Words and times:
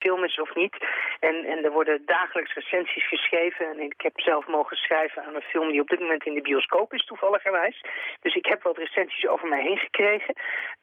film 0.00 0.24
is 0.24 0.40
of 0.40 0.54
niet. 0.54 0.76
En, 1.20 1.44
en 1.44 1.64
er 1.64 1.72
worden 1.72 2.02
dagelijks 2.06 2.54
recensies 2.54 3.08
geschreven. 3.08 3.66
En 3.66 3.80
ik 3.80 4.00
heb 4.00 4.20
zelf 4.20 4.46
mogen 4.46 4.76
schrijven 4.76 5.24
aan 5.24 5.34
een 5.34 5.50
film 5.52 5.70
die 5.70 5.80
op 5.80 5.88
dit 5.88 6.00
moment 6.00 6.26
in 6.26 6.34
de 6.34 6.40
bioscoop 6.48 6.92
is, 6.92 7.04
toevalligerwijs. 7.04 7.84
Dus 8.20 8.34
ik 8.34 8.46
heb 8.46 8.62
wat 8.62 8.76
recensies 8.76 9.26
over 9.26 9.48
mij 9.48 9.62
heen 9.62 9.78
gekregen. 9.78 10.34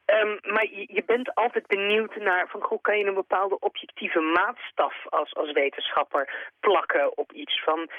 Um, 0.05 0.39
maar 0.53 0.67
je, 0.71 0.85
je, 0.93 1.03
bent 1.05 1.35
altijd 1.35 1.67
benieuwd 1.67 2.15
naar 2.15 2.47
van 2.47 2.61
hoe 2.63 2.81
kan 2.81 2.97
je 2.97 3.05
een 3.05 3.13
bepaalde 3.13 3.59
objectieve 3.59 4.19
maatstaf 4.19 4.95
als, 5.09 5.35
als 5.35 5.51
wetenschapper 5.51 6.51
plakken 6.59 7.17
op 7.17 7.31
iets 7.31 7.63
van 7.63 7.89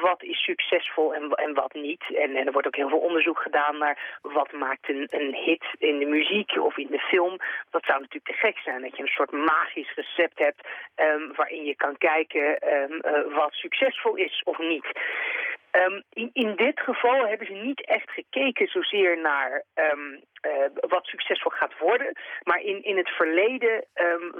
wat 0.00 0.22
is 0.22 0.42
succesvol 0.42 1.14
en, 1.14 1.30
en 1.30 1.54
wat 1.54 1.74
niet. 1.74 2.04
En, 2.16 2.36
en 2.36 2.46
er 2.46 2.52
wordt 2.52 2.66
ook 2.66 2.76
heel 2.76 2.88
veel 2.88 2.98
onderzoek 2.98 3.38
gedaan 3.38 3.78
naar 3.78 4.18
wat 4.22 4.52
maakt 4.52 4.88
een, 4.88 5.06
een 5.10 5.34
hit 5.34 5.64
in 5.78 5.98
de 5.98 6.06
muziek 6.06 6.50
of 6.60 6.76
in 6.76 6.90
de 6.90 6.98
film. 6.98 7.36
Dat 7.70 7.84
zou 7.84 8.00
natuurlijk 8.00 8.26
te 8.26 8.46
gek 8.46 8.58
zijn 8.58 8.82
dat 8.82 8.96
je 8.96 9.02
een 9.02 9.08
soort 9.08 9.32
magisch 9.32 9.94
recept 9.94 10.38
hebt 10.38 10.49
um, 10.96 11.32
waarin 11.36 11.64
je 11.64 11.76
kan 11.76 11.96
kijken 11.98 12.74
um, 12.74 12.92
uh, 12.92 13.36
wat 13.36 13.52
succesvol 13.52 14.14
is 14.14 14.42
of 14.44 14.58
niet. 14.58 14.86
Um, 15.72 16.02
in, 16.12 16.30
in, 16.32 16.56
dit 16.56 16.80
geval 16.80 17.26
hebben 17.26 17.46
ze 17.46 17.52
niet 17.52 17.86
echt 17.86 18.10
gekeken 18.10 18.66
zozeer 18.66 19.20
naar 19.20 19.64
wat 20.88 21.04
succesvol 21.04 21.50
gaat 21.50 21.78
worden. 21.78 22.12
Maar 22.42 22.60
in, 22.60 22.82
in 22.82 22.96
het 22.96 23.08
verleden, 23.08 23.84
um, 23.94 24.32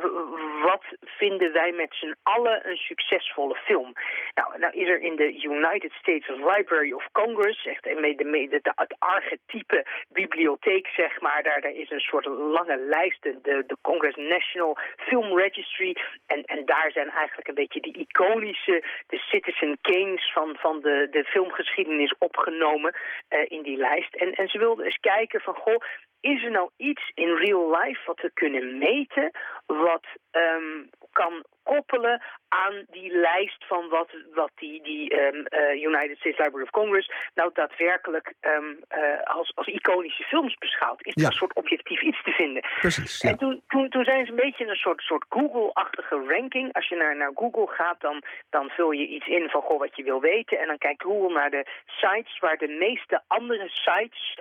wat 0.62 0.84
vinden 1.00 1.52
wij 1.52 1.72
met 1.72 1.94
z'n 1.94 2.14
allen 2.22 2.68
een 2.68 2.76
succesvolle 2.76 3.54
film? 3.54 3.92
Nou, 4.34 4.58
nou 4.58 4.72
is 4.72 4.88
er 4.88 5.00
in 5.00 5.16
de 5.16 5.42
United 5.42 5.92
States 5.92 6.28
Library 6.28 6.92
of 6.92 7.08
Congress, 7.12 7.66
echt 7.66 7.84
de, 7.84 8.14
de, 8.16 8.48
de, 8.48 8.72
het 8.74 8.96
archetype 8.98 9.86
bibliotheek, 10.08 10.86
zeg 10.86 11.20
maar. 11.20 11.42
Daar, 11.42 11.60
daar 11.60 11.72
is 11.72 11.90
een 11.90 12.00
soort 12.00 12.24
lange 12.26 12.76
lijst, 12.76 13.22
de, 13.22 13.40
de 13.42 13.76
Congress 13.82 14.16
National 14.16 14.78
Film 14.96 15.38
Registry. 15.38 15.96
En, 16.26 16.44
en 16.44 16.64
daar 16.64 16.90
zijn 16.92 17.10
eigenlijk 17.10 17.48
een 17.48 17.54
beetje 17.54 17.80
de 17.80 17.92
iconische, 17.92 18.84
de 19.06 19.18
Citizen 19.18 19.78
Kanes 19.80 20.32
van, 20.32 20.56
van 20.58 20.80
de, 20.80 21.08
de 21.10 21.24
filmgeschiedenis 21.24 22.14
opgenomen 22.18 22.94
uh, 23.30 23.44
in 23.48 23.62
die 23.62 23.76
lijst. 23.76 24.14
En, 24.14 24.32
en 24.32 24.48
ze 24.48 24.58
wilden 24.58 24.84
eens 24.84 25.00
kijken 25.00 25.40
van, 25.40 25.54
goh, 25.54 25.84
is 26.20 26.44
er 26.44 26.50
nou 26.50 26.70
iets 26.76 27.10
in 27.14 27.34
real 27.34 27.70
life 27.70 28.00
wat 28.06 28.20
we 28.20 28.30
kunnen 28.34 28.78
meten, 28.78 29.30
wat 29.66 30.06
um, 30.32 30.90
kan 31.12 31.44
koppelen 31.62 32.22
aan 32.48 32.84
die 32.90 33.12
lijst 33.12 33.64
van 33.66 33.88
wat, 33.88 34.10
wat 34.34 34.50
die, 34.54 34.82
die 34.82 35.22
um, 35.22 35.46
uh, 35.50 35.82
United 35.82 36.16
States 36.18 36.38
Library 36.38 36.62
of 36.62 36.70
Congress 36.70 37.10
nou 37.34 37.50
daadwerkelijk 37.52 38.34
um, 38.40 38.78
uh, 38.90 39.22
als, 39.22 39.52
als 39.54 39.66
iconische 39.66 40.22
films 40.22 40.54
beschouwt. 40.58 41.06
Is 41.06 41.14
er 41.14 41.24
een 41.24 41.32
soort 41.32 41.54
objectief 41.54 42.02
iets 42.02 42.22
te 42.22 42.30
vinden. 42.30 42.62
Precies, 42.78 43.20
ja. 43.20 43.28
En 43.30 43.38
toen, 43.38 43.62
toen, 43.68 43.88
toen 43.88 44.04
zijn 44.04 44.24
ze 44.24 44.30
een 44.30 44.36
beetje 44.36 44.66
een 44.66 44.76
soort, 44.76 45.00
soort 45.00 45.24
Google-achtige 45.28 46.24
ranking. 46.26 46.72
Als 46.72 46.88
je 46.88 46.96
naar, 46.96 47.16
naar 47.16 47.32
Google 47.34 47.66
gaat, 47.66 48.00
dan, 48.00 48.22
dan 48.50 48.68
vul 48.68 48.90
je 48.90 49.06
iets 49.06 49.26
in 49.26 49.48
van 49.48 49.62
goh, 49.62 49.78
wat 49.78 49.96
je 49.96 50.02
wil 50.02 50.20
weten. 50.20 50.58
En 50.58 50.66
dan 50.66 50.78
kijkt 50.78 51.02
Google 51.02 51.32
naar 51.32 51.50
de 51.50 51.66
sites 51.86 52.38
waar 52.38 52.56
de 52.56 52.68
meeste 52.68 53.22
andere 53.26 53.68
sites 53.68 54.38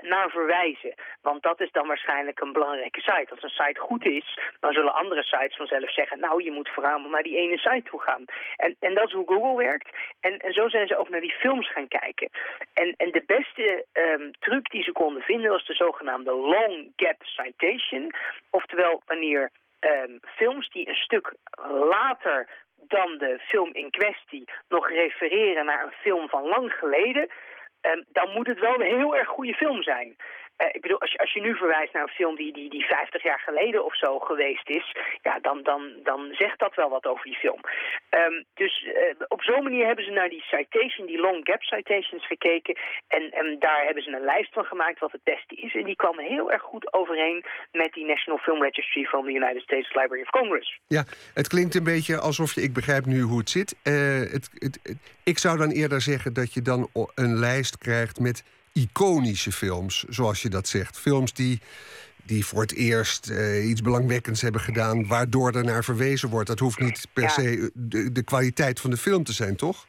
naar 0.00 0.30
verwijzen. 0.30 0.94
Want 1.22 1.42
dat 1.42 1.60
is 1.60 1.72
dan 1.72 1.86
waarschijnlijk 1.86 2.40
een 2.40 2.52
belangrijke 2.52 3.00
site. 3.00 3.30
Als 3.30 3.42
een 3.42 3.64
site 3.64 3.80
goed 3.80 4.04
is, 4.04 4.38
dan 4.60 4.72
zullen 4.72 4.94
andere 4.94 5.22
sites 5.22 5.56
vanzelf 5.56 5.92
zeggen... 5.92 6.20
nou, 6.20 6.42
je 6.42 6.50
moet 6.50 6.68
vooral 6.68 6.98
naar 6.98 7.22
die 7.22 7.36
ene 7.36 7.58
site 7.58 7.82
toe 7.90 8.00
gaan. 8.00 8.24
En, 8.56 8.76
en 8.80 8.94
dat 8.94 9.06
is 9.06 9.12
hoe 9.12 9.26
Google 9.26 9.56
werkt. 9.56 9.88
En, 10.20 10.38
en 10.38 10.52
zo 10.52 10.68
zijn 10.68 10.86
ze 10.86 10.96
ook 10.96 11.08
naar 11.08 11.20
die 11.20 11.34
films 11.38 11.72
gaan 11.72 11.88
kijken. 11.88 12.28
En, 12.72 12.94
en 12.96 13.10
de 13.10 13.22
beste 13.26 13.86
um, 13.92 14.30
truc 14.38 14.70
die 14.70 14.82
ze 14.82 14.92
konden 14.92 15.22
vinden 15.22 15.50
was 15.50 15.66
de 15.66 15.74
zogenaamde 15.74 16.32
long 16.32 16.92
gap 16.96 17.22
citation. 17.22 18.12
Oftewel, 18.50 19.02
wanneer 19.06 19.50
um, 19.80 20.20
films 20.36 20.68
die 20.70 20.88
een 20.88 20.94
stuk 20.94 21.34
later 21.68 22.48
dan 22.76 23.18
de 23.18 23.38
film 23.38 23.70
in 23.72 23.90
kwestie 23.90 24.44
nog 24.68 24.88
refereren 24.88 25.64
naar 25.64 25.84
een 25.84 26.00
film 26.00 26.28
van 26.28 26.42
lang 26.42 26.72
geleden... 26.72 27.28
Um, 27.82 28.04
dan 28.08 28.30
moet 28.34 28.46
het 28.46 28.60
wel 28.60 28.74
een 28.74 28.96
heel 28.96 29.16
erg 29.16 29.28
goede 29.28 29.54
film 29.54 29.82
zijn. 29.82 30.16
Uh, 30.60 30.66
ik 30.72 30.80
bedoel, 30.80 31.00
als 31.00 31.32
je, 31.32 31.40
nu 31.40 31.56
verwijst 31.56 31.92
naar 31.92 32.02
een 32.02 32.18
film 32.20 32.36
die, 32.36 32.52
die, 32.52 32.70
die 32.70 32.84
50 32.84 33.22
jaar 33.22 33.42
geleden 33.44 33.84
of 33.84 33.96
zo 33.96 34.18
geweest 34.18 34.68
is, 34.68 34.96
ja, 35.22 35.38
dan, 35.38 35.62
dan, 35.62 35.82
dan 36.02 36.28
zegt 36.32 36.58
dat 36.58 36.74
wel 36.74 36.88
wat 36.88 37.06
over 37.06 37.24
die 37.24 37.36
film. 37.44 37.60
Um, 38.10 38.44
dus 38.54 38.84
uh, 38.86 38.92
op 39.28 39.42
zo'n 39.42 39.62
manier 39.62 39.86
hebben 39.86 40.04
ze 40.04 40.10
naar 40.10 40.28
die 40.28 40.42
citation, 40.42 41.06
die 41.06 41.20
long 41.20 41.40
gap 41.42 41.62
citations 41.62 42.26
gekeken. 42.26 42.78
En, 43.08 43.30
en 43.30 43.56
daar 43.58 43.84
hebben 43.84 44.02
ze 44.02 44.10
een 44.10 44.24
lijst 44.24 44.52
van 44.52 44.64
gemaakt 44.64 44.98
wat 44.98 45.12
het 45.12 45.24
beste 45.24 45.54
is. 45.54 45.74
En 45.74 45.84
die 45.84 45.96
kwam 45.96 46.18
heel 46.18 46.52
erg 46.52 46.62
goed 46.62 46.92
overeen 46.92 47.44
met 47.72 47.92
die 47.92 48.04
National 48.04 48.38
Film 48.38 48.62
Registry 48.62 49.04
van 49.04 49.24
de 49.24 49.32
United 49.32 49.62
States 49.62 49.94
Library 49.94 50.22
of 50.22 50.30
Congress. 50.30 50.78
Ja, 50.86 51.04
het 51.34 51.48
klinkt 51.48 51.74
een 51.74 51.84
beetje 51.84 52.18
alsof 52.18 52.54
je, 52.54 52.62
ik 52.62 52.72
begrijp 52.72 53.04
nu 53.04 53.20
hoe 53.20 53.38
het 53.38 53.50
zit. 53.50 53.76
Het, 53.82 54.50
het, 54.54 54.78
ik 55.24 55.38
zou 55.38 55.58
dan 55.58 55.70
eerder 55.70 56.00
zeggen 56.00 56.32
dat 56.32 56.54
je 56.54 56.62
dan 56.62 56.88
een 57.14 57.38
lijst 57.38 57.78
krijgt 57.78 58.20
met 58.20 58.44
iconische 58.72 59.52
films, 59.52 60.04
zoals 60.08 60.42
je 60.42 60.48
dat 60.48 60.68
zegt. 60.68 60.98
Films 60.98 61.32
die, 61.32 61.60
die 62.24 62.46
voor 62.46 62.60
het 62.60 62.72
eerst 62.72 63.30
uh, 63.30 63.68
iets 63.68 63.82
belangwekkends 63.82 64.40
hebben 64.40 64.60
gedaan... 64.60 65.06
waardoor 65.06 65.52
er 65.52 65.64
naar 65.64 65.84
verwezen 65.84 66.28
wordt. 66.28 66.48
Dat 66.48 66.58
hoeft 66.58 66.78
niet 66.78 67.06
per 67.12 67.22
ja. 67.22 67.28
se 67.28 67.70
de, 67.74 68.12
de 68.12 68.22
kwaliteit 68.22 68.80
van 68.80 68.90
de 68.90 68.96
film 68.96 69.24
te 69.24 69.32
zijn, 69.32 69.56
toch? 69.56 69.86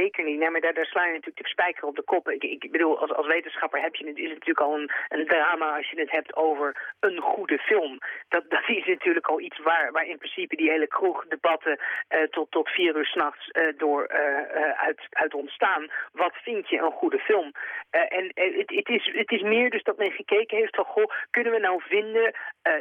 Zeker 0.00 0.24
niet. 0.24 0.38
Nee, 0.38 0.50
maar 0.50 0.60
daar, 0.60 0.86
sla 0.86 1.04
je 1.04 1.12
natuurlijk 1.12 1.44
de 1.46 1.56
spijker 1.56 1.84
op 1.84 1.96
de 1.96 2.02
kop. 2.02 2.28
Ik, 2.28 2.42
ik 2.42 2.70
bedoel, 2.70 2.98
als, 2.98 3.12
als 3.12 3.26
wetenschapper 3.26 3.80
heb 3.80 3.94
je 3.94 4.06
het, 4.06 4.16
is 4.16 4.30
het 4.30 4.38
natuurlijk 4.38 4.66
al 4.66 4.74
een, 4.78 4.90
een 5.08 5.26
drama 5.26 5.76
als 5.76 5.90
je 5.90 6.00
het 6.00 6.10
hebt 6.10 6.36
over 6.36 6.94
een 7.00 7.20
goede 7.20 7.58
film. 7.58 7.98
Dat, 8.28 8.44
dat 8.50 8.68
is 8.68 8.86
natuurlijk 8.86 9.26
al 9.26 9.40
iets 9.40 9.58
waar, 9.58 9.92
waar 9.92 10.06
in 10.06 10.18
principe 10.18 10.56
die 10.56 10.70
hele 10.70 10.86
kroegdebatten 10.86 11.78
uh, 11.78 12.22
tot, 12.22 12.50
tot 12.50 12.68
vier 12.68 12.96
uur 12.96 13.06
s'nachts 13.06 13.48
uh, 13.52 13.72
door 13.76 14.10
uh, 14.10 14.70
uit, 14.70 15.00
uit 15.10 15.34
ontstaan. 15.34 15.90
Wat 16.12 16.34
vind 16.42 16.68
je 16.68 16.78
een 16.78 16.98
goede 17.00 17.18
film? 17.18 17.52
en 17.90 18.30
het, 18.34 18.88
is, 18.88 19.06
is 19.06 19.42
meer 19.42 19.70
dus 19.70 19.82
dat 19.82 19.96
men 19.96 20.12
gekeken 20.12 20.56
heeft 20.56 20.74
van, 20.74 20.84
goh, 20.84 21.12
kunnen 21.30 21.52
we 21.52 21.58
nou 21.58 21.82
vinden 21.82 22.34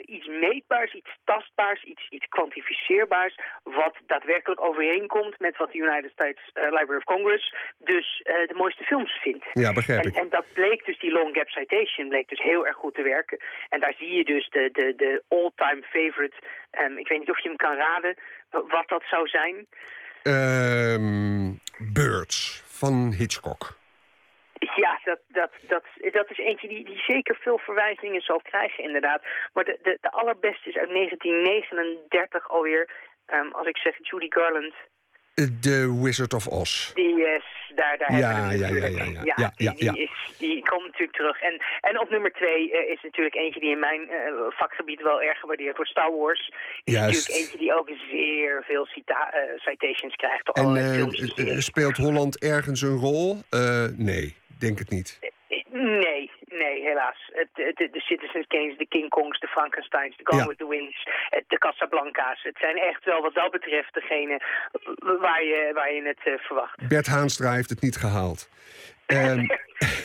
iets 0.06 0.28
meetbaars, 0.28 0.94
iets 0.94 1.18
tastbaars, 1.24 1.84
iets, 1.84 2.10
iets 2.10 2.26
kwantificeerbaars, 2.26 3.40
wat 3.64 3.96
daadwerkelijk 4.06 4.62
overeenkomt 4.62 5.40
met 5.40 5.58
wat 5.58 5.72
de 5.72 5.78
United 5.78 6.12
States 6.12 6.42
Library 6.54 6.96
of 6.96 7.04
Congress 7.14 7.56
dus 7.78 8.08
uh, 8.24 8.48
de 8.48 8.54
mooiste 8.62 8.84
films 8.84 9.12
vindt. 9.22 9.46
Ja, 9.54 9.74
begrijp 9.74 10.06
ik. 10.06 10.16
En, 10.16 10.22
en, 10.22 10.30
dat 10.30 10.46
bleek 10.54 10.86
dus, 10.86 11.00
die 11.00 11.12
long 11.12 11.36
gap 11.36 11.50
citation 11.50 12.10
bleek 12.10 12.30
dus 12.30 12.42
heel 12.42 12.68
erg 12.68 12.76
goed 12.76 12.96
te 12.96 13.02
werken. 13.02 13.38
En 13.70 13.80
daar 13.80 13.96
zie 13.98 14.12
je 14.18 14.24
dus 14.24 14.50
de, 14.50 14.70
de, 14.72 14.94
de 14.96 15.24
all-time 15.28 15.82
favorite. 15.82 16.38
Um, 16.82 16.98
ik 16.98 17.08
weet 17.08 17.20
niet 17.20 17.30
of 17.30 17.40
je 17.40 17.48
hem 17.48 17.58
kan 17.58 17.76
raden 17.76 18.16
wat 18.50 18.88
dat 18.88 19.04
zou 19.10 19.28
zijn. 19.28 19.56
Um, 20.24 21.60
Birds 21.94 22.64
van 22.66 23.14
Hitchcock. 23.18 23.78
Ja, 24.76 25.00
dat, 25.04 25.20
dat, 25.28 25.52
dat, 25.68 25.84
dat 26.12 26.30
is 26.30 26.38
eentje 26.38 26.68
die, 26.68 26.86
die 26.86 27.04
zeker 27.08 27.36
veel 27.36 27.58
verwijzingen 27.58 28.22
zal 28.22 28.42
krijgen, 28.42 28.84
inderdaad. 28.84 29.22
Maar 29.54 29.64
de, 29.64 29.80
de, 29.82 29.98
de 30.02 30.12
allerbeste 30.12 30.70
is 30.70 30.78
uit 30.78 30.90
1939 30.90 32.50
alweer. 32.50 32.90
Um, 33.34 33.52
als 33.52 33.68
ik 33.68 33.78
zeg 33.78 33.96
Judy 34.02 34.30
Garland, 34.30 34.74
The 35.38 36.00
Wizard 36.02 36.34
of 36.34 36.48
Oz. 36.48 36.92
Yes, 36.96 37.44
daar, 37.76 37.98
daar 37.98 38.18
ja, 38.18 38.34
hebben 38.34 38.50
we 38.50 38.58
ja, 38.58 38.68
ja, 38.68 38.88
ja, 38.88 39.04
ja, 39.04 39.22
ja, 39.24 39.52
ja, 39.56 39.72
die, 39.72 39.92
die, 39.92 40.02
is, 40.02 40.38
die 40.38 40.64
komt 40.70 40.86
natuurlijk 40.86 41.18
terug. 41.18 41.42
En, 41.42 41.62
en 41.82 42.00
op 42.00 42.10
nummer 42.10 42.32
twee 42.32 42.72
uh, 42.72 42.92
is 42.92 43.02
natuurlijk 43.02 43.36
eentje 43.36 43.60
die 43.60 43.72
in 43.72 43.80
mijn 43.80 44.02
uh, 44.02 44.12
vakgebied 44.50 45.02
wel 45.02 45.22
erg 45.22 45.40
gewaardeerd 45.40 45.76
wordt. 45.76 45.92
Star 45.92 46.12
Wars 46.18 46.52
is 46.84 46.94
Juist. 46.94 47.16
natuurlijk 47.18 47.44
eentje 47.44 47.58
die 47.58 47.74
ook 47.74 47.90
zeer 48.12 48.64
veel 48.66 48.86
cita 48.86 49.34
uh, 49.34 49.60
citations 49.60 50.16
krijgt. 50.16 50.52
En 50.52 51.62
speelt 51.62 51.98
Holland 51.98 52.40
ergens 52.40 52.82
een 52.82 52.98
rol? 52.98 53.38
nee, 53.96 54.36
denk 54.60 54.80
het 54.80 54.90
niet. 54.90 55.20
Nee, 55.72 56.32
nee, 56.48 56.82
helaas. 56.82 57.30
Het, 57.34 57.50
het, 57.54 57.78
de 57.78 58.00
Citizens 58.00 58.48
Kanes, 58.48 58.78
de 58.78 58.88
King 58.88 59.10
Kongs, 59.10 59.40
de 59.40 59.48
Frankensteins, 59.48 60.18
de 60.18 60.24
Gone 60.26 60.42
ja. 60.42 60.48
with 60.48 60.58
the 60.58 60.68
Winds, 60.68 61.08
de 61.48 61.58
Casablanca's. 61.58 62.44
Het 62.44 62.58
zijn 62.60 62.78
echt 62.78 63.06
wel 63.06 63.22
wat 63.22 63.34
dat 63.34 63.52
betreft 63.52 63.94
degene 63.94 64.42
waar 65.20 65.44
je, 65.44 65.72
waar 65.74 65.94
je 65.94 66.02
het 66.04 66.20
uh, 66.26 66.40
verwacht. 66.40 66.88
Bert 66.88 67.08
Haanstra 67.08 67.54
heeft 67.54 67.70
het 67.70 67.82
niet 67.82 67.98
gehaald. 67.98 68.50
Um, 69.08 69.18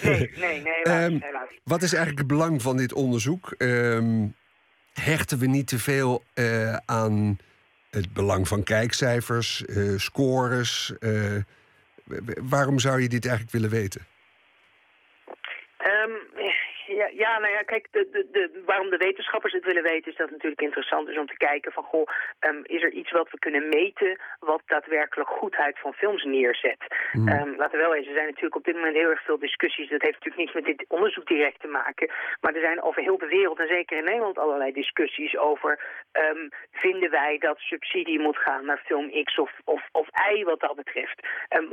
nee, 0.03 0.31
nee, 0.37 0.61
nee, 0.61 0.73
helaas, 0.83 1.11
um, 1.11 1.21
helaas. 1.29 1.49
Wat 1.65 1.83
is 1.83 1.93
eigenlijk 1.93 2.19
het 2.19 2.39
belang 2.39 2.63
van 2.63 2.77
dit 2.77 2.93
onderzoek? 2.93 3.55
Um, 3.59 4.35
hechten 4.93 5.39
we 5.39 5.47
niet 5.47 5.67
te 5.67 5.79
veel 5.79 6.23
uh, 6.35 6.77
aan 6.77 7.39
het 7.91 8.13
belang 8.13 8.49
van 8.49 8.63
kijkcijfers, 8.63 9.63
uh, 9.67 9.99
scores? 9.99 10.93
waarom 12.41 12.79
zou 12.79 13.01
je 13.01 13.09
dit 13.09 13.27
eigenlijk 13.27 13.55
willen 13.55 13.71
weten? 13.71 14.07
Um, 15.85 16.32
ja, 17.15 17.39
nou 17.39 17.53
ja, 17.53 17.63
kijk, 17.63 17.87
de, 17.91 18.09
de, 18.13 18.29
de, 18.33 18.63
waarom 18.67 18.91
de 18.91 18.97
wetenschappers 18.97 19.53
het 19.53 19.65
willen 19.65 19.83
weten... 19.83 20.11
is 20.11 20.17
dat 20.17 20.27
het 20.27 20.37
natuurlijk 20.37 20.61
interessant 20.61 21.09
is 21.09 21.19
om 21.19 21.27
te 21.27 21.37
kijken 21.37 21.73
van... 21.73 21.85
goh, 21.85 22.09
um, 22.41 22.61
is 22.63 22.83
er 22.83 22.93
iets 22.93 23.11
wat 23.11 23.31
we 23.31 23.39
kunnen 23.39 23.69
meten... 23.69 24.21
wat 24.41 24.63
daadwerkelijk 24.67 25.29
goedheid 25.29 25.79
van 25.79 25.93
films 25.93 26.25
neerzet? 26.25 26.83
Mm. 27.13 27.29
Um, 27.29 27.57
laten 27.57 27.79
we 27.79 27.85
wel 27.85 27.95
eens, 27.95 28.07
er 28.07 28.15
zijn 28.15 28.27
natuurlijk 28.27 28.57
op 28.57 28.65
dit 28.65 28.75
moment 28.75 28.97
heel 28.97 29.11
erg 29.11 29.25
veel 29.25 29.39
discussies. 29.39 29.89
Dat 29.89 30.03
heeft 30.03 30.15
natuurlijk 30.15 30.43
niets 30.43 30.55
met 30.55 30.65
dit 30.65 30.85
onderzoek 30.89 31.27
direct 31.27 31.61
te 31.61 31.67
maken. 31.67 32.11
Maar 32.41 32.55
er 32.55 32.61
zijn 32.61 32.83
over 32.83 33.03
heel 33.03 33.19
de 33.19 33.27
wereld, 33.27 33.59
en 33.59 33.67
zeker 33.67 33.99
in 33.99 34.05
Nederland... 34.05 34.39
allerlei 34.39 34.73
discussies 34.73 35.37
over... 35.37 35.81
Um, 36.13 36.49
vinden 36.73 37.11
wij 37.11 37.39
dat 37.39 37.59
subsidie 37.59 38.21
moet 38.21 38.37
gaan 38.37 38.65
naar 38.65 38.83
film 38.85 39.25
X 39.25 39.39
of, 39.39 39.53
of, 39.65 39.89
of 39.93 40.09
Y 40.33 40.45
wat 40.45 40.61
dat 40.61 40.77
betreft? 40.77 41.21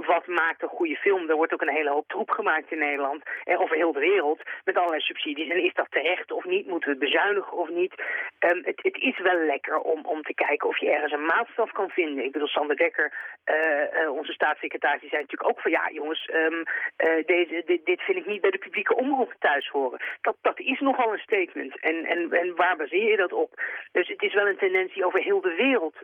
wat 0.05 0.27
maakt 0.27 0.61
een 0.61 0.77
goede 0.79 0.95
film? 0.95 1.29
Er 1.29 1.35
wordt 1.35 1.53
ook 1.53 1.61
een 1.61 1.77
hele 1.79 1.89
hoop 1.89 2.07
troep 2.07 2.29
gemaakt 2.29 2.71
in 2.71 2.77
Nederland... 2.77 3.23
en 3.43 3.57
over 3.57 3.75
heel 3.75 3.91
de 3.91 3.99
wereld 3.99 4.41
met 4.63 4.77
allerlei 4.77 5.01
subsidies. 5.01 5.28
En 5.37 5.63
is 5.63 5.73
dat 5.73 5.87
terecht 5.89 6.31
of 6.31 6.45
niet? 6.45 6.67
Moeten 6.67 6.91
we 6.91 6.97
bezuinigen 6.97 7.57
of 7.57 7.69
niet? 7.69 7.93
Um, 8.39 8.61
het, 8.63 8.79
het, 8.81 8.97
is 8.97 9.19
wel 9.19 9.37
lekker 9.37 9.77
om, 9.79 10.05
om 10.05 10.21
te 10.21 10.33
kijken 10.33 10.67
of 10.67 10.77
je 10.77 10.91
ergens 10.91 11.11
een 11.11 11.25
maatstaf 11.25 11.71
kan 11.71 11.89
vinden. 11.89 12.23
Ik 12.23 12.31
bedoel, 12.31 12.47
Sander 12.47 12.75
Dekker, 12.75 13.13
uh, 13.45 14.01
uh, 14.01 14.11
onze 14.11 14.33
staatssecretaris, 14.33 14.99
die 14.99 15.09
zei 15.09 15.21
natuurlijk 15.21 15.49
ook 15.49 15.61
van... 15.61 15.71
ja, 15.71 15.89
jongens, 15.91 16.29
um, 16.33 16.63
uh, 16.97 17.25
deze, 17.25 17.63
dit, 17.65 17.85
dit, 17.85 18.01
vind 18.01 18.17
ik 18.17 18.25
niet 18.25 18.41
bij 18.41 18.51
de 18.51 18.57
publieke 18.57 18.95
omroep 18.95 19.35
thuis 19.39 19.67
horen. 19.67 19.99
Dat, 20.21 20.35
dat 20.41 20.59
is 20.59 20.79
nogal 20.79 21.13
een 21.13 21.19
statement. 21.19 21.79
En, 21.79 22.05
en, 22.05 22.31
en 22.31 22.55
waar 22.55 22.77
baseer 22.77 23.09
je 23.09 23.17
dat 23.17 23.33
op? 23.33 23.61
Dus 23.91 24.07
het 24.07 24.21
is 24.21 24.33
wel 24.33 24.47
een 24.47 24.57
tendens 24.57 24.93
die 24.93 25.05
over 25.05 25.21
heel 25.21 25.41
de 25.41 25.55
wereld 25.55 25.95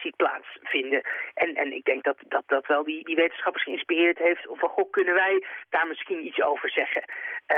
ziet 0.00 0.16
plaatsvinden. 0.16 1.02
En, 1.34 1.54
en 1.54 1.72
ik 1.72 1.84
denk 1.84 2.04
dat 2.04 2.16
dat, 2.28 2.42
dat 2.46 2.66
wel 2.66 2.84
die, 2.84 3.04
die 3.04 3.16
wetenschappers 3.16 3.64
geïnspireerd 3.64 4.18
heeft... 4.18 4.46
van, 4.52 4.68
goh, 4.68 4.90
kunnen 4.90 5.14
wij 5.14 5.44
daar 5.70 5.86
misschien 5.86 6.26
iets 6.26 6.42
over 6.42 6.70
zeggen? 6.70 7.02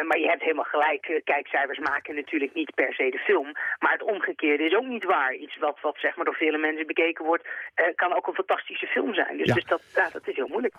Maar 0.06 0.18
je 0.18 0.28
hebt 0.28 0.42
helemaal 0.42 0.64
gelijk, 0.64 0.99
uh, 1.08 1.20
kijkcijfers 1.24 1.78
maken 1.78 2.14
natuurlijk 2.14 2.54
niet 2.54 2.74
per 2.74 2.94
se 2.94 3.10
de 3.10 3.18
film. 3.18 3.52
Maar 3.78 3.92
het 3.92 4.02
omgekeerde 4.02 4.64
is 4.64 4.74
ook 4.74 4.86
niet 4.86 5.04
waar. 5.04 5.34
Iets 5.34 5.58
wat, 5.58 5.78
wat 5.80 5.96
zeg 5.98 6.16
maar 6.16 6.24
door 6.24 6.34
vele 6.34 6.58
mensen 6.58 6.86
bekeken 6.86 7.24
wordt, 7.24 7.44
uh, 7.44 7.86
kan 7.94 8.14
ook 8.14 8.26
een 8.26 8.34
fantastische 8.34 8.86
film 8.86 9.14
zijn. 9.14 9.36
Dus, 9.36 9.46
ja. 9.46 9.54
dus 9.54 9.64
dat, 9.64 9.82
ja, 9.94 10.08
dat 10.12 10.28
is 10.28 10.36
heel 10.36 10.48
moeilijk. 10.48 10.74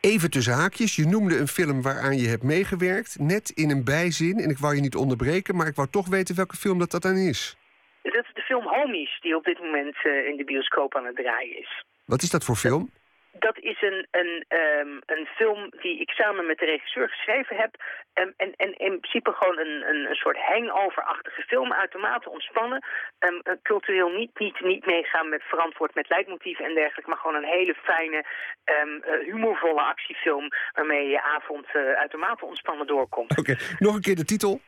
Even 0.00 0.30
tussen 0.30 0.52
haakjes, 0.52 0.96
je 0.96 1.06
noemde 1.06 1.38
een 1.38 1.48
film 1.48 1.82
waaraan 1.82 2.16
je 2.16 2.28
hebt 2.28 2.42
meegewerkt. 2.42 3.18
Net 3.18 3.50
in 3.50 3.70
een 3.70 3.84
bijzin, 3.84 4.38
en 4.38 4.50
ik 4.50 4.58
wou 4.58 4.74
je 4.74 4.80
niet 4.80 4.96
onderbreken... 4.96 5.56
maar 5.56 5.66
ik 5.66 5.74
wou 5.74 5.88
toch 5.90 6.08
weten 6.08 6.36
welke 6.36 6.56
film 6.56 6.78
dat, 6.78 6.90
dat 6.90 7.02
dan 7.02 7.16
is. 7.16 7.56
Dat 8.02 8.24
is 8.24 8.30
de 8.34 8.42
film 8.42 8.64
Homies, 8.66 9.20
die 9.20 9.36
op 9.36 9.44
dit 9.44 9.58
moment 9.58 9.96
in 10.04 10.36
de 10.36 10.44
bioscoop 10.44 10.96
aan 10.96 11.06
het 11.06 11.16
draaien 11.16 11.58
is. 11.58 11.84
Wat 12.04 12.22
is 12.22 12.30
dat 12.30 12.44
voor 12.44 12.56
film? 12.56 12.90
Dat 13.32 13.58
is 13.58 13.82
een, 13.82 14.06
een, 14.10 14.44
um, 14.48 15.00
een 15.06 15.26
film 15.26 15.70
die 15.80 16.00
ik 16.00 16.10
samen 16.10 16.46
met 16.46 16.58
de 16.58 16.64
regisseur 16.64 17.08
geschreven 17.08 17.56
heb. 17.56 17.74
Um, 18.14 18.34
en, 18.36 18.52
en 18.56 18.72
in 18.76 19.00
principe 19.00 19.32
gewoon 19.32 19.58
een, 19.58 19.88
een, 19.88 20.10
een 20.10 20.14
soort 20.14 20.36
hangover-achtige 20.36 21.42
film. 21.42 21.72
Uitermate 21.72 22.30
ontspannen. 22.30 22.84
Um, 23.18 23.42
cultureel 23.62 24.08
niet, 24.08 24.38
niet, 24.38 24.60
niet 24.60 24.86
meegaan 24.86 25.28
met 25.28 25.42
verantwoord 25.42 25.94
met 25.94 26.08
leidmotieven 26.08 26.64
en 26.64 26.74
dergelijke. 26.74 27.10
Maar 27.10 27.18
gewoon 27.18 27.36
een 27.36 27.50
hele 27.58 27.74
fijne, 27.74 28.24
uh, 28.64 29.24
humorvolle 29.24 29.80
actiefilm. 29.80 30.48
Waarmee 30.72 31.08
je 31.08 31.22
avond 31.22 31.66
uh, 31.74 31.92
uitermate 31.92 32.44
ontspannen 32.44 32.86
doorkomt. 32.86 33.38
Oké, 33.38 33.40
okay. 33.40 33.58
nog 33.78 33.94
een 33.94 34.00
keer 34.00 34.16
de 34.16 34.24
titel. 34.24 34.60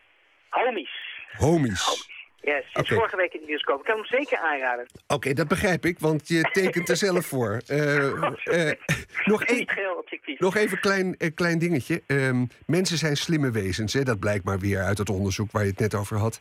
Homies. 0.49 0.91
Homies. 1.37 1.85
Homies. 1.85 2.20
Yes, 2.43 2.65
sinds 2.73 2.91
okay. 2.91 2.97
vorige 2.97 3.17
week 3.17 3.35
in 3.35 3.41
de 3.41 3.47
bioscoop. 3.47 3.79
Ik 3.79 3.85
kan 3.85 3.97
hem 3.97 4.05
zeker 4.05 4.39
aanraden. 4.39 4.87
Oké, 4.93 5.15
okay, 5.15 5.33
dat 5.33 5.49
begrijp 5.49 5.85
ik, 5.85 5.99
want 5.99 6.29
je 6.29 6.43
tekent 6.53 6.89
er 6.89 6.97
zelf 6.97 7.27
voor. 7.27 7.49
Uh, 7.71 8.05
uh, 8.45 8.73
nog, 9.25 9.47
een, 9.47 9.69
nog 10.39 10.57
even 10.57 10.73
een 10.73 10.81
klein, 10.81 11.15
uh, 11.19 11.31
klein 11.35 11.59
dingetje. 11.59 12.03
Um, 12.07 12.49
mensen 12.67 12.99
zijn 12.99 13.17
slimme 13.17 13.51
wezens, 13.51 13.93
hè? 13.93 14.03
dat 14.03 14.19
blijkt 14.19 14.45
maar 14.45 14.59
weer 14.59 14.83
uit 14.83 14.99
het 14.99 15.11
onderzoek 15.11 15.53
waar 15.53 15.63
je 15.63 15.71
het 15.71 15.79
net 15.79 15.95
over 15.95 16.17
had. 16.17 16.41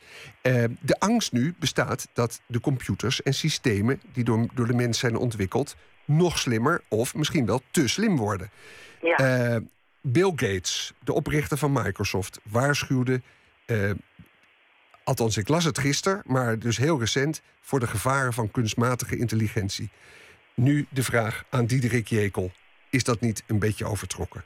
de 0.79 0.99
angst 0.99 1.31
nu 1.31 1.55
bestaat 1.59 2.07
dat 2.13 2.41
de 2.45 2.59
computers 2.59 3.21
en 3.21 3.33
systemen 3.33 4.01
die 4.13 4.23
door, 4.23 4.45
door 4.53 4.67
de 4.67 4.73
mens 4.73 4.99
zijn 4.99 5.15
ontwikkeld... 5.15 5.75
nog 6.05 6.39
slimmer 6.39 6.81
of 6.87 7.15
misschien 7.15 7.45
wel 7.45 7.61
te 7.71 7.87
slim 7.87 8.17
worden. 8.17 8.49
Ja. 9.01 9.61
Bill 10.01 10.31
Gates, 10.35 10.93
de 11.03 11.13
oprichter 11.13 11.57
van 11.57 11.71
Microsoft, 11.71 12.39
waarschuwde 12.43 13.21
Althans, 15.09 15.37
ik 15.37 15.47
las 15.47 15.63
het 15.63 15.79
gisteren, 15.79 16.21
maar 16.25 16.59
dus 16.59 16.77
heel 16.77 16.99
recent... 16.99 17.41
voor 17.61 17.79
de 17.79 17.87
gevaren 17.87 18.33
van 18.33 18.51
kunstmatige 18.51 19.17
intelligentie. 19.17 19.89
Nu 20.53 20.87
de 20.89 21.03
vraag 21.03 21.43
aan 21.49 21.65
Diederik 21.65 22.07
Jekel. 22.07 22.51
Is 22.89 23.03
dat 23.03 23.19
niet 23.19 23.43
een 23.47 23.59
beetje 23.59 23.85
overtrokken? 23.85 24.43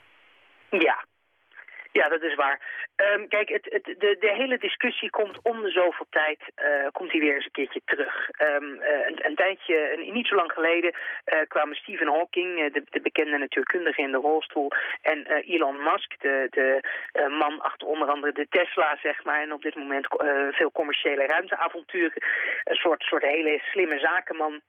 Ja, 2.00 2.08
dat 2.08 2.22
is 2.22 2.34
waar. 2.34 2.60
Um, 2.96 3.28
kijk, 3.28 3.48
het, 3.48 3.66
het, 3.70 3.84
de, 3.84 4.16
de, 4.20 4.32
hele 4.34 4.58
discussie 4.58 5.10
komt 5.10 5.38
om 5.42 5.62
de 5.62 5.70
zoveel 5.70 6.06
tijd 6.10 6.40
uh, 6.40 6.88
komt 6.92 7.10
hij 7.10 7.20
weer 7.20 7.34
eens 7.34 7.44
een 7.44 7.50
keertje 7.50 7.80
terug. 7.84 8.30
Um, 8.38 8.74
uh, 8.80 9.06
een, 9.06 9.26
een, 9.26 9.34
tijdje, 9.34 9.92
een, 9.92 10.12
niet 10.12 10.26
zo 10.26 10.34
lang 10.34 10.52
geleden, 10.52 10.94
uh, 10.94 11.38
kwamen 11.48 11.76
Stephen 11.76 12.08
Hawking, 12.08 12.72
de, 12.72 12.82
de, 12.90 13.00
bekende 13.00 13.38
natuurkundige 13.38 14.00
in 14.00 14.10
de 14.10 14.16
rolstoel, 14.16 14.70
en 15.02 15.26
Elon 15.26 15.82
Musk, 15.82 16.20
de, 16.20 16.46
de 16.50 16.80
man 17.28 17.60
achter 17.60 17.88
onder 17.88 18.08
andere 18.08 18.32
de 18.32 18.46
Tesla, 18.48 18.98
zeg 19.02 19.24
maar, 19.24 19.42
en 19.42 19.52
op 19.52 19.62
dit 19.62 19.74
moment 19.74 20.06
veel 20.50 20.72
commerciële 20.72 21.26
ruimteavonturen, 21.26 22.22
een 22.64 22.76
soort, 22.76 23.02
soort 23.02 23.22
hele 23.22 23.60
slimme 23.70 23.98
zakenman 23.98 24.60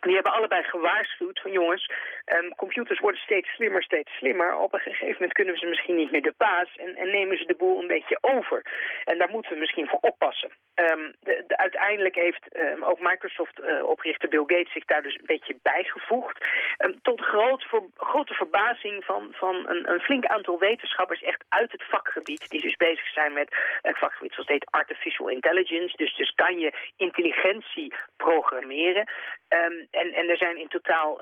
die 0.00 0.14
hebben 0.14 0.32
allebei 0.32 0.62
gewaarschuwd 0.62 1.40
van 1.40 1.52
jongens, 1.52 1.90
um, 2.26 2.54
computers 2.54 2.98
worden 2.98 3.20
steeds 3.20 3.48
slimmer, 3.48 3.82
steeds 3.82 4.12
slimmer. 4.16 4.56
Op 4.56 4.72
een 4.72 4.80
gegeven 4.80 5.12
moment 5.12 5.32
kunnen 5.32 5.54
we 5.54 5.60
ze 5.60 5.66
misschien 5.66 5.96
niet 5.96 6.10
meer 6.10 6.22
de 6.22 6.34
baas 6.36 6.76
en, 6.76 6.96
en 6.96 7.10
nemen 7.10 7.38
ze 7.38 7.46
de 7.46 7.54
boel 7.54 7.80
een 7.80 7.86
beetje 7.86 8.18
over. 8.20 8.62
En 9.04 9.18
daar 9.18 9.30
moeten 9.30 9.52
we 9.52 9.58
misschien 9.58 9.88
voor 9.88 9.98
oppassen. 10.00 10.50
Um, 10.74 11.14
de, 11.20 11.44
de, 11.46 11.56
uiteindelijk 11.56 12.14
heeft 12.14 12.56
um, 12.56 12.84
ook 12.84 13.00
Microsoft-oprichter 13.00 14.28
uh, 14.28 14.30
Bill 14.30 14.56
Gates 14.56 14.72
zich 14.72 14.84
daar 14.84 15.02
dus 15.02 15.14
een 15.14 15.26
beetje 15.26 15.56
bijgevoegd. 15.62 16.48
tot 17.02 17.20
groot 17.20 17.66
grote 17.96 18.34
verbazing 18.34 19.04
van, 19.04 19.28
van 19.32 19.68
een, 19.68 19.90
een, 19.90 20.00
flink 20.00 20.26
aantal 20.26 20.58
wetenschappers 20.58 21.22
echt 21.22 21.44
uit 21.48 21.72
het 21.72 21.84
vakgebied. 21.84 22.48
Die 22.50 22.60
dus 22.60 22.76
bezig 22.76 23.08
zijn 23.12 23.32
met 23.32 23.56
een 23.82 23.94
vakgebied 23.94 24.32
zoals 24.32 24.48
heet 24.48 24.70
artificial 24.70 25.28
intelligence. 25.28 25.96
Dus, 25.96 26.16
dus 26.16 26.32
kan 26.34 26.58
je 26.58 26.72
intelligentie 26.96 27.92
programmeren. 28.30 29.08
Um, 29.48 29.86
en, 29.90 30.12
en 30.12 30.28
er 30.28 30.36
zijn 30.36 30.56
in 30.56 30.68
totaal, 30.68 31.20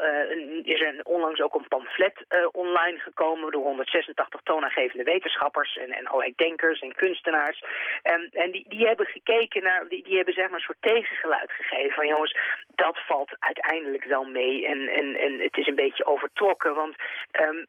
is 0.63 0.81
er 0.81 1.01
onlangs 1.03 1.41
ook 1.41 1.55
een 1.55 1.69
pamflet 1.69 2.25
uh, 2.29 2.49
online 2.53 2.99
gekomen 2.99 3.51
door 3.51 3.63
186 3.63 4.41
toonaangevende 4.45 5.05
wetenschappers 5.05 5.77
en, 5.77 5.91
en 5.91 6.07
allerlei 6.07 6.33
denkers 6.37 6.81
en 6.81 6.95
kunstenaars. 6.95 7.63
Um, 8.03 8.29
en 8.33 8.51
die, 8.51 8.65
die 8.69 8.87
hebben 8.87 9.07
gekeken 9.07 9.63
naar, 9.63 9.89
die, 9.89 10.03
die 10.03 10.17
hebben 10.17 10.35
zeg 10.35 10.49
maar 10.49 10.59
een 10.59 10.71
soort 10.71 10.83
tegengeluid 10.93 11.53
gegeven 11.53 11.95
van 11.95 12.07
jongens, 12.07 12.37
dat 12.75 12.99
valt 13.07 13.37
uiteindelijk 13.39 14.05
wel 14.05 14.25
mee 14.25 14.67
en, 14.67 14.89
en, 14.89 15.17
en 15.17 15.41
het 15.41 15.57
is 15.57 15.67
een 15.67 15.83
beetje 15.85 16.07
overtrokken, 16.07 16.75
want 16.75 16.97
um, 17.41 17.67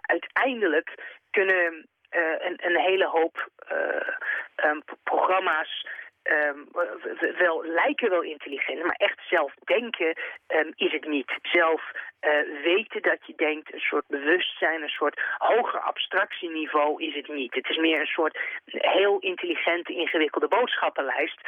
uiteindelijk 0.00 0.94
kunnen 1.30 1.88
uh, 2.10 2.34
een, 2.38 2.58
een 2.66 2.80
hele 2.80 3.06
hoop 3.06 3.48
programma's 5.02 5.86
um, 6.30 6.68
wel 7.38 7.64
lijken 7.64 8.10
wel 8.10 8.22
intelligent, 8.22 8.82
maar 8.82 8.96
echt 8.98 9.20
zelf 9.28 9.54
denken 9.64 10.16
um, 10.48 10.72
is 10.76 10.92
het 10.92 11.08
niet. 11.08 11.38
Zelf 11.42 11.92
uh, 12.20 12.62
weten 12.62 13.02
dat 13.02 13.18
je 13.26 13.32
denkt, 13.36 13.72
een 13.72 13.80
soort 13.80 14.06
bewustzijn, 14.06 14.82
een 14.82 14.88
soort 14.88 15.20
hoger 15.38 15.80
abstractieniveau 15.80 17.02
is 17.02 17.14
het 17.14 17.28
niet. 17.28 17.54
Het 17.54 17.68
is 17.68 17.76
meer 17.76 18.00
een 18.00 18.06
soort 18.06 18.38
heel 18.64 19.18
intelligente, 19.18 19.92
ingewikkelde 19.92 20.48
boodschappenlijst. 20.48 21.40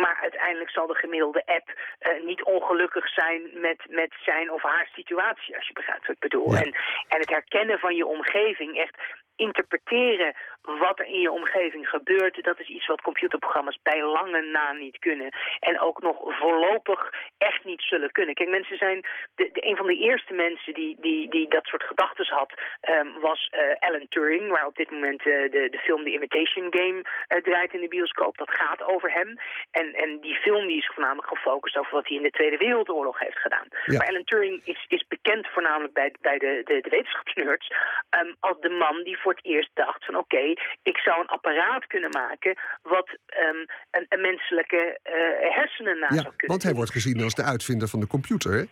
Maar 0.00 0.18
uiteindelijk 0.22 0.70
zal 0.70 0.86
de 0.86 0.94
gemiddelde 0.94 1.42
app 1.46 1.68
uh, 1.68 2.24
niet 2.24 2.42
ongelukkig 2.42 3.08
zijn 3.08 3.50
met, 3.52 3.84
met 3.88 4.14
zijn 4.24 4.50
of 4.50 4.62
haar 4.62 4.88
situatie, 4.92 5.56
als 5.56 5.66
je 5.66 5.72
begrijpt 5.72 6.06
wat 6.06 6.16
ik 6.16 6.22
bedoel. 6.22 6.52
Ja. 6.52 6.58
En, 6.58 6.74
en 7.08 7.20
het 7.20 7.30
herkennen 7.30 7.78
van 7.78 7.94
je 7.94 8.06
omgeving, 8.06 8.78
echt 8.78 8.96
interpreteren 9.36 10.34
wat 10.62 10.98
er 10.98 11.06
in 11.06 11.20
je 11.20 11.30
omgeving 11.30 11.88
gebeurt, 11.88 12.44
dat 12.44 12.60
is 12.60 12.68
iets 12.68 12.86
wat 12.86 13.00
computerprogramma's 13.00 13.78
bij 13.82 14.02
lange 14.02 14.40
na 14.40 14.72
niet 14.72 14.98
kunnen. 14.98 15.28
En 15.60 15.80
ook 15.80 16.02
nog 16.02 16.16
voorlopig 16.22 17.12
echt 17.38 17.64
niet 17.64 17.82
zullen 17.82 18.12
kunnen. 18.12 18.34
Kijk, 18.34 18.48
mensen 18.48 18.76
zijn, 18.76 19.04
de, 19.34 19.50
de 19.52 19.66
een 19.66 19.76
van 19.76 19.86
de 19.86 19.96
eerste 19.96 20.34
mensen 20.34 20.74
die, 20.74 20.96
die, 21.00 21.30
die 21.30 21.48
dat 21.48 21.64
soort 21.64 21.82
gedachten 21.82 22.26
had, 22.26 22.52
um, 22.90 23.20
was 23.20 23.50
uh, 23.52 23.60
Alan 23.78 24.06
Turing, 24.08 24.50
waar 24.50 24.66
op 24.66 24.76
dit 24.76 24.90
moment 24.90 25.26
uh, 25.26 25.50
de, 25.50 25.68
de 25.70 25.78
film 25.78 26.04
The 26.04 26.12
Imitation 26.12 26.66
Game 26.70 27.04
uh, 27.28 27.42
draait 27.42 27.72
in 27.72 27.80
de 27.80 27.88
bioscoop. 27.88 28.36
Dat 28.36 28.50
gaat 28.50 28.82
over 28.82 29.12
hem. 29.12 29.38
En, 29.70 29.94
en 29.94 30.20
die 30.20 30.34
film 30.34 30.66
die 30.66 30.78
is 30.78 30.90
voornamelijk 30.94 31.28
gefocust 31.28 31.76
over 31.76 31.92
wat 31.92 32.08
hij 32.08 32.16
in 32.16 32.22
de 32.22 32.30
Tweede 32.30 32.56
Wereldoorlog 32.56 33.18
heeft 33.18 33.38
gedaan. 33.38 33.66
Ja. 33.84 33.98
Maar 33.98 34.06
Alan 34.06 34.24
Turing 34.24 34.60
is, 34.64 34.84
is 34.88 35.06
bekend 35.08 35.46
voornamelijk 35.46 35.94
bij, 35.94 36.14
bij 36.20 36.38
de, 36.38 36.62
de, 36.64 36.80
de 36.80 36.90
wetenschapsnerds 36.90 37.72
um, 38.20 38.36
als 38.40 38.60
de 38.60 38.68
man 38.68 39.02
die 39.02 39.18
voor 39.24 39.34
het 39.34 39.44
eerst 39.44 39.70
dacht 39.74 40.04
van 40.04 40.16
oké, 40.16 40.44
ik 40.82 40.96
zou 40.96 41.20
een 41.20 41.34
apparaat 41.36 41.86
kunnen 41.86 42.10
maken 42.10 42.52
wat 42.82 43.08
um, 43.08 43.66
een, 43.90 44.06
een, 44.08 44.20
menselijke 44.20 44.98
uh, 45.04 45.12
hersenen 45.58 45.98
na 45.98 46.08
ja, 46.10 46.22
zou 46.22 46.34
kunnen 46.36 46.46
want 46.54 46.62
hij 46.62 46.74
wordt 46.74 46.90
gezien 46.90 47.22
als 47.22 47.34
de 47.34 47.42
uitvinder 47.42 47.88
van 47.88 48.00
de 48.00 48.06
computer. 48.06 48.52
Hè? 48.52 48.64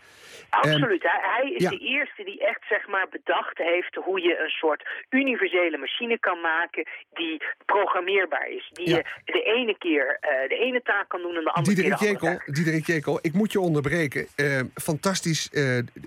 Absoluut. 0.50 1.02
hij, 1.02 1.20
hij 1.36 1.50
is 1.50 1.68
de 1.68 1.78
eerste 1.78 2.24
die 2.24 2.46
echt 2.46 2.62
zeg 2.68 2.86
maar 2.88 3.08
bedacht 3.10 3.58
heeft 3.58 3.94
hoe 3.94 4.20
je 4.20 4.38
een 4.44 4.56
soort 4.62 4.82
universele 5.10 5.78
machine 5.78 6.18
kan 6.18 6.40
maken 6.40 6.86
die 7.12 7.42
programmeerbaar 7.64 8.48
is. 8.48 8.70
Die 8.72 8.88
je 8.88 9.04
de 9.24 9.42
ene 9.42 9.78
keer 9.78 10.18
uh, 10.20 10.48
de 10.48 10.58
ene 10.66 10.82
taak 10.82 11.08
kan 11.08 11.22
doen 11.22 11.36
en 11.36 11.44
de 11.44 11.52
andere 11.52 11.74
Diederik 11.74 11.98
keer 11.98 12.08
de 12.08 12.14
andere 12.14 12.32
Jekel, 12.32 12.54
Diederik 12.54 12.86
Jekel, 12.86 13.18
ik 13.22 13.32
moet 13.32 13.52
je 13.52 13.60
onderbreken. 13.60 14.26
Uh, 14.36 14.60
fantastisch, 14.74 15.50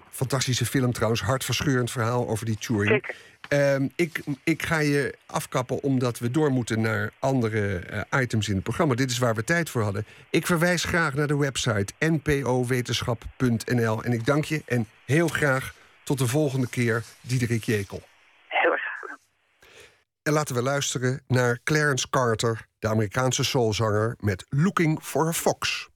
fantastische 0.10 0.66
film 0.66 0.92
trouwens, 0.92 1.22
hartverscheurend 1.22 1.92
verhaal 1.92 2.28
over 2.28 2.46
die 2.46 2.58
Turing. 2.58 3.04
Uh, 3.50 3.76
ik, 3.96 4.24
ik 4.44 4.64
ga 4.64 4.80
je 4.80 5.16
afkappen 5.26 5.84
omdat 5.84 6.20
we 6.20 6.32
door 6.32 6.52
moeten 6.52 6.82
naar 6.82 7.12
andere 7.20 7.84
uh, 7.92 8.02
items 8.22 8.48
in 8.48 8.56
het 8.56 8.64
programma. 8.64 8.96
Dit 8.96 9.12
is 9.12 9.18
waar 9.18 9.36
we 9.36 9.44
tijd 9.44 9.70
voor 9.70 9.82
hadden. 9.82 10.06
Ik 10.30 10.46
verwijs 10.46 10.84
graag 10.84 11.14
naar 11.14 11.28
de 11.28 11.38
website 11.38 11.94
npowetenschap.nl. 12.00 14.04
En 14.04 14.12
ik 14.12 14.26
dank 14.26 14.46
je 14.46 14.62
en 14.66 14.88
heel 15.06 15.28
graag 15.28 15.74
tot 16.04 16.18
de 16.18 16.28
volgende 16.28 16.70
keer, 16.70 17.04
Diederik 17.22 17.64
Jekel. 17.64 18.02
Heel 18.48 18.72
erg 18.72 18.82
graag. 18.82 19.18
En 20.24 20.34
laten 20.34 20.56
we 20.56 20.62
luisteren 20.62 21.22
naar 21.28 21.60
Clarence 21.64 22.10
Carter, 22.10 22.66
de 22.80 22.88
Amerikaanse 22.88 23.44
soulzanger, 23.44 24.16
met 24.20 24.46
Looking 24.50 25.00
for 25.02 25.28
a 25.28 25.34
Fox. 25.34 25.90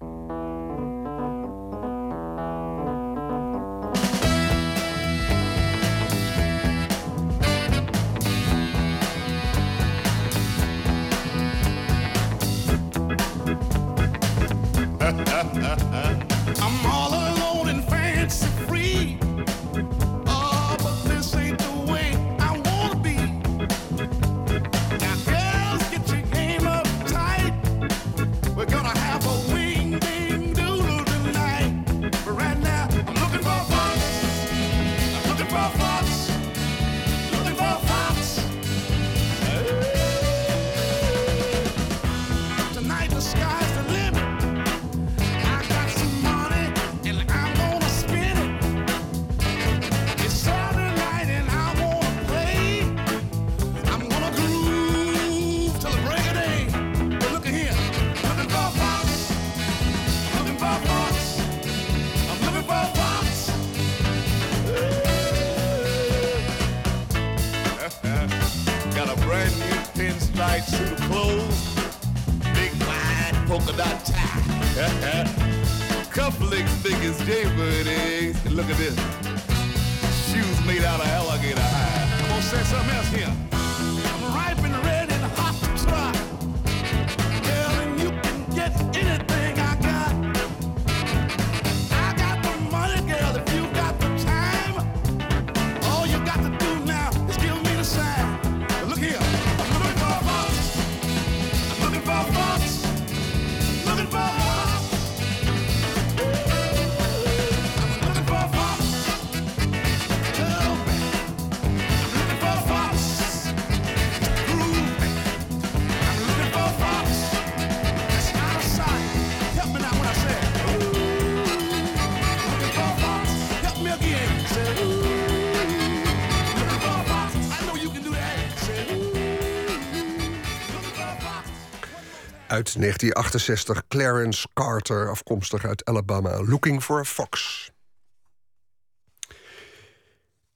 Uit 132.60 132.80
1968. 132.80 133.88
Clarence 133.88 134.48
Carter, 134.54 135.10
afkomstig 135.10 135.66
uit 135.66 135.86
Alabama. 135.86 136.44
Looking 136.44 136.84
for 136.84 137.00
a 137.00 137.04
Fox. 137.04 137.72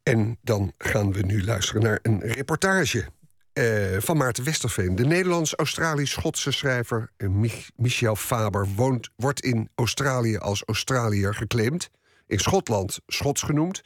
En 0.04 0.38
dan 0.42 0.74
gaan 0.78 1.14
we 1.14 1.22
nu 1.22 1.44
luisteren 1.44 1.82
naar 1.82 2.00
een 2.02 2.20
reportage 2.20 3.06
uh, 3.54 3.98
van 4.00 4.18
Maarten 4.18 4.44
Westerveen. 4.44 4.96
De 4.96 5.06
Nederlands-Australisch-Schotse 5.06 6.52
schrijver 6.52 7.12
uh, 7.18 7.54
Michel 7.76 8.16
Faber 8.16 8.68
woont, 8.76 9.10
wordt 9.16 9.40
in 9.42 9.70
Australië 9.76 10.38
als 10.38 10.64
Australiër 10.66 11.36
geclaimd. 11.36 11.90
In 12.28 12.40
Schotland 12.40 13.00
Schots 13.08 13.42
genoemd. 13.42 13.82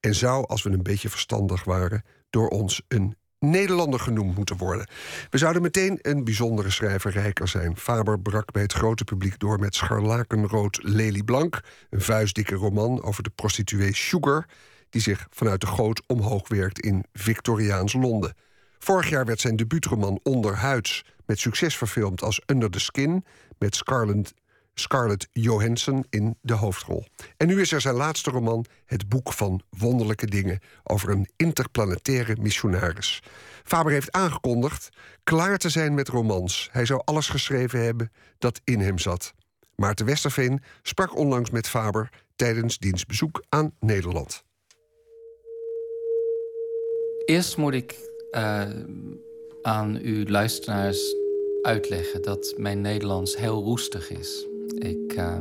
En 0.00 0.14
zou, 0.14 0.46
als 0.46 0.62
we 0.62 0.70
een 0.70 0.82
beetje 0.82 1.10
verstandig 1.10 1.64
waren, 1.64 2.04
door 2.30 2.48
ons 2.48 2.82
een 2.88 3.16
Nederlander 3.50 4.00
genoemd 4.00 4.36
moeten 4.36 4.56
worden. 4.56 4.86
We 5.30 5.38
zouden 5.38 5.62
meteen 5.62 5.98
een 6.02 6.24
bijzondere 6.24 6.70
schrijver 6.70 7.10
rijker 7.10 7.48
zijn. 7.48 7.76
Faber 7.76 8.20
brak 8.20 8.52
bij 8.52 8.62
het 8.62 8.72
grote 8.72 9.04
publiek 9.04 9.38
door 9.38 9.58
met 9.58 9.74
Scharlakenrood 9.74 10.78
Lelieblank... 10.82 11.60
een 11.90 12.00
vuistdikke 12.00 12.54
roman 12.54 13.02
over 13.02 13.22
de 13.22 13.30
prostituee 13.34 13.94
Sugar... 13.94 14.46
die 14.90 15.00
zich 15.02 15.26
vanuit 15.30 15.60
de 15.60 15.66
goot 15.66 16.02
omhoog 16.06 16.48
werkt 16.48 16.80
in 16.80 17.04
Victoriaans 17.12 17.92
Londen. 17.92 18.34
Vorig 18.78 19.08
jaar 19.08 19.24
werd 19.24 19.40
zijn 19.40 19.56
debuutroman 19.56 20.20
Onderhuids 20.22 21.04
met 21.26 21.38
succes 21.38 21.76
verfilmd 21.76 22.22
als 22.22 22.42
Under 22.46 22.70
the 22.70 22.80
Skin... 22.80 23.24
met 23.58 23.76
Scarlett 23.76 24.34
Scarlett 24.74 25.28
Johansson 25.32 26.04
in 26.10 26.38
de 26.40 26.52
hoofdrol. 26.52 27.04
En 27.36 27.46
nu 27.46 27.60
is 27.60 27.72
er 27.72 27.80
zijn 27.80 27.94
laatste 27.94 28.30
roman, 28.30 28.64
Het 28.86 29.08
Boek 29.08 29.32
van 29.32 29.60
Wonderlijke 29.70 30.26
Dingen, 30.26 30.60
over 30.82 31.10
een 31.10 31.28
interplanetaire 31.36 32.36
missionaris. 32.40 33.22
Faber 33.64 33.92
heeft 33.92 34.12
aangekondigd 34.12 34.88
klaar 35.24 35.58
te 35.58 35.68
zijn 35.68 35.94
met 35.94 36.08
romans. 36.08 36.68
Hij 36.72 36.84
zou 36.84 37.02
alles 37.04 37.28
geschreven 37.28 37.84
hebben 37.84 38.12
dat 38.38 38.60
in 38.64 38.80
hem 38.80 38.98
zat. 38.98 39.34
Maarten 39.76 40.06
Westerveen 40.06 40.62
sprak 40.82 41.16
onlangs 41.16 41.50
met 41.50 41.68
Faber 41.68 42.08
tijdens 42.36 42.78
diens 42.78 43.06
bezoek 43.06 43.44
aan 43.48 43.74
Nederland. 43.80 44.44
Eerst 47.24 47.56
moet 47.56 47.74
ik 47.74 47.94
uh, 48.32 48.70
aan 49.62 49.98
uw 50.02 50.26
luisteraars 50.26 51.14
uitleggen 51.62 52.22
dat 52.22 52.54
mijn 52.56 52.80
Nederlands 52.80 53.36
heel 53.36 53.62
roestig 53.62 54.10
is. 54.10 54.46
Ik, 54.84 55.16
uh, 55.16 55.38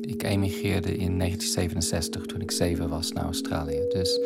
ik 0.00 0.22
emigreerde 0.22 0.96
in 0.96 1.18
1967 1.18 2.26
toen 2.26 2.40
ik 2.40 2.50
zeven 2.50 2.88
was 2.88 3.12
naar 3.12 3.24
Australië. 3.24 3.84
Dus 3.88 4.20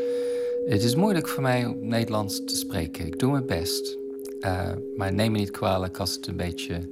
het 0.67 0.83
is 0.83 0.95
moeilijk 0.95 1.29
voor 1.29 1.43
mij 1.43 1.67
om 1.67 1.89
Nederlands 1.89 2.45
te 2.45 2.57
spreken. 2.57 3.07
Ik 3.07 3.19
doe 3.19 3.31
mijn 3.31 3.47
best. 3.47 3.97
Uh, 4.41 4.71
maar 4.97 5.13
neem 5.13 5.33
me 5.33 5.39
niet 5.39 5.51
kwalijk 5.51 5.99
als 5.99 6.15
het 6.15 6.27
een 6.27 6.37
beetje 6.37 6.89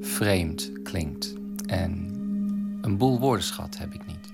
vreemd 0.00 0.72
klinkt. 0.82 1.34
En 1.66 2.08
een 2.80 2.96
boel 2.96 3.20
woordenschat 3.20 3.78
heb 3.78 3.92
ik 3.94 4.06
niet. 4.06 4.30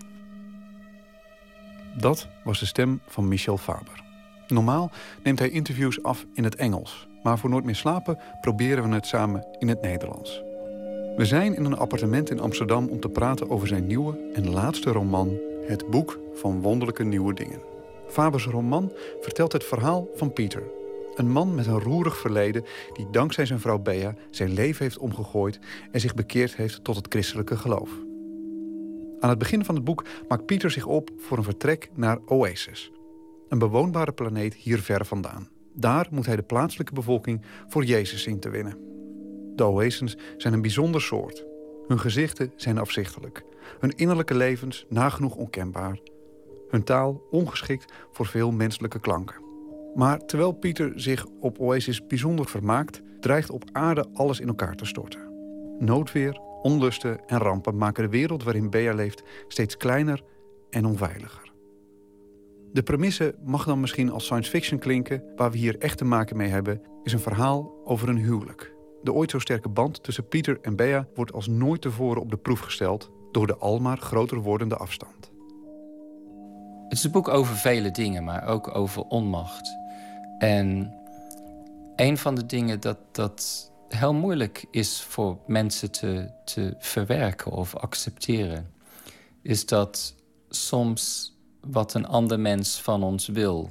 Dat 1.99 2.29
was 2.45 2.59
de 2.61 2.67
stem 2.67 3.01
van 3.07 3.29
Michel 3.29 3.59
Faber. 3.59 4.05
Normaal 4.49 4.91
neemt 5.23 5.39
hij 5.39 5.51
interviews 5.51 6.03
af 6.03 6.27
in 6.35 6.45
het 6.45 6.55
Engels. 6.55 7.09
Maar 7.23 7.39
voor 7.39 7.51
Nooit 7.51 7.65
meer 7.65 7.75
slapen 7.75 8.19
proberen 8.41 8.89
we 8.89 8.95
het 8.95 9.07
samen 9.07 9.47
in 9.59 9.69
het 9.69 9.83
Nederlands. 9.83 10.50
We 11.17 11.25
zijn 11.25 11.57
in 11.57 11.65
een 11.65 11.77
appartement 11.77 12.31
in 12.31 12.41
Amsterdam 12.41 12.89
om 12.89 13.01
te 13.01 13.09
praten 13.09 13.51
over 13.51 13.69
zijn 13.69 13.87
nieuwe 13.87 14.31
en 14.33 14.51
laatste 14.51 14.91
roman... 14.91 15.39
Het 15.67 15.91
Boek 15.91 16.19
van 16.35 16.61
Wonderlijke 16.61 17.05
Nieuwe 17.05 17.35
Dingen. 17.35 17.61
Fabers 18.09 18.47
roman 18.47 18.93
vertelt 19.21 19.53
het 19.53 19.65
verhaal 19.65 20.09
van 20.15 20.33
Pieter. 20.33 20.63
Een 21.15 21.31
man 21.31 21.55
met 21.55 21.67
een 21.67 21.81
roerig 21.81 22.17
verleden 22.17 22.65
die 22.93 23.11
dankzij 23.11 23.47
zijn 23.47 23.61
vrouw 23.61 23.79
Bea 23.79 24.15
zijn 24.31 24.53
leven 24.53 24.85
heeft 24.85 24.99
omgegooid 24.99 25.59
en 25.91 26.01
zich 26.01 26.15
bekeerd 26.15 26.57
heeft 26.57 26.85
tot 26.85 26.97
het 26.97 27.07
christelijke 27.09 27.57
geloof. 27.57 27.91
Aan 29.21 29.29
het 29.29 29.39
begin 29.39 29.65
van 29.65 29.75
het 29.75 29.85
boek 29.85 30.05
maakt 30.29 30.47
Pieter 30.47 30.71
zich 30.71 30.87
op 30.87 31.11
voor 31.17 31.39
een 31.39 31.45
vertrek 31.45 31.91
naar 31.95 32.19
Oasis, 32.27 32.93
een 33.49 33.59
bewoonbare 33.59 34.13
planeet 34.13 34.55
hier 34.55 34.79
ver 34.79 35.05
vandaan. 35.05 35.49
Daar 35.75 36.09
moet 36.11 36.27
hij 36.27 36.37
de 36.37 36.43
plaatselijke 36.43 36.95
bevolking 36.95 37.43
voor 37.69 37.85
Jezus 37.85 38.23
zien 38.23 38.41
te 38.41 38.51
winnen. 38.51 38.90
De 39.55 39.65
Oasens 39.65 40.17
zijn 40.37 40.53
een 40.53 40.63
bijzonder 40.63 41.01
soort. 41.01 41.45
Hun 41.87 42.01
gezichten 42.01 42.53
zijn 42.57 42.79
afzichtelijk, 42.79 43.45
hun 43.79 43.97
innerlijke 43.97 44.35
levens 44.35 44.87
nagenoeg 44.89 45.37
onkenbaar, 45.37 45.99
hun 46.69 46.85
taal 46.85 47.23
ongeschikt 47.31 47.93
voor 48.13 48.27
veel 48.27 48.51
menselijke 48.51 49.01
klanken. 49.01 49.49
Maar 49.95 50.27
terwijl 50.27 50.53
Pieter 50.53 50.93
zich 50.95 51.27
op 51.41 51.59
Oasis 51.59 52.07
bijzonder 52.07 52.47
vermaakt, 52.47 53.01
dreigt 53.21 53.51
op 53.51 53.65
aarde 53.73 54.07
alles 54.15 54.41
in 54.41 54.49
elkaar 54.49 54.77
te 54.77 54.85
storten. 54.85 55.29
Noodweer, 55.79 56.41
onlusten 56.63 57.21
en 57.27 57.39
rampen 57.39 57.77
maken 57.77 58.03
de 58.03 58.11
wereld 58.11 58.43
waarin 58.43 58.71
Bea 58.71 58.95
leeft 58.95 59.23
steeds 59.49 59.77
kleiner 59.77 60.23
en 60.71 60.85
onveiliger. 60.85 61.53
De 62.73 62.83
premisse 62.83 63.35
mag 63.45 63.65
dan 63.65 63.81
misschien 63.81 64.11
als 64.11 64.25
science 64.25 64.51
fiction 64.51 64.79
klinken, 64.79 65.23
waar 65.37 65.51
we 65.51 65.59
hier 65.59 65.79
echt 65.79 65.99
te 65.99 66.05
maken 66.05 66.37
mee 66.37 66.49
hebben, 66.49 66.83
is 67.03 67.13
een 67.13 67.21
verhaal 67.21 67.81
over 67.85 68.09
een 68.09 68.19
huwelijk. 68.19 68.75
De 69.03 69.13
ooit 69.13 69.31
zo 69.31 69.39
sterke 69.39 69.69
band 69.69 70.03
tussen 70.03 70.29
Pieter 70.29 70.59
en 70.63 70.77
Bea 70.77 71.07
wordt 71.15 71.33
als 71.33 71.47
nooit 71.47 71.81
tevoren 71.81 72.23
op 72.23 72.31
de 72.31 72.37
proef 72.37 72.61
gesteld 72.61 73.11
door 73.33 73.47
de 73.47 73.57
almaar 73.57 73.99
groter 73.99 74.39
wordende 74.39 74.77
afstand. 74.77 75.31
Het 76.89 76.99
is 76.99 77.05
een 77.05 77.11
boek 77.11 77.29
over 77.29 77.57
vele 77.57 77.91
dingen, 77.91 78.25
maar 78.25 78.47
ook 78.47 78.77
over 78.77 79.03
onmacht. 79.03 79.77
En 80.39 80.95
een 81.97 82.19
van 82.19 82.35
de 82.35 82.47
dingen 82.47 82.81
dat, 82.81 82.99
dat 83.13 83.71
heel 83.89 84.15
moeilijk 84.15 84.67
is 84.71 85.03
voor 85.03 85.39
mensen 85.47 85.91
te, 85.91 86.31
te 86.45 86.75
verwerken 86.79 87.53
of 87.53 87.77
accepteren, 87.77 88.73
is 89.43 89.67
dat 89.67 90.15
soms 90.49 91.35
wat 91.61 91.95
een 91.95 92.07
ander 92.07 92.41
mens 92.41 92.81
van 92.81 93.03
ons 93.03 93.29
wil, 93.29 93.71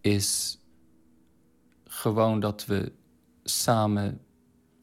is 0.00 0.58
gewoon 1.84 2.40
dat 2.40 2.66
we 2.66 2.92
samen 3.44 4.20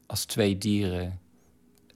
als 0.06 0.24
twee 0.24 0.58
dieren 0.58 1.20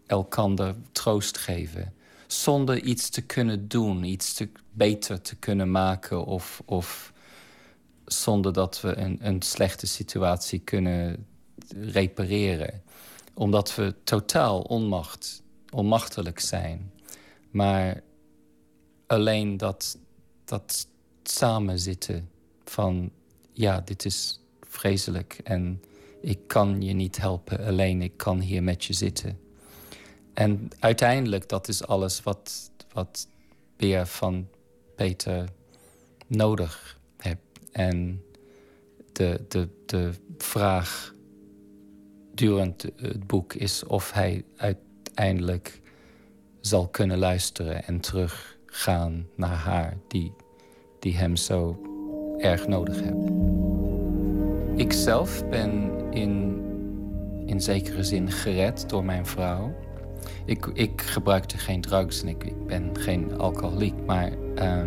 elkander 0.07 0.75
troost 0.93 1.39
geven. 1.39 1.95
Zonder 2.27 2.83
iets 2.83 3.09
te 3.09 3.23
kunnen 3.23 3.69
doen, 3.69 4.05
iets 4.05 4.35
te, 4.35 4.49
beter 4.73 5.21
te 5.21 5.37
kunnen 5.37 5.71
maken 5.71 6.25
of, 6.25 6.63
of 6.65 7.13
zonder 8.05 8.53
dat 8.53 8.81
we 8.81 8.97
een, 8.97 9.19
een 9.21 9.43
slechte 9.43 9.87
situatie 9.87 10.59
kunnen 10.59 11.27
repareren. 11.69 12.83
Omdat 13.35 13.75
we 13.75 13.95
totaal 14.05 14.61
onmacht, 14.61 15.43
onmachtelijk 15.71 16.41
zijn. 16.41 16.93
Maar 17.51 18.03
alleen 19.07 19.57
dat, 19.57 19.99
dat 20.45 20.87
samenzitten 21.23 22.31
van 22.65 23.11
ja, 23.53 23.81
dit 23.81 24.05
is 24.05 24.41
vreselijk 24.61 25.41
en 25.45 25.83
ik 26.25 26.39
kan 26.47 26.83
je 26.83 26.93
niet 26.93 27.17
helpen 27.17 27.67
alleen, 27.67 28.03
ik 28.03 28.17
kan 28.17 28.41
hier 28.41 28.63
met 28.63 28.85
je 28.85 28.93
zitten. 28.93 29.39
En 30.35 30.69
uiteindelijk, 30.79 31.49
dat 31.49 31.69
is 31.69 31.87
alles 31.87 32.23
wat, 32.23 32.71
wat 32.93 33.29
van 34.05 34.49
Peter 34.97 35.49
nodig 36.27 36.99
en 37.73 38.23
de, 39.13 39.45
de, 39.49 39.69
de 39.87 40.11
vraag 40.39 41.15
durend 42.35 42.83
het 42.97 43.27
boek 43.27 43.53
is 43.53 43.85
of 43.85 44.13
hij 44.13 44.45
uiteindelijk 44.57 45.81
zal 46.61 46.89
kunnen 46.89 47.19
luisteren 47.19 47.85
en 47.85 48.01
teruggaan 48.01 49.27
naar 49.35 49.57
haar, 49.57 49.97
die, 50.09 50.33
die 51.01 51.17
hem 51.17 51.37
zo 51.37 51.81
erg 52.39 52.67
nodig 52.67 53.01
heeft. 53.01 53.33
Ik 54.77 54.93
zelf 54.93 55.49
ben 55.49 55.91
in, 56.11 56.63
in 57.47 57.61
zekere 57.61 58.05
zin 58.05 58.31
gered 58.31 58.89
door 58.89 59.05
mijn 59.05 59.27
vrouw. 59.27 59.75
Ik, 60.45 60.67
ik 60.67 61.01
gebruikte 61.01 61.59
geen 61.59 61.81
drugs 61.81 62.23
en 62.23 62.29
ik, 62.29 62.67
ben 62.67 62.91
geen 62.93 63.39
alcoholiek, 63.39 63.95
maar 64.07 64.33
uh, 64.59 64.85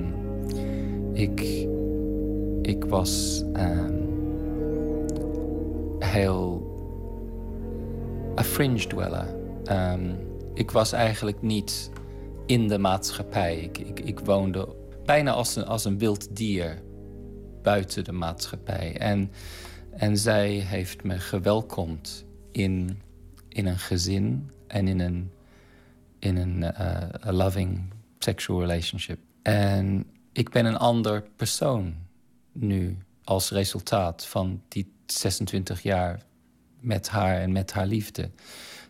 ik, 1.13 1.67
ik 2.61 2.85
was 2.85 3.43
um, 3.53 4.09
heel 5.99 6.75
een 8.35 8.43
fringe 8.43 8.87
dweller. 8.87 9.27
Um, 9.71 10.17
ik 10.53 10.71
was 10.71 10.91
eigenlijk 10.91 11.41
niet 11.41 11.91
in 12.45 12.67
de 12.67 12.77
maatschappij. 12.77 13.57
Ik, 13.57 13.77
ik, 13.77 13.99
ik 13.99 14.19
woonde 14.19 14.67
bijna 15.05 15.31
als 15.31 15.55
een, 15.55 15.65
als 15.65 15.85
een 15.85 15.97
wild 15.97 16.35
dier 16.35 16.81
buiten 17.61 18.03
de 18.03 18.11
maatschappij. 18.11 18.95
En, 18.97 19.31
en 19.97 20.17
zij 20.17 20.49
heeft 20.49 21.03
me 21.03 21.19
gewelkomd 21.19 22.25
in, 22.51 23.01
in 23.49 23.65
een 23.65 23.79
gezin 23.79 24.51
en 24.67 24.87
in 24.87 24.99
een, 24.99 25.31
in 26.19 26.37
een 26.37 26.61
uh, 26.61 27.33
loving 27.33 27.93
sexual 28.19 28.59
relationship. 28.59 29.19
En 29.41 30.05
ik 30.31 30.49
ben 30.49 30.65
een 30.65 30.77
ander 30.77 31.23
persoon 31.35 31.95
nu 32.51 32.97
als 33.23 33.51
resultaat 33.51 34.25
van 34.25 34.61
die 34.67 34.91
26 35.05 35.81
jaar 35.81 36.21
met 36.79 37.09
haar 37.09 37.41
en 37.41 37.51
met 37.51 37.71
haar 37.71 37.87
liefde. 37.87 38.29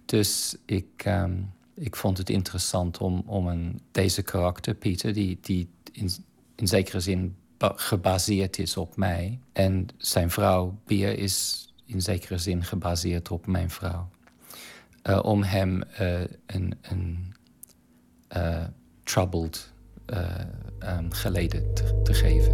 Dus 0.05 0.57
ik, 0.65 1.03
um, 1.07 1.51
ik 1.73 1.95
vond 1.95 2.17
het 2.17 2.29
interessant 2.29 2.97
om, 2.97 3.23
om 3.25 3.47
een, 3.47 3.81
deze 3.91 4.21
karakter, 4.21 4.75
Pieter, 4.75 5.13
die, 5.13 5.37
die 5.41 5.69
in, 5.91 6.09
in 6.55 6.67
zekere 6.67 6.99
zin 6.99 7.35
gebaseerd 7.59 8.59
is 8.59 8.77
op 8.77 8.95
mij. 8.95 9.39
En 9.53 9.87
zijn 9.97 10.29
vrouw, 10.29 10.79
Bier, 10.85 11.17
is 11.17 11.67
in 11.85 12.01
zekere 12.01 12.37
zin 12.37 12.63
gebaseerd 12.63 13.31
op 13.31 13.45
mijn 13.45 13.69
vrouw. 13.69 14.09
Uh, 15.03 15.19
om 15.23 15.43
hem 15.43 15.83
uh, 16.01 16.19
een, 16.45 16.77
een 16.81 17.33
uh, 18.37 18.63
troubled 19.03 19.75
geleden 21.09 21.73
te, 21.73 22.01
te 22.03 22.13
geven. 22.13 22.51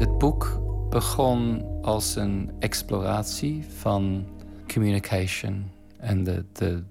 Het 0.00 0.18
boek 0.18 0.60
begon 0.90 1.64
als 1.82 2.16
een 2.16 2.52
exploratie 2.58 3.64
van 3.78 4.26
communication 4.66 5.70
en 5.98 6.24
de, 6.24 6.44
de, 6.52 6.82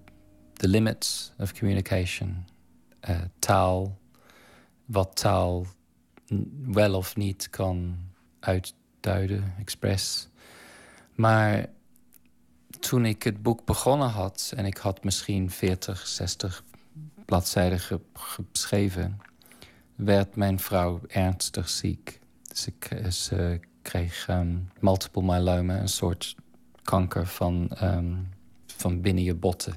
de 0.54 0.68
limits 0.68 1.34
of 1.40 1.60
communication. 1.60 2.46
Taal, 3.40 3.98
wat 4.86 5.16
taal 5.16 5.66
wel 6.66 6.94
of 6.94 7.16
niet 7.16 7.50
kan 7.50 7.98
uitduiden, 8.40 9.54
expres. 9.60 10.28
Maar 11.16 11.70
toen 12.80 13.06
ik 13.06 13.24
het 13.24 13.42
boek 13.42 13.66
begonnen 13.66 14.10
had 14.10 14.54
en 14.56 14.66
ik 14.66 14.78
had 14.78 15.04
misschien 15.04 15.52
40, 15.52 16.08
60 16.08 16.64
bladzijden 17.26 17.80
geschreven, 18.14 19.20
werd 19.96 20.36
mijn 20.36 20.60
vrouw 20.60 21.02
ernstig 21.08 21.70
ziek. 21.70 22.20
Ze, 23.12 23.60
kreeg 23.82 24.28
um, 24.30 24.70
multiple 24.80 25.22
myeloma, 25.22 25.80
een 25.80 25.88
soort 25.88 26.36
kanker 26.84 27.28
van, 27.28 27.70
ehm, 27.70 28.14
van 28.66 29.02
binnen 29.02 29.24
je 29.24 29.36
botten. 29.36 29.76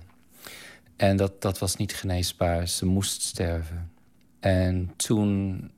En 0.97 1.17
dat, 1.17 1.43
dat 1.43 1.59
was 1.59 1.77
niet 1.77 1.95
geneesbaar. 1.95 2.69
Ze 2.69 2.87
moest 2.87 3.23
sterven. 3.23 3.91
En 4.41 4.93
toen 4.97 5.71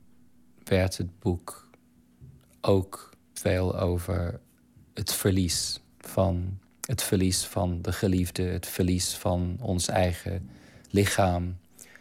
werd 0.69 0.97
het 0.97 1.19
boek 1.19 1.69
ook 2.61 3.09
veel 3.33 3.79
over 3.79 4.39
het 4.93 5.13
verlies 5.13 5.79
van 5.99 6.59
het 6.89 7.03
verlies 7.03 7.43
van 7.43 7.81
de 7.81 7.91
geliefde, 7.91 8.43
het 8.43 8.67
verlies 8.67 9.13
van 9.13 9.57
ons 9.61 9.87
eigen 9.87 10.49
lichaam, 10.89 11.57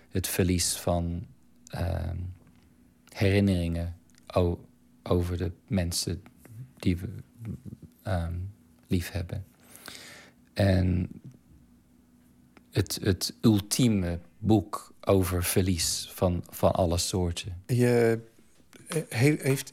het 0.08 0.26
verlies 0.26 0.76
van 0.76 1.26
uh, 1.74 2.10
herinneringen 3.08 3.96
over 5.02 5.36
de 5.36 5.52
mensen 5.66 6.22
die 6.76 6.96
we 6.96 7.08
um, 8.04 8.52
lief 8.86 9.10
hebben. 9.10 9.46
En 10.52 11.08
het, 12.70 12.98
het 13.02 13.34
ultieme 13.40 14.18
boek 14.38 14.94
over 15.00 15.44
verlies 15.44 16.08
van, 16.12 16.44
van 16.50 16.72
alle 16.72 16.98
soorten. 16.98 17.62
Je, 17.66 18.20
heeft, 19.08 19.72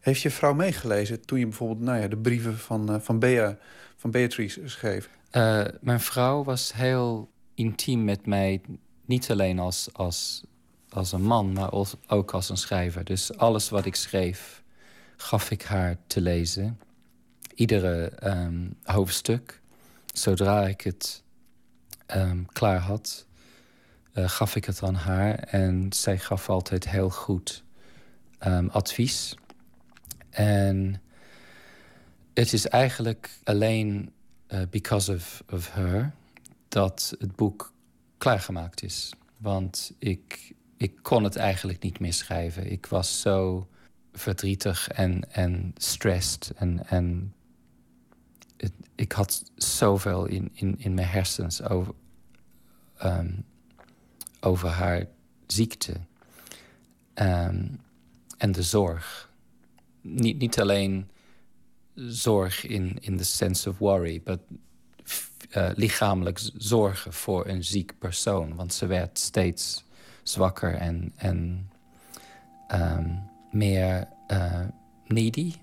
heeft 0.00 0.20
je 0.20 0.30
vrouw 0.30 0.54
meegelezen 0.54 1.26
toen 1.26 1.38
je 1.38 1.46
bijvoorbeeld 1.46 1.80
nou 1.80 2.00
ja, 2.00 2.08
de 2.08 2.16
brieven 2.16 2.58
van, 2.58 2.94
uh, 2.94 3.00
van, 3.00 3.18
Bea, 3.18 3.58
van 3.96 4.10
Beatrice 4.10 4.68
schreef? 4.68 5.08
Uh, 5.32 5.64
mijn 5.80 6.00
vrouw 6.00 6.44
was 6.44 6.72
heel 6.74 7.30
intiem 7.54 8.04
met 8.04 8.26
mij, 8.26 8.60
niet 9.04 9.30
alleen 9.30 9.58
als, 9.58 9.88
als 9.92 10.44
als 10.92 11.12
een 11.12 11.22
man, 11.22 11.52
maar 11.52 11.70
ook 12.06 12.30
als 12.30 12.48
een 12.48 12.56
schrijver. 12.56 13.04
Dus 13.04 13.36
alles 13.36 13.68
wat 13.68 13.86
ik 13.86 13.94
schreef 13.94 14.62
gaf 15.16 15.50
ik 15.50 15.62
haar 15.62 15.96
te 16.06 16.20
lezen. 16.20 16.80
Iedere 17.54 18.06
ehm, 18.06 18.70
hoofdstuk. 18.82 19.60
Zodra 20.12 20.66
ik 20.66 20.80
het 20.80 21.22
um, 22.16 22.46
klaar 22.52 22.78
had, 22.78 23.26
gaf 24.14 24.56
ik 24.56 24.64
het 24.64 24.82
aan 24.82 24.94
haar. 24.94 25.34
En 25.34 25.92
zij 25.92 26.18
gaf 26.18 26.48
altijd 26.48 26.88
heel 26.88 27.10
goed 27.10 27.64
um, 28.46 28.68
advies. 28.68 29.34
En 30.30 31.02
het 32.34 32.52
is 32.52 32.66
eigenlijk 32.66 33.30
alleen 33.44 34.12
uh, 34.48 34.60
because 34.70 35.14
of, 35.14 35.42
of 35.50 35.72
her 35.72 36.12
dat 36.68 37.14
het 37.18 37.36
boek 37.36 37.72
klaargemaakt 38.18 38.82
is. 38.82 39.12
Want 39.36 39.92
ik, 39.98 40.54
ik 40.76 40.98
kon 41.02 41.24
het 41.24 41.36
eigenlijk 41.36 41.82
niet 41.82 42.00
meer 42.00 42.12
schrijven. 42.12 42.70
Ik 42.70 42.86
was 42.86 43.20
zo 43.20 43.68
verdrietig 44.12 44.88
en, 44.88 45.32
en 45.32 45.72
stressed. 45.76 46.52
En, 46.56 46.86
en 46.86 47.34
het, 48.56 48.72
ik 48.94 49.12
had 49.12 49.50
zoveel 49.54 50.26
in, 50.26 50.50
in, 50.52 50.74
in 50.78 50.94
mijn 50.94 51.08
hersens 51.08 51.62
over, 51.62 51.94
um, 53.04 53.44
over 54.40 54.68
haar 54.68 55.06
ziekte. 55.46 55.92
Um, 57.14 57.80
en 58.40 58.52
de 58.52 58.62
zorg. 58.62 59.30
Niet, 60.00 60.38
niet 60.38 60.60
alleen 60.60 61.08
zorg 61.94 62.66
in, 62.66 62.98
in 63.00 63.16
the 63.16 63.24
sense 63.24 63.68
of 63.68 63.78
worry, 63.78 64.20
maar 64.24 64.36
uh, 65.56 65.70
lichamelijk 65.74 66.40
zorgen 66.56 67.12
voor 67.12 67.46
een 67.46 67.64
ziek 67.64 67.98
persoon. 67.98 68.54
Want 68.54 68.74
ze 68.74 68.86
werd 68.86 69.18
steeds 69.18 69.84
zwakker 70.22 70.74
en, 70.74 71.12
en 71.16 71.70
um, 72.74 73.22
meer 73.50 74.08
uh, 74.28 74.60
needy. 75.06 75.54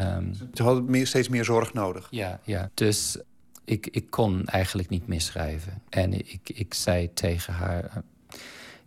Um, 0.00 0.34
ze 0.54 0.62
hadden 0.62 0.84
meer, 0.84 1.06
steeds 1.06 1.28
meer 1.28 1.44
zorg 1.44 1.72
nodig. 1.72 2.06
Ja, 2.10 2.40
ja. 2.44 2.70
dus 2.74 3.18
ik, 3.64 3.86
ik 3.86 4.10
kon 4.10 4.46
eigenlijk 4.46 4.88
niet 4.88 5.06
meer 5.06 5.20
schrijven. 5.20 5.82
En 5.88 6.12
ik, 6.12 6.50
ik 6.54 6.74
zei 6.74 7.12
tegen 7.12 7.52
haar... 7.52 8.02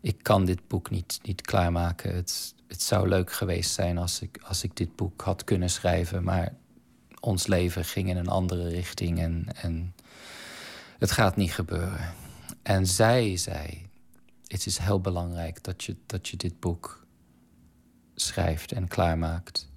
ik 0.01 0.17
kan 0.21 0.45
dit 0.45 0.67
boek 0.67 0.89
niet, 0.89 1.19
niet 1.23 1.41
klaarmaken. 1.41 2.15
Het, 2.15 2.56
het 2.67 2.82
zou 2.82 3.08
leuk 3.08 3.32
geweest 3.32 3.71
zijn 3.71 3.97
als 3.97 4.21
ik, 4.21 4.39
als 4.43 4.63
ik 4.63 4.75
dit 4.75 4.95
boek 4.95 5.21
had 5.21 5.43
kunnen 5.43 5.69
schrijven... 5.69 6.23
maar 6.23 6.53
ons 7.19 7.47
leven 7.47 7.86
ging 7.86 8.10
in 8.10 8.17
een 8.17 8.27
andere 8.27 8.67
richting 8.67 9.19
en, 9.19 9.47
en 9.62 9.93
het 10.97 11.12
gaat 11.12 11.36
niet 11.36 11.53
gebeuren. 11.53 12.13
En 12.62 12.88
zij 12.88 13.38
zei, 13.38 13.88
het 14.47 14.65
is 14.65 14.77
heel 14.77 15.01
belangrijk 15.01 15.63
dat 15.63 15.84
je, 15.84 15.95
dat 16.06 16.27
je 16.27 16.38
dit 16.38 16.60
boek 16.60 17.06
schrijft 18.15 18.71
en 18.71 18.88
klaarmaakt. 18.88 19.69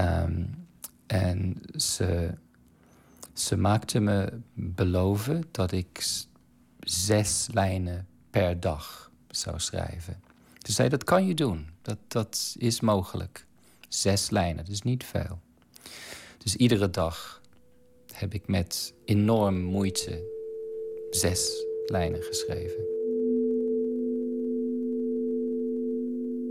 Um, 0.00 0.66
en 1.06 1.62
ze, 1.74 2.34
ze 3.32 3.56
maakte 3.56 4.00
me 4.00 4.40
beloven 4.54 5.44
dat 5.50 5.72
ik 5.72 6.06
zes 6.80 7.48
lijnen 7.52 8.06
per 8.30 8.60
dag 8.60 9.10
zou 9.28 9.60
schrijven. 9.60 10.22
Ze 10.58 10.72
zei, 10.72 10.88
dat 10.88 11.04
kan 11.04 11.26
je 11.26 11.34
doen. 11.34 11.68
Dat, 11.88 11.98
dat 12.08 12.54
is 12.58 12.80
mogelijk. 12.80 13.46
Zes 13.88 14.30
lijnen, 14.30 14.56
dat 14.56 14.74
is 14.74 14.82
niet 14.82 15.04
veel. 15.04 15.38
Dus 16.38 16.56
iedere 16.56 16.90
dag 16.90 17.40
heb 18.12 18.34
ik 18.34 18.46
met 18.46 18.94
enorm 19.04 19.60
moeite 19.60 20.24
zes 21.10 21.64
lijnen 21.86 22.22
geschreven. 22.22 22.84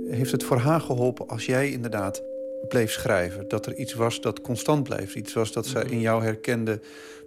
Heeft 0.10 0.32
het 0.32 0.43
voor 0.43 0.58
haar 0.58 0.82
geholpen 0.82 1.28
als 1.28 1.45
jij 1.45 1.71
inderdaad 1.71 2.23
bleef 2.67 2.91
schrijven? 2.91 3.47
Dat 3.47 3.65
er 3.65 3.76
iets 3.76 3.93
was 3.93 4.21
dat 4.21 4.41
constant 4.41 4.84
bleef? 4.84 5.15
Iets 5.15 5.34
was 5.34 5.52
dat 5.52 5.65
zij 5.65 5.84
in 5.84 6.00
jou 6.00 6.23
herkende 6.23 6.82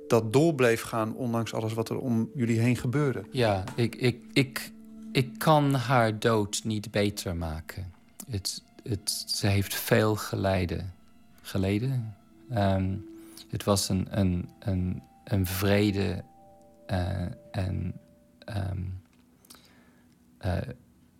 dat 0.08 0.32
door 0.32 0.54
bleef 0.54 0.82
gaan... 0.82 1.16
ondanks 1.16 1.54
alles 1.54 1.72
wat 1.72 1.88
er 1.88 1.98
om 1.98 2.30
jullie 2.34 2.60
heen 2.60 2.76
gebeurde? 2.76 3.22
Ja, 3.30 3.64
ik, 3.76 3.94
ik, 3.94 4.18
ik, 4.32 4.70
ik 5.12 5.38
kan 5.38 5.74
haar 5.74 6.18
dood 6.18 6.60
niet 6.64 6.90
beter 6.90 7.36
maken. 7.36 7.98
Ze 9.26 9.46
heeft 9.46 9.74
veel 9.74 10.16
geleden. 10.16 10.94
Geleden? 11.42 12.16
Ehm, 12.50 12.96
het 13.50 13.64
was 13.64 13.88
een, 13.88 14.06
een, 14.18 14.48
een, 14.58 15.02
een 15.24 15.46
vrede 15.46 16.24
uh, 16.90 17.20
en 17.50 18.00
um, 18.56 19.00
uh, 20.44 20.56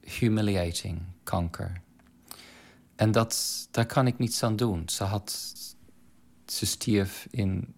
humiliating 0.00 1.00
kanker. 1.22 1.80
En 2.96 3.12
dat, 3.12 3.66
daar 3.70 3.86
kan 3.86 4.06
ik 4.06 4.18
niets 4.18 4.42
aan 4.42 4.56
doen. 4.56 4.88
Ze, 4.88 5.04
had, 5.04 5.54
ze 6.46 6.66
stierf 6.66 7.26
in, 7.30 7.74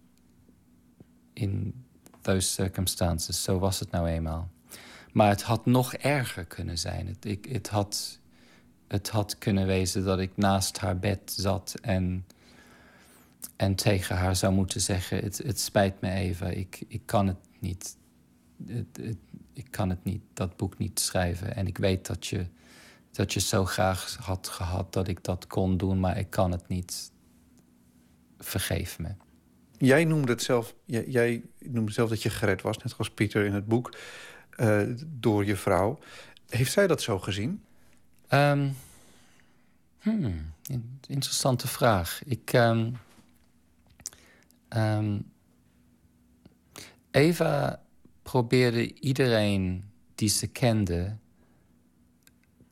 in 1.33 1.85
those 2.21 2.49
circumstances. 2.49 3.43
Zo 3.43 3.59
was 3.59 3.81
het 3.81 3.91
nou 3.91 4.09
eenmaal. 4.09 4.51
Maar 5.13 5.29
het 5.29 5.43
had 5.43 5.67
nog 5.67 5.95
erger 5.95 6.45
kunnen 6.45 6.79
zijn. 6.79 7.07
Het, 7.07 7.25
ik, 7.25 7.45
het, 7.45 7.69
had, 7.69 8.19
het 8.93 9.09
had 9.09 9.39
kunnen 9.39 9.67
wezen 9.67 10.05
dat 10.05 10.19
ik 10.19 10.37
naast 10.37 10.79
haar 10.79 10.99
bed 10.99 11.33
zat 11.37 11.75
en 11.81 12.25
en 13.57 13.75
tegen 13.75 14.17
haar 14.17 14.37
zou 14.37 14.53
moeten 14.53 14.81
zeggen: 14.81 15.19
Het, 15.19 15.39
het 15.39 15.61
spijt 15.61 16.01
me 16.01 16.11
even, 16.11 16.59
ik, 16.59 16.83
ik 16.89 17.03
kan 17.05 17.27
het 17.27 17.37
niet. 17.59 17.97
Het, 18.67 19.17
ik 19.53 19.67
kan 19.71 19.91
het 19.91 20.05
niet, 20.05 20.23
dat 20.33 20.57
boek 20.57 20.79
niet 20.79 21.01
schrijven. 21.01 21.57
En 21.57 21.67
ik 21.67 21.79
weet 21.79 22.07
dat 22.07 22.27
je, 22.27 22.47
dat 23.11 23.33
je 23.33 23.41
zo 23.41 23.65
graag 23.65 24.17
had 24.21 24.49
gehad 24.49 24.93
dat 24.93 25.09
ik 25.09 25.25
dat 25.25 25.47
kon 25.47 25.77
doen, 25.77 26.01
maar 26.01 26.19
ik 26.19 26.31
kan 26.31 26.51
het 26.51 26.69
niet. 26.69 27.13
Vergeef 28.39 28.99
me. 28.99 29.09
Jij 29.79 30.05
noemde 30.05 30.33
het 30.33 30.43
zelf, 30.43 30.75
jij, 30.85 31.05
jij 31.07 31.43
noemde 31.59 31.93
zelf 31.93 32.09
dat 32.09 32.23
je 32.23 32.31
gered 32.31 32.63
was, 32.63 32.79
net 32.79 32.95
als 32.99 33.11
Pieter 33.11 33.45
in 33.45 33.53
het 33.53 33.67
boek, 33.67 33.95
uh, 34.57 34.83
door 35.07 35.45
je 35.45 35.57
vrouw. 35.57 35.99
Heeft 36.49 36.73
zij 36.73 36.87
dat 36.87 37.03
zo 37.03 37.19
gezien? 37.19 37.63
Um, 38.35 38.77
interessante 41.07 41.69
vraag. 41.69 42.23
Ik. 42.25 42.53
Um, 42.53 42.97
Um, 44.77 45.31
Eva 47.11 47.83
probeerde 48.23 48.95
iedereen 48.95 49.85
die 50.15 50.29
ze 50.29 50.47
kende 50.47 51.17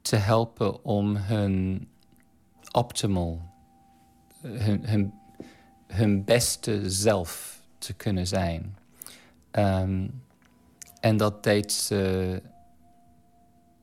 te 0.03 0.16
helpen 0.16 0.85
om 0.85 1.16
hun 1.16 1.88
optimal, 2.73 3.42
hun, 4.40 4.88
hun, 4.88 5.14
hun 5.87 6.25
beste 6.25 6.90
zelf 6.90 7.62
te 7.79 7.92
kunnen 7.92 8.27
zijn. 8.27 8.77
En 11.01 11.16
dat 11.16 11.42
deed 11.42 11.73
ze 11.73 12.42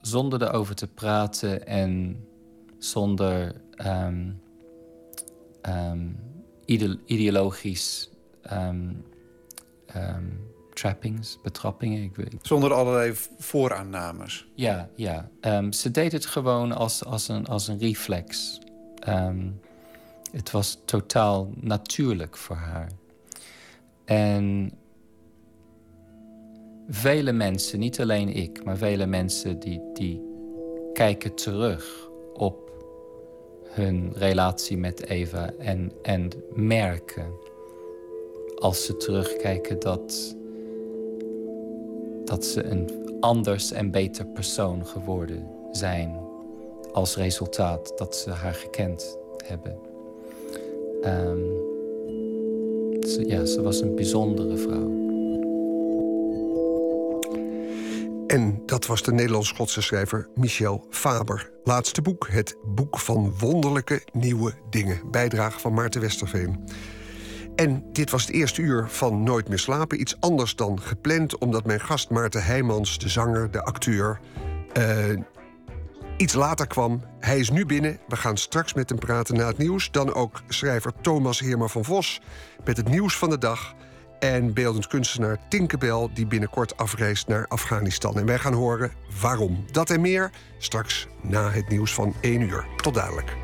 zonder 0.08 0.42
erover 0.42 0.76
te 0.76 0.88
praten 0.88 1.68
en 1.68 2.24
zonder 2.78 3.62
um, 3.86 4.42
um, 5.70 6.20
ideologisch 7.06 8.10
um, 8.52 9.06
um, 9.96 10.40
trappings, 10.74 11.40
betrappingen. 11.42 12.04
Ik 12.04 12.16
weet. 12.16 12.36
Zonder 12.42 12.74
allerlei 12.74 13.14
vooraannames. 13.38 14.48
Ja, 14.56 14.90
ja. 14.96 15.30
Ze 15.70 15.92
deed 15.92 16.12
het 16.12 16.26
gewoon 16.26 16.72
als, 16.72 17.06
als, 17.06 17.28
een, 17.28 17.46
als 17.48 17.68
een 17.68 17.80
reflex. 17.80 18.60
het 20.32 20.52
was 20.52 20.78
totaal 20.86 21.52
natuurlijk 21.56 22.38
voor 22.38 22.56
haar. 22.56 22.92
En 24.06 24.72
vele 26.88 27.32
mensen, 27.32 27.80
niet 27.80 28.02
alleen 28.02 28.30
ik, 28.30 28.64
maar 28.64 28.78
vele 28.78 29.06
mensen 29.06 29.60
die, 29.60 29.82
die 29.94 30.22
kijken 30.94 31.34
terug 31.34 32.10
op 32.34 32.72
hun 33.64 34.12
relatie 34.16 34.78
met 34.78 35.06
Eva 35.06 35.54
en, 35.58 35.92
en 36.02 36.30
merken 36.54 37.26
als 38.56 38.86
ze 38.86 38.98
terugkijken 38.98 39.80
dat, 39.80 40.36
dat 42.26 42.46
ze 42.46 42.64
een 42.64 42.90
anders 43.20 43.72
en 43.72 43.92
beter 43.92 44.26
persoon 44.26 44.86
geworden 44.86 45.48
zijn 45.72 46.20
als 46.92 47.16
resultaat 47.16 47.94
dat 47.98 48.16
ze 48.16 48.30
haar 48.30 48.54
gekend 48.54 49.18
hebben. 49.46 49.78
Ze, 53.02 53.24
ja, 53.28 53.46
ze 53.46 53.62
was 53.62 53.82
een 53.82 53.96
bijzondere 53.96 54.58
vrouw. 54.58 54.97
En 58.28 58.62
dat 58.66 58.86
was 58.86 59.04
de 59.04 59.12
Nederlands-Schotse 59.12 59.82
schrijver 59.82 60.30
Michel 60.36 60.88
Faber. 60.90 61.52
Laatste 61.64 62.02
boek, 62.02 62.28
het 62.30 62.56
Boek 62.66 63.00
van 63.00 63.34
Wonderlijke 63.40 64.02
Nieuwe 64.12 64.54
Dingen. 64.70 65.12
Bijdrage 65.12 65.60
van 65.60 65.74
Maarten 65.74 66.02
Westerveen. 66.02 66.70
En 67.56 67.84
dit 67.92 68.12
was 68.12 68.22
het 68.22 68.32
eerste 68.32 68.62
uur 68.62 68.88
van 68.90 69.24
Nooit 69.24 69.50
meer 69.50 69.60
slapen. 69.60 70.02
Iets 70.02 70.20
anders 70.20 70.56
dan 70.56 70.82
gepland, 70.82 71.38
omdat 71.38 71.66
mijn 71.66 71.80
gast 71.80 72.10
Maarten 72.10 72.44
Heijmans, 72.44 72.98
de 73.00 73.10
zanger, 73.10 73.52
de 73.52 73.64
acteur... 73.64 74.20
Uh, 74.78 75.20
iets 76.18 76.34
later 76.34 76.68
kwam. 76.68 77.04
Hij 77.20 77.40
is 77.40 77.50
nu 77.50 77.66
binnen. 77.66 78.00
We 78.08 78.16
gaan 78.16 78.38
straks 78.38 78.74
met 78.74 78.90
hem 78.90 79.00
praten 79.00 79.36
na 79.36 79.48
het 79.48 79.58
nieuws. 79.58 79.92
Dan 79.92 80.14
ook 80.14 80.42
schrijver 80.48 80.94
Thomas 81.02 81.40
Heerma 81.40 81.68
van 81.68 81.86
Vos 81.86 82.22
met 82.66 82.78
het 82.78 82.90
nieuws 82.90 83.18
van 83.18 83.30
de 83.30 83.38
dag. 83.38 83.76
En 84.20 84.54
beeldend 84.54 84.88
kunstenaar 84.88 85.38
Tinkerbell, 85.48 86.10
die 86.14 86.28
binnenkort 86.28 86.78
afreist 86.78 87.28
naar 87.28 87.48
Afghanistan. 87.48 88.18
En 88.20 88.26
wij 88.26 88.38
gaan 88.38 88.54
horen 88.54 88.92
waarom. 89.22 89.66
Dat 89.72 89.90
en 89.90 90.02
meer 90.02 90.32
straks 90.58 91.08
na 91.22 91.50
het 91.52 91.70
nieuws 91.70 91.94
van 91.94 92.14
1 92.22 92.42
uur. 92.42 92.66
Tot 92.76 92.94
dadelijk. 92.94 93.36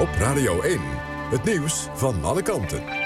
Op 0.00 0.08
Radio 0.18 0.60
1, 0.60 0.80
het 1.30 1.44
nieuws 1.44 1.88
van 1.94 2.24
alle 2.24 2.42
kanten. 2.42 3.01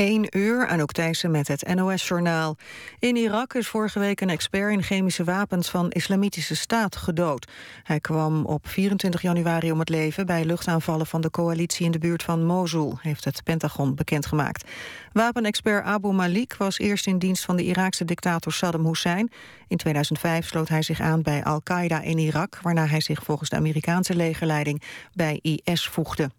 1 0.00 0.38
uur, 0.38 0.66
Anouk 0.66 0.92
Thijssen 0.92 1.30
met 1.30 1.48
het 1.48 1.74
NOS-journaal. 1.74 2.56
In 2.98 3.16
Irak 3.16 3.54
is 3.54 3.68
vorige 3.68 3.98
week 3.98 4.20
een 4.20 4.30
expert 4.30 4.72
in 4.72 4.82
chemische 4.82 5.24
wapens 5.24 5.68
van 5.68 5.90
Islamitische 5.90 6.56
Staat 6.56 6.96
gedood. 6.96 7.50
Hij 7.82 8.00
kwam 8.00 8.44
op 8.44 8.68
24 8.68 9.22
januari 9.22 9.72
om 9.72 9.78
het 9.78 9.88
leven 9.88 10.26
bij 10.26 10.44
luchtaanvallen 10.44 11.06
van 11.06 11.20
de 11.20 11.30
coalitie 11.30 11.84
in 11.84 11.90
de 11.90 11.98
buurt 11.98 12.22
van 12.22 12.44
Mosul, 12.44 12.98
heeft 13.00 13.24
het 13.24 13.42
Pentagon 13.44 13.94
bekendgemaakt. 13.94 14.70
Wapenexpert 15.12 15.84
Abu 15.84 16.12
Malik 16.12 16.54
was 16.54 16.78
eerst 16.78 17.06
in 17.06 17.18
dienst 17.18 17.44
van 17.44 17.56
de 17.56 17.64
Iraakse 17.64 18.04
dictator 18.04 18.52
Saddam 18.52 18.86
Hussein. 18.86 19.30
In 19.68 19.76
2005 19.76 20.46
sloot 20.46 20.68
hij 20.68 20.82
zich 20.82 21.00
aan 21.00 21.22
bij 21.22 21.44
Al-Qaeda 21.44 22.00
in 22.00 22.18
Irak, 22.18 22.58
waarna 22.62 22.86
hij 22.86 23.00
zich 23.00 23.22
volgens 23.22 23.50
de 23.50 23.56
Amerikaanse 23.56 24.14
legerleiding 24.14 24.82
bij 25.12 25.38
IS 25.42 25.88
voegde. 25.88 26.30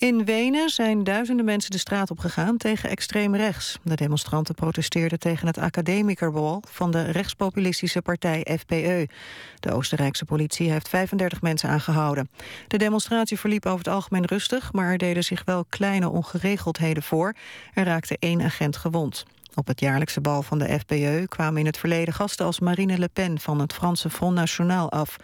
In 0.00 0.24
Wenen 0.24 0.68
zijn 0.68 1.04
duizenden 1.04 1.44
mensen 1.44 1.70
de 1.70 1.78
straat 1.78 2.10
op 2.10 2.18
gegaan 2.18 2.56
tegen 2.56 2.90
extreem 2.90 3.36
rechts. 3.36 3.78
De 3.82 3.94
demonstranten 3.94 4.54
protesteerden 4.54 5.18
tegen 5.18 5.46
het 5.46 5.58
academikerbal 5.58 6.62
van 6.68 6.90
de 6.90 7.02
rechtspopulistische 7.10 8.02
partij 8.02 8.46
FPE. 8.58 9.08
De 9.58 9.72
Oostenrijkse 9.72 10.24
politie 10.24 10.70
heeft 10.70 10.88
35 10.88 11.42
mensen 11.42 11.68
aangehouden. 11.68 12.30
De 12.66 12.76
demonstratie 12.76 13.38
verliep 13.38 13.66
over 13.66 13.78
het 13.78 13.94
algemeen 13.94 14.24
rustig, 14.24 14.72
maar 14.72 14.90
er 14.90 14.98
deden 14.98 15.24
zich 15.24 15.44
wel 15.44 15.64
kleine 15.68 16.08
ongeregeldheden 16.08 17.02
voor. 17.02 17.34
Er 17.74 17.84
raakte 17.84 18.16
één 18.18 18.42
agent 18.42 18.76
gewond. 18.76 19.24
Op 19.54 19.66
het 19.66 19.80
jaarlijkse 19.80 20.20
bal 20.20 20.42
van 20.42 20.58
de 20.58 20.78
FPE 20.78 21.24
kwamen 21.28 21.60
in 21.60 21.66
het 21.66 21.78
verleden 21.78 22.14
gasten 22.14 22.46
als 22.46 22.60
Marine 22.60 22.98
Le 22.98 23.08
Pen 23.08 23.40
van 23.40 23.60
het 23.60 23.72
Franse 23.72 24.10
Front 24.10 24.34
National 24.34 24.90
af. 24.90 25.16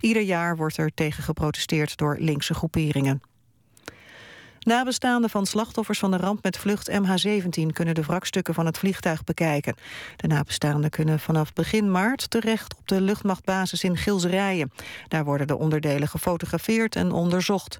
Ieder 0.00 0.22
jaar 0.22 0.56
wordt 0.56 0.76
er 0.76 0.94
tegen 0.94 1.22
geprotesteerd 1.22 1.96
door 1.96 2.16
linkse 2.18 2.54
groeperingen. 2.54 3.31
Nabestaanden 4.64 5.30
van 5.30 5.46
slachtoffers 5.46 5.98
van 5.98 6.10
de 6.10 6.16
ramp 6.16 6.42
met 6.42 6.56
vlucht 6.56 6.90
MH17 6.90 7.66
kunnen 7.72 7.94
de 7.94 8.02
wrakstukken 8.02 8.54
van 8.54 8.66
het 8.66 8.78
vliegtuig 8.78 9.24
bekijken. 9.24 9.74
De 10.16 10.26
nabestaanden 10.26 10.90
kunnen 10.90 11.20
vanaf 11.20 11.52
begin 11.52 11.90
maart 11.90 12.30
terecht 12.30 12.76
op 12.76 12.88
de 12.88 13.00
luchtmachtbasis 13.00 13.84
in 13.84 13.96
Gilserijen. 13.96 14.72
Daar 15.08 15.24
worden 15.24 15.46
de 15.46 15.58
onderdelen 15.58 16.08
gefotografeerd 16.08 16.96
en 16.96 17.12
onderzocht. 17.12 17.78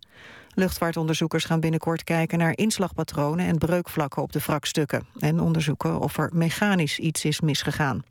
Luchtvaartonderzoekers 0.55 1.45
gaan 1.45 1.61
binnenkort 1.61 2.05
kijken 2.05 2.39
naar 2.39 2.57
inslagpatronen 2.57 3.47
en 3.47 3.59
breukvlakken 3.59 4.23
op 4.23 4.33
de 4.33 4.41
wrakstukken. 4.41 5.07
En 5.19 5.41
onderzoeken 5.41 6.01
of 6.01 6.19
er 6.19 6.31
mechanisch 6.33 6.99
iets 6.99 7.25
is 7.25 7.41
misgegaan. 7.41 8.03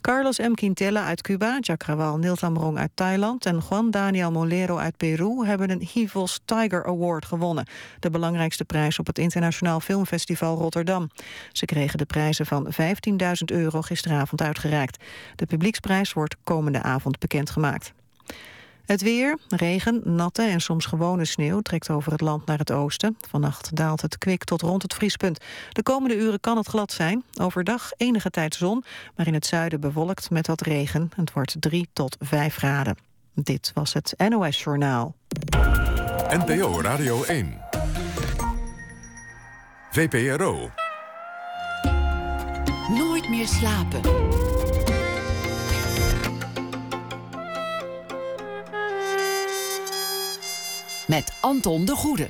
Carlos 0.00 0.38
M. 0.38 0.54
Quintela 0.54 1.04
uit 1.04 1.22
Cuba, 1.22 1.58
Jakrawal 1.60 2.18
Niltamrong 2.18 2.78
uit 2.78 2.90
Thailand... 2.94 3.46
en 3.46 3.62
Juan 3.68 3.90
Daniel 3.90 4.30
Molero 4.30 4.76
uit 4.76 4.96
Peru 4.96 5.46
hebben 5.46 5.70
een 5.70 5.88
HIVOS 5.92 6.40
Tiger 6.44 6.86
Award 6.86 7.24
gewonnen. 7.24 7.66
De 7.98 8.10
belangrijkste 8.10 8.64
prijs 8.64 8.98
op 8.98 9.06
het 9.06 9.18
Internationaal 9.18 9.80
Filmfestival 9.80 10.56
Rotterdam. 10.56 11.10
Ze 11.52 11.64
kregen 11.64 11.98
de 11.98 12.04
prijzen 12.04 12.46
van 12.46 12.66
15.000 12.72 12.76
euro 13.44 13.82
gisteravond 13.82 14.42
uitgereikt. 14.42 15.04
De 15.36 15.46
publieksprijs 15.46 16.12
wordt 16.12 16.36
komende 16.44 16.82
avond 16.82 17.18
bekendgemaakt. 17.18 17.92
Het 18.90 19.02
weer, 19.02 19.38
regen, 19.48 20.00
natte 20.04 20.42
en 20.42 20.60
soms 20.60 20.86
gewone 20.86 21.24
sneeuw 21.24 21.60
trekt 21.60 21.90
over 21.90 22.12
het 22.12 22.20
land 22.20 22.46
naar 22.46 22.58
het 22.58 22.70
oosten. 22.72 23.16
Vannacht 23.28 23.76
daalt 23.76 24.00
het 24.00 24.18
kwik 24.18 24.44
tot 24.44 24.62
rond 24.62 24.82
het 24.82 24.94
vriespunt. 24.94 25.44
De 25.72 25.82
komende 25.82 26.16
uren 26.16 26.40
kan 26.40 26.56
het 26.56 26.66
glad 26.66 26.92
zijn. 26.92 27.24
Overdag 27.40 27.90
enige 27.96 28.30
tijd 28.30 28.54
zon, 28.54 28.84
maar 29.16 29.26
in 29.26 29.34
het 29.34 29.46
zuiden 29.46 29.80
bewolkt 29.80 30.30
met 30.30 30.46
wat 30.46 30.60
regen. 30.60 31.10
Het 31.16 31.32
wordt 31.32 31.56
3 31.58 31.88
tot 31.92 32.16
5 32.20 32.56
graden. 32.56 32.96
Dit 33.34 33.70
was 33.74 33.92
het 33.92 34.14
NOS 34.28 34.62
Journaal. 34.62 35.14
NPO 36.28 36.80
Radio 36.80 37.24
1. 37.24 37.60
VPRO. 39.90 40.70
Nooit 42.88 43.28
meer 43.28 43.46
slapen. 43.46 44.49
Met 51.10 51.32
Anton 51.40 51.84
de 51.84 51.94
Goede. 51.94 52.28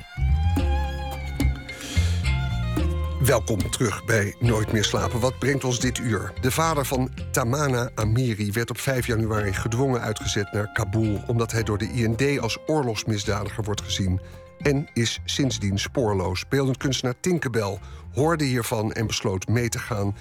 Welkom 3.23 3.71
terug 3.71 4.05
bij 4.05 4.35
Nooit 4.39 4.71
meer 4.71 4.83
slapen. 4.83 5.19
Wat 5.19 5.39
brengt 5.39 5.63
ons 5.63 5.79
dit 5.79 5.97
uur? 5.97 6.33
De 6.41 6.51
vader 6.51 6.85
van 6.85 7.11
Tamana 7.31 7.89
Amiri 7.95 8.51
werd 8.51 8.69
op 8.69 8.77
5 8.77 9.07
januari 9.07 9.53
gedwongen 9.53 10.01
uitgezet 10.01 10.51
naar 10.51 10.71
Kabul... 10.73 11.23
omdat 11.27 11.51
hij 11.51 11.63
door 11.63 11.77
de 11.77 11.91
IND 11.91 12.39
als 12.39 12.57
oorlogsmisdadiger 12.65 13.63
wordt 13.63 13.81
gezien... 13.81 14.21
en 14.59 14.87
is 14.93 15.19
sindsdien 15.25 15.79
spoorloos. 15.79 16.47
Beeldend 16.47 16.77
kunstenaar 16.77 17.19
Tinkerbell 17.19 17.79
hoorde 18.13 18.43
hiervan 18.43 18.91
en 18.91 19.07
besloot 19.07 19.47
mee 19.47 19.69
te 19.69 19.79
gaan... 19.79 20.15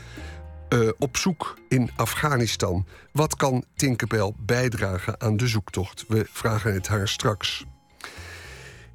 Uh, 0.75 0.88
op 0.99 1.16
zoek 1.16 1.59
in 1.68 1.90
Afghanistan. 1.96 2.87
Wat 3.12 3.37
kan 3.37 3.64
Tinkerbell 3.75 4.33
bijdragen 4.38 5.20
aan 5.20 5.37
de 5.37 5.46
zoektocht? 5.46 6.05
We 6.09 6.27
vragen 6.31 6.75
het 6.75 6.88
haar 6.88 7.09
straks. 7.09 7.66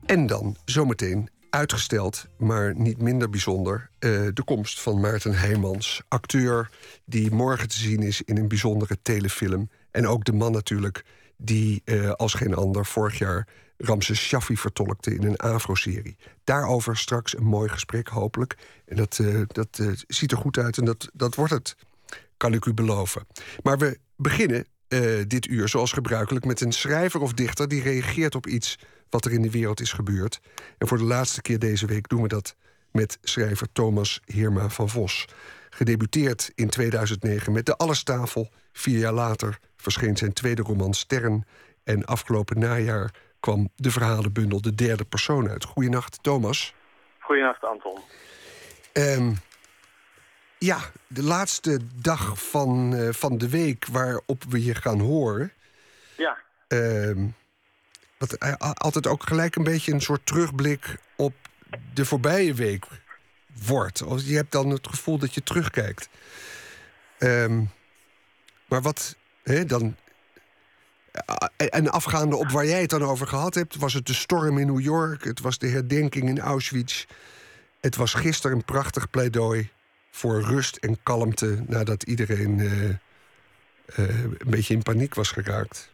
En 0.05 0.27
dan 0.27 0.55
zometeen 0.65 1.29
uitgesteld, 1.49 2.27
maar 2.37 2.75
niet 2.75 3.01
minder 3.01 3.29
bijzonder... 3.29 3.89
Uh, 3.99 4.27
de 4.33 4.43
komst 4.43 4.81
van 4.81 4.99
Maarten 4.99 5.33
Heijmans, 5.33 6.01
acteur... 6.07 6.69
die 7.05 7.31
morgen 7.31 7.67
te 7.67 7.77
zien 7.77 8.01
is 8.01 8.21
in 8.21 8.37
een 8.37 8.47
bijzondere 8.47 8.97
telefilm. 9.01 9.69
En 9.91 10.07
ook 10.07 10.25
de 10.25 10.33
man 10.33 10.51
natuurlijk 10.51 11.05
die 11.37 11.81
uh, 11.85 12.11
als 12.11 12.33
geen 12.33 12.55
ander 12.55 12.85
vorig 12.85 13.17
jaar... 13.17 13.47
Ramses 13.77 14.19
Shaffi 14.19 14.57
vertolkte 14.57 15.15
in 15.15 15.23
een 15.23 15.37
Afro-serie. 15.37 16.17
Daarover 16.43 16.97
straks 16.97 17.37
een 17.37 17.43
mooi 17.43 17.69
gesprek, 17.69 18.07
hopelijk. 18.07 18.55
En 18.85 18.95
dat, 18.95 19.17
uh, 19.21 19.41
dat 19.47 19.81
ziet 20.07 20.31
er 20.31 20.37
goed 20.37 20.57
uit 20.57 20.77
en 20.77 20.85
dat, 20.85 21.09
dat 21.13 21.35
wordt 21.35 21.53
het, 21.53 21.75
kan 22.37 22.53
ik 22.53 22.65
u 22.65 22.73
beloven. 22.73 23.27
Maar 23.63 23.77
we 23.77 23.99
beginnen 24.15 24.65
dit 25.27 25.47
uur, 25.47 25.69
zoals 25.69 25.91
gebruikelijk... 25.91 26.45
met 26.45 26.61
een 26.61 26.71
schrijver 26.71 27.21
of 27.21 27.33
dichter 27.33 27.67
die 27.67 27.81
reageert 27.81 28.35
op 28.35 28.47
iets 28.47 28.77
wat 29.09 29.25
er 29.25 29.31
in 29.31 29.41
de 29.41 29.51
wereld 29.51 29.79
is 29.79 29.93
gebeurd. 29.93 30.39
En 30.77 30.87
voor 30.87 30.97
de 30.97 31.03
laatste 31.03 31.41
keer 31.41 31.59
deze 31.59 31.85
week 31.85 32.07
doen 32.07 32.21
we 32.21 32.27
dat 32.27 32.55
met 32.91 33.17
schrijver 33.21 33.67
Thomas 33.71 34.21
Heerma 34.25 34.69
van 34.69 34.89
Vos. 34.89 35.27
Gedebuteerd 35.69 36.51
in 36.55 36.69
2009 36.69 37.53
met 37.53 37.65
De 37.65 37.77
Allestafel. 37.77 38.49
Vier 38.71 38.99
jaar 38.99 39.13
later 39.13 39.59
verscheen 39.75 40.17
zijn 40.17 40.33
tweede 40.33 40.61
roman 40.61 40.93
Sterren. 40.93 41.45
En 41.83 42.05
afgelopen 42.05 42.59
najaar 42.59 43.11
kwam 43.39 43.69
de 43.75 43.91
verhalenbundel 43.91 44.61
De 44.61 44.75
Derde 44.75 45.05
Persoon 45.05 45.49
uit. 45.49 45.65
Goedenacht, 45.65 46.19
Thomas. 46.21 46.73
Goedenacht, 47.19 47.63
Anton. 47.63 47.99
Um, 48.93 49.37
ja, 50.57 50.79
de 51.07 51.23
laatste 51.23 51.79
dag 52.01 52.49
van, 52.49 52.93
uh, 52.93 53.09
van 53.11 53.37
de 53.37 53.49
week 53.49 53.85
waarop 53.87 54.43
we 54.49 54.63
je 54.63 54.75
gaan 54.75 54.99
horen. 54.99 55.51
Ja. 56.17 56.37
Um, 56.67 57.35
wat 58.25 58.77
altijd 58.79 59.07
ook 59.07 59.23
gelijk 59.23 59.55
een 59.55 59.63
beetje 59.63 59.91
een 59.91 60.01
soort 60.01 60.25
terugblik 60.25 60.97
op 61.15 61.33
de 61.93 62.05
voorbije 62.05 62.53
week 62.53 62.85
wordt. 63.65 64.03
Je 64.17 64.35
hebt 64.35 64.51
dan 64.51 64.69
het 64.69 64.87
gevoel 64.87 65.17
dat 65.17 65.33
je 65.33 65.43
terugkijkt. 65.43 66.09
Um, 67.19 67.71
maar 68.67 68.81
wat 68.81 69.15
dan. 69.65 69.95
En 71.57 71.89
afgaande 71.91 72.35
op 72.35 72.49
waar 72.49 72.65
jij 72.65 72.81
het 72.81 72.89
dan 72.89 73.03
over 73.03 73.27
gehad 73.27 73.53
hebt, 73.53 73.75
was 73.75 73.93
het 73.93 74.05
de 74.05 74.13
storm 74.13 74.57
in 74.57 74.67
New 74.67 74.79
York, 74.79 75.23
het 75.23 75.39
was 75.39 75.57
de 75.57 75.67
herdenking 75.67 76.29
in 76.29 76.39
Auschwitz. 76.39 77.05
Het 77.79 77.95
was 77.95 78.13
gisteren 78.13 78.57
een 78.57 78.65
prachtig 78.65 79.09
pleidooi 79.09 79.69
voor 80.11 80.41
rust 80.41 80.75
en 80.75 81.03
kalmte 81.03 81.63
nadat 81.67 82.03
iedereen 82.03 82.59
een 83.85 84.37
beetje 84.45 84.73
in 84.73 84.83
paniek 84.83 85.13
was 85.13 85.31
geraakt. 85.31 85.93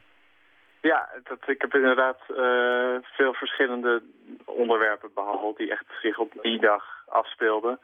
Ja, 0.81 1.09
dat, 1.23 1.47
ik 1.47 1.61
heb 1.61 1.73
inderdaad 1.75 2.19
uh, 2.29 2.95
veel 3.01 3.33
verschillende 3.33 4.01
onderwerpen 4.45 5.13
behandeld 5.13 5.57
die 5.57 5.71
echt 5.71 5.85
zich 6.01 6.17
op 6.17 6.31
die 6.41 6.59
dag 6.59 6.83
afspeelden. 7.07 7.79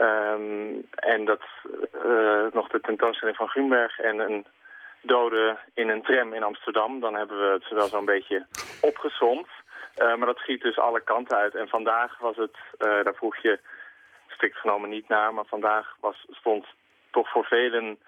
Um, 0.00 0.86
en 0.90 1.24
dat 1.24 1.42
uh, 2.04 2.46
nog 2.52 2.68
de 2.68 2.80
tentoonstelling 2.80 3.36
van 3.36 3.48
Grunberg 3.48 3.98
en 3.98 4.18
een 4.18 4.46
dode 5.00 5.56
in 5.74 5.88
een 5.88 6.02
tram 6.02 6.32
in 6.34 6.42
Amsterdam. 6.42 7.00
Dan 7.00 7.14
hebben 7.14 7.38
we 7.38 7.52
het 7.52 7.68
wel 7.68 7.86
zo'n 7.86 8.04
beetje 8.04 8.46
opgezond. 8.80 9.46
Uh, 9.98 10.14
maar 10.14 10.26
dat 10.26 10.38
schiet 10.38 10.62
dus 10.62 10.78
alle 10.78 11.00
kanten 11.00 11.36
uit. 11.36 11.54
En 11.54 11.68
vandaag 11.68 12.18
was 12.18 12.36
het, 12.36 12.56
daar 12.78 13.14
vroeg 13.14 13.36
je 13.36 13.58
strikt 14.28 14.56
genomen 14.56 14.88
niet 14.88 15.08
naar, 15.08 15.34
maar 15.34 15.44
vandaag 15.46 15.96
was, 16.00 16.26
stond 16.30 16.66
toch 17.10 17.30
voor 17.30 17.44
velen 17.44 17.98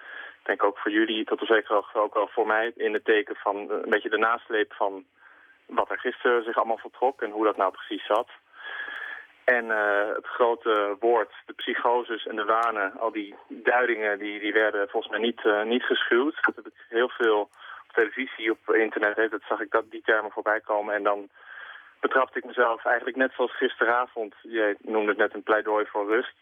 denk 0.48 0.64
ook 0.64 0.78
voor 0.78 0.90
jullie, 0.90 1.24
tot 1.24 1.40
op 1.40 1.46
zekere 1.46 1.74
hoogte 1.74 1.98
ook 1.98 2.14
wel 2.14 2.28
voor 2.28 2.46
mij, 2.46 2.72
in 2.76 2.92
het 2.92 3.04
teken 3.04 3.36
van 3.36 3.56
een 3.56 3.90
beetje 3.94 4.08
de 4.08 4.18
nasleep 4.18 4.72
van 4.72 5.04
wat 5.66 5.90
er 5.90 5.98
gisteren 5.98 6.44
zich 6.44 6.56
allemaal 6.56 6.78
voltrok 6.78 7.22
en 7.22 7.30
hoe 7.30 7.44
dat 7.44 7.56
nou 7.56 7.72
precies 7.72 8.06
zat. 8.06 8.28
En 9.44 9.64
uh, 9.64 10.08
het 10.14 10.26
grote 10.26 10.96
woord, 11.00 11.32
de 11.46 11.52
psychoses 11.52 12.26
en 12.26 12.36
de 12.36 12.44
wanen, 12.44 12.92
al 12.98 13.12
die 13.12 13.34
duidingen, 13.48 14.18
die, 14.18 14.40
die 14.40 14.52
werden 14.52 14.88
volgens 14.88 15.12
mij 15.12 15.20
niet, 15.20 15.40
uh, 15.44 15.62
niet 15.62 15.82
geschuwd. 15.82 16.38
Dat 16.40 16.54
heb 16.54 16.66
ik 16.66 16.86
heel 16.88 17.08
veel 17.08 17.40
op 17.40 17.92
televisie, 17.92 18.50
op 18.50 18.74
internet, 18.74 19.30
dat 19.30 19.48
zag 19.48 19.60
ik 19.60 19.70
dat, 19.70 19.90
die 19.90 20.02
termen 20.04 20.30
voorbij 20.30 20.60
komen. 20.60 20.94
En 20.94 21.02
dan 21.02 21.28
betrapte 22.00 22.38
ik 22.38 22.44
mezelf 22.44 22.84
eigenlijk 22.84 23.16
net 23.16 23.32
zoals 23.32 23.56
gisteravond. 23.56 24.34
Je 24.42 24.76
noemde 24.80 25.08
het 25.08 25.18
net 25.18 25.34
een 25.34 25.42
pleidooi 25.42 25.86
voor 25.86 26.06
rust 26.06 26.34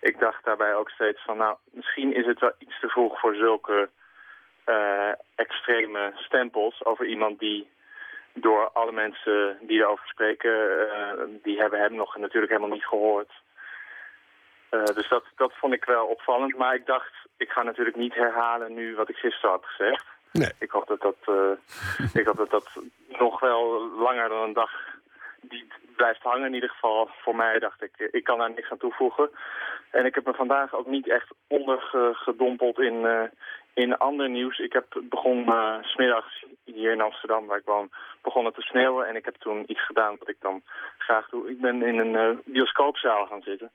ik 0.00 0.18
dacht 0.18 0.44
daarbij 0.44 0.74
ook 0.74 0.90
steeds 0.90 1.22
van, 1.22 1.36
nou, 1.36 1.56
misschien 1.70 2.14
is 2.14 2.26
het 2.26 2.40
wel 2.40 2.52
iets 2.58 2.80
te 2.80 2.88
vroeg 2.88 3.20
voor 3.20 3.34
zulke 3.34 3.88
uh, 4.66 5.12
extreme 5.34 6.12
stempels 6.14 6.84
over 6.84 7.06
iemand 7.06 7.38
die 7.38 7.68
door 8.32 8.70
alle 8.72 8.92
mensen 8.92 9.58
die 9.60 9.78
erover 9.78 10.06
spreken, 10.06 10.50
uh, 10.50 11.12
die 11.42 11.58
hebben 11.58 11.80
hem 11.80 11.94
nog 11.94 12.16
natuurlijk 12.16 12.52
helemaal 12.52 12.74
niet 12.74 12.86
gehoord. 12.86 13.30
Uh, 14.70 14.84
dus 14.84 15.08
dat, 15.08 15.24
dat 15.36 15.52
vond 15.54 15.72
ik 15.72 15.84
wel 15.84 16.06
opvallend. 16.06 16.56
Maar 16.56 16.74
ik 16.74 16.86
dacht, 16.86 17.12
ik 17.36 17.50
ga 17.50 17.62
natuurlijk 17.62 17.96
niet 17.96 18.14
herhalen 18.14 18.74
nu 18.74 18.96
wat 18.96 19.08
ik 19.08 19.16
gisteren 19.16 19.50
had 19.50 19.64
gezegd. 19.64 20.04
Nee. 20.32 20.52
Ik 20.58 20.70
hoop 20.70 20.86
dat 20.86 21.00
dat, 21.00 21.16
ik 22.20 22.26
hoop 22.26 22.36
dat 22.36 22.50
dat 22.50 22.68
nog 23.08 23.40
wel 23.40 23.90
langer 23.98 24.28
dan 24.28 24.42
een 24.42 24.52
dag 24.52 24.70
die 25.48 25.66
blijft 25.96 26.22
hangen. 26.22 26.46
In 26.46 26.54
ieder 26.54 26.70
geval 26.70 27.10
voor 27.22 27.36
mij 27.36 27.58
dacht 27.58 27.82
ik, 27.82 28.08
ik 28.10 28.24
kan 28.24 28.38
daar 28.38 28.50
niks 28.50 28.70
aan 28.70 28.78
toevoegen. 28.78 29.30
En 29.90 30.04
ik 30.04 30.14
heb 30.14 30.26
me 30.26 30.34
vandaag 30.34 30.74
ook 30.74 30.86
niet 30.86 31.08
echt 31.08 31.28
ondergedompeld 31.46 32.78
in, 32.78 32.94
uh, 32.94 33.22
in 33.74 33.96
ander 33.96 34.30
nieuws. 34.30 34.58
Ik 34.58 34.72
heb 34.72 34.86
begon 35.02 35.38
uh, 35.48 35.74
smiddags 35.82 36.44
hier 36.64 36.92
in 36.92 37.00
Amsterdam, 37.00 37.46
waar 37.46 37.58
ik 37.58 37.64
woon, 37.64 37.90
begonnen 38.22 38.52
te 38.52 38.60
sneeuwen. 38.60 39.06
En 39.06 39.16
ik 39.16 39.24
heb 39.24 39.36
toen 39.36 39.64
iets 39.66 39.86
gedaan 39.86 40.16
wat 40.18 40.28
ik 40.28 40.36
dan 40.40 40.62
graag 40.98 41.28
doe. 41.28 41.50
Ik 41.50 41.60
ben 41.60 41.82
in 41.82 41.98
een 41.98 42.14
uh, 42.14 42.38
bioscoopzaal 42.44 43.26
gaan 43.26 43.42
zitten. 43.42 43.70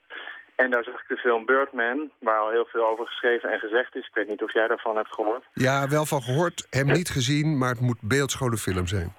En 0.55 0.71
daar 0.71 0.83
zag 0.83 1.01
ik 1.01 1.07
de 1.07 1.17
film 1.17 1.45
Birdman, 1.45 2.11
waar 2.19 2.39
al 2.39 2.49
heel 2.49 2.65
veel 2.65 2.87
over 2.87 3.05
geschreven 3.05 3.51
en 3.51 3.59
gezegd 3.59 3.95
is. 3.95 4.07
Ik 4.07 4.13
weet 4.13 4.27
niet 4.27 4.43
of 4.43 4.53
jij 4.53 4.67
daarvan 4.67 4.95
hebt 4.95 5.13
gehoord. 5.13 5.43
Ja, 5.53 5.87
wel 5.87 6.05
van 6.05 6.21
gehoord, 6.21 6.67
hem 6.69 6.87
niet 6.87 7.09
gezien, 7.09 7.57
maar 7.57 7.69
het 7.69 7.79
moet 7.79 8.01
beeldschone 8.01 8.57
film 8.57 8.87
zijn. 8.87 9.13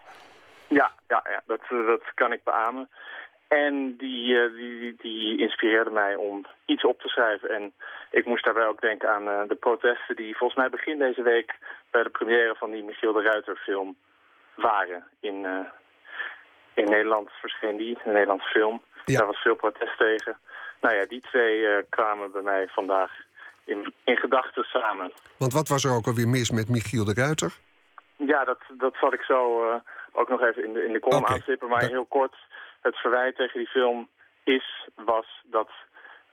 Ja, 0.68 0.92
ja, 1.08 1.24
ja 1.28 1.42
dat, 1.46 1.60
dat 1.68 2.02
kan 2.14 2.32
ik 2.32 2.44
beamen. 2.44 2.88
En 3.48 3.96
die, 3.96 4.34
uh, 4.34 4.56
die, 4.56 4.94
die 4.98 5.38
inspireerde 5.38 5.90
mij 5.90 6.14
om 6.14 6.46
iets 6.64 6.84
op 6.84 7.00
te 7.00 7.08
schrijven. 7.08 7.48
En 7.50 7.72
ik 8.10 8.24
moest 8.24 8.44
daarbij 8.44 8.66
ook 8.66 8.80
denken 8.80 9.10
aan 9.10 9.28
uh, 9.28 9.40
de 9.48 9.54
protesten 9.54 10.16
die 10.16 10.36
volgens 10.36 10.58
mij 10.58 10.70
begin 10.70 10.98
deze 10.98 11.22
week 11.22 11.54
bij 11.90 12.02
de 12.02 12.10
première 12.10 12.54
van 12.54 12.70
die 12.70 12.84
Michiel 12.84 13.12
de 13.12 13.22
Ruiter 13.22 13.56
film 13.56 13.96
waren. 14.54 15.04
In, 15.20 15.46
in 16.74 16.84
Nederland 16.84 17.30
verscheen 17.30 17.76
die, 17.76 17.98
een 18.04 18.12
Nederlandse 18.12 18.48
film. 18.48 18.82
Ja. 19.04 19.18
Daar 19.18 19.26
was 19.26 19.42
veel 19.42 19.54
protest 19.54 19.98
tegen. 19.98 20.36
Nou 20.80 20.94
ja, 20.94 21.04
die 21.06 21.20
twee 21.20 21.82
kwamen 21.88 22.32
bij 22.32 22.42
mij 22.42 22.68
vandaag 22.68 23.10
in, 23.64 23.94
in 24.04 24.16
gedachten 24.16 24.64
samen. 24.64 25.12
Want 25.36 25.52
wat 25.52 25.68
was 25.68 25.84
er 25.84 25.96
ook 25.96 26.06
alweer 26.06 26.28
mis 26.28 26.50
met 26.50 26.68
Michiel 26.68 27.04
de 27.04 27.14
Ruiter? 27.14 27.52
Ja, 28.16 28.44
dat, 28.44 28.58
dat 28.78 28.94
zal 29.00 29.12
ik 29.12 29.22
zo 29.22 29.62
ook 30.14 30.28
nog 30.28 30.40
even 30.42 30.64
in 30.64 30.72
de, 30.72 30.84
in 30.84 30.92
de 30.92 31.00
column 31.00 31.22
Oké. 31.22 31.32
aanstippen. 31.32 31.68
Maar 31.68 31.84
heel 31.84 32.06
kort, 32.18 32.36
het 32.80 32.96
verwijt 32.96 33.36
tegen 33.36 33.58
die 33.58 33.68
film 33.68 34.08
is, 34.44 34.88
was 34.94 35.26
dat 35.44 35.70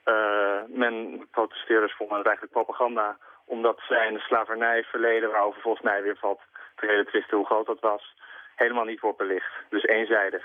uh, 0.05 0.61
men, 0.67 1.27
protesteerders 1.31 1.95
vonden 1.95 2.17
het 2.17 2.25
eigenlijk 2.25 2.55
propaganda, 2.55 3.17
omdat 3.45 3.79
zij 3.87 4.07
in 4.07 4.13
de 4.13 4.19
slavernijverleden, 4.19 5.29
waarover 5.29 5.61
volgens 5.61 5.83
mij 5.83 6.01
weer 6.03 6.17
valt 6.17 6.41
te 6.75 6.85
reden 6.85 7.07
twisten 7.07 7.37
hoe 7.37 7.45
groot 7.45 7.65
dat 7.65 7.79
was, 7.79 8.15
helemaal 8.55 8.85
niet 8.85 8.99
wordt 8.99 9.17
belicht. 9.17 9.51
Dus 9.69 9.83
eenzijdig 9.83 10.43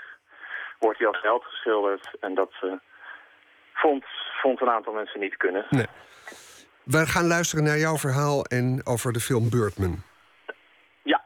wordt 0.79 0.97
hij 0.97 1.07
als 1.07 1.21
held 1.21 1.43
geschilderd 1.43 2.09
en 2.19 2.35
dat 2.35 2.51
uh, 2.63 2.73
vond, 3.73 4.05
vond 4.41 4.61
een 4.61 4.69
aantal 4.69 4.93
mensen 4.93 5.19
niet 5.19 5.37
kunnen. 5.37 5.65
Nee. 5.69 5.87
We 6.83 7.05
gaan 7.05 7.27
luisteren 7.27 7.63
naar 7.63 7.77
jouw 7.77 7.95
verhaal 7.95 8.43
en 8.43 8.81
over 8.85 9.13
de 9.13 9.19
film 9.19 9.49
Birdman. 9.49 10.03
Ja. 11.03 11.21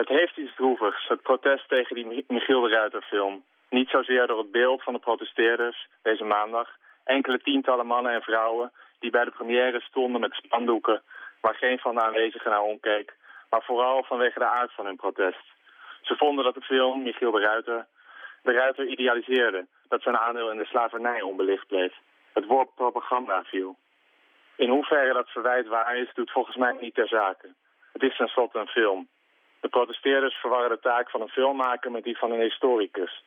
Het 0.00 0.08
heeft 0.08 0.36
iets 0.36 0.54
droevigs, 0.54 1.08
het 1.08 1.22
protest 1.22 1.68
tegen 1.68 1.94
die 1.94 2.24
Michiel 2.28 2.60
de 2.60 2.68
Ruiter 2.68 3.02
film. 3.02 3.44
Niet 3.68 3.88
zozeer 3.88 4.26
door 4.26 4.38
het 4.38 4.50
beeld 4.50 4.82
van 4.82 4.92
de 4.92 4.98
protesteerders 4.98 5.88
deze 6.02 6.24
maandag. 6.24 6.68
Enkele 7.04 7.38
tientallen 7.38 7.86
mannen 7.86 8.12
en 8.12 8.22
vrouwen 8.22 8.72
die 8.98 9.10
bij 9.10 9.24
de 9.24 9.30
première 9.30 9.80
stonden 9.80 10.20
met 10.20 10.32
spandoeken... 10.32 11.02
waar 11.40 11.54
geen 11.54 11.78
van 11.78 11.94
de 11.94 12.02
aanwezigen 12.02 12.50
naar 12.50 12.62
omkeek. 12.62 13.14
Maar 13.50 13.62
vooral 13.62 14.02
vanwege 14.02 14.38
de 14.38 14.44
aard 14.44 14.72
van 14.72 14.84
hun 14.84 14.96
protest. 14.96 15.44
Ze 16.02 16.16
vonden 16.16 16.44
dat 16.44 16.54
de 16.54 16.60
film, 16.60 17.02
Michiel 17.02 17.30
de 17.30 17.40
Ruiter, 17.40 17.86
de 18.42 18.52
Ruiter 18.52 18.86
idealiseerde. 18.86 19.66
Dat 19.88 20.02
zijn 20.02 20.18
aandeel 20.18 20.50
in 20.50 20.58
de 20.58 20.66
slavernij 20.66 21.22
onbelicht 21.22 21.66
bleef. 21.66 21.94
Het 22.32 22.46
woord 22.46 22.74
propaganda 22.74 23.42
viel. 23.44 23.76
In 24.56 24.70
hoeverre 24.70 25.12
dat 25.12 25.30
verwijt 25.30 25.66
waar 25.66 25.96
is, 25.96 26.14
doet 26.14 26.30
volgens 26.30 26.56
mij 26.56 26.76
niet 26.80 26.94
ter 26.94 27.08
zake. 27.08 27.54
Het 27.92 28.02
is 28.02 28.16
tenslotte 28.16 28.58
een 28.58 28.66
film. 28.66 29.08
De 29.60 29.68
protesteerders 29.68 30.34
verwarren 30.34 30.70
de 30.70 30.80
taak 30.80 31.10
van 31.10 31.20
een 31.20 31.28
filmmaker 31.28 31.90
met 31.90 32.04
die 32.04 32.18
van 32.18 32.32
een 32.32 32.40
historicus. 32.40 33.22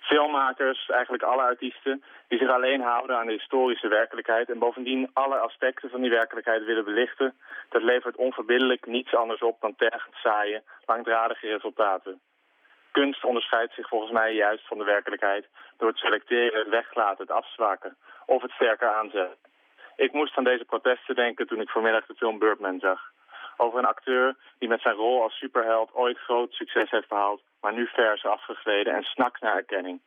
Filmmakers, 0.00 0.88
eigenlijk 0.88 1.22
alle 1.22 1.42
artiesten, 1.42 2.02
die 2.28 2.38
zich 2.38 2.48
alleen 2.50 2.80
houden 2.80 3.16
aan 3.16 3.26
de 3.26 3.32
historische 3.32 3.88
werkelijkheid 3.88 4.50
en 4.50 4.58
bovendien 4.58 5.10
alle 5.12 5.38
aspecten 5.38 5.90
van 5.90 6.00
die 6.00 6.10
werkelijkheid 6.10 6.64
willen 6.64 6.84
belichten, 6.84 7.34
dat 7.68 7.82
levert 7.82 8.16
onverbiddelijk 8.16 8.86
niets 8.86 9.14
anders 9.14 9.40
op 9.40 9.60
dan 9.60 9.76
tergend 9.76 10.14
saaie, 10.14 10.62
langdradige 10.84 11.46
resultaten. 11.46 12.20
Kunst 12.92 13.24
onderscheidt 13.24 13.74
zich 13.74 13.88
volgens 13.88 14.12
mij 14.12 14.34
juist 14.34 14.66
van 14.66 14.78
de 14.78 14.84
werkelijkheid 14.84 15.46
door 15.78 15.88
het 15.88 15.98
selecteren, 15.98 16.58
het 16.58 16.68
weglaten, 16.68 17.26
het 17.26 17.36
afzwakken 17.36 17.96
of 18.26 18.42
het 18.42 18.50
sterker 18.50 18.88
aanzetten. 18.88 19.36
Ik 19.96 20.12
moest 20.12 20.36
aan 20.36 20.44
deze 20.44 20.64
protesten 20.64 21.14
denken 21.14 21.46
toen 21.46 21.60
ik 21.60 21.68
vanmiddag 21.70 22.06
de 22.06 22.14
film 22.14 22.38
Birdman 22.38 22.78
zag. 22.80 23.00
Over 23.56 23.78
een 23.78 23.84
acteur 23.86 24.36
die 24.58 24.68
met 24.68 24.80
zijn 24.80 24.94
rol 24.94 25.22
als 25.22 25.38
superheld 25.38 25.94
ooit 25.94 26.18
groot 26.18 26.52
succes 26.52 26.90
heeft 26.90 27.08
behaald, 27.08 27.42
maar 27.60 27.72
nu 27.72 27.86
ver 27.86 28.14
is 28.14 28.24
afgegleden 28.24 28.94
en 28.94 29.02
snakt 29.02 29.40
naar 29.40 29.56
erkenning. 29.56 30.00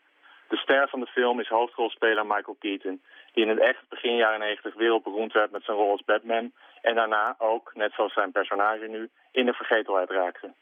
De 0.48 0.58
ster 0.58 0.88
van 0.90 1.00
de 1.00 1.06
film 1.06 1.40
is 1.40 1.48
hoofdrolspeler 1.48 2.26
Michael 2.26 2.58
Keaton, 2.60 3.02
die 3.34 3.44
in 3.44 3.50
het 3.50 3.60
echt 3.60 3.90
begin 3.90 4.16
jaren 4.16 4.40
90 4.40 4.74
wereldberoemd 4.76 5.34
werd 5.34 5.52
met 5.52 5.64
zijn 5.64 5.78
rol 5.78 5.92
als 5.92 6.04
Batman 6.06 6.52
en 6.82 6.96
daarna 6.96 7.36
ook, 7.38 7.72
net 7.74 7.94
zoals 7.94 8.14
zijn 8.14 8.32
personage 8.32 8.88
nu, 8.88 9.10
in 9.32 9.46
de 9.46 9.54
vergetelheid 9.54 10.10
raakte. 10.10 10.54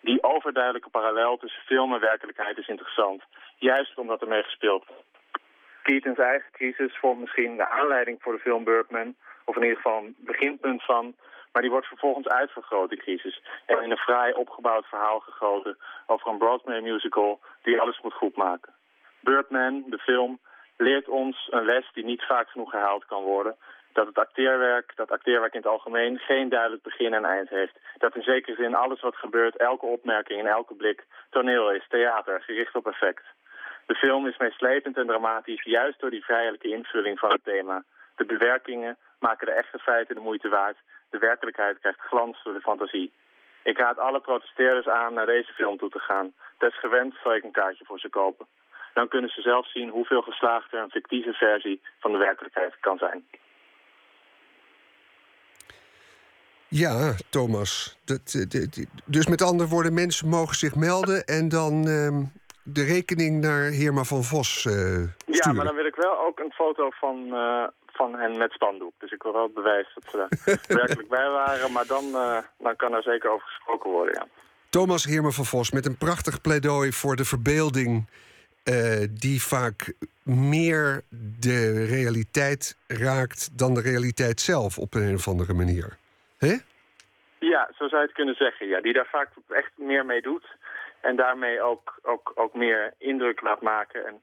Die 0.00 0.22
overduidelijke 0.22 0.88
parallel 0.88 1.36
tussen 1.36 1.62
film 1.62 1.94
en 1.94 2.00
werkelijkheid 2.00 2.58
is 2.58 2.68
interessant, 2.68 3.22
juist 3.56 3.98
omdat 3.98 4.20
er 4.20 4.28
mee 4.28 4.42
gespeeld 4.42 4.84
wordt. 4.86 5.04
Keatons 5.82 6.18
eigen 6.18 6.50
crisis 6.52 6.96
vormt 6.96 7.20
misschien 7.20 7.56
de 7.56 7.68
aanleiding 7.68 8.18
voor 8.22 8.32
de 8.32 8.38
film 8.38 8.64
Birdman, 8.64 9.14
of 9.44 9.56
in 9.56 9.62
ieder 9.62 9.76
geval 9.76 9.98
een 9.98 10.16
beginpunt 10.18 10.82
van, 10.84 11.14
maar 11.52 11.62
die 11.62 11.70
wordt 11.70 11.86
vervolgens 11.86 12.28
uitvergroot, 12.28 12.88
die 12.88 12.98
crisis. 12.98 13.42
En 13.66 13.82
in 13.82 13.90
een 13.90 13.96
fraai 13.96 14.32
opgebouwd 14.32 14.86
verhaal 14.86 15.20
gegoten 15.20 15.78
over 16.06 16.28
een 16.28 16.38
Broadway 16.38 16.80
musical 16.80 17.40
die 17.62 17.80
alles 17.80 18.00
moet 18.00 18.14
goedmaken. 18.14 18.72
Birdman, 19.20 19.84
de 19.86 19.98
film, 19.98 20.38
leert 20.76 21.08
ons 21.08 21.48
een 21.50 21.64
les 21.64 21.90
die 21.92 22.04
niet 22.04 22.22
vaak 22.22 22.48
genoeg 22.48 22.70
gehaald 22.70 23.04
kan 23.06 23.22
worden. 23.22 23.56
Dat 23.92 24.06
het 24.06 24.18
acteerwerk, 24.18 24.92
dat 24.96 25.10
acteerwerk 25.10 25.54
in 25.54 25.60
het 25.60 25.68
algemeen, 25.68 26.18
geen 26.18 26.48
duidelijk 26.48 26.82
begin 26.82 27.14
en 27.14 27.24
eind 27.24 27.48
heeft. 27.48 27.78
Dat 27.98 28.16
in 28.16 28.22
zekere 28.22 28.56
zin 28.56 28.74
alles 28.74 29.00
wat 29.00 29.16
gebeurt, 29.16 29.56
elke 29.56 29.86
opmerking 29.86 30.40
en 30.40 30.46
elke 30.46 30.74
blik, 30.74 31.04
toneel 31.30 31.70
is, 31.70 31.86
theater, 31.88 32.42
gericht 32.42 32.74
op 32.74 32.86
effect. 32.86 33.24
De 33.86 33.94
film 33.94 34.26
is 34.26 34.38
meeslepend 34.38 34.96
en 34.96 35.06
dramatisch, 35.06 35.62
juist 35.62 36.00
door 36.00 36.10
die 36.10 36.24
vrijelijke 36.24 36.68
invulling 36.68 37.18
van 37.18 37.30
het 37.30 37.44
thema. 37.44 37.84
De 38.16 38.24
bewerkingen 38.24 38.96
maken 39.18 39.46
de 39.46 39.52
echte 39.52 39.78
feiten 39.78 40.14
de 40.14 40.20
moeite 40.20 40.48
waard. 40.48 40.76
De 41.12 41.18
werkelijkheid 41.18 41.78
krijgt 41.78 42.00
glans 42.00 42.42
door 42.42 42.54
de 42.54 42.60
fantasie. 42.60 43.12
Ik 43.62 43.78
raad 43.78 43.98
alle 43.98 44.20
protesteerders 44.20 44.88
aan 44.88 45.14
naar 45.14 45.26
deze 45.26 45.52
film 45.52 45.78
toe 45.78 45.90
te 45.90 45.98
gaan. 45.98 46.32
Desgewend 46.58 47.14
zal 47.22 47.34
ik 47.34 47.44
een 47.44 47.58
kaartje 47.60 47.84
voor 47.84 47.98
ze 47.98 48.08
kopen. 48.08 48.46
Dan 48.94 49.08
kunnen 49.08 49.30
ze 49.30 49.40
zelf 49.40 49.70
zien 49.70 49.88
hoeveel 49.88 50.22
geslaagder 50.22 50.80
een 50.80 50.90
fictieve 50.90 51.32
versie 51.32 51.80
van 52.00 52.12
de 52.12 52.18
werkelijkheid 52.18 52.76
kan 52.80 52.98
zijn. 52.98 53.24
Ja, 56.68 57.14
Thomas. 57.30 57.98
Dat, 58.04 58.34
eh, 58.34 58.84
dus 59.06 59.26
met 59.26 59.42
andere 59.42 59.68
woorden, 59.68 59.94
mensen 59.94 60.28
mogen 60.28 60.56
zich 60.56 60.74
melden 60.74 61.24
en 61.24 61.48
dan 61.48 61.72
ehm, 61.86 62.24
de 62.62 62.84
rekening 62.84 63.40
naar 63.40 63.62
Heerma 63.62 64.02
van 64.02 64.22
Vos 64.22 64.64
uh, 64.64 64.72
sturen. 64.72 65.14
Ja, 65.26 65.52
maar 65.52 65.64
dan 65.64 65.74
wil 65.74 65.86
ik 65.86 65.94
wel 65.94 66.18
ook 66.26 66.38
een 66.38 66.52
foto 66.52 66.90
van, 66.90 67.16
uh, 67.26 67.66
van 67.92 68.14
hen 68.14 68.36
met 68.36 68.52
spandoek. 68.52 68.92
Dus 68.98 69.10
ik 69.10 69.22
wil 69.22 69.32
wel 69.32 69.42
het 69.42 69.54
bewijs 69.54 69.86
dat 69.94 70.04
ze 70.10 70.18
er 70.18 70.58
werkelijk 70.76 71.08
bij 71.08 71.30
waren. 71.30 71.72
Maar 71.72 71.86
dan, 71.86 72.12
dan 72.58 72.76
kan 72.76 72.94
er 72.94 73.02
zeker 73.02 73.30
over 73.30 73.46
gesproken 73.46 73.90
worden, 73.90 74.14
ja. 74.14 74.26
Thomas 74.68 75.04
Heerma 75.04 75.30
van 75.30 75.44
Vos 75.44 75.70
met 75.70 75.86
een 75.86 75.98
prachtig 75.98 76.40
pleidooi 76.40 76.92
voor 76.92 77.16
de 77.16 77.24
verbeelding... 77.24 78.08
die 79.10 79.42
vaak 79.42 79.94
meer 80.24 81.02
de 81.40 81.84
realiteit 81.84 82.76
raakt 82.86 83.58
dan 83.58 83.74
de 83.74 83.80
realiteit 83.80 84.40
zelf 84.40 84.78
op 84.78 84.94
een 84.94 85.14
of 85.14 85.28
andere 85.28 85.52
manier. 85.52 85.98
Hè? 86.38 86.54
Ja, 87.38 87.68
zo 87.78 87.88
zou 87.88 88.00
je 88.00 88.06
het 88.06 88.16
kunnen 88.16 88.34
zeggen. 88.34 88.66
Ja. 88.66 88.80
Die 88.80 88.92
daar 88.92 89.08
vaak 89.10 89.28
echt 89.48 89.70
meer 89.76 90.06
mee 90.06 90.22
doet. 90.22 90.46
En 91.00 91.16
daarmee 91.16 91.62
ook, 91.62 91.98
ook, 92.02 92.32
ook 92.34 92.54
meer 92.54 92.94
indruk 92.98 93.40
laat 93.40 93.62
maken. 93.62 94.06
En, 94.06 94.20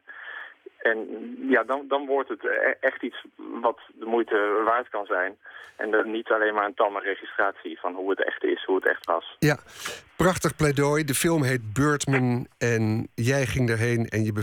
en 0.79 1.07
ja, 1.49 1.63
dan, 1.63 1.85
dan 1.87 2.05
wordt 2.05 2.29
het 2.29 2.43
e-, 2.43 2.75
echt 2.79 3.03
iets 3.03 3.25
wat 3.61 3.79
de 3.93 4.05
moeite 4.05 4.61
waard 4.65 4.89
kan 4.89 5.05
zijn. 5.05 5.37
En 5.75 5.91
dan 5.91 6.11
niet 6.11 6.29
alleen 6.29 6.53
maar 6.53 6.65
een 6.65 6.73
tamme 6.73 6.99
registratie 6.99 7.79
van 7.79 7.93
hoe 7.93 8.09
het 8.09 8.25
echt 8.25 8.43
is, 8.43 8.63
hoe 8.65 8.75
het 8.75 8.87
echt 8.87 9.05
was. 9.05 9.35
Ja, 9.39 9.57
prachtig 10.15 10.55
pleidooi. 10.55 11.03
De 11.03 11.13
film 11.13 11.43
heet 11.43 11.73
Birdman 11.73 12.47
en 12.57 13.07
jij 13.15 13.45
ging 13.45 13.69
erheen 13.69 14.07
en 14.07 14.23
je 14.23 14.33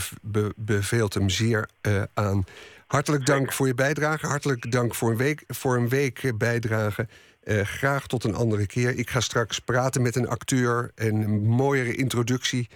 beveelt 0.56 1.14
hem 1.14 1.28
zeer 1.28 1.68
uh, 1.88 2.02
aan. 2.14 2.44
Hartelijk 2.86 3.26
dank 3.26 3.52
voor 3.52 3.66
je 3.66 3.74
bijdrage. 3.74 4.26
Hartelijk 4.26 4.72
dank 4.72 4.94
voor 4.94 5.10
een 5.10 5.16
week, 5.16 5.44
voor 5.46 5.76
een 5.76 5.88
week 5.88 6.32
bijdrage. 6.38 7.06
Uh, 7.44 7.60
graag 7.60 8.06
tot 8.06 8.24
een 8.24 8.34
andere 8.34 8.66
keer. 8.66 8.98
Ik 8.98 9.10
ga 9.10 9.20
straks 9.20 9.58
praten 9.58 10.02
met 10.02 10.16
een 10.16 10.28
acteur. 10.28 10.90
En 10.94 11.14
een 11.14 11.46
mooiere 11.46 11.96
introductie 11.96 12.68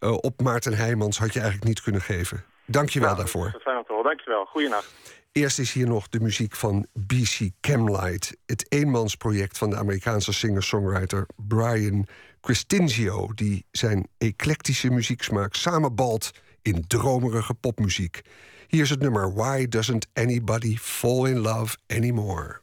uh, 0.00 0.12
op 0.12 0.40
Maarten 0.42 0.74
Heijmans 0.74 1.18
had 1.18 1.32
je 1.32 1.40
eigenlijk 1.40 1.68
niet 1.68 1.82
kunnen 1.82 2.00
geven. 2.00 2.44
Dank 2.66 2.88
je 2.88 2.98
wel 2.98 3.08
nou, 3.08 3.20
daarvoor. 3.20 3.50
Dat 3.52 3.62
fijn 3.62 3.76
om 3.76 3.84
te 3.84 3.92
horen. 3.92 4.04
Dank 4.04 4.20
je 4.20 4.30
wel. 4.30 4.44
Goeienacht. 4.44 4.94
Eerst 5.32 5.58
is 5.58 5.72
hier 5.72 5.86
nog 5.86 6.08
de 6.08 6.20
muziek 6.20 6.56
van 6.56 6.86
BC 6.92 7.50
Camlight. 7.60 8.36
Het 8.46 8.66
eenmansproject 8.68 9.58
van 9.58 9.70
de 9.70 9.76
Amerikaanse 9.76 10.32
singer-songwriter 10.32 11.26
Brian 11.36 12.06
Cristinzio... 12.40 13.32
die 13.34 13.66
zijn 13.70 14.08
eclectische 14.18 14.90
muzieksmaak 14.90 15.54
samenbalt 15.54 16.30
in 16.62 16.84
dromerige 16.86 17.54
popmuziek. 17.54 18.20
Hier 18.68 18.82
is 18.82 18.90
het 18.90 19.00
nummer 19.00 19.34
Why 19.34 19.68
Doesn't 19.68 20.06
Anybody 20.12 20.76
Fall 20.76 21.28
in 21.28 21.38
Love 21.38 21.76
Anymore? 21.86 22.61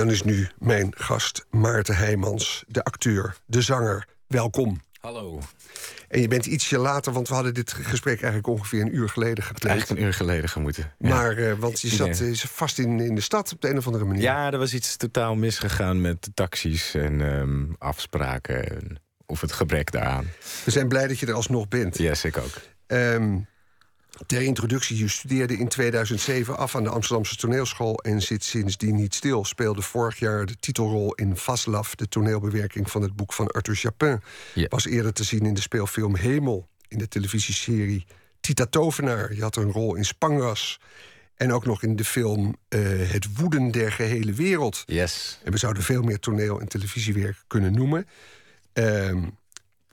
Dan 0.00 0.10
is 0.10 0.22
nu 0.22 0.48
mijn 0.58 0.92
gast 0.96 1.46
Maarten 1.50 1.96
Heijmans, 1.96 2.64
de 2.68 2.84
acteur, 2.84 3.36
de 3.46 3.62
zanger. 3.62 4.06
Welkom. 4.26 4.80
Hallo. 5.00 5.40
En 6.08 6.20
je 6.20 6.28
bent 6.28 6.46
ietsje 6.46 6.78
later, 6.78 7.12
want 7.12 7.28
we 7.28 7.34
hadden 7.34 7.54
dit 7.54 7.72
gesprek 7.72 8.14
eigenlijk 8.14 8.46
ongeveer 8.46 8.80
een 8.80 8.94
uur 8.94 9.08
geleden 9.08 9.44
gepland. 9.44 9.70
Eigenlijk 9.70 10.00
een 10.00 10.06
uur 10.06 10.14
geleden 10.14 10.48
gemoeten. 10.48 10.92
Ja. 10.98 11.08
Maar, 11.08 11.38
uh, 11.38 11.52
want 11.52 11.80
je 11.80 11.88
zat 11.88 12.20
uh, 12.20 12.34
vast 12.34 12.78
in, 12.78 13.00
in 13.00 13.14
de 13.14 13.20
stad 13.20 13.52
op 13.52 13.60
de 13.60 13.68
een 13.68 13.76
of 13.76 13.86
andere 13.86 14.04
manier. 14.04 14.22
Ja, 14.22 14.52
er 14.52 14.58
was 14.58 14.74
iets 14.74 14.96
totaal 14.96 15.34
misgegaan 15.34 16.00
met 16.00 16.24
de 16.24 16.30
taxis 16.34 16.94
en 16.94 17.20
ehm, 17.20 17.64
afspraken. 17.78 18.70
En, 18.70 19.00
of 19.26 19.40
het 19.40 19.52
gebrek 19.52 19.92
daaraan. 19.92 20.26
We 20.64 20.70
zijn 20.70 20.88
blij 20.88 21.06
dat 21.06 21.18
je 21.18 21.26
er 21.26 21.34
alsnog 21.34 21.68
bent. 21.68 21.98
Yes, 21.98 22.24
ik 22.24 22.36
ook. 22.36 22.60
Um, 22.86 23.46
ter 24.26 24.42
introductie, 24.42 24.98
je 24.98 25.08
studeerde 25.08 25.56
in 25.56 25.68
2007 25.68 26.56
af 26.56 26.76
aan 26.76 26.82
de 26.82 26.90
Amsterdamse 26.90 27.36
toneelschool... 27.36 27.98
en 27.98 28.22
zit 28.22 28.44
sindsdien 28.44 28.94
niet 28.94 29.14
stil. 29.14 29.44
Speelde 29.44 29.82
vorig 29.82 30.18
jaar 30.18 30.46
de 30.46 30.56
titelrol 30.56 31.14
in 31.14 31.36
Vaslav... 31.36 31.94
de 31.94 32.08
toneelbewerking 32.08 32.90
van 32.90 33.02
het 33.02 33.16
boek 33.16 33.32
van 33.32 33.46
Arthur 33.46 33.78
Japin. 33.82 34.20
Ja. 34.54 34.66
Was 34.68 34.86
eerder 34.86 35.12
te 35.12 35.24
zien 35.24 35.46
in 35.46 35.54
de 35.54 35.60
speelfilm 35.60 36.16
Hemel... 36.16 36.68
in 36.88 36.98
de 36.98 37.08
televisieserie 37.08 38.06
Tita 38.40 38.66
Tovenaar. 38.66 39.34
Je 39.34 39.42
had 39.42 39.56
een 39.56 39.72
rol 39.72 39.94
in 39.94 40.04
Spangras... 40.04 40.80
En 41.34 41.52
ook 41.52 41.64
nog 41.64 41.82
in 41.82 41.96
de 41.96 42.04
film 42.04 42.56
uh, 42.68 42.80
Het 43.10 43.36
woeden 43.36 43.70
der 43.70 43.92
gehele 43.92 44.32
wereld. 44.32 44.82
Yes. 44.86 45.38
En 45.44 45.52
we 45.52 45.58
zouden 45.58 45.82
veel 45.82 46.02
meer 46.02 46.18
toneel- 46.18 46.60
en 46.60 46.68
televisiewerk 46.68 47.36
kunnen 47.46 47.72
noemen. 47.72 48.06
Um, 48.72 49.38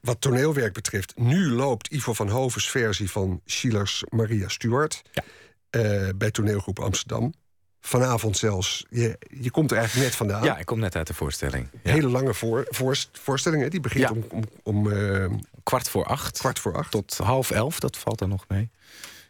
wat 0.08 0.22
toneelwerk 0.22 0.74
betreft, 0.74 1.18
nu 1.18 1.50
loopt 1.50 1.88
Ivo 1.88 2.14
van 2.14 2.30
Hovens 2.30 2.70
versie 2.70 3.12
van 3.12 3.42
Schillers 3.46 4.04
Maria 4.10 4.48
Stuart. 4.48 5.02
Ja. 5.12 5.24
Uh, 5.72 6.10
bij 6.16 6.32
toneelgroep 6.32 6.80
Amsterdam. 6.80 7.34
Vanavond 7.82 8.38
zelfs. 8.38 8.86
Je, 8.90 9.18
je 9.42 9.52
komt 9.52 9.72
er 9.72 9.78
eigenlijk 9.78 10.08
net 10.08 10.18
vandaan. 10.18 10.44
Ja, 10.44 10.58
ik 10.58 10.66
kom 10.66 10.80
net 10.80 10.96
uit 10.96 11.08
de 11.08 11.14
voorstelling. 11.14 11.70
Ja. 11.84 11.92
Hele 11.92 12.08
lange 12.08 12.34
voor, 12.34 12.66
voor, 12.70 12.98
voorstelling, 13.12 13.62
hè? 13.64 13.70
die 13.70 13.80
begint 13.80 14.04
Ja. 14.04 14.12
om, 14.12 14.24
om, 14.30 14.44
om 14.64 14.88
uh, 14.88 15.26
kwart 15.64 15.90
voor 15.90 16.06
acht. 16.06 16.38
kwart 16.38 16.60
voor 16.60 16.78
acht. 16.78 16.92
Tot 16.92 17.18
half 17.18 17.52
elf, 17.52 17.80
dat 17.80 17.98
valt 17.98 18.22
er 18.22 18.28
nog 18.28 18.46
mee. 18.48 18.70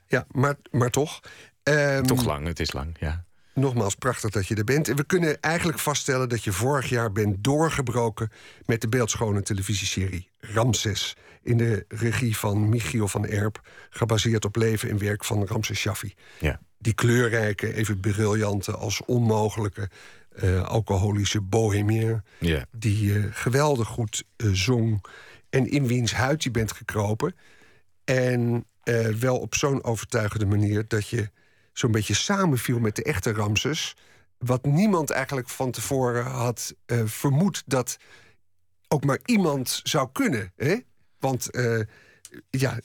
Ja, 0.07 0.25
maar, 0.32 0.55
maar 0.71 0.89
toch. 0.89 1.19
Um, 1.63 2.05
Toch 2.05 2.25
lang, 2.25 2.47
het 2.47 2.59
is 2.59 2.73
lang, 2.73 2.95
ja. 2.99 3.25
Nogmaals, 3.58 3.95
prachtig 3.95 4.30
dat 4.30 4.47
je 4.47 4.55
er 4.55 4.64
bent. 4.64 4.88
En 4.88 4.95
we 4.95 5.03
kunnen 5.03 5.41
eigenlijk 5.41 5.80
vaststellen 5.80 6.30
dat 6.30 6.43
je 6.43 6.51
vorig 6.51 6.89
jaar 6.89 7.12
bent 7.12 7.43
doorgebroken... 7.43 8.32
met 8.66 8.82
de 8.82 8.89
beeldschone 8.89 9.41
televisieserie 9.41 10.30
Ramses... 10.39 11.16
in 11.43 11.58
de 11.58 11.86
regie 11.88 12.38
van 12.38 12.70
Michiel 12.70 13.08
van 13.08 13.26
Erp... 13.26 13.62
gebaseerd 13.89 14.45
op 14.45 14.55
leven 14.55 14.89
en 14.89 14.97
werk 14.97 15.26
van 15.26 15.45
Ramses 15.45 15.80
Shaffi. 15.80 16.14
Ja. 16.39 16.60
Die 16.78 16.93
kleurrijke, 16.93 17.74
even 17.74 17.99
briljante 17.99 18.72
als 18.72 19.01
onmogelijke... 19.05 19.89
Uh, 20.43 20.64
alcoholische 20.64 21.41
bohemien... 21.41 22.24
Ja. 22.39 22.66
die 22.72 23.03
uh, 23.03 23.26
geweldig 23.32 23.88
goed 23.88 24.24
uh, 24.38 24.51
zong... 24.53 25.05
en 25.49 25.70
in 25.70 25.88
wiens 25.88 26.14
huid 26.14 26.43
je 26.43 26.51
bent 26.51 26.72
gekropen. 26.72 27.36
En 28.03 28.66
wel 29.20 29.38
op 29.38 29.55
zo'n 29.55 29.84
overtuigende 29.84 30.45
manier 30.45 30.86
dat 30.88 31.08
je 31.08 31.30
zo'n 31.78 31.91
beetje 31.91 32.13
samenviel 32.13 32.80
met 32.80 32.95
de 32.95 33.03
echte 33.03 33.34
Ramses. 33.34 33.95
Wat 34.38 34.65
niemand 34.65 35.09
eigenlijk 35.09 35.49
van 35.49 35.71
tevoren 35.71 36.25
had 36.25 36.75
uh, 36.86 37.01
vermoed 37.05 37.63
dat 37.65 37.97
ook 38.88 39.03
maar 39.03 39.19
iemand 39.25 39.80
zou 39.84 40.09
kunnen. 40.11 40.51
Hè? 40.55 40.78
Want 41.19 41.55
uh, 41.55 41.82
ja, 42.49 42.80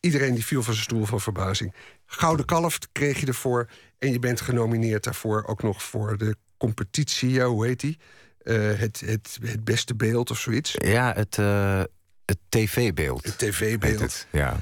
iedereen 0.00 0.34
die 0.34 0.44
viel 0.44 0.62
van 0.62 0.72
zijn 0.72 0.84
stoel 0.84 1.04
van 1.04 1.20
verbazing. 1.20 1.74
Gouden 2.06 2.46
Kalf 2.46 2.78
kreeg 2.92 3.20
je 3.20 3.26
ervoor. 3.26 3.68
En 3.98 4.12
je 4.12 4.18
bent 4.18 4.40
genomineerd 4.40 5.04
daarvoor 5.04 5.44
ook 5.46 5.62
nog 5.62 5.82
voor 5.82 6.18
de 6.18 6.36
competitie. 6.56 7.30
Ja, 7.30 7.46
hoe 7.46 7.66
heet 7.66 7.80
die? 7.80 7.98
Uh, 8.42 8.78
het, 8.78 9.00
het, 9.00 9.38
het 9.42 9.64
beste 9.64 9.94
beeld 9.94 10.30
of 10.30 10.38
zoiets. 10.38 10.74
Ja, 10.76 11.12
het, 11.12 11.36
uh, 11.36 11.82
het 12.24 12.38
tv-beeld. 12.48 13.24
Het 13.24 13.38
tv-beeld. 13.38 14.26
Ja. 14.30 14.60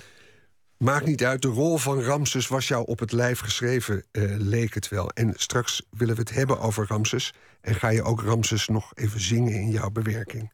Maakt 0.84 1.06
niet 1.06 1.24
uit, 1.24 1.42
de 1.42 1.48
rol 1.48 1.78
van 1.78 2.02
Ramses 2.02 2.48
was 2.48 2.68
jou 2.68 2.86
op 2.86 2.98
het 2.98 3.12
lijf 3.12 3.40
geschreven, 3.40 4.04
uh, 4.12 4.34
leek 4.36 4.74
het 4.74 4.88
wel. 4.88 5.10
En 5.10 5.32
straks 5.36 5.82
willen 5.90 6.14
we 6.14 6.20
het 6.20 6.30
hebben 6.30 6.60
over 6.60 6.86
Ramses. 6.88 7.34
En 7.60 7.74
ga 7.74 7.88
je 7.88 8.02
ook 8.02 8.22
Ramses 8.22 8.68
nog 8.68 8.92
even 8.94 9.20
zingen 9.20 9.52
in 9.52 9.70
jouw 9.70 9.90
bewerking. 9.90 10.52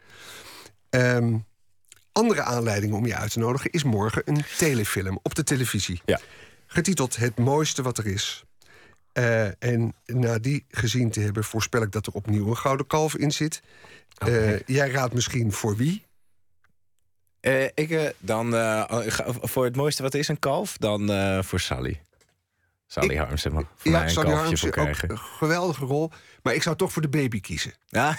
Um, 0.91 1.47
andere 2.13 2.43
aanleiding 2.43 2.95
om 2.95 3.07
je 3.07 3.17
uit 3.17 3.33
te 3.33 3.39
nodigen 3.39 3.71
is 3.71 3.85
morgen 3.85 4.23
een 4.25 4.45
telefilm 4.59 5.19
op 5.23 5.35
de 5.35 5.45
televisie. 5.45 6.01
Ja. 6.05 6.21
Getiteld 6.67 7.17
Het 7.17 7.39
mooiste 7.39 7.83
wat 7.83 7.99
er 7.99 8.07
is. 8.07 8.45
Uh, 9.13 9.63
en 9.63 9.95
na 10.07 10.39
die 10.39 10.65
gezien 10.69 11.11
te 11.11 11.21
hebben, 11.21 11.45
voorspel 11.45 11.83
ik 11.83 11.93
dat 11.93 12.07
er 12.07 12.13
opnieuw 12.13 12.49
een 12.49 12.57
gouden 12.57 12.87
kalf 12.87 13.17
in 13.17 13.33
zit. 13.33 13.63
Uh, 14.29 14.29
okay. 14.29 14.63
Jij 14.67 14.91
raadt 14.91 15.15
misschien 15.15 15.53
voor 15.53 15.77
wie? 15.77 16.07
Uh, 17.47 17.65
ik 17.65 17.91
uh, 17.91 18.09
dan 18.19 18.55
uh, 18.55 18.85
voor 19.41 19.65
het 19.65 19.77
mooiste 19.77 20.03
wat 20.03 20.15
is 20.15 20.29
een 20.29 20.39
kalf, 20.39 20.77
dan 20.77 21.11
voor 21.45 21.61
Sally. 21.61 22.01
Sally 22.87 23.11
ik, 23.11 23.19
Harms, 23.19 23.43
voor 23.43 23.67
ja, 23.83 23.91
mij 23.91 24.03
een 24.03 24.11
Sally 24.11 24.33
Harms 24.33 24.61
voor 24.61 24.71
krijgen. 24.71 25.11
Ook 25.11 25.17
een 25.17 25.23
geweldige 25.23 25.85
rol, 25.85 26.11
maar 26.43 26.55
ik 26.55 26.63
zou 26.63 26.77
toch 26.77 26.93
voor 26.93 27.03
de 27.03 27.09
baby 27.09 27.41
kiezen. 27.41 27.73
Ja. 27.87 28.17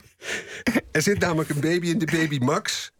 er 0.92 1.02
zit 1.02 1.18
namelijk 1.18 1.50
een 1.50 1.60
baby 1.60 1.86
in 1.86 1.98
de 1.98 2.06
baby 2.06 2.38
Max. 2.38 2.92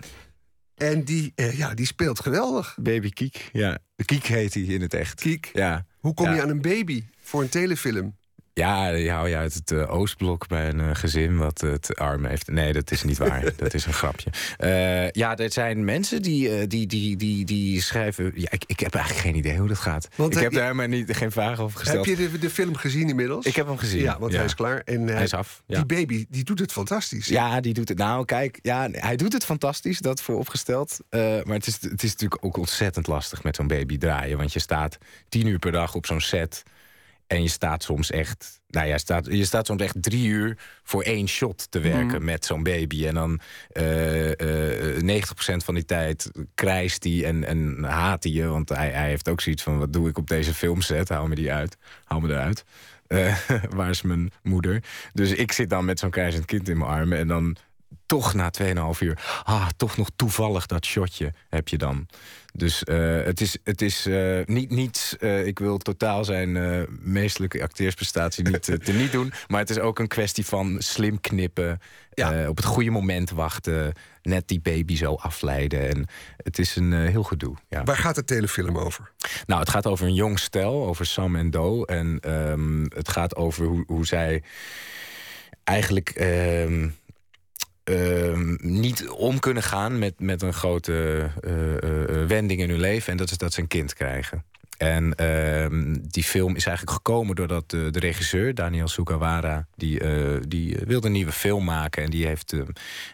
En 0.74 1.04
die, 1.04 1.32
ja, 1.34 1.74
die 1.74 1.86
speelt 1.86 2.20
geweldig. 2.20 2.76
Baby 2.80 3.10
Kiek, 3.10 3.48
ja. 3.52 3.78
Kiek 4.04 4.24
heet 4.24 4.54
hij 4.54 4.62
in 4.62 4.80
het 4.80 4.94
echt. 4.94 5.20
Kiek. 5.20 5.50
Ja. 5.52 5.86
Hoe 5.98 6.14
kom 6.14 6.26
ja. 6.26 6.34
je 6.34 6.42
aan 6.42 6.48
een 6.48 6.62
baby 6.62 7.04
voor 7.22 7.42
een 7.42 7.48
telefilm? 7.48 8.16
Ja, 8.58 8.92
die 8.92 9.10
hou 9.10 9.28
je 9.28 9.36
uit 9.36 9.54
het 9.54 9.70
uh, 9.70 9.94
Oostblok 9.94 10.48
bij 10.48 10.68
een 10.68 10.78
uh, 10.78 10.90
gezin 10.92 11.36
wat 11.36 11.60
het 11.60 11.96
arm 11.96 12.24
heeft. 12.24 12.48
Nee, 12.48 12.72
dat 12.72 12.90
is 12.90 13.02
niet 13.02 13.18
waar. 13.18 13.52
dat 13.56 13.74
is 13.74 13.86
een 13.86 13.92
grapje. 13.92 14.30
Uh, 14.58 15.10
ja, 15.10 15.36
er 15.36 15.52
zijn 15.52 15.84
mensen 15.84 16.22
die, 16.22 16.66
die, 16.66 16.86
die, 16.86 17.16
die, 17.16 17.44
die 17.44 17.82
schrijven... 17.82 18.32
Ja, 18.34 18.50
ik, 18.50 18.64
ik 18.66 18.80
heb 18.80 18.94
eigenlijk 18.94 19.26
geen 19.26 19.36
idee 19.36 19.58
hoe 19.58 19.68
dat 19.68 19.78
gaat. 19.78 20.08
Want 20.14 20.34
ik 20.34 20.42
heb, 20.42 20.52
daar 20.52 20.76
maar 20.76 20.88
niet, 20.88 21.16
geen 21.16 21.30
vragen 21.30 21.64
over 21.64 21.78
gesteld. 21.78 22.06
Heb 22.06 22.18
je 22.18 22.30
de, 22.30 22.38
de, 22.38 22.50
film 22.50 22.76
gezien 22.76 23.08
inmiddels? 23.08 23.46
Ik 23.46 23.56
heb 23.56 23.66
hem 23.66 23.78
gezien. 23.78 24.02
Ja, 24.02 24.18
want 24.18 24.32
ja. 24.32 24.36
hij 24.36 24.46
is 24.46 24.54
klaar. 24.54 24.80
En, 24.80 25.06
hij 25.06 25.22
is 25.22 25.34
af. 25.34 25.62
Ja. 25.66 25.76
Die 25.76 25.86
baby, 25.86 26.26
die 26.28 26.44
doet 26.44 26.58
het 26.58 26.72
fantastisch. 26.72 27.26
Ja, 27.26 27.60
die 27.60 27.74
doet 27.74 27.88
het. 27.88 27.98
Nou, 27.98 28.24
kijk, 28.24 28.58
ja, 28.62 28.88
hij 28.90 29.16
doet 29.16 29.32
het 29.32 29.44
fantastisch, 29.44 29.98
dat 29.98 30.20
vooropgesteld. 30.20 30.98
maar 31.10 31.44
het 31.44 31.66
is, 31.66 31.78
het 31.80 32.02
is 32.02 32.10
natuurlijk 32.10 32.44
ook 32.44 32.56
ontzettend 32.56 33.06
lastig 33.06 33.42
met 33.42 33.56
zo'n 33.56 33.66
baby 33.66 33.98
draaien. 33.98 34.38
Want 34.38 34.52
je 34.52 34.58
staat 34.58 34.98
tien 35.28 35.46
uur 35.46 35.58
per 35.58 35.72
dag 35.72 35.94
op 35.94 36.06
zo'n 36.06 36.20
set... 36.20 36.62
En 37.26 37.42
je 37.42 37.48
staat 37.48 37.82
soms 37.82 38.10
echt. 38.10 38.60
Nou 38.68 38.86
ja, 38.86 38.98
staat, 38.98 39.26
je 39.26 39.44
staat 39.44 39.66
soms 39.66 39.82
echt 39.82 40.02
drie 40.02 40.26
uur 40.26 40.58
voor 40.82 41.02
één 41.02 41.28
shot 41.28 41.70
te 41.70 41.80
werken 41.80 42.18
mm. 42.18 42.24
met 42.24 42.44
zo'n 42.44 42.62
baby. 42.62 43.06
En 43.06 43.14
dan 43.14 43.40
uh, 43.72 44.30
uh, 44.30 45.22
90% 45.22 45.26
van 45.56 45.74
die 45.74 45.84
tijd 45.84 46.30
krijst 46.54 47.04
hij 47.04 47.24
en, 47.24 47.44
en 47.44 47.84
haat 47.84 48.22
hij 48.22 48.32
je. 48.32 48.46
Want 48.46 48.68
hij, 48.68 48.90
hij 48.90 49.08
heeft 49.08 49.28
ook 49.28 49.40
zoiets 49.40 49.62
van: 49.62 49.78
wat 49.78 49.92
doe 49.92 50.08
ik 50.08 50.18
op 50.18 50.28
deze 50.28 50.54
filmset? 50.54 51.08
Hou 51.08 51.28
me 51.28 51.34
die 51.34 51.52
uit. 51.52 51.76
Hou 52.04 52.22
me 52.22 52.28
eruit. 52.28 52.64
Uh, 53.08 53.36
waar 53.76 53.90
is 53.90 54.02
mijn 54.02 54.30
moeder? 54.42 54.82
Dus 55.12 55.32
ik 55.32 55.52
zit 55.52 55.70
dan 55.70 55.84
met 55.84 55.98
zo'n 55.98 56.10
krijzend 56.10 56.44
kind 56.44 56.68
in 56.68 56.78
mijn 56.78 56.90
armen. 56.90 57.18
En 57.18 57.28
dan 57.28 57.56
toch 58.06 58.34
na 58.34 58.50
2,5 58.62 58.98
uur. 58.98 59.42
Ah, 59.42 59.68
toch 59.76 59.96
nog 59.96 60.08
toevallig 60.16 60.66
dat 60.66 60.84
shotje 60.84 61.32
heb 61.48 61.68
je 61.68 61.78
dan. 61.78 62.08
Dus 62.52 62.82
uh, 62.84 63.24
het 63.24 63.40
is, 63.40 63.56
het 63.64 63.82
is 63.82 64.06
uh, 64.06 64.44
niet, 64.44 64.70
niet 64.70 65.16
uh, 65.20 65.46
ik 65.46 65.58
wil 65.58 65.78
totaal 65.78 66.24
zijn 66.24 66.86
meestelijke 67.00 67.62
acteersprestatie 67.62 68.44
niet 68.44 68.62
te 68.62 68.92
niet 68.92 69.12
doen. 69.12 69.32
Maar 69.46 69.60
het 69.60 69.70
is 69.70 69.78
ook 69.78 69.98
een 69.98 70.08
kwestie 70.08 70.46
van 70.46 70.76
slim 70.78 71.20
knippen, 71.20 71.80
ja. 72.14 72.48
op 72.48 72.56
het 72.56 72.64
goede 72.64 72.90
moment 72.90 73.30
wachten, 73.30 73.92
net 74.22 74.48
die 74.48 74.60
baby 74.60 74.96
zo 74.96 75.14
afleiden. 75.14 75.88
En 75.88 76.06
het 76.36 76.58
is 76.58 76.76
een 76.76 76.92
heel 76.92 77.22
gedoe. 77.22 77.56
Ja. 77.68 77.84
Waar 77.84 77.96
gaat 77.96 78.14
de 78.14 78.24
telefilm 78.24 78.78
over? 78.78 79.10
Nou, 79.46 79.60
het 79.60 79.70
gaat 79.70 79.86
over 79.86 80.06
een 80.06 80.14
jong 80.14 80.38
stel, 80.38 80.86
over 80.86 81.06
Sam 81.06 81.36
en 81.36 81.50
Do. 81.50 81.84
En 81.84 82.32
um, 82.32 82.86
het 82.94 83.08
gaat 83.08 83.36
over 83.36 83.66
hoe, 83.66 83.84
hoe 83.86 84.06
zij 84.06 84.42
eigenlijk. 85.64 86.20
Um, 86.20 86.96
Uh, 87.90 88.38
niet 88.58 89.08
om 89.08 89.38
kunnen 89.38 89.62
gaan 89.62 89.98
met, 89.98 90.20
met 90.20 90.42
een 90.42 90.52
grote 90.52 91.30
uh, 91.44 91.52
uh, 91.72 92.26
wending 92.26 92.60
in 92.60 92.70
hun 92.70 92.80
leven. 92.80 93.12
En 93.12 93.16
dat 93.16 93.30
is 93.30 93.38
dat 93.38 93.52
ze 93.52 93.60
een 93.60 93.68
kind 93.68 93.94
krijgen. 93.94 94.44
En 94.76 95.14
ehm, 95.14 95.96
die 96.00 96.24
film 96.24 96.56
is 96.56 96.66
eigenlijk 96.66 96.96
gekomen 96.96 97.36
doordat 97.36 97.70
de, 97.70 97.90
de 97.90 97.98
regisseur, 97.98 98.54
Daniel 98.54 98.88
Sugawara... 98.88 99.66
die, 99.74 100.00
die 100.48 100.76
wilde 100.86 101.06
een 101.06 101.12
nieuwe 101.12 101.32
film 101.32 101.64
maken 101.64 102.02
en 102.02 102.10
die, 102.10 102.26
heeft, 102.26 102.52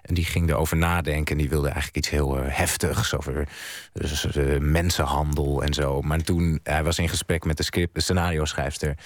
en 0.03 0.15
die 0.15 0.25
ging 0.25 0.51
erover 0.51 0.77
nadenken. 0.77 1.33
En 1.33 1.41
die 1.41 1.51
wilde 1.51 1.67
eigenlijk 1.67 1.97
iets 1.97 2.11
heel 2.11 2.37
heftigs 2.37 3.17
over 3.17 3.49
dus, 3.93 4.27
mensenhandel 4.59 5.63
en 5.63 5.75
zo. 5.75 6.01
Maar 6.01 6.23
toen, 6.23 6.61
hij 6.63 6.85
was 6.85 6.99
in 6.99 7.09
gesprek 7.09 7.45
met 7.45 7.57
de, 7.57 7.63
script, 7.63 7.95
de 7.95 8.01
scenario-schrijfster... 8.01 8.97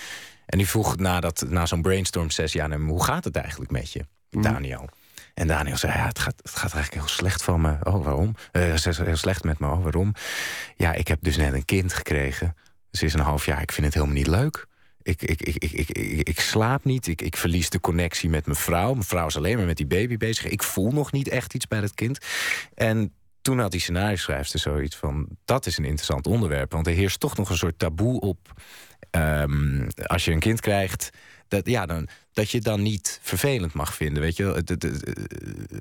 en 0.47 0.59
die 0.59 0.69
vroeg 0.69 0.97
na, 0.97 1.21
dat, 1.21 1.45
na 1.49 1.67
zo'n 1.67 1.83
brainstorm 1.83 2.31
sessie 2.31 2.63
aan 2.63 2.71
hem... 2.71 2.89
hoe 2.89 3.05
gaat 3.05 3.25
het 3.25 3.37
eigenlijk 3.37 3.71
met 3.71 3.93
je, 3.93 4.07
Daniel? 4.31 4.81
Mm. 4.81 4.96
En 5.37 5.47
Daniel 5.47 5.77
zei, 5.77 5.93
ja, 5.93 6.07
het 6.07 6.19
gaat, 6.19 6.35
het 6.43 6.57
gaat 6.57 6.73
eigenlijk 6.73 7.05
heel 7.05 7.15
slecht 7.17 7.43
van 7.43 7.61
me. 7.61 7.77
Oh, 7.83 8.05
waarom? 8.05 8.35
Het 8.53 8.87
is 8.87 8.99
heel 8.99 9.17
slecht 9.17 9.45
met 9.45 9.59
me. 9.59 9.71
Oh, 9.71 9.83
waarom? 9.83 10.13
Ja, 10.77 10.93
ik 10.93 11.09
heb 11.09 11.19
dus 11.23 11.37
net 11.37 11.53
een 11.53 11.65
kind 11.65 11.93
gekregen. 11.93 12.57
Ze 12.91 13.05
is 13.05 13.15
een 13.15 13.21
half 13.21 13.47
jaar. 13.47 13.63
Ik 13.63 13.73
vind 13.73 13.87
het 13.87 13.95
helemaal 13.95 14.17
niet 14.17 14.27
leuk. 14.27 14.67
ik, 15.03 15.23
ik, 15.23 15.41
ik, 15.43 15.57
ik, 15.57 15.91
ik, 15.91 16.29
ik, 16.29 16.41
slaap 16.41 16.85
niet. 16.85 17.07
Ik, 17.07 17.23
ik 17.23 17.37
verlies 17.37 17.71
de 17.71 17.81
connectie 17.81 18.31
met 18.31 18.47
mijn 18.47 18.59
vrouw. 18.59 18.93
Mijn 18.93 19.05
vrouw 19.05 19.27
is 19.27 19.37
alleen 19.37 19.57
maar 19.57 19.67
met 19.67 19.77
die 19.77 19.87
baby 19.87 20.17
bezig. 20.17 20.47
Ik 20.47 20.63
voel 20.63 20.91
nog 20.91 21.13
niet 21.13 21.29
echt 21.29 21.55
iets 21.55 21.69
bij 21.69 21.81
dat 21.81 21.95
kind. 21.95 22.19
En 22.75 23.13
toen 23.43 23.59
had 23.59 23.71
die 23.71 23.81
scenario 23.81 24.17
schrijfster 24.17 24.61
zoiets 24.61 24.97
van... 24.97 25.29
dat 25.45 25.67
is 25.67 25.79
een 25.79 25.85
interessant 25.85 26.27
onderwerp. 26.27 26.73
Want 26.73 26.87
er 26.87 26.93
heerst 26.93 27.21
toch 27.21 27.37
nog 27.37 27.51
een 27.51 27.57
soort 27.57 27.79
taboe 27.79 28.21
op... 28.21 28.39
Ehm, 29.11 29.89
als 30.07 30.25
je 30.25 30.33
een 30.33 30.41
kind 30.41 30.61
krijgt 30.61 31.11
dat, 31.49 31.67
ja, 31.67 31.87
dan, 31.87 32.09
dat 32.33 32.51
je 32.51 32.61
dan 32.61 32.83
niet 32.83 33.19
vervelend 33.23 33.73
mag 33.73 33.95
vinden. 33.95 34.23
Weet 34.23 34.37
je, 34.37 34.45
het, 34.45 34.69
het, 34.69 34.83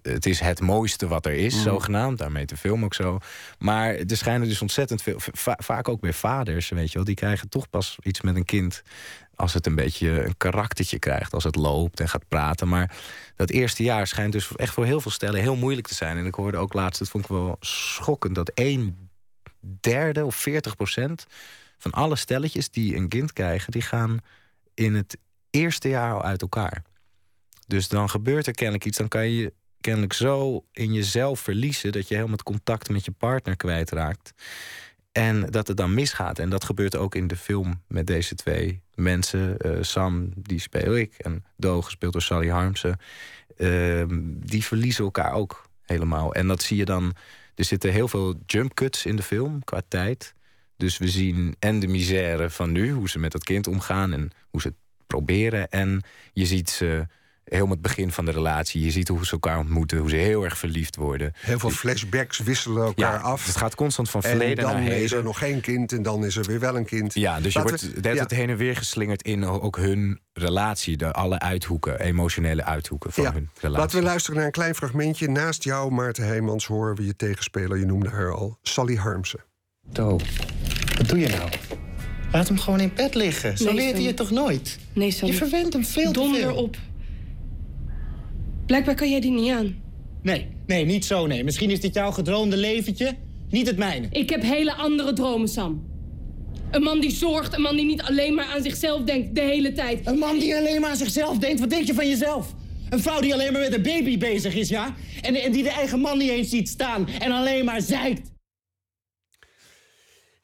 het 0.02 0.26
is 0.26 0.40
het 0.40 0.62
mooiste 0.62 1.08
wat 1.08 1.26
er 1.26 1.34
is, 1.34 1.56
mm. 1.56 1.62
zogenaamd. 1.62 2.18
Daarmee 2.18 2.46
de 2.46 2.58
film 2.58 2.84
ook 2.84 2.94
zo. 2.94 3.20
Maar 3.58 3.96
er 3.96 4.18
schijnen 4.18 4.48
dus 4.48 4.62
ontzettend 4.62 5.02
veel, 5.02 5.20
vaak 5.58 5.90
ook 5.90 6.00
bij 6.00 6.14
vaders, 6.14 6.70
weet 6.70 6.88
je 6.88 6.96
wel, 6.96 7.04
die 7.04 7.16
krijgen 7.16 7.50
toch 7.50 7.70
pas 7.70 7.98
iets 8.02 8.22
met 8.22 8.36
een 8.36 8.46
kind 8.46 8.84
als 9.36 9.54
het 9.54 9.66
een 9.66 9.76
beetje 9.76 10.26
een 10.26 10.38
karaktertje 10.38 11.00
krijgt, 11.00 11.34
als 11.34 11.44
het 11.44 11.56
loopt 11.56 12.00
en 12.00 12.10
gaat 12.10 12.28
praten. 12.28 12.68
Maar 12.68 12.96
dat 13.36 13.50
eerste 13.50 13.84
jaar 13.84 14.08
schijnt 14.08 14.32
dus 14.32 14.56
echt 14.56 14.74
voor 14.74 14.86
heel 14.86 15.02
veel 15.02 15.12
stellen 15.12 15.42
heel 15.42 15.56
moeilijk 15.56 15.88
te 15.88 15.94
zijn. 15.94 16.18
En 16.18 16.26
ik 16.26 16.36
hoorde 16.36 16.58
ook 16.58 16.74
laatst, 16.74 17.00
dat 17.00 17.10
vond 17.10 17.24
ik 17.24 17.30
wel 17.30 17.58
schokkend, 17.60 18.36
dat 18.36 18.52
een 18.54 19.10
derde 19.80 20.26
of 20.26 20.36
40 20.36 20.76
procent 20.76 21.26
van 21.78 21.92
alle 21.92 22.16
stelletjes 22.16 22.70
die 22.70 22.96
een 22.96 23.08
kind 23.08 23.34
krijgen, 23.34 23.72
die 23.72 23.82
gaan 23.82 24.20
in 24.74 24.96
het 24.96 25.18
eerste 25.56 25.90
jaar 25.90 26.14
al 26.14 26.24
uit 26.24 26.42
elkaar. 26.42 26.82
Dus 27.68 27.88
dan 27.88 28.10
gebeurt 28.10 28.48
er 28.48 28.54
kennelijk 28.54 28.86
iets. 28.86 28.98
Dan 28.98 29.08
kan 29.08 29.30
je 29.30 29.54
kennelijk 29.82 30.14
zo 30.14 30.66
in 30.72 30.94
jezelf 30.94 31.40
verliezen 31.40 31.92
dat 31.92 32.08
je 32.08 32.14
helemaal 32.14 32.36
het 32.36 32.46
contact 32.46 32.90
met 32.90 33.06
je 33.06 33.12
partner 33.12 33.56
kwijtraakt. 33.56 34.34
En 35.12 35.46
dat 35.46 35.68
het 35.68 35.78
dan 35.78 35.94
misgaat. 35.94 36.40
En 36.40 36.50
dat 36.50 36.64
gebeurt 36.64 36.96
ook 36.96 37.16
in 37.16 37.28
de 37.28 37.36
film 37.36 37.82
met 37.88 38.08
deze 38.08 38.36
twee 38.36 38.82
mensen. 38.94 39.58
Uh, 39.66 39.78
Sam, 39.82 40.30
die 40.36 40.60
speel 40.60 40.96
ik. 40.96 41.14
En 41.18 41.46
Do, 41.58 41.82
gespeeld 41.82 42.14
door 42.14 42.22
Sally 42.22 42.50
Harmsen. 42.50 43.00
Uh, 43.58 44.04
die 44.36 44.64
verliezen 44.64 45.04
elkaar 45.04 45.34
ook 45.34 45.70
helemaal. 45.82 46.34
En 46.34 46.48
dat 46.48 46.62
zie 46.64 46.78
je 46.78 46.86
dan. 46.86 47.14
Er 47.56 47.64
zitten 47.64 47.92
heel 47.92 48.08
veel 48.08 48.36
jump 48.46 48.74
cuts 48.74 49.06
in 49.06 49.16
de 49.16 49.24
film 49.24 49.64
qua 49.64 49.82
tijd. 49.88 50.34
Dus 50.78 50.98
we 50.98 51.08
zien 51.08 51.56
en 51.60 51.80
de 51.80 51.88
misère 51.88 52.50
van 52.50 52.72
nu, 52.72 52.92
hoe 52.92 53.10
ze 53.10 53.20
met 53.20 53.32
dat 53.32 53.44
kind 53.44 53.68
omgaan 53.68 54.14
en 54.14 54.32
hoe 54.50 54.62
ze 54.62 54.74
proberen. 55.08 55.70
En 55.70 56.02
je 56.34 56.46
ziet 56.46 56.70
ze 56.70 57.08
helemaal 57.46 57.72
het 57.72 57.82
begin 57.82 58.12
van 58.12 58.26
de 58.26 58.32
relatie. 58.32 58.84
Je 58.84 58.92
ziet 58.92 59.08
hoe 59.08 59.26
ze 59.26 59.32
elkaar 59.32 59.58
ontmoeten, 59.58 59.98
hoe 59.98 60.10
ze 60.10 60.16
heel 60.16 60.44
erg 60.44 60.58
verliefd 60.58 60.96
worden. 60.96 61.34
Heel 61.36 61.60
veel 61.60 61.70
flashbacks 61.70 62.40
wisselen 62.40 62.84
elkaar 62.86 63.20
af. 63.20 63.46
Het 63.46 63.56
gaat 63.56 63.76
constant 63.76 64.10
van 64.10 64.22
verleden 64.22 64.64
naar 64.64 64.76
heden. 64.76 64.94
dan 64.94 65.04
is 65.04 65.12
er 65.12 65.24
nog 65.24 65.38
geen 65.38 65.62
kind 65.62 65.92
en 65.92 66.02
dan 66.02 66.26
is 66.26 66.36
er 66.36 66.44
weer 66.44 66.60
wel 66.60 66.76
een 66.76 66.86
kind. 66.86 67.14
Ja, 67.14 67.40
dus 67.40 67.54
je 67.54 67.62
wordt 67.62 68.02
we, 68.02 68.10
het 68.10 68.32
heen 68.32 68.50
en 68.50 68.58
weer 68.58 68.76
geslingerd 68.76 69.22
in 69.22 69.46
ook 69.46 69.78
hun 69.78 70.20
relatie. 70.34 70.98
De, 70.98 71.12
alle 71.12 71.40
uithoeken, 71.40 72.00
emotionele 72.00 72.64
uithoeken 72.64 73.12
van 73.12 73.24
hun 73.26 73.50
relatie. 73.60 73.82
Laten 73.82 73.98
we 73.98 74.04
luisteren 74.04 74.38
naar 74.38 74.46
een 74.46 74.52
klein 74.52 74.76
fragmentje. 74.76 75.28
Naast 75.28 75.64
jou, 75.64 75.92
Maarten 75.92 76.26
Heijmans, 76.26 76.66
horen 76.66 76.96
we 76.96 77.06
je 77.06 77.16
tegenspeler. 77.16 77.78
Je 77.78 77.86
noemde 77.86 78.10
haar 78.10 78.34
al, 78.34 78.58
Sally 78.62 78.96
Harmsen. 78.96 79.44
To, 79.92 80.20
wat 80.98 81.08
doe 81.08 81.20
je 81.20 81.28
nou? 81.28 81.50
Laat 82.36 82.48
hem 82.48 82.60
gewoon 82.60 82.80
in 82.80 82.92
bed 82.96 83.16
liggen. 83.16 83.58
Zo 83.58 83.74
leert 83.74 83.94
hij 83.94 84.02
je 84.02 84.14
toch 84.14 84.32
nooit? 84.32 84.78
Nee, 84.94 85.12
Sam. 85.12 85.28
Je 85.28 85.34
verwendt 85.34 85.74
hem 85.74 85.86
veel 85.86 86.12
te 86.12 86.32
veel. 86.34 86.56
op. 86.56 86.78
Blijkbaar 88.66 88.96
kan 88.96 89.10
jij 89.10 89.20
die 89.20 89.32
niet 89.32 89.52
aan. 89.52 89.76
Nee, 90.22 90.48
nee, 90.68 90.86
niet 90.86 91.06
zo, 91.06 91.28
nee. 91.28 91.44
Misschien 91.44 91.70
is 91.70 91.80
dit 91.80 91.94
jouw 91.94 92.12
gedroomde 92.12 92.58
leventje, 92.58 93.16
niet 93.50 93.68
het 93.68 93.78
mijne. 93.78 94.08
Ik 94.12 94.30
heb 94.30 94.42
hele 94.42 94.74
andere 94.74 95.14
dromen, 95.14 95.48
Sam. 95.48 95.84
Een 96.72 96.82
man 96.82 97.00
die 97.00 97.12
zorgt, 97.12 97.56
een 97.56 97.62
man 97.62 97.76
die 97.76 97.86
niet 97.86 98.02
alleen 98.02 98.34
maar 98.34 98.46
aan 98.46 98.62
zichzelf 98.62 99.04
denkt 99.04 99.36
de 99.36 99.42
hele 99.42 99.74
tijd. 99.74 100.08
Een 100.08 100.18
man 100.18 100.40
die 100.40 100.56
alleen 100.56 100.82
maar 100.82 100.90
aan 100.90 100.98
zichzelf 100.98 101.38
denkt? 101.38 101.60
Wat 101.60 101.70
denk 101.70 101.86
je 101.86 101.94
van 101.94 102.08
jezelf? 102.08 102.54
Een 102.90 103.00
vrouw 103.00 103.20
die 103.20 103.34
alleen 103.34 103.52
maar 103.52 103.62
met 103.62 103.74
een 103.74 103.82
baby 103.82 104.18
bezig 104.18 104.56
is, 104.56 104.70
ja? 104.70 104.96
En, 105.22 105.36
en 105.36 105.52
die 105.52 105.64
de 105.64 105.70
eigen 105.70 106.00
man 106.00 106.18
niet 106.18 106.30
eens 106.30 106.50
ziet 106.50 106.70
staan 106.70 107.08
en 107.20 107.32
alleen 107.32 107.66
maar 107.66 107.82
zeikt. 107.82 108.34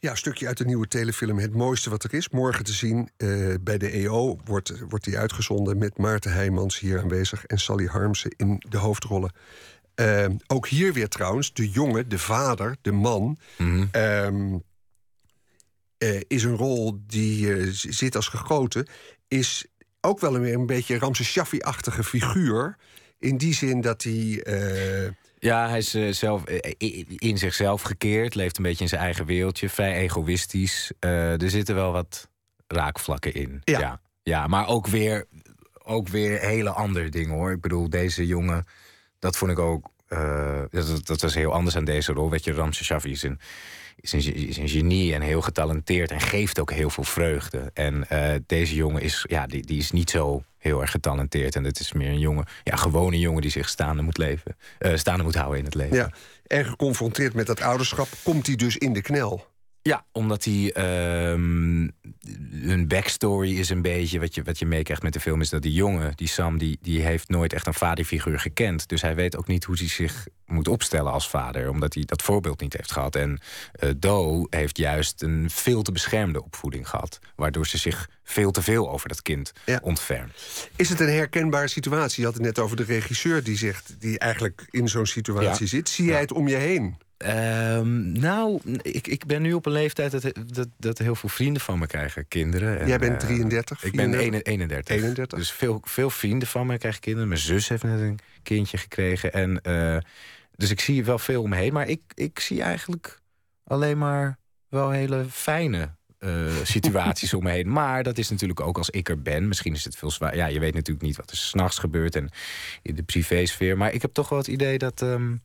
Ja, 0.01 0.09
een 0.09 0.17
stukje 0.17 0.47
uit 0.47 0.57
de 0.57 0.65
nieuwe 0.65 0.87
telefilm 0.87 1.39
Het 1.39 1.53
Mooiste 1.53 1.89
Wat 1.89 2.03
Er 2.03 2.13
Is. 2.13 2.29
Morgen 2.29 2.63
te 2.63 2.73
zien 2.73 3.09
uh, 3.17 3.55
bij 3.61 3.77
de 3.77 3.89
EO 3.89 4.37
wordt, 4.45 4.79
wordt 4.89 5.05
die 5.05 5.17
uitgezonden... 5.17 5.77
met 5.77 5.97
Maarten 5.97 6.33
Heijmans 6.33 6.79
hier 6.79 6.99
aanwezig 6.99 7.45
en 7.45 7.59
Sally 7.59 7.85
Harmsen 7.85 8.33
in 8.37 8.63
de 8.69 8.77
hoofdrollen. 8.77 9.33
Uh, 9.95 10.25
ook 10.47 10.67
hier 10.67 10.93
weer 10.93 11.07
trouwens, 11.07 11.53
de 11.53 11.69
jongen, 11.69 12.09
de 12.09 12.17
vader, 12.19 12.75
de 12.81 12.91
man... 12.91 13.37
Mm 13.57 13.89
-hmm. 13.91 14.63
uh, 15.97 16.21
is 16.27 16.43
een 16.43 16.55
rol 16.55 16.99
die 17.07 17.71
zit 17.73 18.15
als 18.15 18.27
gegoten. 18.27 18.87
Is 19.27 19.65
ook 19.99 20.19
wel 20.19 20.35
een, 20.35 20.53
een 20.53 20.65
beetje 20.65 20.97
Ramses 20.97 21.27
Shaffi-achtige 21.27 22.03
figuur... 22.03 22.77
in 23.19 23.37
die 23.37 23.53
zin 23.53 23.81
dat 23.81 24.03
hij 24.03 24.43
ja, 25.43 25.69
hij 25.69 25.77
is 25.77 25.95
uh, 25.95 26.11
zelf, 26.13 26.49
uh, 26.49 26.57
in 27.17 27.37
zichzelf 27.37 27.81
gekeerd, 27.81 28.35
leeft 28.35 28.57
een 28.57 28.63
beetje 28.63 28.83
in 28.83 28.89
zijn 28.89 29.01
eigen 29.01 29.25
wereldje, 29.25 29.69
vrij 29.69 29.95
egoïstisch. 29.95 30.91
Uh, 30.99 31.41
er 31.41 31.49
zitten 31.49 31.75
wel 31.75 31.91
wat 31.91 32.29
raakvlakken 32.67 33.33
in. 33.33 33.61
Ja. 33.63 33.79
ja. 33.79 34.01
ja. 34.23 34.47
maar 34.47 34.67
ook 34.67 34.87
weer, 34.87 35.25
ook 35.83 36.07
weer 36.07 36.39
hele 36.39 36.69
andere 36.69 37.09
dingen 37.09 37.35
hoor. 37.35 37.51
Ik 37.51 37.61
bedoel, 37.61 37.89
deze 37.89 38.27
jongen, 38.27 38.65
dat 39.19 39.37
vond 39.37 39.51
ik 39.51 39.59
ook. 39.59 39.89
dat, 40.69 41.05
dat 41.05 41.21
was 41.21 41.33
heel 41.33 41.53
anders 41.53 41.75
aan 41.75 41.85
deze 41.85 42.13
rol. 42.13 42.29
Weet 42.29 42.43
je, 42.43 42.53
Ramse 42.53 42.83
Shafi 42.83 43.11
is 43.11 43.23
een 43.23 43.39
is 43.95 44.11
een, 44.13 44.35
is 44.35 44.57
een 44.57 44.69
genie 44.69 45.13
en 45.13 45.21
heel 45.21 45.41
getalenteerd 45.41 46.11
en 46.11 46.19
geeft 46.19 46.59
ook 46.59 46.71
heel 46.71 46.89
veel 46.89 47.03
vreugde. 47.03 47.71
En 47.73 48.07
deze 48.45 48.75
jongen 48.75 49.01
is, 49.01 49.25
ja, 49.29 49.45
die, 49.45 49.65
die 49.65 49.77
is 49.77 49.91
niet 49.91 50.09
zo 50.09 50.43
heel 50.62 50.82
erg 50.82 50.91
getalenteerd. 50.91 51.55
En 51.55 51.64
het 51.64 51.80
is 51.80 51.93
meer 51.93 52.09
een 52.09 52.20
jongen, 52.20 52.45
ja, 52.64 52.76
gewone 52.76 53.20
jongen 53.20 53.41
die 53.41 53.51
zich 53.51 53.70
staande 53.70 54.01
moet, 54.01 54.18
leven, 54.18 54.55
uh, 54.80 54.95
staande 54.95 55.24
moet 55.24 55.36
houden 55.36 55.59
in 55.59 55.66
het 55.66 55.76
leven. 55.76 55.95
Ja, 55.95 56.12
en 56.47 56.66
geconfronteerd 56.66 57.34
met 57.34 57.47
dat 57.47 57.62
ouderschap 57.62 58.07
komt 58.24 58.47
hij 58.47 58.55
dus 58.55 58.78
in 58.78 58.93
de 58.93 59.01
knel. 59.01 59.50
Ja, 59.82 60.05
omdat 60.11 60.43
hij. 60.43 60.75
Um, 61.32 61.91
hun 62.51 62.88
backstory 62.88 63.59
is 63.59 63.69
een 63.69 63.82
beetje. 63.82 64.19
Wat 64.19 64.36
je, 64.36 64.43
wat 64.43 64.59
je 64.59 64.65
meekrijgt 64.65 65.03
met 65.03 65.13
de 65.13 65.19
film 65.19 65.41
is 65.41 65.49
dat 65.49 65.61
die 65.61 65.73
jongen, 65.73 66.15
die 66.15 66.27
Sam, 66.27 66.57
die, 66.57 66.77
die 66.82 67.01
heeft 67.01 67.29
nooit 67.29 67.53
echt 67.53 67.67
een 67.67 67.73
vaderfiguur 67.73 68.39
gekend. 68.39 68.88
Dus 68.88 69.01
hij 69.01 69.15
weet 69.15 69.38
ook 69.38 69.47
niet 69.47 69.63
hoe 69.63 69.75
hij 69.77 69.88
zich 69.88 70.27
moet 70.45 70.67
opstellen 70.67 71.11
als 71.11 71.29
vader, 71.29 71.69
omdat 71.69 71.93
hij 71.93 72.03
dat 72.05 72.21
voorbeeld 72.21 72.61
niet 72.61 72.73
heeft 72.73 72.91
gehad. 72.91 73.15
En 73.15 73.39
uh, 73.84 73.89
Do 73.97 74.47
heeft 74.49 74.77
juist 74.77 75.21
een 75.21 75.49
veel 75.49 75.82
te 75.82 75.91
beschermde 75.91 76.43
opvoeding 76.43 76.89
gehad, 76.89 77.19
waardoor 77.36 77.67
ze 77.67 77.77
zich 77.77 78.09
veel 78.23 78.51
te 78.51 78.61
veel 78.61 78.91
over 78.91 79.07
dat 79.07 79.21
kind 79.21 79.51
ja. 79.65 79.79
ontfermt. 79.84 80.69
Is 80.75 80.89
het 80.89 80.99
een 80.99 81.09
herkenbare 81.09 81.67
situatie? 81.67 82.19
Je 82.19 82.25
had 82.25 82.36
het 82.36 82.43
net 82.43 82.59
over 82.59 82.77
de 82.77 82.84
regisseur 82.84 83.43
die 83.43 83.57
zegt, 83.57 83.95
die 83.99 84.19
eigenlijk 84.19 84.67
in 84.69 84.88
zo'n 84.88 85.05
situatie 85.05 85.67
zit. 85.67 85.89
Zie 85.89 86.05
jij 86.05 86.19
het 86.19 86.32
om 86.32 86.47
je 86.47 86.55
heen? 86.55 86.97
Um, 87.26 88.11
nou, 88.11 88.59
ik, 88.82 89.07
ik 89.07 89.26
ben 89.26 89.41
nu 89.41 89.53
op 89.53 89.65
een 89.65 89.72
leeftijd 89.72 90.11
dat, 90.11 90.24
dat, 90.53 90.67
dat 90.78 90.97
heel 90.97 91.15
veel 91.15 91.30
vrienden 91.30 91.61
van 91.61 91.80
me 91.80 91.88
krijgen, 91.88 92.28
kinderen. 92.28 92.80
En, 92.80 92.88
Jij 92.88 92.99
bent 92.99 93.19
33? 93.19 93.84
Uh, 93.84 93.89
ik 93.89 93.95
ben 93.95 94.13
31. 94.13 94.95
31. 94.95 95.38
Dus 95.38 95.51
veel, 95.51 95.82
veel 95.84 96.09
vrienden 96.09 96.47
van 96.47 96.67
me 96.67 96.78
krijgen 96.78 97.01
kinderen. 97.01 97.28
Mijn 97.28 97.41
zus 97.41 97.67
heeft 97.67 97.84
net 97.84 97.99
een 97.99 98.19
kindje 98.43 98.78
gekregen. 98.78 99.34
En, 99.34 99.59
uh, 99.63 99.97
dus 100.55 100.69
ik 100.69 100.80
zie 100.80 101.05
wel 101.05 101.19
veel 101.19 101.41
om 101.41 101.49
me 101.49 101.55
heen. 101.55 101.74
Maar 101.74 101.88
ik, 101.88 102.01
ik 102.13 102.39
zie 102.39 102.61
eigenlijk 102.61 103.19
alleen 103.63 103.97
maar 103.97 104.38
wel 104.69 104.89
hele 104.89 105.26
fijne 105.30 105.89
uh, 106.19 106.51
situaties 106.63 107.34
om 107.34 107.43
me 107.43 107.51
heen. 107.51 107.72
Maar 107.72 108.03
dat 108.03 108.17
is 108.17 108.30
natuurlijk 108.30 108.59
ook 108.59 108.78
als 108.78 108.89
ik 108.89 109.09
er 109.09 109.22
ben. 109.22 109.47
Misschien 109.47 109.74
is 109.74 109.84
het 109.84 109.95
veel 109.95 110.11
zwaar. 110.11 110.36
Ja, 110.36 110.45
je 110.45 110.59
weet 110.59 110.74
natuurlijk 110.74 111.05
niet 111.05 111.17
wat 111.17 111.30
er 111.30 111.38
s'nachts 111.38 111.78
gebeurt 111.78 112.15
en 112.15 112.30
in 112.82 112.95
de 112.95 113.03
privésfeer. 113.03 113.78
Maar 113.78 113.93
ik 113.93 114.01
heb 114.01 114.13
toch 114.13 114.30
wel 114.30 114.39
het 114.39 114.47
idee 114.47 114.78
dat. 114.78 115.01
Um, 115.01 115.41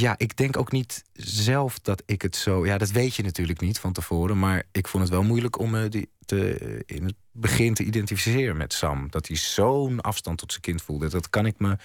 ja, 0.00 0.14
ik 0.18 0.36
denk 0.36 0.56
ook 0.56 0.72
niet 0.72 1.04
zelf 1.12 1.78
dat 1.78 2.02
ik 2.06 2.22
het 2.22 2.36
zo. 2.36 2.66
Ja, 2.66 2.78
dat 2.78 2.90
weet 2.90 3.14
je 3.14 3.22
natuurlijk 3.22 3.60
niet 3.60 3.78
van 3.78 3.92
tevoren. 3.92 4.38
Maar 4.38 4.62
ik 4.72 4.88
vond 4.88 5.02
het 5.02 5.12
wel 5.12 5.22
moeilijk 5.22 5.58
om 5.58 5.70
me 5.70 5.88
die 5.88 6.10
te, 6.24 6.82
in 6.86 7.04
het 7.04 7.14
begin 7.32 7.74
te 7.74 7.84
identificeren 7.84 8.56
met 8.56 8.72
Sam. 8.72 9.06
Dat 9.10 9.26
hij 9.26 9.36
zo'n 9.36 10.00
afstand 10.00 10.38
tot 10.38 10.50
zijn 10.50 10.62
kind 10.62 10.82
voelde. 10.82 11.08
Dat 11.08 11.30
kan 11.30 11.46
ik 11.46 11.58
me 11.58 11.76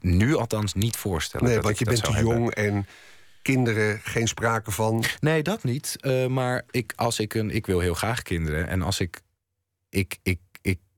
nu 0.00 0.34
althans 0.34 0.74
niet 0.74 0.96
voorstellen. 0.96 1.46
Nee, 1.46 1.60
want 1.60 1.78
je 1.78 1.84
bent 1.84 2.04
te 2.04 2.18
jong 2.18 2.50
en 2.50 2.86
kinderen 3.42 4.00
geen 4.02 4.28
sprake 4.28 4.70
van. 4.70 5.04
Nee, 5.20 5.42
dat 5.42 5.64
niet. 5.64 5.96
Uh, 6.00 6.26
maar 6.26 6.64
ik, 6.70 6.92
als 6.96 7.18
ik 7.18 7.34
een. 7.34 7.50
Ik 7.50 7.66
wil 7.66 7.80
heel 7.80 7.94
graag 7.94 8.22
kinderen. 8.22 8.68
En 8.68 8.82
als 8.82 9.00
ik. 9.00 9.20
Ik, 9.88 10.18
ik 10.22 10.38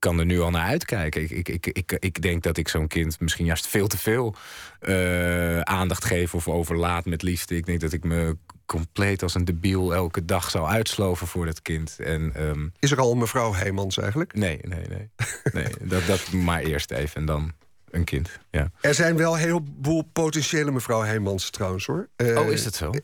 kan 0.03 0.19
er 0.19 0.27
nu 0.27 0.41
al 0.41 0.51
naar 0.51 0.67
uitkijken. 0.67 1.23
Ik, 1.23 1.31
ik, 1.31 1.49
ik, 1.49 1.67
ik, 1.67 1.97
ik 1.99 2.23
denk 2.23 2.43
dat 2.43 2.57
ik 2.57 2.69
zo'n 2.69 2.87
kind 2.87 3.21
misschien 3.21 3.45
juist 3.45 3.67
veel 3.67 3.87
te 3.87 3.99
veel 3.99 4.35
uh, 4.81 5.61
aandacht 5.61 6.05
geef 6.05 6.35
of 6.35 6.49
overlaat 6.49 7.05
met 7.05 7.23
liefde. 7.23 7.57
Ik 7.57 7.67
denk 7.67 7.81
dat 7.81 7.93
ik 7.93 8.05
me 8.05 8.37
compleet 8.67 9.23
als 9.23 9.35
een 9.35 9.45
debiel 9.45 9.95
elke 9.95 10.25
dag 10.25 10.51
zou 10.51 10.69
uitsloven 10.69 11.27
voor 11.27 11.47
dat 11.47 11.63
kind. 11.63 11.97
En, 11.99 12.43
um... 12.43 12.73
Is 12.79 12.91
er 12.91 13.01
al 13.01 13.13
een 13.13 13.19
mevrouw 13.19 13.55
Heijmans 13.55 13.99
eigenlijk? 13.99 14.35
Nee, 14.35 14.59
nee, 14.63 14.87
nee. 14.89 15.11
nee 15.53 15.75
dat, 15.81 16.07
dat 16.07 16.33
maar 16.33 16.61
eerst 16.61 16.91
even 16.91 17.21
en 17.21 17.27
dan 17.27 17.53
een 17.91 18.05
kind. 18.05 18.31
Ja. 18.51 18.71
Er 18.81 18.95
zijn 18.95 19.17
wel 19.17 19.37
heel 19.37 19.65
veel 19.83 20.09
potentiële 20.13 20.71
mevrouw 20.71 21.01
Heijmans 21.01 21.51
trouwens 21.51 21.87
hoor. 21.87 22.09
Uh... 22.17 22.39
oh, 22.39 22.51
is 22.51 22.65
dat 22.65 22.75
zo? 22.75 22.91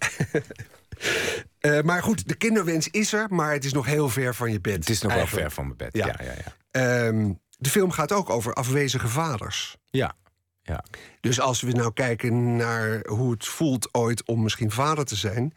Eh, 1.59 1.81
maar 1.81 2.03
goed, 2.03 2.29
de 2.29 2.35
kinderwens 2.35 2.89
is 2.89 3.13
er, 3.13 3.27
maar 3.31 3.53
het 3.53 3.65
is 3.65 3.73
nog 3.73 3.87
heel 3.87 4.09
ver 4.09 4.35
van 4.35 4.53
je 4.53 4.61
bed. 4.61 4.75
Het 4.75 4.89
is 4.89 5.01
nog 5.01 5.13
eigenlijk. 5.13 5.41
wel 5.41 5.51
ver 5.51 5.57
van 5.57 5.65
mijn 5.65 5.77
bed. 5.77 5.97
Ja, 5.97 6.07
ja, 6.25 6.33
ja. 6.33 6.57
Ehm, 6.71 7.33
de 7.59 7.71
film 7.71 7.91
gaat 7.91 8.13
ook 8.13 8.31
over 8.31 8.53
afwezige 8.53 9.09
vaders. 9.09 9.77
Ja, 9.91 10.15
ja. 10.63 10.85
Dus 11.21 11.41
als 11.41 11.61
we 11.61 11.73
nou 11.73 11.93
kijken 11.93 12.57
naar 12.57 13.07
hoe 13.07 13.31
het 13.31 13.47
voelt 13.47 13.95
ooit 13.95 14.25
om 14.25 14.43
misschien 14.43 14.71
vader 14.71 15.05
te 15.05 15.17
zijn, 15.17 15.55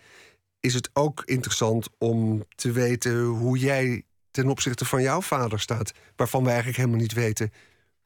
is 0.59 0.73
het 0.73 0.89
ook 0.93 1.21
interessant 1.25 1.89
om 1.97 2.45
te 2.55 2.71
weten 2.71 3.23
hoe 3.23 3.57
jij 3.57 4.03
ten 4.31 4.47
opzichte 4.49 4.85
van 4.85 5.01
jouw 5.01 5.21
vader 5.21 5.59
staat, 5.59 5.91
waarvan 6.15 6.41
we 6.41 6.47
eigenlijk 6.47 6.77
helemaal 6.77 6.99
niet 6.99 7.13
weten 7.13 7.51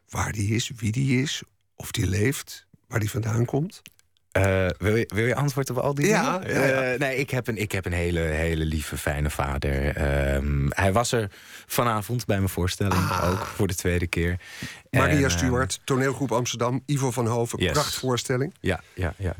waar 0.09 0.31
die 0.31 0.55
is, 0.55 0.71
wie 0.75 0.91
die 0.91 1.21
is, 1.21 1.43
of 1.75 1.91
die 1.91 2.07
leeft, 2.07 2.67
waar 2.87 2.99
die 2.99 3.09
vandaan 3.09 3.45
komt. 3.45 3.81
Eh, 4.35 4.67
wil, 4.77 4.95
je, 4.95 5.09
wil 5.15 5.25
je 5.25 5.35
antwoord 5.35 5.69
op 5.69 5.77
al 5.77 5.93
die 5.93 6.07
Ja, 6.07 6.39
dingen? 6.39 6.55
ja, 6.55 6.65
ja. 6.65 6.81
Eh, 6.93 6.99
nee, 6.99 7.17
ik 7.17 7.29
heb 7.29 7.47
een, 7.47 7.57
ik 7.57 7.71
heb 7.71 7.85
een 7.85 7.93
hele, 7.93 8.19
hele 8.19 8.65
lieve, 8.65 8.97
fijne 8.97 9.29
vader. 9.29 9.95
Ehm, 9.95 10.65
hij 10.69 10.93
was 10.93 11.11
er 11.11 11.31
vanavond 11.65 12.25
bij 12.25 12.37
mijn 12.37 12.49
voorstelling, 12.49 13.11
ook 13.23 13.45
voor 13.45 13.67
de 13.67 13.75
tweede 13.75 14.07
keer. 14.07 14.39
Maria 14.89 15.15
En, 15.17 15.23
eh, 15.23 15.29
Stuart, 15.29 15.79
toneelgroep 15.83 16.31
Amsterdam, 16.31 16.83
Ivo 16.85 17.11
van 17.11 17.27
Hoven, 17.27 17.59
Yes. 17.59 17.71
prachtvoorstelling. 17.71 18.53
Ja, 18.59 18.79
ja, 18.93 19.13
ja. 19.17 19.35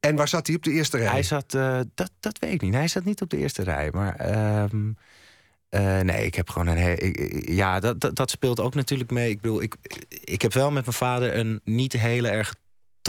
En 0.00 0.16
waar 0.16 0.28
zat 0.28 0.46
hij 0.46 0.56
op 0.56 0.62
de 0.62 0.70
eerste 0.72 0.96
rij? 0.96 1.06
Hij 1.10 1.22
zat, 1.22 1.54
eh, 1.54 1.80
dat, 1.94 2.10
dat 2.20 2.38
weet 2.38 2.52
ik 2.52 2.60
niet. 2.60 2.74
Hij 2.74 2.88
zat 2.88 3.04
niet 3.04 3.20
op 3.22 3.30
de 3.30 3.36
eerste 3.36 3.62
rij. 3.62 3.88
Maar 3.92 4.16
ehm, 4.16 4.90
eh, 5.68 6.00
nee, 6.00 6.24
ik 6.26 6.34
heb 6.34 6.50
gewoon 6.50 6.66
een. 6.68 6.78
he- 6.78 6.92
ik- 6.92 7.16
ik- 7.16 7.48
ja, 7.48 7.80
dat, 7.80 8.00
dat, 8.00 8.16
dat 8.16 8.30
speelt 8.30 8.60
ook 8.60 8.74
natuurlijk 8.74 9.10
mee. 9.10 9.30
Ik 9.30 9.40
bedoel, 9.40 9.62
ik, 9.62 9.74
ik 10.24 10.42
heb 10.42 10.52
wel 10.52 10.70
met 10.70 10.84
mijn 10.84 10.96
vader 10.96 11.36
een 11.36 11.60
niet 11.64 11.92
hele 11.92 12.28
erg 12.28 12.54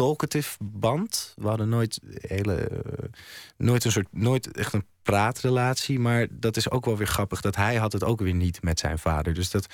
talkative 0.01 0.57
band. 0.59 1.33
We 1.35 1.47
hadden 1.47 1.69
nooit, 1.69 1.99
hele, 2.21 2.55
eh, 2.55 3.09
nooit 3.57 3.85
een 3.85 3.91
soort, 3.91 4.07
nooit 4.11 4.51
echt 4.51 4.73
een 4.73 4.85
praatrelatie. 5.03 5.99
Maar 5.99 6.27
dat 6.29 6.57
is 6.57 6.69
ook 6.69 6.85
wel 6.85 6.97
weer 6.97 7.07
grappig. 7.07 7.41
Dat 7.41 7.55
hij 7.55 7.75
had 7.75 7.93
het 7.93 8.03
ook 8.03 8.19
weer 8.19 8.33
niet 8.33 8.63
met 8.63 8.79
zijn 8.79 8.99
vader. 8.99 9.33
Dus 9.33 9.51
dat, 9.51 9.65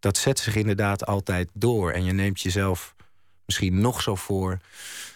dat 0.00 0.16
zet 0.16 0.38
zich 0.38 0.56
inderdaad 0.56 1.06
altijd 1.06 1.50
door. 1.52 1.90
En 1.90 2.04
je 2.04 2.12
neemt 2.12 2.40
jezelf 2.40 2.94
misschien 3.44 3.80
nog 3.80 4.02
zo 4.02 4.14
voor 4.14 4.58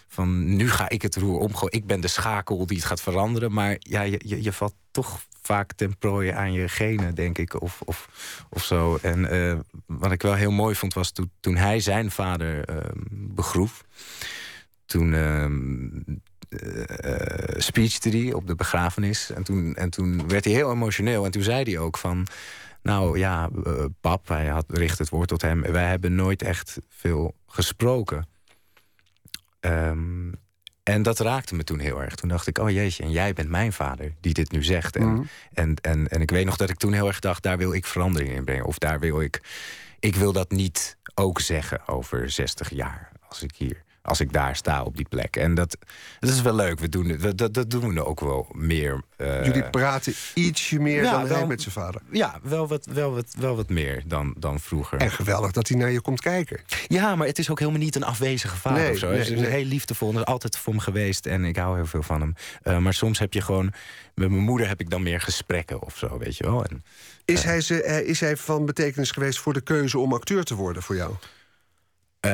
van 0.07 0.55
nu 0.55 0.69
ga 0.69 0.89
ik 0.89 1.01
het 1.01 1.15
roer 1.15 1.39
omgooien. 1.39 1.73
Ik 1.73 1.85
ben 1.85 2.01
de 2.01 2.07
schakel 2.07 2.65
die 2.65 2.77
het 2.77 2.85
gaat 2.85 3.01
veranderen. 3.01 3.53
Maar 3.53 3.75
ja, 3.79 4.01
je, 4.01 4.21
je, 4.25 4.43
je 4.43 4.53
valt 4.53 4.75
toch 4.91 5.19
vaak 5.41 5.73
ten 5.73 5.97
prooi 5.97 6.29
aan 6.29 6.53
je 6.53 6.69
genen, 6.69 7.15
denk 7.15 7.37
ik. 7.37 7.61
Of, 7.61 7.81
of, 7.85 8.09
of 8.49 8.63
zo. 8.63 8.97
En 9.01 9.29
eh, 9.29 9.59
wat 9.85 10.11
ik 10.11 10.21
wel 10.21 10.33
heel 10.33 10.51
mooi 10.51 10.75
vond 10.75 10.93
was 10.93 11.11
toen, 11.11 11.31
toen 11.39 11.55
hij 11.55 11.79
zijn 11.79 12.11
vader 12.11 12.65
eh, 12.65 12.77
begroef. 13.11 13.83
Toen 14.93 15.13
ehm 15.13 15.87
eh, 16.49 17.59
speechte 17.59 18.09
hij 18.09 18.33
op 18.33 18.47
de 18.47 18.55
begrafenis. 18.55 19.31
En 19.31 19.43
toen, 19.43 19.75
en 19.75 19.89
toen 19.89 20.27
werd 20.27 20.43
hij 20.45 20.53
heel 20.53 20.71
emotioneel. 20.71 21.25
En 21.25 21.31
toen 21.31 21.43
zei 21.43 21.63
hij 21.63 21.77
ook 21.77 21.97
van... 21.97 22.27
Nou 22.81 23.17
ja, 23.17 23.49
eh, 23.65 23.85
pap, 24.01 24.27
hij 24.27 24.47
had, 24.47 24.65
richt 24.67 24.99
het 24.99 25.09
woord 25.09 25.27
tot 25.27 25.41
hem. 25.41 25.61
Wij 25.61 25.87
hebben 25.89 26.15
nooit 26.15 26.41
echt 26.41 26.77
veel 26.89 27.35
gesproken. 27.47 28.27
Ehm, 29.59 30.31
en 30.83 31.03
dat 31.03 31.19
raakte 31.19 31.55
me 31.55 31.63
toen 31.63 31.79
heel 31.79 32.01
erg. 32.01 32.15
Toen 32.15 32.29
dacht 32.29 32.47
ik, 32.47 32.57
oh 32.57 32.69
jeetje, 32.69 33.03
en 33.03 33.11
jij 33.11 33.33
bent 33.33 33.49
mijn 33.49 33.73
vader 33.73 34.13
die 34.21 34.33
dit 34.33 34.51
nu 34.51 34.63
zegt. 34.63 34.95
En, 34.95 35.13
Mhm. 35.13 35.23
en, 35.53 35.75
en, 35.81 36.07
en 36.07 36.21
ik 36.21 36.29
weet 36.31 36.45
nog 36.45 36.57
dat 36.57 36.69
ik 36.69 36.77
toen 36.77 36.93
heel 36.93 37.07
erg 37.07 37.19
dacht, 37.19 37.43
daar 37.43 37.57
wil 37.57 37.73
ik 37.73 37.85
verandering 37.85 38.33
in 38.33 38.43
brengen. 38.45 38.65
Of 38.65 38.77
daar 38.77 38.99
wil 38.99 39.21
ik, 39.21 39.41
ik 39.99 40.15
wil 40.15 40.33
dat 40.33 40.51
niet 40.51 40.97
ook 41.15 41.39
zeggen 41.39 41.87
over 41.87 42.29
60 42.29 42.69
jaar. 42.69 43.11
Als 43.27 43.43
ik 43.43 43.55
hier, 43.55 43.83
als 44.03 44.19
ik 44.19 44.33
daar 44.33 44.55
sta 44.55 44.83
op 44.83 44.97
die 44.97 45.07
plek. 45.09 45.35
En 45.35 45.53
dat, 45.55 45.77
dat 46.19 46.29
is 46.29 46.41
wel 46.41 46.55
leuk. 46.55 46.79
We 46.79 46.89
doen, 46.89 47.17
dat, 47.21 47.37
dat, 47.37 47.53
dat 47.53 47.69
doen 47.69 47.93
we 47.93 48.05
ook 48.05 48.19
wel 48.19 48.47
meer. 48.51 49.01
eh, 49.17 49.45
Jullie 49.45 49.69
praten 49.69 50.13
ietsje 50.33 50.79
meer 50.79 51.03
ja, 51.03 51.11
dan 51.11 51.19
hij 51.19 51.29
wel- 51.29 51.47
met 51.47 51.61
zijn 51.61 51.73
vader. 51.73 52.01
ja, 52.11 52.39
wel 52.43 52.67
wat, 52.67 52.85
wel 52.85 53.13
wat, 53.13 53.33
wel 53.39 53.55
wat 53.55 53.69
meer 53.69 54.03
dan, 54.05 54.35
dan 54.37 54.59
vroeger. 54.59 54.99
En 54.99 55.11
geweldig 55.11 55.51
dat 55.51 55.67
hij 55.67 55.77
naar 55.77 55.91
je 55.91 56.01
komt 56.01 56.21
kijken. 56.21 56.59
Ja, 56.87 57.15
maar 57.15 57.27
het 57.27 57.39
is 57.39 57.49
ook 57.49 57.59
helemaal 57.59 57.79
niet 57.81 57.95
een 57.95 58.03
afwezige 58.03 58.55
vader 58.55 58.81
Nee, 58.81 58.91
of 58.91 58.97
zo. 58.97 59.07
nee, 59.07 59.15
Hij 59.21 59.31
is 59.31 59.39
nee. 59.39 59.49
heel 59.49 59.65
liefdevol 59.65 60.09
en 60.11 60.15
is 60.19 60.25
altijd 60.25 60.57
voor 60.57 60.73
me 60.73 60.79
geweest. 60.79 61.25
En 61.25 61.45
ik 61.45 61.55
hou 61.55 61.75
heel 61.75 61.85
veel 61.85 62.03
van 62.03 62.21
hem. 62.21 62.33
Eh, 62.63 62.77
maar 62.77 62.93
soms 62.93 63.19
heb 63.19 63.33
je 63.33 63.41
gewoon... 63.41 63.73
Met 64.15 64.29
mijn 64.29 64.41
moeder 64.43 64.67
heb 64.67 64.79
ik 64.79 64.89
dan 64.89 65.03
meer 65.03 65.21
gesprekken 65.21 65.81
of 65.81 65.97
zo, 65.97 66.17
weet 66.17 66.37
je 66.37 66.43
wel. 66.43 66.65
En, 66.65 66.83
Is, 67.25 67.43
hij 67.43 67.61
ze, 67.61 67.83
eh, 67.83 68.07
is 68.07 68.19
hij 68.19 68.37
van 68.37 68.65
betekenis 68.65 69.11
geweest 69.11 69.39
voor 69.39 69.53
de 69.53 69.61
keuze 69.61 69.99
om 69.99 70.13
acteur 70.13 70.43
te 70.43 70.55
worden 70.55 70.83
voor 70.83 70.95
jou? 70.95 71.13
Eh, 72.23 72.31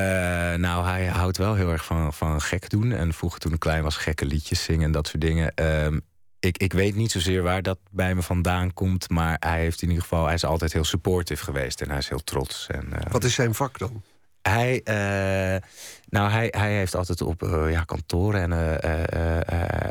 nou, 0.59 0.85
hij 0.85 1.05
houdt 1.07 1.37
wel 1.37 1.55
heel 1.55 1.71
erg 1.71 1.85
van, 1.85 2.13
van 2.13 2.41
gek 2.41 2.69
doen. 2.69 2.91
En 2.91 3.13
vroeger 3.13 3.39
toen 3.39 3.53
ik 3.53 3.59
klein 3.59 3.83
was, 3.83 3.97
gekke 3.97 4.25
liedjes 4.25 4.63
zingen 4.63 4.85
en 4.85 4.91
dat 4.91 5.07
soort 5.07 5.21
dingen. 5.21 5.53
Ehm, 5.55 5.99
ik, 6.39 6.57
ik 6.57 6.73
weet 6.73 6.95
niet 6.95 7.11
zozeer 7.11 7.41
waar 7.43 7.61
dat 7.61 7.79
bij 7.91 8.15
me 8.15 8.21
vandaan 8.21 8.73
komt. 8.73 9.09
Maar 9.09 9.37
hij 9.39 9.59
heeft 9.59 9.81
in 9.81 9.87
ieder 9.87 10.03
geval... 10.03 10.25
Hij 10.25 10.33
is 10.33 10.45
altijd 10.45 10.73
heel 10.73 10.83
supportive 10.83 11.43
geweest 11.43 11.81
en 11.81 11.89
hij 11.89 11.97
is 11.97 12.09
heel 12.09 12.23
trots. 12.23 12.67
En, 12.67 12.93
eh, 12.93 13.11
Wat 13.11 13.23
is 13.23 13.33
zijn 13.33 13.53
vak 13.53 13.77
dan? 13.77 14.01
Hij, 14.41 14.81
eh, 14.83 15.61
nou, 16.09 16.31
hij, 16.31 16.53
hij 16.57 16.73
heeft 16.73 16.95
altijd 16.95 17.21
op 17.21 17.41
ja, 17.69 17.83
kantoren 17.83 18.41
en 18.41 18.51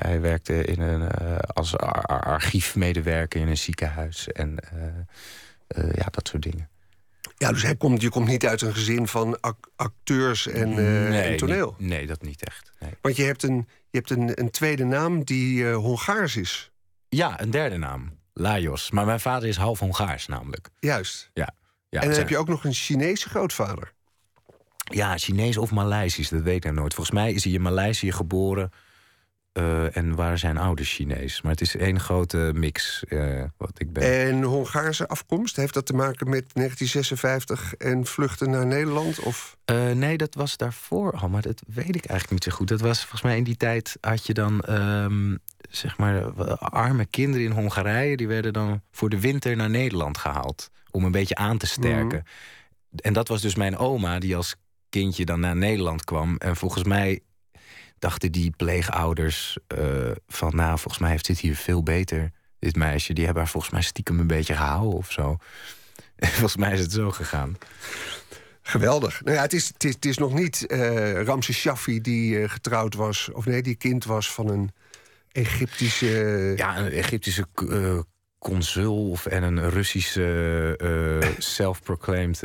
hij 0.09 0.21
werkte 0.21 0.65
in 0.65 0.81
een, 0.81 1.11
als 1.47 1.77
ar- 1.77 2.03
ar- 2.03 2.25
archiefmedewerker 2.25 3.41
in 3.41 3.49
een 3.49 3.57
ziekenhuis 3.57 4.29
en 4.29 4.57
ja, 5.95 6.07
dat 6.11 6.29
soort 6.29 6.43
dingen. 6.43 6.69
Ja, 7.39 7.53
dus 7.53 7.63
hij 7.63 7.77
komt, 7.77 8.03
je 8.03 8.09
komt 8.09 8.29
niet 8.29 8.47
uit 8.47 8.61
een 8.61 8.73
gezin 8.75 9.09
van 9.09 9.41
ac- 9.41 9.69
acteurs 9.77 10.47
en, 10.47 10.79
eh, 10.79 11.31
en 11.31 11.37
toneel. 11.37 11.75
nee, 11.79 12.07
dat 12.07 12.23
niet 12.23 12.45
echt. 12.45 12.73
Nee. 12.81 12.91
Want 13.01 13.17
je 13.17 13.23
hebt 13.23 13.43
een, 13.43 13.69
je 13.91 13.99
hebt 13.99 14.11
een, 14.11 14.41
een 14.41 14.51
tweede 14.51 14.85
naam 14.85 15.25
die 15.25 15.69
eh, 15.69 15.77
Hongaars 15.77 16.37
is. 16.37 16.71
Ja, 17.09 17.41
een 17.41 17.51
derde 17.51 17.77
naam, 17.77 18.19
Lajos. 18.33 18.91
Maar 18.91 19.07
mijn 19.07 19.21
vader 19.21 19.49
is 19.49 19.57
half 19.57 19.79
Hongaars 19.79 20.27
namelijk. 20.27 20.69
Juist. 20.81 21.31
Ja. 21.35 21.55
ja 21.89 22.01
en 22.01 22.09
dan 22.09 22.19
heb 22.19 22.29
je 22.29 22.39
ook 22.39 22.49
nog 22.49 22.65
een 22.65 22.73
Chinese 22.73 23.29
grootvader. 23.29 23.93
Ja, 24.91 25.19
Chinees 25.19 25.57
of 25.57 25.71
Maleisisch, 25.71 26.29
dat 26.29 26.43
weet 26.43 26.57
ik 26.57 26.63
nou 26.65 26.75
nooit. 26.75 26.95
Volgens 26.95 27.17
mij 27.17 27.33
is 27.33 27.45
hij 27.45 27.53
in 27.53 27.63
Maleisië 27.63 28.13
geboren 28.13 28.71
eh, 29.59 29.97
en 29.97 30.15
waren 30.15 30.39
zijn 30.39 30.59
ouders 30.59 30.95
Chinees. 30.95 31.43
Maar 31.43 31.53
het 31.53 31.61
is 31.61 31.77
één 31.77 32.01
grote 32.01 32.51
mix 32.55 33.05
eh, 33.05 33.45
wat 33.57 33.81
ik 33.81 33.93
ben. 33.93 34.27
En 34.27 34.43
Hongaarse 34.43 35.09
afkomst, 35.09 35.57
heeft 35.57 35.75
dat 35.75 35.87
te 35.87 35.93
maken 35.93 36.29
met 36.29 36.45
1956 36.55 37.75
en 37.75 38.07
vluchten 38.07 38.51
naar 38.51 38.67
Nederland? 38.67 39.21
Of? 39.21 39.57
Eh, 39.65 39.91
nee, 39.91 40.17
dat 40.17 40.35
was 40.35 40.57
daarvoor 40.57 41.13
al, 41.13 41.29
maar 41.29 41.43
dat 41.43 41.63
weet 41.67 41.97
ik 41.97 42.05
eigenlijk 42.05 42.31
niet 42.31 42.45
zo 42.45 42.51
goed. 42.51 42.69
Dat 42.69 42.81
was 42.81 43.01
volgens 43.01 43.23
mij 43.23 43.37
in 43.37 43.45
die 43.45 43.57
tijd 43.57 43.97
had 44.01 44.27
je 44.27 44.35
dan, 44.35 44.61
ehm, 44.61 45.37
zeg 45.71 45.99
maar, 45.99 46.25
arme 46.59 47.07
kinderen 47.07 47.47
in 47.47 47.53
Hongarije. 47.53 48.17
Die 48.17 48.29
werden 48.29 48.53
dan 48.53 48.83
voor 48.91 49.09
de 49.09 49.21
winter 49.21 49.57
naar 49.57 49.71
Nederland 49.71 50.19
gehaald. 50.19 50.71
Om 50.91 51.05
een 51.05 51.13
beetje 51.13 51.35
aan 51.35 51.59
te 51.59 51.67
sterken. 51.67 52.25
En 52.97 53.13
dat 53.13 53.29
was 53.29 53.41
dus 53.41 53.55
mijn 53.55 53.77
oma, 53.77 54.19
die 54.19 54.37
als 54.37 54.55
kindje 54.89 55.25
dan 55.25 55.41
naar 55.41 55.57
Nederland 55.57 56.05
kwam. 56.05 56.37
En 56.37 56.57
volgens 56.57 56.85
mij 56.85 57.21
dachten 57.99 58.33
die 58.33 58.53
pleegouders 58.57 59.57
eh, 59.67 60.11
van, 60.29 60.57
nou, 60.57 60.79
volgens 60.79 60.99
mij 60.99 61.11
heeft 61.11 61.27
dit 61.27 61.39
hier 61.39 61.57
veel 61.57 61.83
beter. 61.83 62.31
Dit 62.59 62.77
meisje, 62.77 63.13
die 63.13 63.25
hebben 63.25 63.43
haar 63.43 63.53
volgens 63.53 63.73
mij 63.73 63.83
stiekem 63.83 64.19
een 64.19 64.27
beetje 64.27 64.55
gehouden 64.55 64.99
of 64.99 65.13
zo. 65.13 65.37
volgens 66.19 66.57
mij 66.57 66.73
is 66.73 66.81
het 66.81 66.93
zo 66.93 67.11
gegaan. 67.11 67.57
Geweldig. 68.63 69.25
Nou 69.25 69.37
ja, 69.37 69.43
het 69.43 69.53
is, 69.53 69.69
het 69.69 69.85
is, 69.85 69.95
het 69.95 70.05
is 70.05 70.19
nog 70.19 70.35
niet 70.35 70.67
eh 70.67 71.23
Ramses 71.23 71.57
Shaffi 71.57 72.01
die 72.01 72.41
eh, 72.41 72.51
getrouwd 72.51 72.95
was... 72.95 73.29
of 73.33 73.47
nee, 73.47 73.63
die 73.63 73.75
kind 73.75 74.05
was 74.05 74.33
van 74.33 74.49
een 74.49 74.71
Egyptische... 75.33 76.53
Ja, 76.57 76.79
een 76.79 76.91
Egyptische 76.91 77.47
consul 78.39 79.11
of 79.11 79.27
en 79.27 79.43
een 79.43 79.71
Russische 79.71 80.79
self-proclaimed 81.39 82.41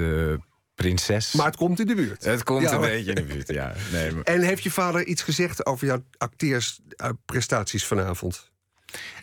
prinses. 0.76 1.32
Maar 1.34 1.46
het 1.46 1.56
komt 1.56 1.80
in 1.80 1.88
de 1.88 1.96
buurt. 1.96 2.24
het 2.24 2.44
komt 2.44 2.62
Ja, 2.62 2.72
een 2.74 2.80
beetje 2.82 3.10
in 3.10 3.16
de 3.16 3.24
buurt, 3.24 3.48
ja. 3.48 3.74
Nee, 3.92 4.12
maar- 4.12 4.24
En 4.24 4.42
heeft 4.42 4.64
je 4.64 4.72
vader 4.72 5.06
iets 5.06 5.22
gezegd 5.22 5.66
over 5.66 5.88
jouw 5.88 6.04
acteersprestaties 6.18 7.86
vanavond? 7.86 8.52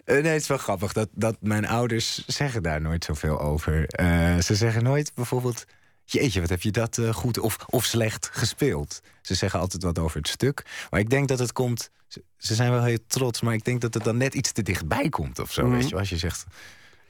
Eh, 0.05 0.23
nee, 0.23 0.33
het 0.33 0.43
is 0.43 0.49
wel 0.49 0.59
grappig 0.59 0.93
dat, 0.93 1.09
dat 1.13 1.37
mijn 1.41 1.67
ouders 1.67 2.27
zeggen 2.27 2.63
daar 2.63 2.81
nooit 2.81 3.05
zoveel 3.05 3.41
over. 3.41 3.87
Eh, 3.87 4.39
ze 4.39 4.55
zeggen 4.55 4.83
nooit 4.83 5.13
bijvoorbeeld... 5.15 5.65
Jeetje, 6.05 6.41
wat 6.41 6.49
heb 6.49 6.63
je 6.63 6.71
dat 6.71 6.99
eh, 6.99 7.15
goed 7.15 7.39
of, 7.39 7.57
of 7.67 7.85
slecht 7.85 8.29
gespeeld? 8.33 9.01
Ze 9.23 9.35
zeggen 9.35 9.61
altijd 9.61 9.83
wat 9.83 9.99
over 9.99 10.17
het 10.19 10.29
stuk. 10.29 10.63
Maar 10.91 11.01
ik 11.01 11.11
denk 11.11 11.29
dat 11.29 11.39
het 11.39 11.53
komt... 11.53 11.91
Ze, 12.09 12.23
ze 12.37 12.55
zijn 12.55 12.71
wel 12.71 12.83
heel 12.85 12.99
trots, 13.07 13.41
maar 13.41 13.55
ik 13.55 13.65
denk 13.65 13.81
dat 13.81 13.95
het 13.95 14.05
dan 14.05 14.17
net 14.17 14.35
iets 14.35 14.53
te 14.53 14.63
dichtbij 14.63 15.09
komt 15.09 15.39
of 15.39 15.53
zo. 15.53 15.63
Mhm. 15.67 15.73
Weet 15.75 15.83
je, 15.85 15.91
wel, 15.91 15.99
als 15.99 16.09
je 16.11 16.17
zegt... 16.17 16.45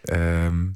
ehm, 0.02 0.66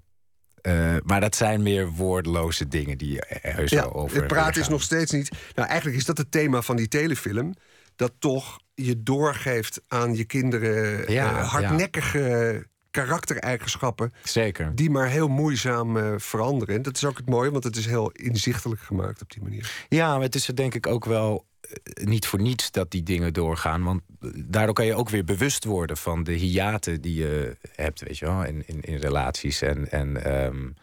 eh, 0.65 0.97
maar 1.05 1.21
dat 1.21 1.37
zijn 1.37 1.63
meer 1.63 1.91
woordloze 1.91 2.69
dingen 2.69 2.99
die 2.99 3.19
heus 3.29 3.71
Ja, 3.71 3.83
over 3.83 4.17
het 4.17 4.27
praten 4.27 4.61
is 4.61 4.69
nog 4.69 4.83
steeds 4.83 5.13
niet... 5.13 5.31
Nou, 5.55 5.69
eigenlijk 5.69 5.99
is 5.99 6.05
dat 6.05 6.19
het 6.19 6.31
thema 6.31 6.63
van 6.63 6.77
die 6.77 6.89
telefilm. 6.89 7.55
Dat 7.97 8.13
toch 8.19 8.59
je 8.75 9.03
doorgeeft 9.03 9.81
aan 9.89 10.17
je 10.17 10.25
kinderen 10.25 11.13
Ja, 11.13 11.39
eh, 11.39 11.51
hardnekkige 11.51 12.67
karaktereigenschappen. 12.91 14.13
Zeker. 14.23 14.75
Die 14.75 14.91
maar 14.91 15.09
heel 15.09 15.29
moeizaam 15.29 15.97
uh, 15.97 16.15
veranderen. 16.17 16.75
En 16.75 16.83
dat 16.83 16.97
is 16.97 17.05
ook 17.05 17.17
het 17.17 17.29
mooie, 17.29 17.51
want 17.51 17.65
het 17.65 17.77
is 17.77 17.87
heel 17.87 18.11
inzichtelijk 18.11 18.81
gemaakt 18.81 19.23
op 19.23 19.33
die 19.33 19.43
manier. 19.43 19.85
Ja, 19.89 20.13
maar 20.15 20.23
het 20.23 20.35
is 20.35 20.49
er 20.49 20.57
denk 20.57 20.75
ik 20.75 20.87
ook 20.87 21.05
wel 21.05 21.37
eh, 21.37 21.54
niet 21.95 22.27
voor 22.27 22.41
niets 22.41 22.71
dat 22.71 22.91
die 22.91 23.03
dingen 23.03 23.33
doorgaan. 23.33 23.83
Want 23.83 24.03
daardoor 24.37 24.75
kan 24.75 24.87
je 24.87 24.95
ook 24.95 25.09
weer 25.09 25.25
bewust 25.25 25.65
worden 25.65 25.97
van 25.97 26.25
de 26.25 26.33
hiaten 26.33 27.01
die 27.01 27.15
je 27.15 27.57
hebt, 27.75 28.01
weet 28.01 28.19
je 28.19 28.27
wel, 28.27 28.45
in, 28.45 28.63
in, 28.67 28.81
in 28.81 28.97
relaties. 28.97 29.63
En, 29.63 29.91
en 29.91 30.35
um, 30.45 30.75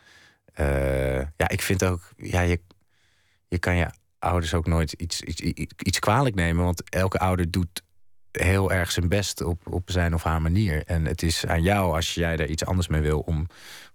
uh, 0.59 1.17
ja, 1.17 1.47
ik 1.47 1.61
vind 1.61 1.83
ook, 1.83 2.01
ja, 2.17 2.41
je, 2.41 2.59
je 3.47 3.59
kan 3.59 3.75
je 3.75 3.87
ouders 4.19 4.53
ook 4.53 4.67
nooit 4.67 4.91
iets, 4.91 5.21
iets, 5.21 5.41
iets 5.77 5.99
kwalijk 5.99 6.35
nemen. 6.35 6.63
Want 6.63 6.89
elke 6.89 7.19
ouder 7.19 7.51
doet 7.51 7.81
heel 8.31 8.71
erg 8.71 8.91
zijn 8.91 9.09
best 9.09 9.41
op, 9.41 9.67
op 9.67 9.91
zijn 9.91 10.13
of 10.13 10.23
haar 10.23 10.41
manier. 10.41 10.83
En 10.85 11.05
het 11.05 11.21
is 11.21 11.45
aan 11.45 11.61
jou, 11.61 11.95
als 11.95 12.13
jij 12.13 12.35
daar 12.35 12.47
iets 12.47 12.65
anders 12.65 12.87
mee 12.87 13.01
wil, 13.01 13.19
om, 13.19 13.47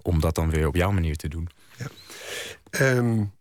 om 0.03 0.21
dat 0.21 0.35
dan 0.35 0.51
weer 0.51 0.67
op 0.67 0.77
jouw 0.77 0.91
manier 0.91 1.17
te 1.17 1.29
doen. 1.29 1.49
Ja. 1.77 1.87
Um, 2.97 3.35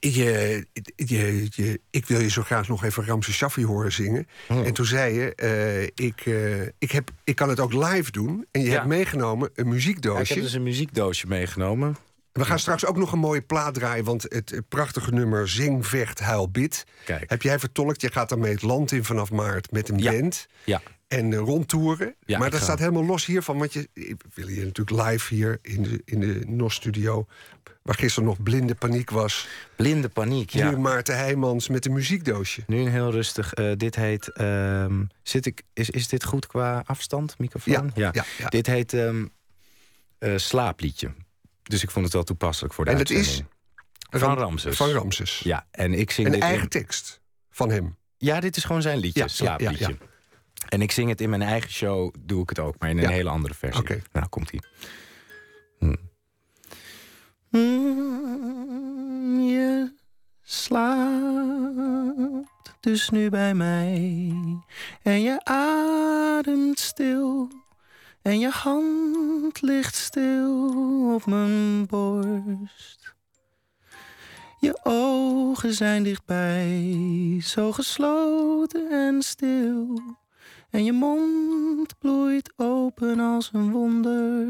je, 0.00 0.66
je, 0.96 1.46
je, 1.50 1.80
ik 1.90 2.06
wil 2.06 2.20
je 2.20 2.30
zo 2.30 2.42
graag 2.42 2.68
nog 2.68 2.84
even 2.84 3.04
Ramse 3.04 3.32
Shaffi 3.32 3.64
horen 3.64 3.92
zingen. 3.92 4.26
Oh. 4.48 4.66
En 4.66 4.72
toen 4.72 4.86
zei 4.86 5.14
je, 5.14 5.32
uh, 5.42 6.06
ik, 6.06 6.26
uh, 6.26 6.62
ik, 6.78 6.90
heb, 6.90 7.10
ik 7.24 7.36
kan 7.36 7.48
het 7.48 7.60
ook 7.60 7.72
live 7.72 8.10
doen. 8.10 8.46
En 8.50 8.60
je 8.60 8.66
ja. 8.66 8.72
hebt 8.72 8.86
meegenomen 8.86 9.50
een 9.54 9.68
muziekdoosje. 9.68 10.16
Ja, 10.16 10.22
ik 10.22 10.28
heb 10.28 10.42
dus 10.42 10.52
een 10.52 10.62
muziekdoosje 10.62 11.26
meegenomen. 11.26 11.96
We 12.32 12.44
gaan 12.44 12.58
straks 12.58 12.86
ook 12.86 12.96
nog 12.96 13.12
een 13.12 13.18
mooie 13.18 13.42
plaat 13.42 13.74
draaien, 13.74 14.04
want 14.04 14.22
het 14.22 14.62
prachtige 14.68 15.10
nummer 15.10 15.48
Zing, 15.48 15.86
Vecht, 15.86 16.20
Huil, 16.20 16.50
Bid... 16.50 16.84
Kijk. 17.04 17.30
heb 17.30 17.42
jij 17.42 17.58
vertolkt. 17.58 18.00
Je 18.00 18.12
gaat 18.12 18.28
daarmee 18.28 18.52
het 18.52 18.62
land 18.62 18.92
in 18.92 19.04
vanaf 19.04 19.30
maart 19.30 19.70
met 19.70 19.88
een 19.88 19.98
ja. 19.98 20.12
band. 20.12 20.46
Ja. 20.64 20.82
En 21.08 21.30
uh, 21.30 21.38
rondtoeren. 21.38 22.14
Ja, 22.26 22.38
maar 22.38 22.50
dat 22.50 22.58
ga. 22.58 22.64
staat 22.64 22.78
helemaal 22.78 23.04
los 23.04 23.26
hiervan. 23.26 23.58
Want 23.58 23.72
je, 23.72 23.88
we 23.94 24.16
willen 24.34 24.54
je 24.54 24.64
natuurlijk 24.64 25.08
live 25.08 25.34
hier 25.34 25.58
in 25.62 25.82
de, 25.82 26.02
in 26.04 26.20
de 26.20 26.42
NOS-studio... 26.46 27.26
waar 27.82 27.94
gisteren 27.94 28.28
nog 28.28 28.42
blinde 28.42 28.74
paniek 28.74 29.10
was. 29.10 29.48
Blinde 29.76 30.08
paniek, 30.08 30.50
ja. 30.50 30.70
Nu 30.70 30.76
Maarten 30.76 31.16
Heijmans 31.16 31.68
met 31.68 31.86
een 31.86 31.92
muziekdoosje. 31.92 32.62
Nu 32.66 32.80
een 32.80 32.90
heel 32.90 33.10
rustig. 33.10 33.58
Uh, 33.58 33.72
dit 33.76 33.94
heet... 33.94 34.40
Um, 34.40 35.08
zit 35.22 35.46
ik, 35.46 35.62
is, 35.72 35.90
is 35.90 36.08
dit 36.08 36.24
goed 36.24 36.46
qua 36.46 36.82
afstand, 36.86 37.38
microfoon? 37.38 37.90
Ja. 37.94 38.10
ja. 38.12 38.24
ja 38.38 38.48
dit 38.48 38.66
heet 38.66 38.92
um, 38.92 39.30
uh, 40.18 40.36
Slaapliedje. 40.36 41.14
Dus 41.62 41.82
ik 41.82 41.90
vond 41.90 42.04
het 42.04 42.14
wel 42.14 42.24
toepasselijk 42.24 42.74
voor 42.74 42.84
de 42.84 42.90
en 42.90 42.98
het 42.98 43.10
is 43.10 43.42
van 44.10 44.38
Ramses. 44.38 44.76
Van 44.76 44.90
Ramses. 44.90 45.40
Ja, 45.44 45.66
en 45.70 45.94
ik 45.94 46.10
zing 46.10 46.26
een 46.26 46.40
eigen 46.40 46.62
in... 46.62 46.68
tekst 46.68 47.20
van 47.50 47.70
hem. 47.70 47.96
Ja, 48.16 48.40
dit 48.40 48.56
is 48.56 48.64
gewoon 48.64 48.82
zijn 48.82 48.98
liedje, 48.98 49.20
ja, 49.20 49.28
slaapliedje. 49.28 49.96
En 50.68 50.82
ik 50.82 50.92
zing 50.92 51.08
het 51.08 51.20
in 51.20 51.30
mijn 51.30 51.42
eigen 51.42 51.70
show, 51.70 52.14
doe 52.18 52.42
ik 52.42 52.48
het 52.48 52.58
ook, 52.58 52.74
maar 52.78 52.90
in 52.90 52.98
een 52.98 53.08
hele 53.08 53.30
andere 53.30 53.54
versie. 53.54 53.80
Okay. 53.80 54.02
Nou, 54.12 54.26
komt 54.26 54.50
ie. 54.50 54.62
Hm. 55.78 55.94
Mm, 57.50 59.40
je 59.40 59.92
slaapt 60.42 61.68
dus 62.80 63.10
nu 63.10 63.28
bij 63.28 63.54
mij 63.54 64.32
en 65.02 65.22
je 65.22 65.44
ademt 65.44 66.78
stil. 66.78 67.48
En 68.22 68.38
je 68.38 68.48
hand 68.48 69.62
ligt 69.62 69.94
stil 69.94 71.14
op 71.14 71.26
mijn 71.26 71.86
borst. 71.86 73.14
Je 74.60 74.78
ogen 74.82 75.74
zijn 75.74 76.02
dichtbij, 76.02 77.40
zo 77.42 77.72
gesloten 77.72 78.90
en 78.90 79.22
stil. 79.22 80.00
En 80.70 80.84
je 80.84 80.92
mond 80.92 81.98
bloeit 81.98 82.52
open 82.56 83.20
als 83.20 83.50
een 83.52 83.70
wonder. 83.70 84.46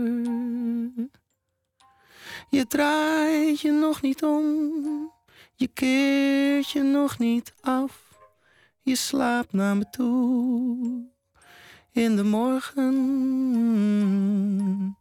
Je 2.51 2.67
draait 2.67 3.61
je 3.61 3.71
nog 3.71 4.03
niet 4.03 4.23
om, 4.23 4.53
je 5.55 5.69
keert 5.69 6.71
je 6.71 6.83
nog 6.83 7.19
niet 7.19 7.55
af. 7.61 8.09
Je 8.83 8.95
slaapt 8.95 9.53
naar 9.53 9.77
me 9.77 9.91
toe 9.91 11.07
in 11.93 12.17
de 12.17 12.25
morgen. 12.25 12.95
Mm, 13.47 14.97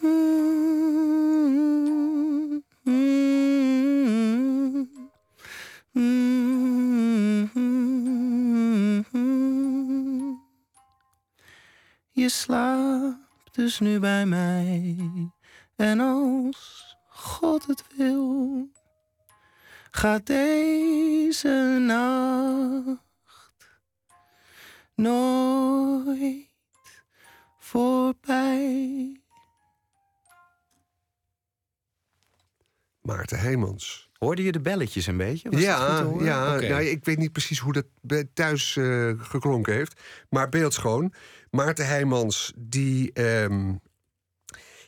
mm, 0.00 0.52
mm, 5.92 6.21
Je 12.22 12.28
slaapt 12.28 13.54
dus 13.54 13.78
nu 13.80 13.98
bij 13.98 14.26
mij. 14.26 14.96
En 15.76 16.00
als 16.00 16.96
God 17.08 17.66
het 17.66 17.84
wil, 17.96 18.68
gaat 19.90 20.26
deze 20.26 21.76
nacht 21.80 23.00
nooit 24.94 26.46
voorbij. 27.58 29.20
Maarten 33.00 33.38
Heijmans. 33.38 34.10
Hoorde 34.22 34.42
je 34.42 34.52
de 34.52 34.60
belletjes 34.60 35.06
een 35.06 35.16
beetje? 35.16 35.50
Was 35.50 35.60
ja, 35.60 35.86
dat 35.86 36.06
goed 36.06 36.18
te 36.18 36.24
ja 36.24 36.56
okay. 36.56 36.68
nou, 36.68 36.82
ik 36.82 37.04
weet 37.04 37.18
niet 37.18 37.32
precies 37.32 37.58
hoe 37.58 37.72
dat 37.72 38.26
thuis 38.34 38.76
uh, 38.76 39.12
geklonken 39.20 39.74
heeft. 39.74 40.00
Maar 40.28 40.48
beeldschoon. 40.48 41.12
Maarten 41.56 41.86
Heijmans, 41.86 42.52
die, 42.56 43.20
um, 43.20 43.80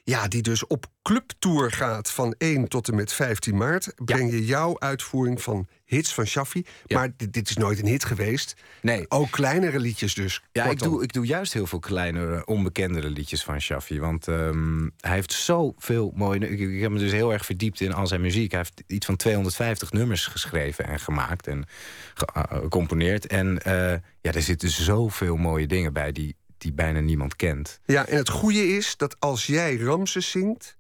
ja, 0.03 0.29
die 0.29 0.43
dus 0.43 0.67
op 0.67 0.87
clubtour 1.03 1.73
gaat 1.73 2.11
van 2.11 2.35
1 2.39 2.69
tot 2.69 2.89
en 2.89 2.95
met 2.95 3.13
15 3.13 3.57
maart. 3.57 3.93
Breng 3.97 4.31
je 4.31 4.45
jouw 4.45 4.79
uitvoering 4.79 5.43
van 5.43 5.69
hits 5.85 6.15
van 6.15 6.27
Shaffi. 6.27 6.65
Ja. 6.87 6.99
Maar 6.99 7.11
dit, 7.17 7.33
dit, 7.33 7.51
is 7.51 7.57
nooit 7.57 7.79
een 7.79 7.87
hit 7.87 8.05
geweest. 8.05 8.55
Nee. 8.83 9.11
Ook 9.11 9.31
kleinere 9.31 9.79
liedjes 9.79 10.15
dus. 10.15 10.43
Ja, 10.53 10.65
ik 10.65 10.79
doe, 10.79 11.03
ik 11.03 11.13
doe 11.13 11.27
juist 11.27 11.53
heel 11.53 11.67
veel 11.67 11.79
kleinere, 11.79 12.47
onbekendere 12.47 13.11
liedjes 13.11 13.43
van 13.43 13.61
Shaffi. 13.61 14.01
Want 14.01 14.27
um, 14.27 14.93
hij 15.01 15.15
heeft 15.15 15.33
zoveel 15.33 16.13
mooie... 16.15 16.49
Ik, 16.49 16.61
ik 16.61 16.81
heb 16.81 16.91
me 16.91 16.99
dus 16.99 17.13
heel 17.13 17.33
erg 17.33 17.45
verdiept 17.45 17.81
in 17.81 17.93
al 17.93 18.07
zijn 18.07 18.21
muziek. 18.21 18.51
Hij 18.51 18.61
heeft 18.61 18.83
iets 18.87 19.07
van 19.07 19.17
250 19.17 19.93
nummers 19.93 20.27
geschreven 20.27 20.87
en 20.87 21.01
gemaakt 21.01 21.47
en 21.47 21.67
gecomponeerd. 22.15 23.27
En 23.27 23.61
uh, 23.67 23.93
ja, 24.21 24.33
er 24.33 24.43
zitten 24.43 24.71
zoveel 24.71 25.37
mooie 25.37 25.67
dingen 25.67 25.93
bij 25.93 26.13
die, 26.13 26.37
die 26.59 26.73
bijna 26.73 27.01
niemand 27.01 27.37
kent. 27.37 27.81
Ja, 27.85 28.07
en 28.07 28.17
het 28.17 28.29
goede 28.29 28.67
is 28.67 28.97
dat 28.97 29.21
als 29.21 29.47
jij 29.47 29.77
Ramses 29.77 30.31
zingt... 30.31 30.77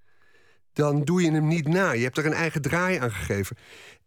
dan 0.72 1.04
doe 1.04 1.22
je 1.22 1.30
hem 1.30 1.46
niet 1.46 1.68
na. 1.68 1.92
Je 1.92 2.02
hebt 2.02 2.18
er 2.18 2.26
een 2.26 2.32
eigen 2.32 2.62
draai 2.62 2.98
aan 2.98 3.12
gegeven. 3.12 3.56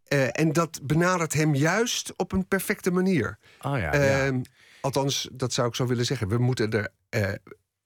Uh, 0.10 0.28
en 0.32 0.54
dat 0.54 0.80
benadert 0.84 1.34
hem 1.34 1.56
juist 1.56 2.14
op 2.16 2.32
een 2.32 2.48
perfecte 2.48 2.92
manier. 2.92 3.38
Oh 3.62 3.78
ja, 3.78 3.96
ja. 3.96 4.28
Uh, 4.28 4.42
althans, 4.82 5.30
dat 5.32 5.54
zou 5.54 5.68
ik 5.68 5.76
zo 5.76 5.86
willen 5.86 6.06
zeggen. 6.06 6.28
We 6.28 6.38
moeten 6.38 6.72
er 6.72 6.90
uh, 7.10 7.32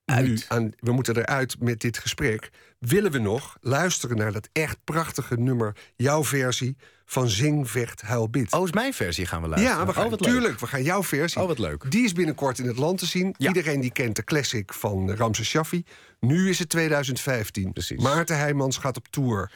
uit. 0.05 0.45
Aan, 0.47 0.71
we 0.79 0.91
moeten 0.91 1.17
eruit 1.17 1.59
met 1.59 1.79
dit 1.79 1.97
gesprek. 1.97 2.49
Willen 2.88 3.11
we 3.11 3.19
nog 3.19 3.57
luisteren 3.59 4.17
naar 4.17 4.32
dat 4.32 4.49
echt 4.51 4.77
prachtige 4.84 5.36
nummer, 5.36 5.75
jouw 5.95 6.23
versie 6.23 6.77
van 7.05 7.29
Zing, 7.29 7.69
Vecht, 7.69 8.01
Huil, 8.01 8.29
Bid? 8.29 8.53
Oh, 8.53 8.63
is 8.63 8.71
mijn 8.71 8.93
versie 8.93 9.25
gaan 9.25 9.41
we 9.41 9.47
luisteren? 9.47 9.77
Ja, 9.77 9.86
we 9.86 9.93
gaan, 9.93 10.11
oh, 10.11 10.13
tuurlijk. 10.13 10.59
We 10.59 10.67
gaan 10.67 10.84
jouw 10.84 11.03
versie. 11.03 11.41
Oh, 11.41 11.47
wat 11.47 11.59
leuk. 11.59 11.91
Die 11.91 12.03
is 12.03 12.13
binnenkort 12.13 12.59
in 12.59 12.67
het 12.67 12.77
land 12.77 12.97
te 12.97 13.05
zien. 13.05 13.36
Ja. 13.38 13.47
Iedereen 13.47 13.82
die 13.82 13.91
kent 13.91 14.15
de 14.15 14.23
classic 14.23 14.73
van 14.73 15.11
Ramses 15.11 15.47
Shaffi. 15.47 15.84
Nu 16.19 16.49
is 16.49 16.59
het 16.59 16.69
2015. 16.69 17.73
Precies. 17.73 18.01
Maarten 18.01 18.38
Heijmans 18.38 18.77
gaat 18.77 18.97
op 18.97 19.07
tour. 19.07 19.51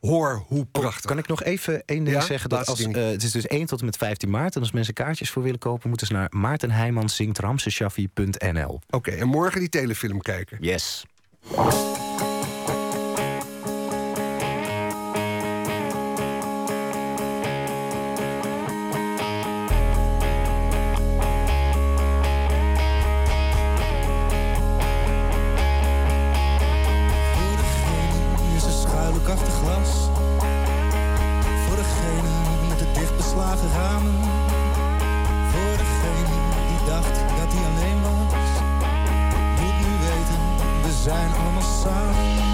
Hoor 0.00 0.44
hoe 0.46 0.64
prachtig. 0.64 1.02
Oh, 1.02 1.06
kan 1.06 1.18
ik 1.18 1.26
nog 1.26 1.42
even 1.42 1.82
één 1.84 2.04
ding 2.04 2.16
ja? 2.16 2.22
zeggen? 2.22 2.48
Dat 2.48 2.68
als, 2.68 2.80
uh, 2.80 2.94
het 2.94 3.22
is 3.22 3.32
dus 3.32 3.46
1 3.46 3.66
tot 3.66 3.78
en 3.78 3.84
met 3.84 3.96
15 3.96 4.30
maart. 4.30 4.54
En 4.54 4.60
als 4.60 4.72
mensen 4.72 4.94
kaartjes 4.94 5.30
voor 5.30 5.42
willen 5.42 5.58
kopen, 5.58 5.88
moeten 5.88 6.06
ze 6.06 6.12
naar 6.12 6.28
maartenheijmanszingt.ramseshaffi.nl. 6.30 8.72
Oké, 8.72 8.84
okay, 8.90 9.18
en 9.18 9.28
morgen 9.28 9.60
die 9.60 9.68
telefilm 9.68 10.20
kijken. 10.20 10.58
Yes. 10.60 11.04
shine 41.20 41.34
ons 41.56 41.66
samen. 41.82 42.49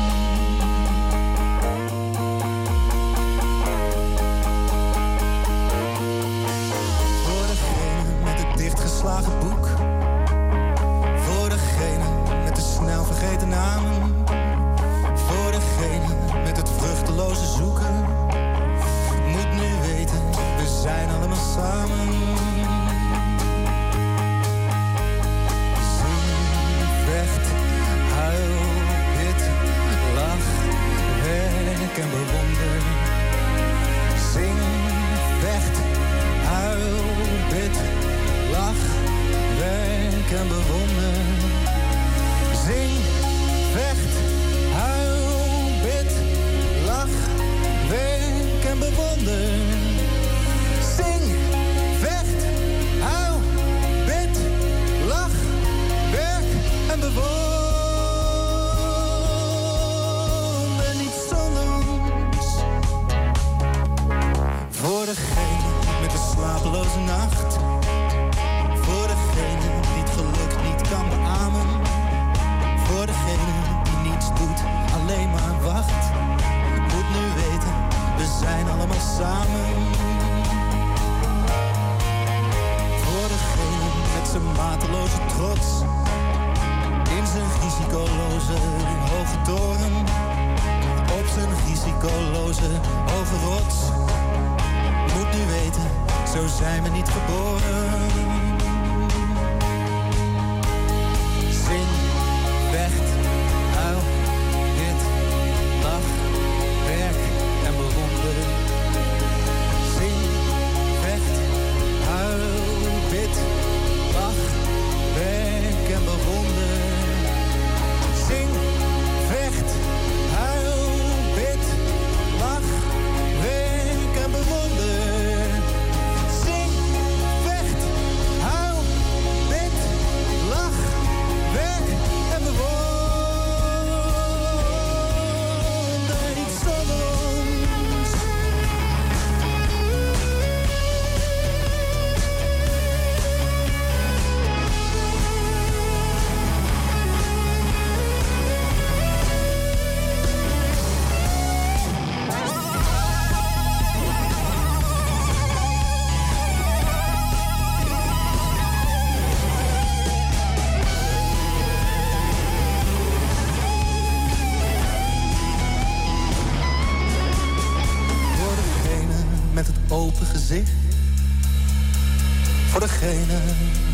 Voor 172.76 172.80
degene 172.80 173.40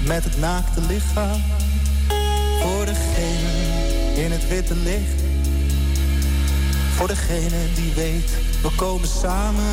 met 0.07 0.25
het 0.25 0.39
naakte 0.39 0.81
lichaam. 0.81 1.43
Voor 2.61 2.85
degene 2.85 4.23
in 4.23 4.33
het 4.33 4.49
witte 4.49 4.75
licht. 4.75 5.23
Voor 6.95 7.07
degene 7.07 7.73
die 7.75 7.93
weet, 7.95 8.31
we 8.63 8.71
komen 8.77 9.09
samen. 9.09 9.65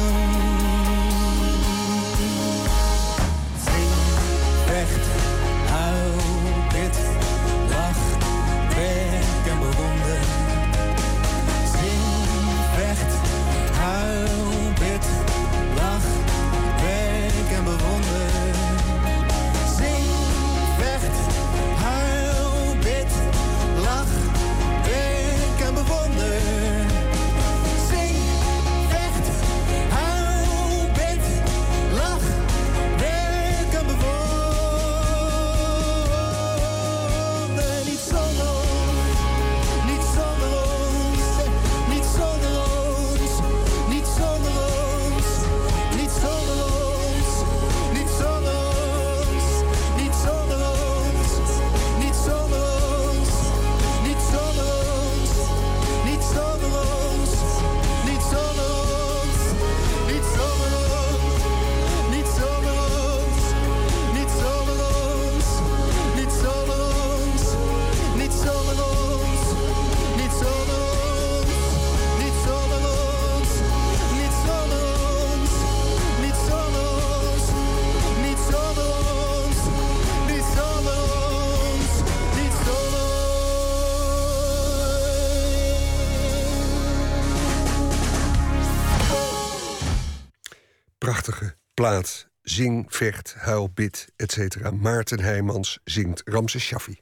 Plaat. 91.90 92.28
Zing, 92.42 92.86
vecht, 92.88 93.36
huil, 93.38 93.70
bid, 93.74 94.08
etc. 94.16 94.72
Maarten 94.72 95.20
Heijmans 95.20 95.80
zingt 95.84 96.22
Ramses 96.26 96.64
Shaffi. 96.64 97.00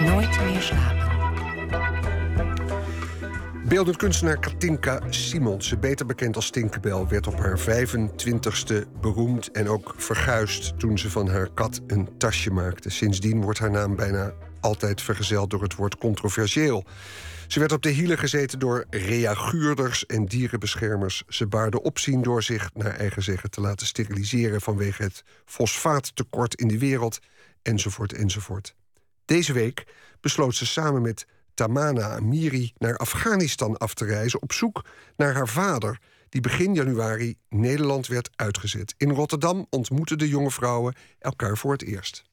Nooit 0.00 0.40
meer 0.44 0.60
slapen. 0.60 1.08
Beeldend 3.68 3.96
kunstenaar 3.96 4.38
Katinka 4.38 5.00
Simonsen, 5.10 5.80
beter 5.80 6.06
bekend 6.06 6.36
als 6.36 6.50
Tinkerbell, 6.50 7.06
werd 7.06 7.26
op 7.26 7.38
haar 7.38 7.58
25ste 7.58 8.74
beroemd 9.00 9.50
en 9.50 9.68
ook 9.68 9.94
verguisd 9.96 10.78
toen 10.78 10.98
ze 10.98 11.10
van 11.10 11.28
haar 11.28 11.50
kat 11.54 11.80
een 11.86 12.08
tasje 12.18 12.50
maakte. 12.50 12.90
Sindsdien 12.90 13.42
wordt 13.42 13.58
haar 13.58 13.70
naam 13.70 13.96
bijna 13.96 14.32
altijd 14.60 15.02
vergezeld 15.02 15.50
door 15.50 15.62
het 15.62 15.74
woord 15.74 15.96
controversieel. 15.96 16.84
Ze 17.50 17.58
werd 17.58 17.72
op 17.72 17.82
de 17.82 17.90
hielen 17.90 18.18
gezeten 18.18 18.58
door 18.58 18.84
reaguurders 18.90 20.06
en 20.06 20.26
dierenbeschermers. 20.26 21.22
Ze 21.28 21.46
baarde 21.46 21.82
opzien 21.82 22.22
door 22.22 22.42
zich, 22.42 22.70
naar 22.74 22.96
eigen 22.96 23.22
zeggen, 23.22 23.50
te 23.50 23.60
laten 23.60 23.86
steriliseren 23.86 24.60
vanwege 24.60 25.02
het 25.02 25.24
fosfaattekort 25.44 26.54
in 26.54 26.68
de 26.68 26.78
wereld, 26.78 27.18
enzovoort, 27.62 28.12
enzovoort. 28.12 28.74
Deze 29.24 29.52
week 29.52 29.86
besloot 30.20 30.54
ze 30.54 30.66
samen 30.66 31.02
met 31.02 31.26
Tamana 31.54 32.08
Amiri 32.08 32.72
naar 32.78 32.96
Afghanistan 32.96 33.76
af 33.76 33.94
te 33.94 34.04
reizen 34.04 34.42
op 34.42 34.52
zoek 34.52 34.84
naar 35.16 35.34
haar 35.34 35.48
vader, 35.48 35.98
die 36.28 36.40
begin 36.40 36.74
januari 36.74 37.36
Nederland 37.48 38.06
werd 38.06 38.30
uitgezet. 38.36 38.94
In 38.96 39.10
Rotterdam 39.10 39.66
ontmoetten 39.70 40.18
de 40.18 40.28
jonge 40.28 40.50
vrouwen 40.50 40.94
elkaar 41.18 41.56
voor 41.56 41.72
het 41.72 41.82
eerst. 41.82 42.29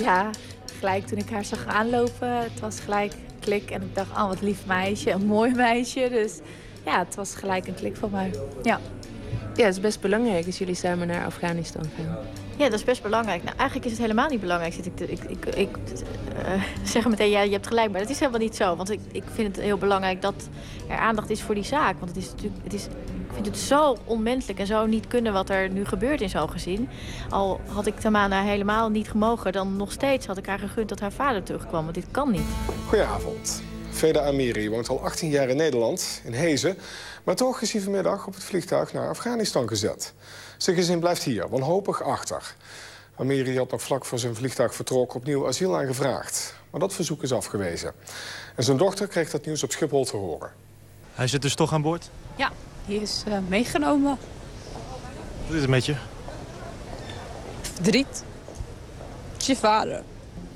Ja, 0.00 0.30
gelijk 0.78 1.06
toen 1.06 1.18
ik 1.18 1.30
haar 1.30 1.44
zag 1.44 1.66
aanlopen, 1.66 2.36
het 2.36 2.60
was 2.60 2.80
gelijk 2.80 3.12
klik. 3.40 3.70
En 3.70 3.82
ik 3.82 3.94
dacht, 3.94 4.10
oh 4.10 4.26
wat 4.28 4.40
lief 4.40 4.66
meisje, 4.66 5.10
een 5.10 5.26
mooi 5.26 5.54
meisje. 5.54 6.08
Dus 6.10 6.38
ja, 6.84 6.98
het 6.98 7.14
was 7.14 7.34
gelijk 7.34 7.66
een 7.66 7.74
klik 7.74 7.96
van 7.96 8.10
mij. 8.10 8.30
Ja. 8.62 8.80
Ja, 9.54 9.64
het 9.66 9.74
is 9.74 9.80
best 9.80 10.00
belangrijk 10.00 10.46
als 10.46 10.58
jullie 10.58 10.74
samen 10.74 11.06
naar 11.06 11.24
Afghanistan 11.24 11.82
gaan. 11.96 12.18
Ja, 12.56 12.64
dat 12.68 12.78
is 12.78 12.84
best 12.84 13.02
belangrijk. 13.02 13.42
Nou, 13.44 13.56
eigenlijk 13.56 13.84
is 13.86 13.92
het 13.92 14.00
helemaal 14.00 14.28
niet 14.28 14.40
belangrijk. 14.40 14.72
Zit 14.72 14.86
ik, 14.86 14.96
te- 14.96 15.10
ik, 15.10 15.24
ik, 15.24 15.46
ik 15.46 15.76
eh, 16.44 16.62
zeg 16.92 17.08
meteen, 17.08 17.30
ja, 17.30 17.40
je 17.40 17.50
hebt 17.52 17.66
gelijk, 17.66 17.90
maar 17.90 18.00
dat 18.00 18.10
is 18.10 18.18
helemaal 18.18 18.40
niet 18.40 18.56
zo. 18.56 18.76
Want 18.76 18.90
ik, 18.90 19.00
ik 19.12 19.22
vind 19.34 19.56
het 19.56 19.64
heel 19.64 19.78
belangrijk 19.78 20.22
dat 20.22 20.48
er 20.88 20.96
aandacht 20.96 21.30
is 21.30 21.42
voor 21.42 21.54
die 21.54 21.64
zaak. 21.64 21.98
Want 21.98 22.14
het 22.14 22.24
is 22.24 22.30
natuurlijk, 22.30 22.62
het 22.64 22.72
is, 22.74 22.86
ik 23.30 23.36
vind 23.36 23.46
het 23.46 23.58
zo 23.58 23.96
onmenselijk 24.04 24.58
en 24.58 24.66
zo 24.66 24.86
niet 24.86 25.06
kunnen 25.06 25.32
wat 25.32 25.50
er 25.50 25.68
nu 25.68 25.84
gebeurt 25.84 26.20
in 26.20 26.28
zo'n 26.28 26.50
gezin. 26.50 26.88
Al 27.28 27.60
had 27.66 27.86
ik 27.86 28.00
Tamana 28.00 28.42
helemaal 28.42 28.88
niet 28.88 29.10
gemogen, 29.10 29.52
dan 29.52 29.76
nog 29.76 29.92
steeds 29.92 30.26
had 30.26 30.36
ik 30.36 30.46
haar 30.46 30.58
gegund 30.58 30.88
dat 30.88 31.00
haar 31.00 31.12
vader 31.12 31.42
terugkwam. 31.42 31.82
Want 31.82 31.94
dit 31.94 32.06
kan 32.10 32.30
niet. 32.30 32.46
Goedenavond. 32.88 33.62
Veda 33.90 34.26
Amiri 34.26 34.70
woont 34.70 34.88
al 34.88 35.04
18 35.04 35.30
jaar 35.30 35.48
in 35.48 35.56
Nederland, 35.56 36.20
in 36.24 36.32
Hezen. 36.32 36.78
Maar 37.24 37.34
toch 37.34 37.60
is 37.60 37.72
hij 37.72 37.80
vanmiddag 37.80 38.26
op 38.26 38.34
het 38.34 38.44
vliegtuig 38.44 38.92
naar 38.92 39.08
Afghanistan 39.08 39.68
gezet. 39.68 40.14
Zijn 40.56 40.76
gezin 40.76 41.00
blijft 41.00 41.22
hier, 41.22 41.48
wanhopig 41.48 42.02
achter. 42.02 42.54
Amiri 43.16 43.58
had 43.58 43.70
nog 43.70 43.82
vlak 43.82 44.04
voor 44.04 44.18
zijn 44.18 44.34
vliegtuigvertrok 44.34 45.14
opnieuw 45.14 45.46
asiel 45.46 45.76
aangevraagd. 45.76 46.54
Maar 46.70 46.80
dat 46.80 46.94
verzoek 46.94 47.22
is 47.22 47.32
afgewezen. 47.32 47.92
En 48.56 48.64
zijn 48.64 48.76
dochter 48.76 49.06
kreeg 49.06 49.30
dat 49.30 49.46
nieuws 49.46 49.62
op 49.62 49.72
Schiphol 49.72 50.04
te 50.04 50.16
horen. 50.16 50.50
Hij 51.14 51.26
zit 51.26 51.42
dus 51.42 51.54
toch 51.54 51.72
aan 51.72 51.82
boord? 51.82 52.10
Ja, 52.36 52.52
die 52.90 53.00
is 53.00 53.24
uh, 53.28 53.34
meegenomen. 53.48 54.18
Wat 55.46 55.54
is 55.54 55.60
het 55.60 55.70
met 55.70 55.86
je? 55.86 55.94
Verdriet. 57.60 58.24
Het 59.32 59.40
is 59.40 59.46
je 59.46 59.56
vader. 59.56 60.02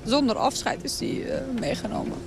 Zonder 0.03 0.35
afscheid 0.35 0.83
is 0.83 0.97
die 0.97 1.25
uh, 1.25 1.33
meegenomen. 1.59 2.17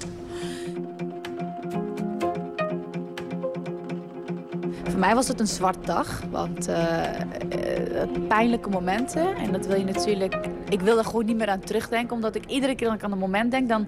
Voor 4.89 4.99
mij 4.99 5.15
was 5.15 5.29
het 5.29 5.41
een 5.41 5.47
zwart 5.47 5.87
dag, 5.87 6.23
want 6.31 6.69
uh, 6.69 7.03
pijnlijke 8.29 8.69
momenten. 8.69 9.37
En 9.37 9.53
dat 9.53 9.67
wil 9.67 9.77
je 9.77 9.85
natuurlijk... 9.85 10.35
Ik 10.69 10.81
wil 10.81 10.99
er 10.99 11.05
gewoon 11.05 11.25
niet 11.25 11.37
meer 11.37 11.49
aan 11.49 11.61
terugdenken, 11.61 12.15
omdat 12.15 12.35
ik 12.35 12.47
iedere 12.47 12.75
keer 12.75 12.87
dat 12.87 12.97
ik 12.97 13.05
aan 13.05 13.13
een 13.13 13.19
moment 13.19 13.51
denk... 13.51 13.69
dan 13.69 13.87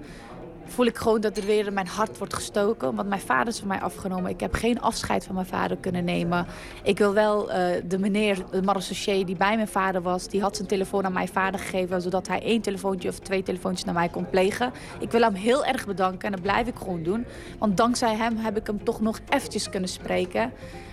voel 0.71 0.87
ik 0.87 0.97
gewoon 0.97 1.21
dat 1.21 1.37
er 1.37 1.47
weer 1.47 1.66
in 1.66 1.73
mijn 1.73 1.87
hart 1.87 2.18
wordt 2.18 2.35
gestoken. 2.35 2.95
Want 2.95 3.09
mijn 3.09 3.21
vader 3.21 3.49
is 3.49 3.59
van 3.59 3.68
mij 3.68 3.81
afgenomen. 3.81 4.31
Ik 4.31 4.41
heb 4.41 4.55
geen 4.55 4.81
afscheid 4.81 5.25
van 5.25 5.35
mijn 5.35 5.47
vader 5.47 5.77
kunnen 5.77 6.05
nemen. 6.05 6.47
Ik 6.83 6.99
wil 6.99 7.12
wel 7.12 7.49
uh, 7.49 7.57
de 7.85 7.99
meneer, 7.99 8.45
de 8.51 8.62
marechaussee 8.62 9.25
die 9.25 9.37
bij 9.37 9.57
mijn 9.57 9.68
vader 9.68 10.03
was... 10.03 10.29
die 10.29 10.41
had 10.41 10.57
zijn 10.57 10.68
telefoon 10.68 11.05
aan 11.05 11.12
mijn 11.12 11.29
vader 11.29 11.61
gegeven... 11.61 12.03
zodat 12.03 12.29
hij 12.29 12.43
één 12.43 12.61
telefoontje 12.61 13.09
of 13.09 13.18
twee 13.18 13.43
telefoontjes 13.43 13.85
naar 13.85 13.95
mij 13.95 14.09
kon 14.09 14.31
plegen. 14.31 14.73
Ik 14.99 15.11
wil 15.11 15.21
hem 15.21 15.35
heel 15.35 15.64
erg 15.64 15.87
bedanken 15.87 16.27
en 16.27 16.33
dat 16.33 16.43
blijf 16.43 16.66
ik 16.66 16.77
gewoon 16.77 17.03
doen. 17.03 17.27
Want 17.59 17.77
dankzij 17.77 18.16
hem 18.16 18.37
heb 18.37 18.57
ik 18.57 18.66
hem 18.66 18.85
toch 18.85 19.01
nog 19.01 19.21
eventjes 19.29 19.71
kunnen 19.71 19.89
spreken. 19.89 20.53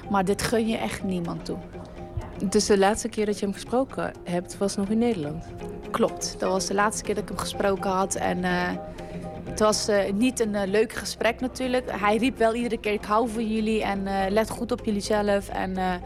Maar 0.09 0.25
dit 0.25 0.41
gun 0.41 0.67
je 0.67 0.78
echt 0.78 1.03
niemand 1.03 1.45
toe. 1.45 1.57
Dus 2.49 2.65
de 2.65 2.78
laatste 2.78 3.09
keer 3.09 3.25
dat 3.25 3.39
je 3.39 3.45
hem 3.45 3.53
gesproken 3.53 4.11
hebt, 4.23 4.57
was 4.57 4.75
nog 4.75 4.89
in 4.89 4.97
Nederland? 4.97 5.45
Klopt, 5.91 6.36
dat 6.39 6.51
was 6.51 6.65
de 6.65 6.73
laatste 6.73 7.03
keer 7.03 7.15
dat 7.15 7.23
ik 7.23 7.30
hem 7.30 7.38
gesproken 7.38 7.89
had. 7.89 8.15
En 8.15 8.38
uh, 8.38 8.69
het 9.49 9.59
was 9.59 9.89
uh, 9.89 9.97
niet 10.13 10.39
een 10.39 10.53
uh, 10.53 10.61
leuk 10.65 10.93
gesprek 10.93 11.39
natuurlijk. 11.39 11.91
Hij 11.99 12.17
riep 12.17 12.37
wel 12.37 12.53
iedere 12.53 12.77
keer, 12.77 12.93
ik 12.93 13.05
hou 13.05 13.29
van 13.29 13.47
jullie 13.47 13.83
en 13.83 14.03
let 14.29 14.49
goed 14.49 14.71
op 14.71 14.85
jullie 14.85 15.01
zelf. 15.01 15.49
En, 15.49 15.77
en, 15.77 16.01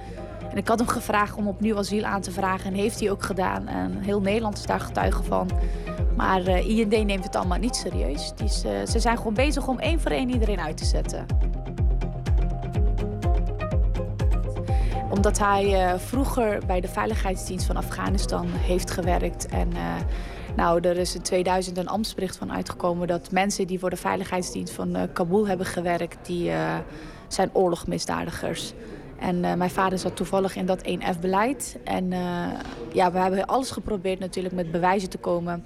ik 0.54 0.68
had 0.68 0.80
hem 0.80 0.88
gevraagd 0.88 1.36
om 1.36 1.48
opnieuw 1.48 1.78
asiel 1.78 2.04
aan 2.04 2.22
te 2.22 2.32
vragen 2.32 2.66
en 2.66 2.74
heeft 2.74 3.00
hij 3.00 3.12
ook 3.12 3.24
gedaan. 3.24 3.68
En 3.68 3.98
heel 3.98 4.22
Nederland 4.22 4.58
is 4.58 4.66
daar 4.66 4.80
getuige 4.80 5.24
van. 5.24 5.50
Maar 6.16 6.48
IND 6.48 7.06
neemt 7.06 7.24
het 7.24 7.36
allemaal 7.36 7.58
niet 7.58 7.76
serieus. 7.76 8.34
Die 8.36 8.50
ze 8.88 9.00
zijn 9.00 9.18
gewoon 9.18 9.34
bezig 9.34 9.68
om 9.68 9.80
één 9.80 10.00
voor 10.00 10.12
één 10.12 10.30
iedereen 10.30 10.60
uit 10.60 10.78
te 10.78 10.86
zetten. 10.86 11.26
Omdat 15.10 15.40
hij 15.40 15.96
vroeger 16.00 16.60
bij 16.68 16.82
de 16.82 16.88
Veiligheidsdienst 16.88 17.66
van 17.66 17.78
Afghanistan 17.78 18.48
heeft 18.52 18.92
gewerkt. 18.92 19.46
En 19.48 19.70
nou, 20.56 20.80
er 20.88 20.98
is 20.98 21.16
in 21.16 21.22
2000 21.22 21.78
een 21.78 21.88
ambtsbericht 21.88 22.38
van 22.38 22.52
uitgekomen 22.52 23.08
dat 23.08 23.32
mensen 23.32 23.68
die 23.68 23.80
voor 23.80 23.90
de 23.90 23.96
Veiligheidsdienst 23.96 24.74
van 24.74 24.96
uh, 24.96 25.02
Kabul 25.14 25.48
hebben 25.48 25.66
gewerkt, 25.66 26.26
die 26.26 26.52
zijn 27.28 27.50
oorlogmisdadigers. 27.54 28.74
En 29.20 29.40
mijn 29.40 29.70
vader 29.70 30.00
zat 30.00 30.16
toevallig 30.16 30.56
in 30.56 30.66
dat 30.66 30.88
1F-beleid. 30.88 31.78
En 31.84 32.10
ja, 32.94 33.12
we 33.12 33.18
hebben 33.20 33.46
alles 33.46 33.72
geprobeerd 33.72 34.20
natuurlijk 34.20 34.56
met 34.56 34.72
bewijzen 34.72 35.10
te 35.10 35.18
komen. 35.18 35.64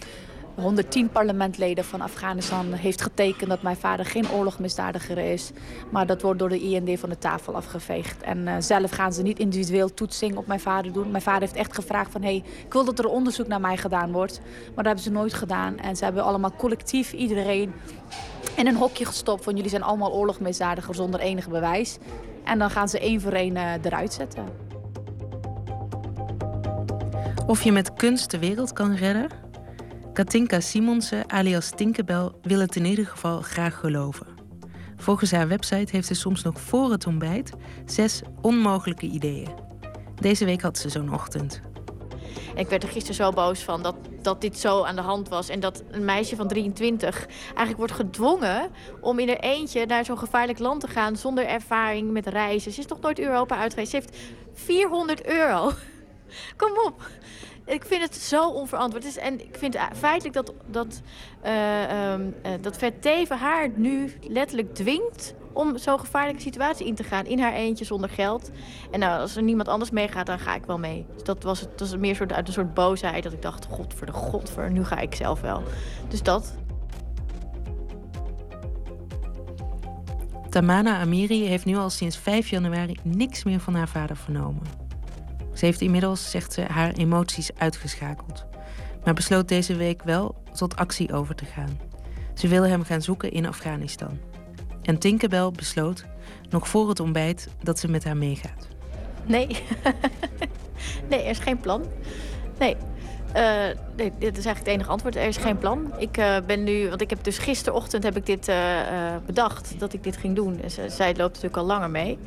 110 0.56 1.10
parlementleden 1.10 1.84
van 1.84 2.02
Afghanistan 2.02 2.74
heeft 2.74 3.02
getekend 3.02 3.50
dat 3.50 3.62
mijn 3.62 3.76
vader 3.76 4.06
geen 4.06 4.32
oorlogmisdadiger 4.32 5.18
is. 5.18 5.52
Maar 5.92 6.06
dat 6.06 6.22
wordt 6.22 6.40
door 6.40 6.50
de 6.50 6.60
IND 6.60 7.00
van 7.00 7.10
de 7.10 7.18
tafel 7.18 7.56
afgeveegd. 7.56 8.22
En 8.22 8.38
uh, 8.38 8.56
zelf 8.60 8.92
gaan 8.92 9.14
ze 9.14 9.22
niet 9.22 9.40
individueel 9.40 9.94
toetsing 9.94 10.38
op 10.38 10.48
mijn 10.48 10.60
vader 10.60 10.94
doen. 10.94 11.12
Mijn 11.12 11.24
vader 11.24 11.42
heeft 11.42 11.56
echt 11.56 11.74
gevraagd 11.74 12.12
van, 12.12 12.22
hey, 12.22 12.44
ik 12.66 12.74
wil 12.74 12.86
dat 12.86 13.00
er 13.00 13.08
onderzoek 13.08 13.48
naar 13.48 13.62
mij 13.62 13.78
gedaan 13.78 14.12
wordt. 14.12 14.40
Maar 14.40 14.84
dat 14.84 14.86
hebben 14.86 15.04
ze 15.04 15.12
nooit 15.12 15.34
gedaan. 15.34 15.78
En 15.78 15.96
ze 15.96 16.04
hebben 16.04 16.24
allemaal 16.24 16.56
collectief 16.56 17.14
iedereen 17.14 17.74
in 18.56 18.68
een 18.68 18.76
hokje 18.76 19.06
gestopt 19.06 19.44
van 19.44 19.56
jullie 19.56 19.70
zijn 19.70 19.84
allemaal 19.84 20.14
oorlogmisdadigers 20.14 20.98
zonder 20.98 21.20
enig 21.20 21.50
bewijs. 21.50 21.98
En 22.44 22.60
dan 22.60 22.70
gaan 22.70 22.90
ze 22.90 23.00
één 23.00 23.22
voor 23.22 23.32
één 23.32 23.56
uh, 23.56 23.74
eruit 23.84 24.14
zetten. 24.14 24.46
Of 27.48 27.64
je 27.64 27.72
met 27.72 27.94
kunst 27.94 28.32
de 28.32 28.40
wereld 28.40 28.74
kan 28.74 28.96
redden? 28.96 29.45
Katinka 30.16 30.60
Simonsen, 30.60 31.32
alias 31.32 31.70
Tinkerbell, 31.70 32.32
wil 32.42 32.60
het 32.60 32.76
in 32.76 32.86
ieder 32.86 33.06
geval 33.06 33.42
graag 33.42 33.80
geloven. 33.80 34.28
Volgens 34.98 35.32
haar 35.32 35.48
website 35.48 35.92
heeft 35.92 36.08
ze 36.08 36.14
soms 36.14 36.44
nog 36.44 36.62
voor 36.62 36.92
het 36.92 37.08
ontbijt 37.08 37.52
zes 37.86 38.22
onmogelijke 38.42 39.06
ideeën. 39.06 39.50
Deze 40.16 40.46
week 40.46 40.62
had 40.62 40.78
ze 40.78 40.90
zo'n 40.90 41.14
ochtend. 41.14 41.62
Ik 42.56 42.68
werd 42.68 42.84
er 42.84 42.90
gisteren 42.90 43.16
zo 43.16 43.32
boos 43.32 43.64
van 43.64 43.84
dat, 43.84 43.96
dat 44.22 44.42
dit 44.42 44.58
zo 44.58 44.84
aan 44.84 44.96
de 44.96 45.02
hand 45.02 45.30
was. 45.30 45.50
En 45.50 45.60
dat 45.60 45.84
een 45.92 46.06
meisje 46.06 46.36
van 46.36 46.48
23 46.48 47.26
eigenlijk 47.46 47.78
wordt 47.78 47.94
gedwongen 47.94 48.70
om 49.02 49.20
in 49.20 49.30
er 49.30 49.40
eentje 49.40 49.86
naar 49.86 50.06
zo'n 50.06 50.18
gevaarlijk 50.18 50.60
land 50.60 50.82
te 50.82 50.88
gaan 50.88 51.16
zonder 51.16 51.46
ervaring 51.46 52.12
met 52.12 52.28
reizen. 52.28 52.72
Ze 52.72 52.80
is 52.80 52.88
nog 52.88 53.02
nooit 53.02 53.20
Europa 53.20 53.58
uit. 53.58 53.74
Ze 53.74 53.88
heeft 53.90 54.18
400 54.54 55.26
euro. 55.26 55.72
Kom 56.58 56.72
op. 56.86 57.08
Ik 57.66 57.86
vind 57.86 58.02
het 58.02 58.16
zo 58.16 58.50
onverantwoord. 58.50 59.18
en 59.18 59.40
ik 59.48 59.56
vind 59.58 59.78
feitelijk 59.94 60.36
dat, 60.36 60.54
dat, 60.66 61.02
uh, 61.46 62.12
um, 62.12 62.36
uh, 62.46 62.52
dat 62.62 62.78
Verteven 62.78 63.38
haar 63.38 63.70
nu 63.76 64.14
letterlijk 64.28 64.76
dwingt 64.76 65.36
om 65.54 65.78
zo'n 65.78 66.00
gevaarlijke 66.00 66.42
situatie 66.42 66.86
in 66.88 66.96
te 66.96 67.04
gaan. 67.04 67.26
In 67.26 67.40
haar 67.40 67.54
eentje 67.54 67.86
zonder 67.86 68.10
geld. 68.10 68.52
En 68.92 69.00
nou, 69.00 69.22
als 69.22 69.36
er 69.36 69.44
niemand 69.44 69.68
anders 69.68 69.92
meegaat, 69.92 70.26
dan 70.26 70.40
ga 70.40 70.56
ik 70.56 70.66
wel 70.66 70.78
mee. 70.78 71.06
Dus 71.14 71.24
dat 71.24 71.44
was, 71.44 71.60
het, 71.60 71.78
dat 71.78 71.90
was 71.90 72.00
meer 72.00 72.16
soort, 72.16 72.34
uit 72.34 72.48
een 72.48 72.54
soort 72.54 72.74
boosheid. 72.74 73.24
Dat 73.24 73.34
ik 73.34 73.42
dacht, 73.42 73.66
god 73.70 73.94
voor 73.94 74.06
de 74.06 74.14
god, 74.14 74.50
voor, 74.50 74.72
nu 74.72 74.84
ga 74.84 74.98
ik 74.98 75.16
zelf 75.16 75.42
wel. 75.42 75.64
Dus 76.08 76.24
dat. 76.24 76.56
Tamana 80.50 81.00
Amiri 81.00 81.46
heeft 81.46 81.66
nu 81.66 81.76
al 81.76 81.90
sinds 81.90 82.18
5 82.18 82.48
januari 82.48 82.98
niks 83.04 83.44
meer 83.44 83.60
van 83.60 83.76
haar 83.76 83.90
vader 83.90 84.18
vernomen. 84.18 84.85
Ze 85.56 85.66
heeft 85.66 85.82
inmiddels, 85.82 86.32
zegt 86.32 86.54
ze, 86.54 86.62
haar 86.62 86.92
emoties 86.92 87.50
uitgeschakeld. 87.58 88.46
Maar 89.04 89.14
besloot 89.14 89.48
deze 89.48 89.76
week 89.76 90.04
wel 90.04 90.36
tot 90.54 90.76
actie 90.76 91.14
over 91.14 91.36
te 91.36 91.46
gaan. 91.46 91.80
Ze 92.34 92.48
wil 92.48 92.64
hem 92.64 92.84
gaan 92.84 93.02
zoeken 93.02 93.32
in 93.32 93.48
Afghanistan. 93.48 94.20
En 94.82 94.98
Tinkerbell 94.98 95.52
besloot, 95.52 96.06
nog 96.50 96.68
voor 96.68 96.90
het 96.90 97.00
ontbijt, 97.00 97.50
dat 97.64 97.80
ze 97.80 97.88
met 97.88 98.04
haar 98.04 98.18
meegaat. 98.18 98.68
Nee. 99.26 99.48
nee, 101.10 101.24
er 101.24 101.30
is 101.30 101.40
geen 101.40 101.60
plan. 101.60 101.86
Nee. 102.60 102.76
Uh, 103.36 103.42
nee, 103.96 104.12
dit 104.20 104.38
is 104.38 104.46
eigenlijk 104.46 104.58
het 104.58 104.68
enige 104.68 104.90
antwoord. 104.90 105.16
Er 105.16 105.28
is 105.28 105.38
geen 105.38 105.58
plan. 105.58 105.94
Ik 105.98 106.18
uh, 106.18 106.38
ben 106.46 106.64
nu, 106.64 106.90
want 106.90 107.02
ik 107.02 107.10
heb 107.10 107.24
dus 107.24 107.38
gisterochtend 107.38 108.04
heb 108.04 108.18
ik 108.18 108.26
dit 108.26 108.48
uh, 108.48 108.56
bedacht 109.26 109.80
dat 109.80 109.94
ik 109.94 110.04
dit 110.04 110.18
ging 110.18 110.36
doen. 110.36 110.62
Zij 110.88 111.08
loopt 111.08 111.34
natuurlijk 111.34 111.58
al 111.58 111.66
langer 111.66 111.90
mee. 111.90 112.18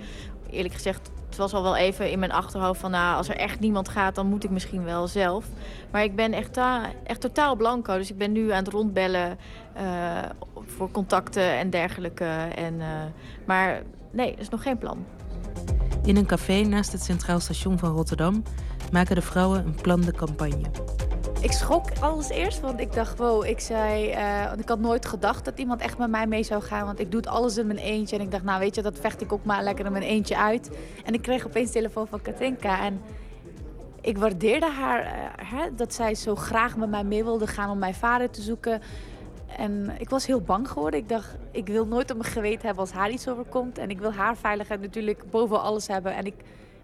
Eerlijk 0.50 0.74
gezegd 0.74 1.10
was 1.38 1.52
al 1.54 1.62
wel 1.62 1.76
even 1.76 2.10
in 2.10 2.18
mijn 2.18 2.32
achterhoofd 2.32 2.80
van... 2.80 2.90
nou, 2.90 3.16
als 3.16 3.28
er 3.28 3.36
echt 3.36 3.60
niemand 3.60 3.88
gaat, 3.88 4.14
dan 4.14 4.26
moet 4.26 4.44
ik 4.44 4.50
misschien 4.50 4.84
wel 4.84 5.06
zelf. 5.06 5.44
Maar 5.90 6.02
ik 6.02 6.16
ben 6.16 6.32
echt, 6.32 6.58
echt 7.04 7.20
totaal 7.20 7.56
blanco. 7.56 7.96
Dus 7.96 8.10
ik 8.10 8.18
ben 8.18 8.32
nu 8.32 8.50
aan 8.50 8.64
het 8.64 8.72
rondbellen 8.72 9.38
uh, 9.76 9.82
voor 10.66 10.90
contacten 10.90 11.58
en 11.58 11.70
dergelijke. 11.70 12.24
En, 12.54 12.74
uh, 12.74 12.86
maar 13.44 13.82
nee, 14.10 14.32
er 14.32 14.40
is 14.40 14.48
nog 14.48 14.62
geen 14.62 14.78
plan. 14.78 15.04
In 16.04 16.16
een 16.16 16.26
café 16.26 16.62
naast 16.62 16.92
het 16.92 17.02
Centraal 17.02 17.40
Station 17.40 17.78
van 17.78 17.90
Rotterdam... 17.90 18.42
maken 18.92 19.14
de 19.14 19.22
vrouwen 19.22 19.66
een 19.66 19.74
plan 19.74 20.00
de 20.00 20.12
campagne. 20.12 20.70
Ik 21.40 21.52
schrok 21.52 21.84
alles 22.00 22.28
eerst, 22.28 22.60
want 22.60 22.80
ik 22.80 22.92
dacht, 22.92 23.18
wow, 23.18 23.44
ik 23.44 23.60
zei... 23.60 24.12
Uh, 24.12 24.52
ik 24.58 24.68
had 24.68 24.78
nooit 24.78 25.06
gedacht 25.06 25.44
dat 25.44 25.58
iemand 25.58 25.80
echt 25.80 25.98
met 25.98 26.10
mij 26.10 26.26
mee 26.26 26.42
zou 26.42 26.62
gaan. 26.62 26.86
Want 26.86 27.00
ik 27.00 27.10
doe 27.10 27.20
het 27.20 27.28
alles 27.28 27.56
in 27.56 27.66
mijn 27.66 27.78
eentje. 27.78 28.16
En 28.16 28.22
ik 28.22 28.30
dacht, 28.30 28.44
nou 28.44 28.60
weet 28.60 28.74
je, 28.74 28.82
dat 28.82 28.98
vecht 28.98 29.20
ik 29.20 29.32
ook 29.32 29.44
maar 29.44 29.62
lekker 29.62 29.86
in 29.86 29.92
mijn 29.92 30.04
eentje 30.04 30.36
uit. 30.36 30.70
En 31.04 31.14
ik 31.14 31.22
kreeg 31.22 31.46
opeens 31.46 31.70
telefoon 31.70 32.06
van 32.06 32.22
Katinka. 32.22 32.80
En 32.80 33.00
ik 34.00 34.18
waardeerde 34.18 34.70
haar, 34.70 35.04
uh, 35.04 35.10
hè, 35.50 35.74
dat 35.74 35.94
zij 35.94 36.14
zo 36.14 36.34
graag 36.34 36.76
met 36.76 36.90
mij 36.90 37.04
mee 37.04 37.24
wilde 37.24 37.46
gaan 37.46 37.70
om 37.70 37.78
mijn 37.78 37.94
vader 37.94 38.30
te 38.30 38.42
zoeken. 38.42 38.82
En 39.56 39.94
ik 39.98 40.08
was 40.08 40.26
heel 40.26 40.40
bang 40.40 40.68
geworden. 40.68 41.00
Ik 41.00 41.08
dacht, 41.08 41.36
ik 41.50 41.66
wil 41.66 41.86
nooit 41.86 42.10
op 42.10 42.18
mijn 42.18 42.32
geweten 42.32 42.66
hebben 42.66 42.84
als 42.84 42.92
haar 42.92 43.10
iets 43.10 43.28
overkomt. 43.28 43.78
En 43.78 43.90
ik 43.90 43.98
wil 43.98 44.12
haar 44.12 44.36
veiligheid 44.36 44.80
natuurlijk 44.80 45.30
boven 45.30 45.62
alles 45.62 45.86
hebben. 45.86 46.14
En 46.14 46.26
ik 46.26 46.34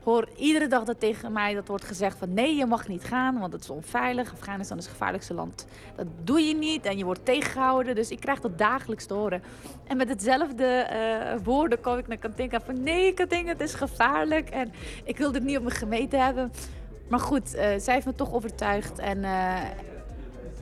hoor 0.05 0.29
iedere 0.37 0.67
dag 0.67 0.85
dat 0.85 1.01
tegen 1.01 1.33
mij 1.33 1.55
dat 1.55 1.69
wordt 1.69 1.85
gezegd 1.85 2.19
van 2.19 2.35
nee, 2.35 2.57
je 2.57 2.67
mag 2.67 2.89
niet 2.89 3.05
gaan, 3.05 3.39
want 3.39 3.53
het 3.53 3.63
is 3.63 3.71
onveilig. 3.71 4.33
Afghanistan 4.33 4.79
is 4.79 4.85
het 4.85 4.93
gevaarlijkste 4.93 5.35
land. 5.35 5.67
Dat 5.97 6.07
doe 6.25 6.41
je 6.41 6.55
niet 6.55 6.85
en 6.85 6.99
je 6.99 7.05
wordt 7.05 7.25
tegengehouden. 7.25 7.95
Dus 7.95 8.11
ik 8.11 8.21
krijg 8.21 8.41
dat 8.41 8.59
dagelijks 8.59 9.07
te 9.07 9.15
horen. 9.15 9.43
En 9.87 9.97
met 9.97 10.09
hetzelfde 10.09 10.87
uh, 10.93 11.45
woorden 11.45 11.81
kom 11.81 11.99
ik 11.99 12.07
naar 12.07 12.17
Katinka 12.17 12.61
van 12.61 12.83
nee, 12.83 13.15
Katinka, 13.15 13.51
het 13.51 13.61
is 13.61 13.75
gevaarlijk. 13.75 14.51
En 14.51 14.73
ik 15.05 15.19
wil 15.19 15.33
dit 15.33 15.43
niet 15.43 15.57
op 15.57 15.63
mijn 15.63 15.77
gemeten 15.77 16.25
hebben. 16.25 16.53
Maar 17.09 17.21
goed, 17.21 17.55
uh, 17.55 17.61
zij 17.79 17.95
heeft 17.95 18.07
me 18.07 18.15
toch 18.15 18.33
overtuigd. 18.33 18.99
En, 18.99 19.19
uh, 19.19 19.61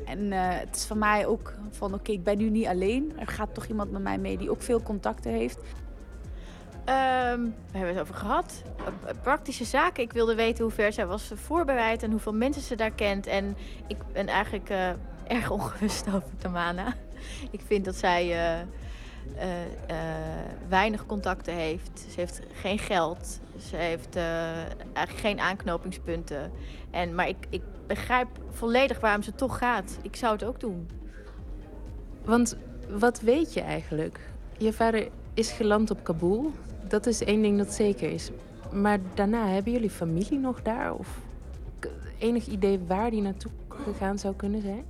en 0.05 0.33
het 0.33 0.77
is 0.77 0.85
van 0.85 0.99
mij 0.99 1.27
ook 1.27 1.53
van 1.71 1.95
oké, 1.95 2.13
ik 2.13 2.25
ben 2.25 2.39
nu 2.39 2.51
niet 2.51 2.67
alleen. 2.67 3.13
Er 3.19 3.27
gaat 3.27 3.55
toch 3.55 3.67
iemand 3.67 3.91
met 3.91 4.03
mij 4.03 4.19
mee 4.19 4.39
die 4.39 4.51
ook 4.51 4.63
veel 4.63 4.83
contacten 4.83 5.31
heeft. 5.31 5.59
Um, 6.89 7.55
we 7.71 7.79
hebben 7.79 7.95
het 7.95 8.01
over 8.01 8.15
gehad. 8.15 8.63
Praktische 9.23 9.65
zaken. 9.65 10.03
Ik 10.03 10.13
wilde 10.13 10.35
weten 10.35 10.65
hoe 10.65 10.73
ver 10.73 10.93
zij 10.93 11.07
was 11.07 11.31
voorbereid 11.35 12.03
en 12.03 12.11
hoeveel 12.11 12.35
mensen 12.35 12.63
ze 12.63 12.75
daar 12.75 12.91
kent. 12.91 13.27
En 13.27 13.57
ik 13.87 13.97
ben 14.13 14.27
eigenlijk 14.27 14.71
uh, 14.71 14.89
erg 15.27 15.51
ongerust 15.61 16.07
over 16.07 16.37
Tamana. 16.39 16.95
ik 17.51 17.61
vind 17.67 17.85
dat 17.85 17.97
zij 17.97 18.33
eh, 18.33 18.61
eh, 19.37 19.63
eh, 19.87 20.47
weinig 20.69 21.07
contacten 21.07 21.55
heeft. 21.55 22.07
Ze 22.11 22.21
heeft 22.21 22.41
geen 22.53 22.79
geld. 22.79 23.41
Ze 23.69 23.77
heeft 23.77 24.17
eh, 24.17 24.57
eigenlijk 24.93 25.19
geen 25.27 25.41
aanknopingspunten. 25.41 26.53
En, 26.91 27.15
maar 27.15 27.29
ik, 27.29 27.47
ik 27.51 27.63
begrijp 27.87 28.29
volledig 28.51 29.01
waarom 29.01 29.23
ze 29.23 29.35
toch 29.35 29.59
gaat. 29.59 29.99
Ik 30.03 30.17
zou 30.17 30.33
het 30.33 30.45
ook 30.45 30.61
doen. 30.61 30.89
Want 32.25 32.57
wat 32.89 33.21
weet 33.21 33.53
je 33.55 33.61
eigenlijk? 33.61 34.21
Je 34.59 34.73
vader 34.73 35.09
is 35.35 35.53
geland 35.53 35.91
op 35.91 36.05
Kabul. 36.05 36.53
Dat 36.93 37.07
is 37.07 37.25
één 37.25 37.43
ding 37.43 37.59
dat 37.59 37.73
zeker 37.73 38.11
is. 38.11 38.31
Maar 38.73 38.99
daarna, 39.15 39.47
hebben 39.47 39.73
jullie 39.73 39.91
familie 39.91 40.39
nog 40.39 40.63
daar? 40.63 40.95
Of 40.95 41.19
enig 42.19 42.47
idee 42.47 42.81
waar 42.87 43.11
die 43.11 43.23
naartoe 43.23 43.51
gegaan 43.69 44.19
zou 44.19 44.35
kunnen 44.35 44.63
zijn? 44.63 44.85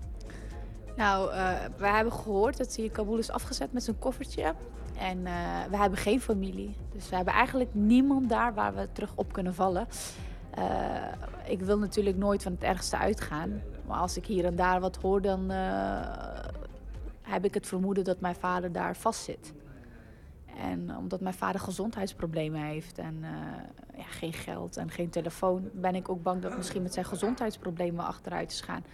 Nou, 0.96 1.32
eh 1.32 1.54
we 1.76 1.86
hebben 1.86 2.12
gehoord 2.12 2.56
dat 2.56 2.76
hij 2.76 2.84
in 2.84 2.90
Kabul 2.90 3.18
is 3.18 3.30
afgezet 3.30 3.72
met 3.72 3.82
zijn 3.82 3.98
koffertje. 3.98 4.54
En 4.98 5.26
eh, 5.26 5.34
we 5.70 5.76
hebben 5.76 5.98
geen 5.98 6.20
familie. 6.20 6.76
Dus 6.92 7.08
we 7.08 7.16
hebben 7.16 7.34
eigenlijk 7.34 7.70
niemand 7.74 8.28
daar 8.28 8.54
waar 8.54 8.74
we 8.74 8.88
terug 8.92 9.12
op 9.14 9.32
kunnen 9.32 9.54
vallen. 9.54 9.86
Eh, 10.50 10.64
ik 11.44 11.60
wil 11.60 11.78
natuurlijk 11.78 12.16
nooit 12.16 12.42
van 12.42 12.52
het 12.52 12.62
ergste 12.62 12.96
uitgaan. 12.98 13.62
Maar 13.86 13.98
als 13.98 14.16
ik 14.16 14.26
hier 14.26 14.44
en 14.44 14.56
daar 14.56 14.80
wat 14.80 14.96
hoor, 14.96 15.22
dan 15.22 15.50
heb 17.22 17.44
ik 17.44 17.54
het 17.54 17.66
vermoeden 17.66 18.04
dat 18.04 18.20
mijn 18.20 18.34
vader 18.34 18.72
daar 18.72 18.96
vastzit. 18.96 19.52
En 20.56 20.96
omdat 20.96 21.20
mijn 21.20 21.34
vader 21.34 21.60
gezondheidsproblemen 21.60 22.62
heeft 22.62 22.98
en 22.98 23.18
eh, 23.22 23.98
ja, 23.98 24.04
geen 24.04 24.32
geld 24.32 24.76
en 24.76 24.90
geen 24.90 25.10
telefoon, 25.10 25.70
ben 25.72 25.94
ik 25.94 26.08
ook 26.08 26.22
bang 26.22 26.42
dat 26.42 26.56
misschien 26.56 26.82
met 26.82 26.92
zijn 26.92 27.04
gezondheidsproblemen 27.04 28.04
achteruit 28.04 28.52
is 28.52 28.60
gaan. 28.60 28.84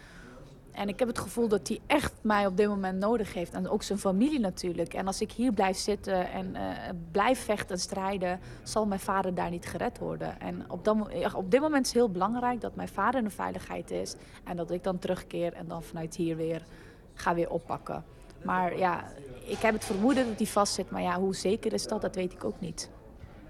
En 0.72 0.88
ik 0.88 0.98
heb 0.98 1.08
het 1.08 1.18
gevoel 1.18 1.48
dat 1.48 1.68
hij 1.68 1.80
echt 1.86 2.12
mij 2.20 2.46
op 2.46 2.56
dit 2.56 2.68
moment 2.68 2.98
nodig 2.98 3.34
heeft. 3.34 3.52
En 3.52 3.68
ook 3.68 3.82
zijn 3.82 3.98
familie 3.98 4.40
natuurlijk. 4.40 4.94
En 4.94 5.06
als 5.06 5.20
ik 5.20 5.32
hier 5.32 5.52
blijf 5.52 5.76
zitten 5.76 6.30
en 6.30 6.56
eh, 6.56 6.94
blijf 7.12 7.44
vechten 7.44 7.74
en 7.74 7.80
strijden, 7.80 8.40
zal 8.62 8.86
mijn 8.86 9.00
vader 9.00 9.34
daar 9.34 9.50
niet 9.50 9.66
gered 9.66 9.98
worden. 9.98 10.40
En 10.40 10.70
op, 10.70 10.88
op 11.34 11.50
dit 11.50 11.60
moment 11.60 11.86
is 11.86 11.92
het 11.92 12.02
heel 12.02 12.10
belangrijk 12.10 12.60
dat 12.60 12.74
mijn 12.74 12.88
vader 12.88 13.18
in 13.18 13.26
de 13.26 13.34
veiligheid 13.34 13.90
is. 13.90 14.16
En 14.44 14.56
dat 14.56 14.70
ik 14.70 14.84
dan 14.84 14.98
terugkeer 14.98 15.52
en 15.52 15.68
dan 15.68 15.82
vanuit 15.82 16.16
hier 16.16 16.36
weer 16.36 16.62
ga 17.14 17.34
weer 17.34 17.50
oppakken. 17.50 18.04
Maar 18.42 18.78
ja, 18.78 19.04
ik 19.44 19.58
heb 19.58 19.74
het 19.74 19.84
vermoeden 19.84 20.26
dat 20.26 20.38
hij 20.38 20.46
vastzit. 20.46 20.90
Maar 20.90 21.02
ja, 21.02 21.20
hoe 21.20 21.34
zeker 21.34 21.72
is 21.72 21.86
dat, 21.86 22.00
dat 22.00 22.14
weet 22.14 22.32
ik 22.32 22.44
ook 22.44 22.60
niet. 22.60 22.90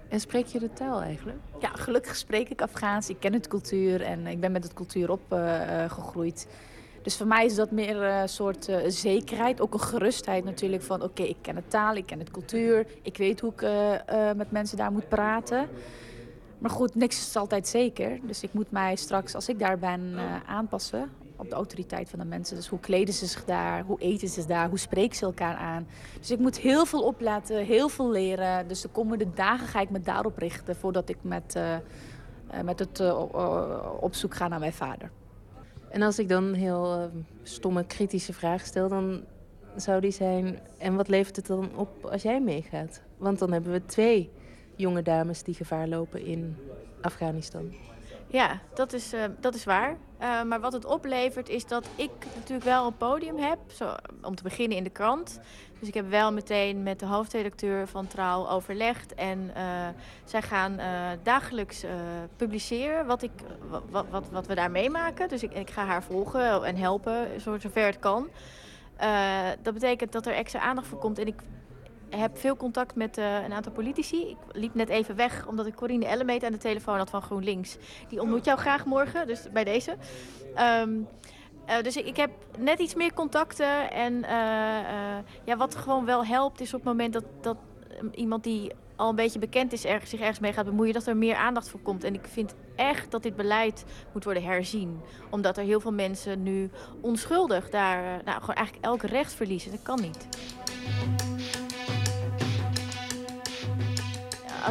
En 0.07 0.19
spreek 0.19 0.45
je 0.45 0.59
de 0.59 0.73
taal 0.73 1.01
eigenlijk? 1.01 1.37
Ja, 1.59 1.69
gelukkig 1.69 2.15
spreek 2.15 2.49
ik 2.49 2.61
Afghaans. 2.61 3.09
Ik 3.09 3.19
ken 3.19 3.33
het 3.33 3.47
cultuur 3.47 4.01
en 4.01 4.27
ik 4.27 4.39
ben 4.39 4.51
met 4.51 4.63
het 4.63 4.73
cultuur 4.73 5.11
opgegroeid. 5.11 6.47
dus 7.01 7.17
voor 7.17 7.27
mij 7.27 7.45
is 7.45 7.55
dat 7.55 7.71
meer 7.71 8.01
een 8.01 8.29
soort 8.29 8.67
eh, 8.67 8.77
zekerheid, 8.87 9.61
ook 9.61 9.73
een 9.73 9.79
gerustheid 9.79 10.43
natuurlijk 10.43 10.83
van 10.83 11.03
oké, 11.03 11.23
ik 11.23 11.37
ken 11.41 11.55
de 11.55 11.67
taal, 11.67 11.95
ik 11.95 12.05
ken 12.05 12.19
het 12.19 12.31
cultuur, 12.31 12.85
ik 13.01 13.17
weet 13.17 13.39
hoe 13.39 13.51
ik 13.51 13.61
eh, 13.61 14.29
eh, 14.29 14.35
met 14.37 14.51
mensen 14.51 14.77
daar 14.77 14.91
moet 14.91 15.09
praten. 15.09 15.69
Maar 16.59 16.71
goed, 16.71 16.95
niks 16.95 17.27
is 17.27 17.35
altijd 17.35 17.67
zeker. 17.67 18.19
Dus 18.21 18.43
ik 18.43 18.53
moet 18.53 18.71
mij 18.71 18.95
straks, 18.95 19.35
als 19.35 19.49
ik 19.49 19.59
daar 19.59 19.79
ben, 19.79 20.13
eh, 20.15 20.23
aanpassen 20.45 21.09
op 21.39 21.49
de 21.49 21.55
autoriteit 21.55 22.09
van 22.09 22.19
de 22.19 22.25
mensen. 22.25 22.55
Dus 22.55 22.67
hoe 22.67 22.79
kleden 22.79 23.13
ze 23.13 23.25
zich 23.25 23.45
daar, 23.45 23.83
hoe 23.83 23.99
eten 24.01 24.27
ze 24.27 24.45
daar, 24.45 24.69
hoe 24.69 24.79
spreken 24.79 25.15
ze 25.17 25.25
elkaar 25.25 25.55
aan. 25.55 25.87
Dus 26.19 26.31
ik 26.31 26.39
moet 26.39 26.57
heel 26.57 26.85
veel 26.85 27.01
opletten, 27.03 27.65
heel 27.65 27.89
veel 27.89 28.11
leren. 28.11 28.67
Dus 28.67 28.81
de 28.81 28.87
komende 28.89 29.33
dagen 29.33 29.67
ga 29.67 29.79
ik 29.81 29.89
me 29.89 29.99
daarop 29.99 30.37
richten 30.37 30.75
voordat 30.75 31.09
ik 31.09 31.17
met, 31.21 31.55
eh, 31.55 31.75
eh, 31.75 31.81
met 32.63 32.79
het 32.79 32.99
eh, 32.99 33.19
o- 33.19 33.97
op 34.01 34.13
zoek 34.15 34.35
ga 34.35 34.47
naar 34.47 34.59
mijn 34.59 34.73
vader. 34.73 35.11
En 35.89 36.01
als 36.01 36.19
ik 36.19 36.29
dan 36.29 36.43
een 36.43 36.53
heel 36.53 37.09
stomme, 37.43 37.83
kritische 37.85 38.33
vraag 38.33 38.65
stel, 38.65 38.89
dan 38.89 39.23
zou 39.75 40.01
die 40.01 40.11
zijn: 40.11 40.59
en 40.77 40.95
wat 40.95 41.07
levert 41.07 41.35
het 41.35 41.47
dan 41.47 41.69
op 41.75 42.05
als 42.05 42.21
jij 42.21 42.41
meegaat? 42.41 43.01
Want 43.17 43.39
dan 43.39 43.51
hebben 43.51 43.71
we 43.71 43.85
twee 43.85 44.31
jonge 44.75 45.01
dames 45.01 45.43
die 45.43 45.53
gevaar 45.55 45.87
lopen 45.87 46.25
in 46.25 46.57
Afghanistan. 47.01 47.73
Ja, 48.27 48.59
dat 48.73 48.93
is, 48.93 49.13
eh, 49.13 49.23
dat 49.39 49.55
is 49.55 49.63
waar. 49.63 49.97
Eh, 50.19 50.43
maar 50.43 50.59
wat 50.59 50.73
het 50.73 50.85
oplevert 50.85 51.49
is 51.49 51.65
dat 51.67 51.87
ik 51.95 52.11
natuurlijk 52.35 52.63
wel 52.63 52.85
een 52.85 52.97
podium 52.97 53.37
heb. 53.37 53.59
Zo, 53.67 53.95
om 54.21 54.35
te 54.35 54.43
beginnen 54.43 54.77
in 54.77 54.83
de 54.83 54.89
krant. 54.89 55.39
Dus 55.79 55.87
ik 55.87 55.93
heb 55.93 56.09
wel 56.09 56.33
meteen 56.33 56.83
met 56.83 56.99
de 56.99 57.05
hoofdredacteur 57.05 57.87
van 57.87 58.07
Trouw 58.07 58.47
overlegd. 58.47 59.13
En 59.13 59.51
eh, 59.55 59.63
zij 60.23 60.41
gaan 60.41 60.79
eh, 60.79 60.87
dagelijks 61.23 61.83
publiceren 62.35 63.05
wat, 63.05 63.21
ik, 63.23 63.31
wat, 63.89 64.05
wat, 64.09 64.29
wat 64.31 64.47
we 64.47 64.55
daar 64.55 64.71
meemaken. 64.71 65.27
Dus 65.29 65.43
ik, 65.43 65.53
ik 65.53 65.69
ga 65.69 65.85
haar 65.85 66.03
volgen 66.03 66.63
en 66.63 66.75
helpen 66.75 67.41
zo- 67.41 67.57
zover 67.59 67.85
het 67.85 67.99
kan. 67.99 68.27
Dat 69.61 69.73
betekent 69.73 70.11
dat 70.11 70.25
er 70.25 70.33
extra 70.33 70.59
aandacht 70.59 70.87
voor 70.87 70.99
komt. 70.99 71.19
En 71.19 71.27
ik 71.27 71.41
heb 72.09 72.37
veel 72.37 72.57
contact 72.57 72.95
met 72.95 73.17
eh, 73.17 73.43
een 73.43 73.53
aantal 73.53 73.71
politici. 73.71 74.29
Ik 74.29 74.37
liep 74.51 74.73
net 74.73 74.89
even 74.89 75.15
weg 75.15 75.47
omdat 75.47 75.65
ik 75.65 75.75
Corine 75.75 76.05
Ellemeet 76.05 76.43
aan 76.43 76.51
de 76.51 76.57
telefoon 76.57 76.97
had 76.97 77.09
van 77.09 77.21
GroenLinks. 77.21 77.77
Die 78.07 78.21
ontmoet 78.21 78.45
jou 78.45 78.59
graag 78.59 78.85
morgen, 78.85 79.27
dus 79.27 79.47
bij 79.51 79.63
deze. 79.63 79.97
Ehm, 80.55 80.89
eh, 81.69 81.81
dus 81.83 81.97
ik, 81.97 82.15
heb 82.15 82.31
net 82.57 82.79
iets 82.79 82.95
meer 82.95 83.13
contacten. 83.13 83.91
En 83.91 84.23
eh, 84.23 85.17
ja, 85.43 85.57
wat 85.57 85.75
gewoon 85.75 86.05
wel 86.05 86.25
helpt 86.25 86.61
is 86.61 86.73
op 86.73 86.79
het 86.79 86.89
moment 86.89 87.13
dat, 87.13 87.23
dat 87.41 87.57
eh, 87.89 87.97
iemand 88.11 88.43
die 88.43 88.71
al 88.95 89.09
een 89.09 89.15
beetje 89.15 89.39
bekend 89.39 89.73
is, 89.73 89.81
zich 89.81 90.19
ergens 90.19 90.39
mee 90.39 90.53
gaat 90.53 90.65
bemoeien, 90.65 90.93
dat 90.93 91.07
er 91.07 91.17
meer 91.17 91.35
aandacht 91.35 91.69
voor 91.69 91.79
komt. 91.79 92.03
En 92.03 92.13
ik 92.13 92.25
vind 92.27 92.55
echt 92.75 93.11
dat 93.11 93.23
dit 93.23 93.35
beleid 93.35 93.85
moet 94.13 94.23
worden 94.23 94.43
herzien. 94.43 95.01
Omdat 95.29 95.57
er 95.57 95.63
heel 95.63 95.79
veel 95.79 95.93
mensen 95.93 96.43
nu 96.43 96.69
onschuldig 97.01 97.69
daar 97.69 98.21
nou, 98.25 98.39
gewoon 98.39 98.55
eigenlijk 98.55 98.85
elk 98.85 99.01
recht 99.01 99.33
verliezen. 99.33 99.71
Dat 99.71 99.81
kan 99.81 100.01
niet. 100.01 100.27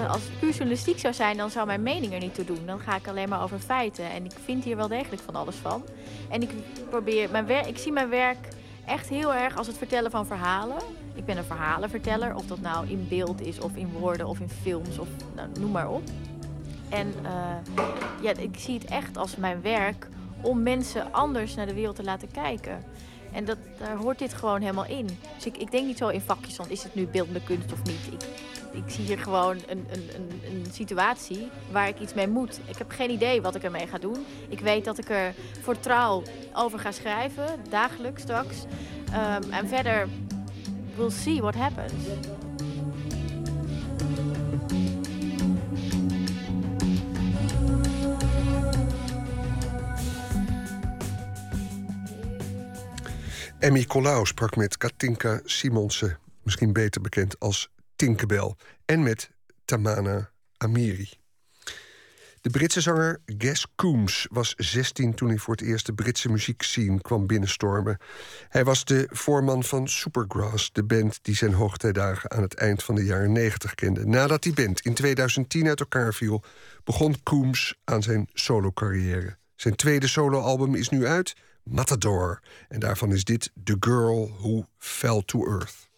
Als 0.09 0.23
het 0.23 0.39
puur 0.39 0.51
journalistiek 0.51 0.99
zou 0.99 1.15
zijn, 1.15 1.37
dan 1.37 1.51
zou 1.51 1.67
mijn 1.67 1.83
mening 1.83 2.13
er 2.13 2.21
niet 2.21 2.35
toe 2.35 2.45
doen. 2.45 2.67
Dan 2.67 2.81
ga 2.81 2.97
ik 2.97 3.09
alleen 3.09 3.29
maar 3.29 3.43
over 3.43 3.59
feiten. 3.59 4.11
En 4.11 4.25
ik 4.25 4.33
vind 4.45 4.65
hier 4.65 4.77
wel 4.77 4.89
degelijk 4.89 5.23
van 5.23 5.35
alles 5.35 5.57
van. 5.57 5.85
En 6.31 6.43
ik 6.43 6.51
probeer 6.89 7.31
mijn 7.31 7.67
ik 7.67 7.79
zie 7.79 7.93
mijn 7.93 8.09
werk 8.09 8.49
echt 8.87 9.09
heel 9.09 9.35
erg 9.35 9.57
als 9.57 9.67
het 9.67 9.79
vertellen 9.79 10.11
van 10.11 10.27
verhalen. 10.27 10.77
Ik 11.15 11.25
ben 11.25 11.37
een 11.37 11.45
verhalenverteller, 11.45 12.35
of 12.35 12.47
dat 12.47 12.61
nou 12.61 12.89
in 12.89 13.07
beeld 13.09 13.41
is, 13.41 13.61
of 13.61 13.77
in 13.77 13.91
woorden, 13.93 14.27
of 14.27 14.41
in 14.41 14.49
films, 14.49 14.99
of 14.99 15.09
nou, 15.35 15.49
noem 15.61 15.71
maar 15.71 15.91
op. 15.91 16.03
En 16.89 17.15
eh, 17.23 17.83
ja, 18.23 18.33
ik 18.39 18.59
zie 18.59 18.75
het 18.75 18.85
echt 18.85 19.17
als 19.17 19.37
mijn 19.37 19.63
werk 19.63 20.09
om 20.41 20.63
mensen 20.63 21.13
anders 21.13 21.55
naar 21.55 21.67
de 21.67 21.75
wereld 21.75 21.97
te 21.97 22.05
laten 22.05 22.31
kijken. 22.31 22.85
En 23.33 23.45
dat, 23.45 23.59
daar 23.79 23.97
hoort 23.97 24.19
dit 24.19 24.35
gewoon 24.35 24.61
helemaal 24.61 24.87
in. 24.87 25.07
Dus 25.35 25.47
ik, 25.47 25.57
ik 25.57 25.71
denk 25.71 25.87
niet 25.87 25.99
zo 25.99 26.09
in 26.09 26.21
vakjes 26.21 26.55
van 26.55 26.69
is 26.69 26.83
het 26.83 26.95
nu 26.95 27.07
beeldende 27.07 27.43
kunst 27.43 27.73
of 27.73 27.83
niet. 27.83 28.25
Ik, 28.73 28.83
zie 28.87 29.05
hier 29.05 29.19
gewoon 29.19 29.57
een, 29.67 29.87
een, 29.91 30.11
een, 30.15 30.43
een 30.51 30.67
situatie 30.73 31.49
waar 31.71 31.89
ik 31.89 32.01
iets 32.01 32.15
mee 32.15 32.29
moet. 32.29 32.61
Ik 32.67 32.79
heb 32.79 32.91
geen 32.91 33.11
idee 33.11 33.43
wat 33.43 33.55
ik 33.55 33.63
ermee 33.63 33.87
ga 33.87 33.99
doen. 33.99 34.27
Ik 34.49 34.61
weet 34.61 34.85
dat 34.85 34.99
ik 34.99 35.11
er 35.11 35.35
voor 35.63 35.81
trouw 35.81 36.23
over 36.53 36.79
ga 36.79 36.93
schrijven, 36.93 37.47
dagelijks 37.69 38.23
straks. 38.23 38.65
Ehm, 39.13 39.51
en 39.51 39.69
verder, 39.69 40.09
we'll 40.97 41.11
see 41.11 41.41
what 41.41 41.55
happens. 41.55 41.93
Emmy 53.59 53.85
Colau 53.85 54.27
sprak 54.27 54.57
met 54.57 54.77
Katinka 54.77 55.41
Simonsen, 55.45 56.19
misschien 56.43 56.73
beter 56.73 57.01
bekend 57.01 57.39
als 57.39 57.71
Tinkerbell, 57.97 58.55
en 58.85 59.03
met 59.03 59.31
Tamana 59.65 60.31
Amiri. 60.57 61.11
De 62.41 62.51
Britse 62.51 62.81
zanger 62.81 63.21
Ges 63.39 63.67
Coombs 63.77 64.27
was 64.31 64.55
16 64.57 65.15
toen 65.15 65.29
hij 65.29 65.39
voor 65.39 65.55
het 65.55 65.65
eerst 65.65 65.87
de 65.87 65.93
Britse 65.93 66.31
muziekscene 66.31 67.01
kwam 67.01 67.27
binnenstormen. 67.27 67.99
Hij 68.49 68.65
was 68.65 68.85
de 68.85 69.09
voorman 69.11 69.65
van 69.65 69.89
Supergrass, 69.89 70.73
de 70.73 70.85
band 70.85 71.19
die 71.23 71.37
zijn 71.37 71.53
hoogtijdagen 71.53 72.31
aan 72.31 72.43
het 72.43 72.55
eind 72.55 72.83
van 72.83 72.95
de 72.95 73.05
jaren 73.05 73.33
90 73.33 73.75
kende. 73.75 74.07
Nadat 74.07 74.43
die 74.43 74.55
band 74.55 74.81
in 74.81 74.95
2010 74.95 75.69
uit 75.69 75.81
elkaar 75.81 76.15
viel, 76.15 76.43
begon 76.85 77.23
Coombs 77.23 77.75
aan 77.85 78.03
zijn 78.03 78.29
solocarrière. 78.33 79.37
Zijn 79.57 79.77
tweede 79.77 80.07
soloalbum 80.07 80.75
is 80.75 80.89
nu 80.89 81.07
uit, 81.07 81.35
Matador. 81.71 82.43
En 82.69 82.81
daarvan 82.81 83.13
is 83.13 83.25
dit 83.25 83.51
The 83.65 83.77
Girl 83.81 84.31
Who 84.41 84.65
Fell 84.77 85.23
to 85.25 85.47
Earth. 85.47 85.89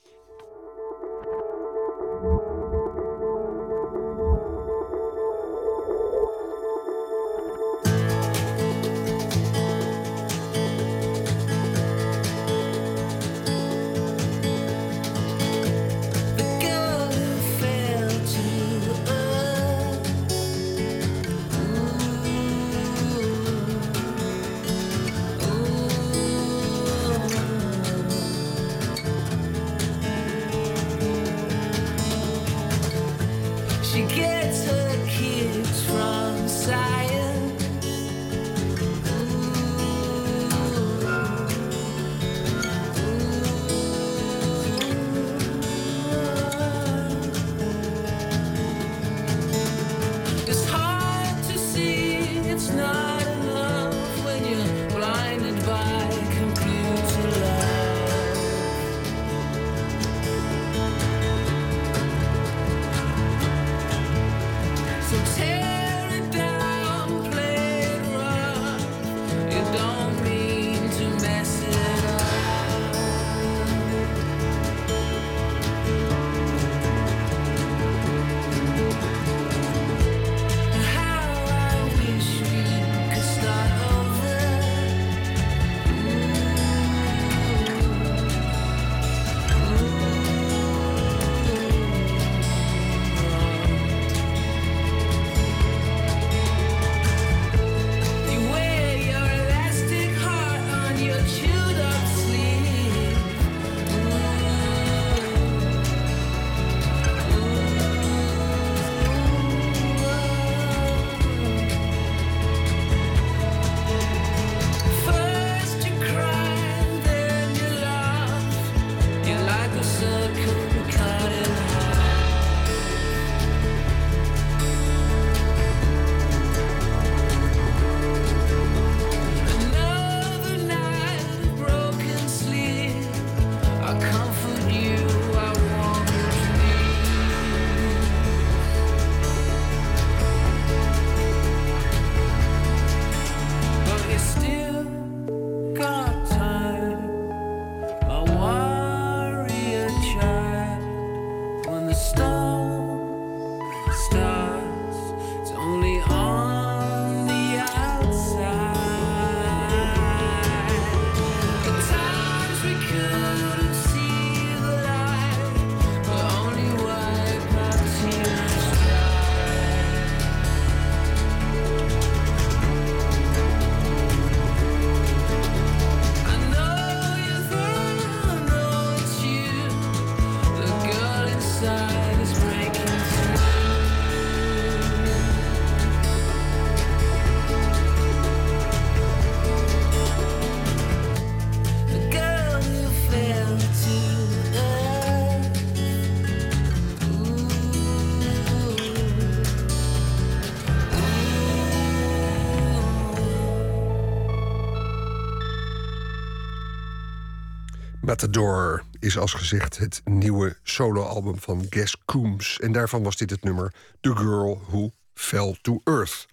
Matador 208.21 208.83
is 208.99 209.19
als 209.19 209.33
gezegd 209.33 209.79
het 209.79 210.01
nieuwe 210.05 210.57
soloalbum 210.63 211.39
van 211.39 211.67
Gas 211.71 211.97
Coombs. 212.05 212.59
En 212.59 212.73
daarvan 212.73 213.03
was 213.03 213.17
dit 213.17 213.31
het 213.31 213.45
nummer 213.45 213.75
The 214.01 214.17
Girl 214.17 214.63
Who 214.67 214.91
Fell 215.15 215.59
to 215.63 215.81
Earth. 215.85 216.27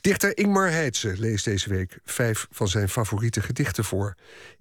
Dichter 0.00 0.36
Ingmar 0.36 0.70
Heitse 0.70 1.14
leest 1.18 1.44
deze 1.44 1.68
week 1.68 1.98
vijf 2.04 2.46
van 2.50 2.68
zijn 2.68 2.88
favoriete 2.88 3.40
gedichten 3.40 3.84
voor 3.84 4.14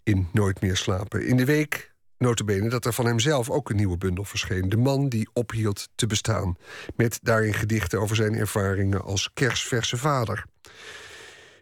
in 0.03 0.27
Nooit 0.31 0.61
meer 0.61 0.77
slapen. 0.77 1.25
In 1.25 1.37
de 1.37 1.45
week 1.45 1.93
notabene 2.17 2.69
dat 2.69 2.85
er 2.85 2.93
van 2.93 3.05
hemzelf 3.05 3.49
ook 3.49 3.69
een 3.69 3.75
nieuwe 3.75 3.97
bundel 3.97 4.23
verscheen. 4.23 4.69
De 4.69 4.77
man 4.77 5.09
die 5.09 5.29
ophield 5.33 5.89
te 5.95 6.07
bestaan. 6.07 6.55
Met 6.95 7.19
daarin 7.21 7.53
gedichten 7.53 7.99
over 7.99 8.15
zijn 8.15 8.35
ervaringen 8.35 9.03
als 9.03 9.29
kersverse 9.33 9.97
vader. 9.97 10.45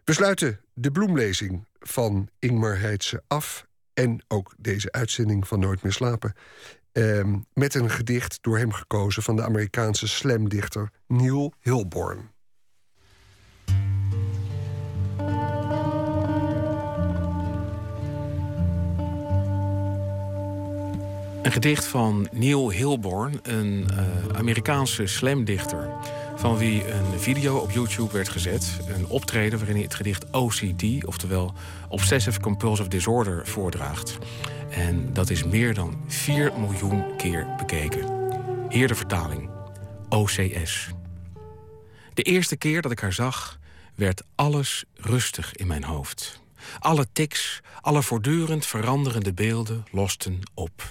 We 0.04 0.14
sluiten 0.14 0.60
de 0.74 0.92
bloemlezing 0.92 1.68
van 1.80 2.30
Ingmar 2.40 2.80
Heitse 2.80 3.24
af 3.28 3.68
en 4.00 4.24
ook 4.28 4.54
deze 4.58 4.92
uitzending 4.92 5.48
van 5.48 5.60
Nooit 5.60 5.84
meer 5.84 5.92
slapen. 5.92 6.34
Ehm, 6.92 7.38
met 7.54 7.74
een 7.76 7.90
gedicht 7.90 8.38
door 8.42 8.58
hem 8.58 8.72
gekozen 8.72 9.24
van 9.24 9.36
de 9.36 9.44
Amerikaanse 9.44 10.08
slamdichter 10.08 10.90
Neil 11.08 11.54
Hilborn. 11.60 12.32
Een 21.42 21.52
gedicht 21.52 21.86
van 21.86 22.28
Neil 22.32 22.72
Hilborn, 22.72 23.40
een 23.42 23.88
uh, 23.92 24.38
Amerikaanse 24.38 25.08
slamdichter 25.08 25.90
van 26.40 26.58
wie 26.58 26.92
een 26.92 27.20
video 27.20 27.58
op 27.58 27.72
YouTube 27.72 28.14
werd 28.14 28.30
gezet. 28.30 28.80
Een 28.88 29.08
optreden 29.08 29.58
waarin 29.58 29.76
hij 29.76 29.86
het 29.86 29.96
gedicht 29.96 30.32
OCD, 30.32 31.06
oftewel 31.06 31.54
Obsessive 31.90 32.40
Compulsive 32.40 32.90
Disorder, 32.90 33.48
voordraagt. 33.48 34.18
En 34.70 35.14
dat 35.14 35.30
is 35.30 35.44
meer 35.44 35.74
dan 35.74 36.04
4 36.08 36.54
miljoen 36.60 37.16
keer 37.18 37.48
bekeken. 37.58 38.30
Hier 38.70 38.88
de 38.88 38.96
vertaling. 38.96 39.50
OCS. 40.10 40.90
De 42.14 42.24
eerste 42.24 42.58
keer 42.58 42.82
dat 42.82 42.92
ik 42.92 43.00
haar 43.00 43.14
zag, 43.14 43.60
werd 43.96 44.24
alles 44.36 44.84
rustig 44.94 45.56
in 45.56 45.68
mijn 45.68 45.84
hoofd. 45.84 46.42
Alle 46.80 47.08
tics, 47.14 47.62
alle 47.82 48.04
voortdurend 48.04 48.66
veranderende 48.66 49.34
beelden 49.34 49.84
losten 49.92 50.40
op. 50.54 50.84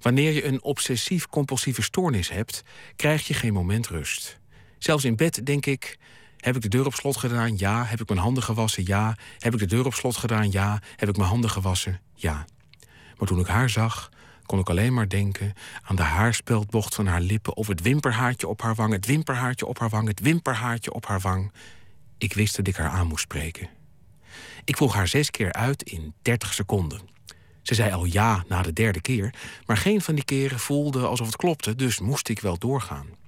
Wanneer 0.00 0.32
je 0.32 0.44
een 0.44 0.62
obsessief-compulsieve 0.62 1.82
stoornis 1.82 2.30
hebt, 2.30 2.62
krijg 2.96 3.26
je 3.26 3.34
geen 3.34 3.52
moment 3.52 3.88
rust. 3.88 4.40
Zelfs 4.82 5.04
in 5.04 5.16
bed 5.16 5.46
denk 5.46 5.66
ik: 5.66 5.98
heb 6.36 6.56
ik 6.56 6.62
de 6.62 6.68
deur 6.68 6.86
op 6.86 6.94
slot 6.94 7.16
gedaan? 7.16 7.58
Ja. 7.58 7.84
Heb 7.84 8.00
ik 8.00 8.08
mijn 8.08 8.20
handen 8.20 8.42
gewassen? 8.42 8.86
Ja. 8.86 9.16
Heb 9.38 9.52
ik 9.52 9.58
de 9.58 9.66
deur 9.66 9.86
op 9.86 9.94
slot 9.94 10.16
gedaan? 10.16 10.50
Ja. 10.50 10.80
Heb 10.96 11.08
ik 11.08 11.16
mijn 11.16 11.28
handen 11.28 11.50
gewassen? 11.50 12.00
Ja. 12.14 12.44
Maar 13.18 13.28
toen 13.28 13.38
ik 13.38 13.46
haar 13.46 13.70
zag, 13.70 14.10
kon 14.46 14.58
ik 14.58 14.70
alleen 14.70 14.94
maar 14.94 15.08
denken 15.08 15.52
aan 15.82 15.96
de 15.96 16.02
haarspeldbocht 16.02 16.94
van 16.94 17.06
haar 17.06 17.20
lippen 17.20 17.56
of 17.56 17.66
het 17.66 17.82
wimperhaartje 17.82 18.48
op 18.48 18.62
haar 18.62 18.74
wang, 18.74 18.92
het 18.92 19.06
wimperhaartje 19.06 19.66
op 19.66 19.78
haar 19.78 19.88
wang, 19.88 20.08
het 20.08 20.20
wimperhaartje 20.20 20.92
op 20.92 21.06
haar 21.06 21.20
wang. 21.20 21.52
Ik 22.18 22.34
wist 22.34 22.56
dat 22.56 22.66
ik 22.66 22.76
haar 22.76 22.90
aan 22.90 23.06
moest 23.06 23.22
spreken. 23.22 23.68
Ik 24.64 24.76
vroeg 24.76 24.94
haar 24.94 25.08
zes 25.08 25.30
keer 25.30 25.52
uit 25.52 25.82
in 25.82 26.14
30 26.22 26.54
seconden. 26.54 27.00
Ze 27.62 27.74
zei 27.74 27.92
al 27.92 28.04
ja 28.04 28.44
na 28.48 28.62
de 28.62 28.72
derde 28.72 29.00
keer, 29.00 29.34
maar 29.66 29.76
geen 29.76 30.00
van 30.00 30.14
die 30.14 30.24
keren 30.24 30.58
voelde 30.58 31.06
alsof 31.06 31.26
het 31.26 31.36
klopte, 31.36 31.74
dus 31.74 32.00
moest 32.00 32.28
ik 32.28 32.40
wel 32.40 32.58
doorgaan. 32.58 33.20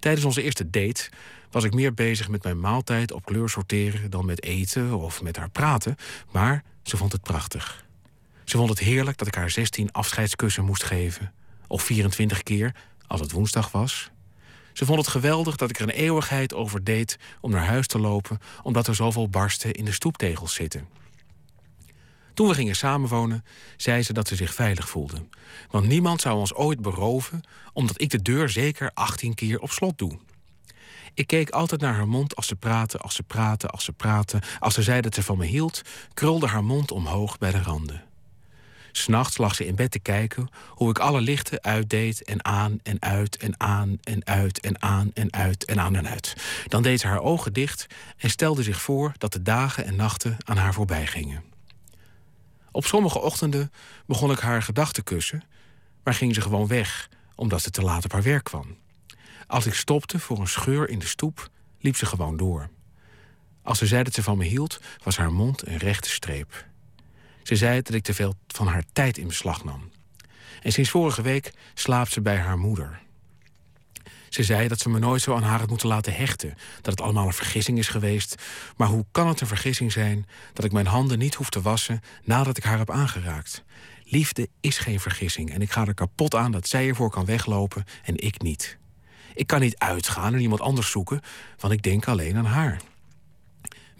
Tijdens 0.00 0.24
onze 0.24 0.42
eerste 0.42 0.70
date 0.70 1.10
was 1.50 1.64
ik 1.64 1.74
meer 1.74 1.94
bezig 1.94 2.28
met 2.28 2.42
mijn 2.42 2.60
maaltijd 2.60 3.12
op 3.12 3.24
kleur 3.24 3.48
sorteren 3.48 4.10
dan 4.10 4.24
met 4.24 4.42
eten 4.42 4.98
of 4.98 5.22
met 5.22 5.36
haar 5.36 5.50
praten, 5.50 5.96
maar 6.30 6.64
ze 6.82 6.96
vond 6.96 7.12
het 7.12 7.22
prachtig. 7.22 7.84
Ze 8.44 8.56
vond 8.56 8.68
het 8.68 8.78
heerlijk 8.78 9.18
dat 9.18 9.26
ik 9.26 9.34
haar 9.34 9.50
16 9.50 9.92
afscheidskussen 9.92 10.64
moest 10.64 10.82
geven, 10.82 11.32
of 11.66 11.82
24 11.82 12.42
keer 12.42 12.74
als 13.06 13.20
het 13.20 13.32
woensdag 13.32 13.70
was. 13.70 14.10
Ze 14.72 14.84
vond 14.84 14.98
het 14.98 15.08
geweldig 15.08 15.56
dat 15.56 15.70
ik 15.70 15.78
er 15.78 15.82
een 15.82 15.94
eeuwigheid 15.94 16.54
over 16.54 16.84
deed 16.84 17.18
om 17.40 17.50
naar 17.50 17.66
huis 17.66 17.86
te 17.86 17.98
lopen, 17.98 18.38
omdat 18.62 18.86
er 18.86 18.94
zoveel 18.94 19.28
barsten 19.28 19.72
in 19.72 19.84
de 19.84 19.92
stoeptegels 19.92 20.54
zitten. 20.54 20.88
Toen 22.40 22.48
we 22.48 22.54
gingen 22.54 22.76
samenwonen, 22.76 23.44
zei 23.76 24.02
ze 24.02 24.12
dat 24.12 24.28
ze 24.28 24.36
zich 24.36 24.54
veilig 24.54 24.88
voelde. 24.88 25.26
Want 25.70 25.86
niemand 25.86 26.20
zou 26.20 26.38
ons 26.38 26.54
ooit 26.54 26.80
beroven, 26.80 27.40
omdat 27.72 28.00
ik 28.00 28.10
de 28.10 28.22
deur 28.22 28.48
zeker 28.48 28.90
18 28.94 29.34
keer 29.34 29.58
op 29.58 29.70
slot 29.70 29.98
doe. 29.98 30.18
Ik 31.14 31.26
keek 31.26 31.50
altijd 31.50 31.80
naar 31.80 31.94
haar 31.94 32.08
mond 32.08 32.36
als 32.36 32.46
ze 32.46 32.56
praatte, 32.56 32.98
als 32.98 33.14
ze 33.14 33.22
praatte, 33.22 33.68
als 33.68 33.84
ze 33.84 33.92
praatte. 33.92 34.42
Als 34.58 34.74
ze 34.74 34.82
zei 34.82 35.00
dat 35.00 35.14
ze 35.14 35.22
van 35.22 35.38
me 35.38 35.44
hield, 35.44 35.82
krulde 36.14 36.46
haar 36.46 36.64
mond 36.64 36.90
omhoog 36.90 37.38
bij 37.38 37.50
de 37.50 37.62
randen. 37.62 38.04
S'nachts 38.92 39.38
lag 39.38 39.54
ze 39.54 39.66
in 39.66 39.74
bed 39.74 39.90
te 39.90 40.00
kijken 40.00 40.48
hoe 40.68 40.90
ik 40.90 40.98
alle 40.98 41.20
lichten 41.20 41.62
uitdeed 41.62 42.24
en 42.24 42.44
aan 42.44 42.80
en 42.82 42.96
uit 43.00 43.36
en 43.36 43.60
aan 43.60 43.98
en 44.02 44.26
uit 44.26 44.60
en 44.60 44.82
aan 44.82 45.10
en 45.14 45.32
uit 45.32 45.64
en 45.64 45.80
aan 45.80 45.96
en 45.96 46.08
uit. 46.08 46.34
Dan 46.66 46.82
deed 46.82 47.00
ze 47.00 47.06
haar 47.06 47.22
ogen 47.22 47.52
dicht 47.52 47.86
en 48.16 48.30
stelde 48.30 48.62
zich 48.62 48.80
voor 48.80 49.12
dat 49.18 49.32
de 49.32 49.42
dagen 49.42 49.84
en 49.84 49.96
nachten 49.96 50.36
aan 50.44 50.56
haar 50.56 50.74
voorbij 50.74 51.06
gingen. 51.06 51.49
Op 52.72 52.86
sommige 52.86 53.20
ochtenden 53.20 53.72
begon 54.06 54.30
ik 54.30 54.38
haar 54.38 54.62
gedachten 54.62 55.04
kussen, 55.04 55.42
maar 56.04 56.14
ging 56.14 56.34
ze 56.34 56.40
gewoon 56.40 56.66
weg 56.66 57.08
omdat 57.34 57.62
ze 57.62 57.70
te 57.70 57.82
laat 57.82 58.04
op 58.04 58.12
haar 58.12 58.22
werk 58.22 58.44
kwam. 58.44 58.76
Als 59.46 59.66
ik 59.66 59.74
stopte 59.74 60.18
voor 60.18 60.38
een 60.38 60.48
scheur 60.48 60.88
in 60.88 60.98
de 60.98 61.06
stoep, 61.06 61.50
liep 61.78 61.96
ze 61.96 62.06
gewoon 62.06 62.36
door. 62.36 62.68
Als 63.62 63.78
ze 63.78 63.86
zei 63.86 64.02
dat 64.02 64.14
ze 64.14 64.22
van 64.22 64.38
me 64.38 64.44
hield, 64.44 64.80
was 65.02 65.16
haar 65.16 65.32
mond 65.32 65.66
een 65.66 65.76
rechte 65.76 66.08
streep. 66.08 66.66
Ze 67.42 67.56
zei 67.56 67.82
dat 67.82 67.94
ik 67.94 68.02
te 68.02 68.14
veel 68.14 68.34
van 68.46 68.66
haar 68.66 68.84
tijd 68.92 69.18
in 69.18 69.26
beslag 69.26 69.64
nam. 69.64 69.90
En 70.62 70.72
sinds 70.72 70.90
vorige 70.90 71.22
week 71.22 71.52
slaapt 71.74 72.12
ze 72.12 72.20
bij 72.20 72.36
haar 72.36 72.58
moeder. 72.58 73.00
Ze 74.30 74.42
zei 74.42 74.68
dat 74.68 74.78
ze 74.78 74.88
me 74.88 74.98
nooit 74.98 75.22
zo 75.22 75.34
aan 75.34 75.42
haar 75.42 75.58
had 75.58 75.68
moeten 75.68 75.88
laten 75.88 76.14
hechten. 76.14 76.54
Dat 76.80 76.92
het 76.92 77.00
allemaal 77.00 77.26
een 77.26 77.32
vergissing 77.32 77.78
is 77.78 77.88
geweest. 77.88 78.34
Maar 78.76 78.88
hoe 78.88 79.04
kan 79.10 79.28
het 79.28 79.40
een 79.40 79.46
vergissing 79.46 79.92
zijn 79.92 80.26
dat 80.52 80.64
ik 80.64 80.72
mijn 80.72 80.86
handen 80.86 81.18
niet 81.18 81.34
hoef 81.34 81.50
te 81.50 81.60
wassen 81.60 82.00
nadat 82.22 82.56
ik 82.56 82.64
haar 82.64 82.78
heb 82.78 82.90
aangeraakt? 82.90 83.64
Liefde 84.04 84.48
is 84.60 84.78
geen 84.78 85.00
vergissing 85.00 85.52
en 85.52 85.60
ik 85.60 85.70
ga 85.70 85.86
er 85.86 85.94
kapot 85.94 86.34
aan 86.34 86.52
dat 86.52 86.68
zij 86.68 86.88
ervoor 86.88 87.10
kan 87.10 87.24
weglopen 87.24 87.84
en 88.02 88.16
ik 88.16 88.42
niet. 88.42 88.78
Ik 89.34 89.46
kan 89.46 89.60
niet 89.60 89.78
uitgaan 89.78 90.34
en 90.34 90.40
iemand 90.40 90.60
anders 90.60 90.90
zoeken, 90.90 91.20
want 91.58 91.72
ik 91.72 91.82
denk 91.82 92.08
alleen 92.08 92.36
aan 92.36 92.44
haar. 92.44 92.80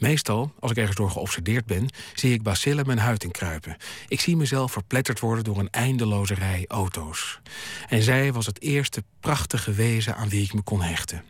Meestal, 0.00 0.52
als 0.58 0.70
ik 0.70 0.76
ergens 0.76 0.96
door 0.96 1.10
geobsedeerd 1.10 1.66
ben, 1.66 1.88
zie 2.14 2.32
ik 2.32 2.42
bacillen 2.42 2.86
mijn 2.86 2.98
huid 2.98 3.24
inkruipen. 3.24 3.76
Ik 4.08 4.20
zie 4.20 4.36
mezelf 4.36 4.72
verpletterd 4.72 5.20
worden 5.20 5.44
door 5.44 5.58
een 5.58 5.70
eindeloze 5.70 6.34
rij 6.34 6.64
auto's. 6.68 7.40
En 7.88 8.02
zij 8.02 8.32
was 8.32 8.46
het 8.46 8.62
eerste 8.62 9.04
prachtige 9.20 9.72
wezen 9.72 10.16
aan 10.16 10.28
wie 10.28 10.42
ik 10.42 10.52
me 10.52 10.62
kon 10.62 10.82
hechten. 10.82 11.24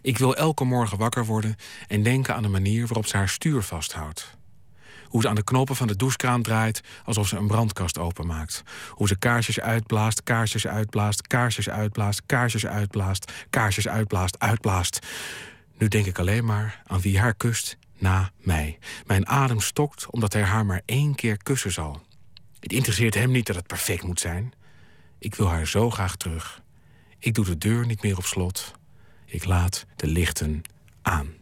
Ik 0.00 0.18
wil 0.18 0.36
elke 0.36 0.64
morgen 0.64 0.98
wakker 0.98 1.24
worden 1.24 1.56
en 1.88 2.02
denken 2.02 2.34
aan 2.34 2.42
de 2.42 2.48
manier 2.48 2.86
waarop 2.86 3.06
ze 3.06 3.16
haar 3.16 3.28
stuur 3.28 3.62
vasthoudt. 3.62 4.36
Hoe 5.04 5.22
ze 5.22 5.28
aan 5.28 5.34
de 5.34 5.44
knoppen 5.44 5.76
van 5.76 5.86
de 5.86 5.96
douchekraan 5.96 6.42
draait 6.42 6.82
alsof 7.04 7.28
ze 7.28 7.36
een 7.36 7.46
brandkast 7.46 7.98
openmaakt. 7.98 8.62
Hoe 8.90 9.08
ze 9.08 9.18
kaarsjes 9.18 9.60
uitblaast, 9.60 10.22
kaarsjes 10.22 10.66
uitblaast, 10.66 11.26
kaarsjes 11.26 11.68
uitblaast, 11.68 12.22
kaarsjes 12.26 12.66
uitblaast, 12.66 13.32
kaarsjes 13.50 13.88
uitblaast, 13.88 14.38
uitblaast. 14.38 15.06
Nu 15.82 15.88
denk 15.88 16.06
ik 16.06 16.18
alleen 16.18 16.44
maar 16.44 16.82
aan 16.86 17.00
wie 17.00 17.18
haar 17.18 17.34
kust 17.34 17.76
na 17.98 18.30
mij. 18.36 18.78
Mijn 19.06 19.26
adem 19.26 19.60
stokt 19.60 20.10
omdat 20.10 20.32
hij 20.32 20.42
haar 20.42 20.66
maar 20.66 20.82
één 20.84 21.14
keer 21.14 21.42
kussen 21.42 21.72
zal. 21.72 22.02
Het 22.60 22.72
interesseert 22.72 23.14
hem 23.14 23.30
niet 23.30 23.46
dat 23.46 23.56
het 23.56 23.66
perfect 23.66 24.02
moet 24.02 24.20
zijn. 24.20 24.52
Ik 25.18 25.34
wil 25.34 25.48
haar 25.48 25.66
zo 25.66 25.90
graag 25.90 26.16
terug. 26.16 26.62
Ik 27.18 27.34
doe 27.34 27.44
de 27.44 27.58
deur 27.58 27.86
niet 27.86 28.02
meer 28.02 28.16
op 28.16 28.24
slot. 28.24 28.72
Ik 29.26 29.44
laat 29.44 29.86
de 29.96 30.06
lichten 30.06 30.62
aan. 31.02 31.34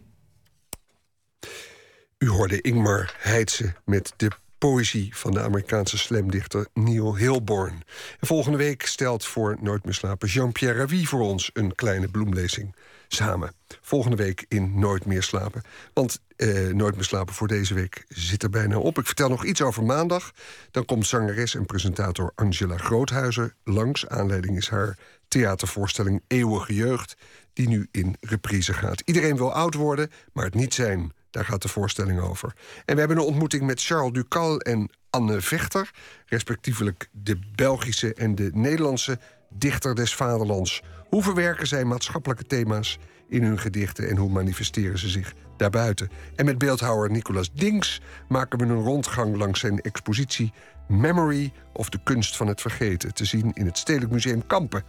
U 2.19 2.29
hoorde 2.29 2.61
Ingmar 2.61 3.15
Heitse 3.19 3.75
met 3.85 4.13
de 4.17 4.31
Poëzie 4.59 5.17
van 5.17 5.33
de 5.33 5.41
Amerikaanse 5.41 5.99
slamdichter 5.99 6.67
Neil 6.75 7.17
Hilborn. 7.17 7.83
En 8.21 8.27
volgende 8.27 8.59
week 8.59 8.87
stelt 8.87 9.25
voor 9.25 9.57
Nooit 9.61 9.85
meer 9.85 9.95
slapen 9.95 10.29
Jean-Pierre 10.29 10.79
Ravi 10.79 11.07
voor 11.07 11.21
ons 11.21 11.51
een 11.53 11.75
kleine 11.75 12.09
bloemlezing 12.09 12.75
samen. 13.09 13.60
Volgende 13.81 14.17
week 14.17 14.45
in 14.49 14.79
Nooit 14.79 15.05
meer 15.05 15.23
slapen. 15.23 15.63
Want 15.93 16.21
eh, 16.37 16.69
Nooit 16.69 16.95
meer 16.95 17.05
slapen 17.05 17.35
voor 17.35 17.49
deze 17.49 17.75
week 17.75 18.05
zit 18.09 18.43
er 18.43 18.51
bijna 18.51 18.79
op. 18.79 18.99
Ik 18.99 19.07
vertel 19.07 19.29
nog 19.29 19.45
iets 19.45 19.63
over 19.63 19.85
maandag. 19.85 20.31
Dan 20.71 20.85
komt 20.85 21.07
zangeres 21.07 21.55
en 21.55 21.67
presentator 21.67 22.33
Angela 22.35 22.77
Groothuizer 22.77 23.55
langs. 23.65 24.09
Aanleiding 24.09 24.57
is 24.57 24.69
haar 24.69 24.99
theatervoorstelling 25.29 26.23
Eeuwige 26.27 26.75
Jeugd... 26.75 27.17
die 27.53 27.69
nu 27.69 27.89
in 27.91 28.17
reprise 28.21 28.73
gaat. 28.73 29.03
Iedereen 29.05 29.37
wil 29.37 29.53
oud 29.53 29.75
worden, 29.75 30.11
maar 30.33 30.45
het 30.45 30.55
niet 30.55 30.75
zijn... 30.75 31.13
Daar 31.31 31.45
gaat 31.45 31.63
de 31.63 31.69
voorstelling 31.69 32.21
over. 32.21 32.55
En 32.85 32.95
we 32.95 33.01
hebben 33.01 33.19
een 33.19 33.25
ontmoeting 33.25 33.63
met 33.63 33.83
Charles 33.83 34.13
Ducal 34.13 34.59
en 34.59 34.91
Anne 35.11 35.41
Vechter, 35.41 35.91
respectievelijk 36.27 37.09
de 37.13 37.39
Belgische 37.55 38.15
en 38.15 38.35
de 38.35 38.51
Nederlandse 38.53 39.19
dichter 39.49 39.95
des 39.95 40.15
vaderlands. 40.15 40.83
Hoe 41.09 41.23
verwerken 41.23 41.67
zij 41.67 41.85
maatschappelijke 41.85 42.45
thema's 42.45 42.99
in 43.31 43.43
hun 43.43 43.59
gedichten 43.59 44.09
en 44.09 44.17
hoe 44.17 44.31
manifesteren 44.31 44.99
ze 44.99 45.09
zich 45.09 45.35
daarbuiten? 45.57 46.11
En 46.37 46.45
met 46.45 46.59
beeldhouwer 46.59 47.11
Nicolas 47.11 47.53
Dinks 47.53 48.01
maken 48.29 48.59
we 48.59 48.65
een 48.65 48.83
rondgang 48.83 49.37
langs 49.37 49.61
zijn 49.61 49.81
expositie 49.81 50.53
Memory 50.89 51.53
of 51.73 51.89
de 51.89 52.01
kunst 52.03 52.37
van 52.37 52.47
het 52.47 52.61
vergeten, 52.61 53.15
te 53.15 53.25
zien 53.25 53.53
in 53.53 53.67
het 53.67 53.79
Stedelijk 53.79 54.13
Museum 54.13 54.47
Kampen. 54.47 54.85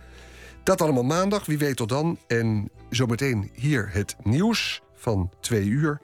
Dat 0.63 0.81
allemaal 0.81 1.03
maandag, 1.03 1.45
wie 1.45 1.57
weet 1.57 1.75
tot 1.75 1.89
dan. 1.89 2.17
En 2.27 2.69
zometeen 2.89 3.49
hier 3.53 3.89
het 3.91 4.15
nieuws 4.23 4.81
van 4.95 5.31
twee 5.39 5.65
uur. 5.65 6.01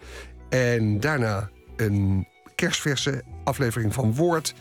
En 0.50 1.00
daarna 1.00 1.50
een 1.76 2.28
kerstverse 2.56 3.24
aflevering 3.44 3.94
van 3.94 4.16
Woord. 4.16 4.54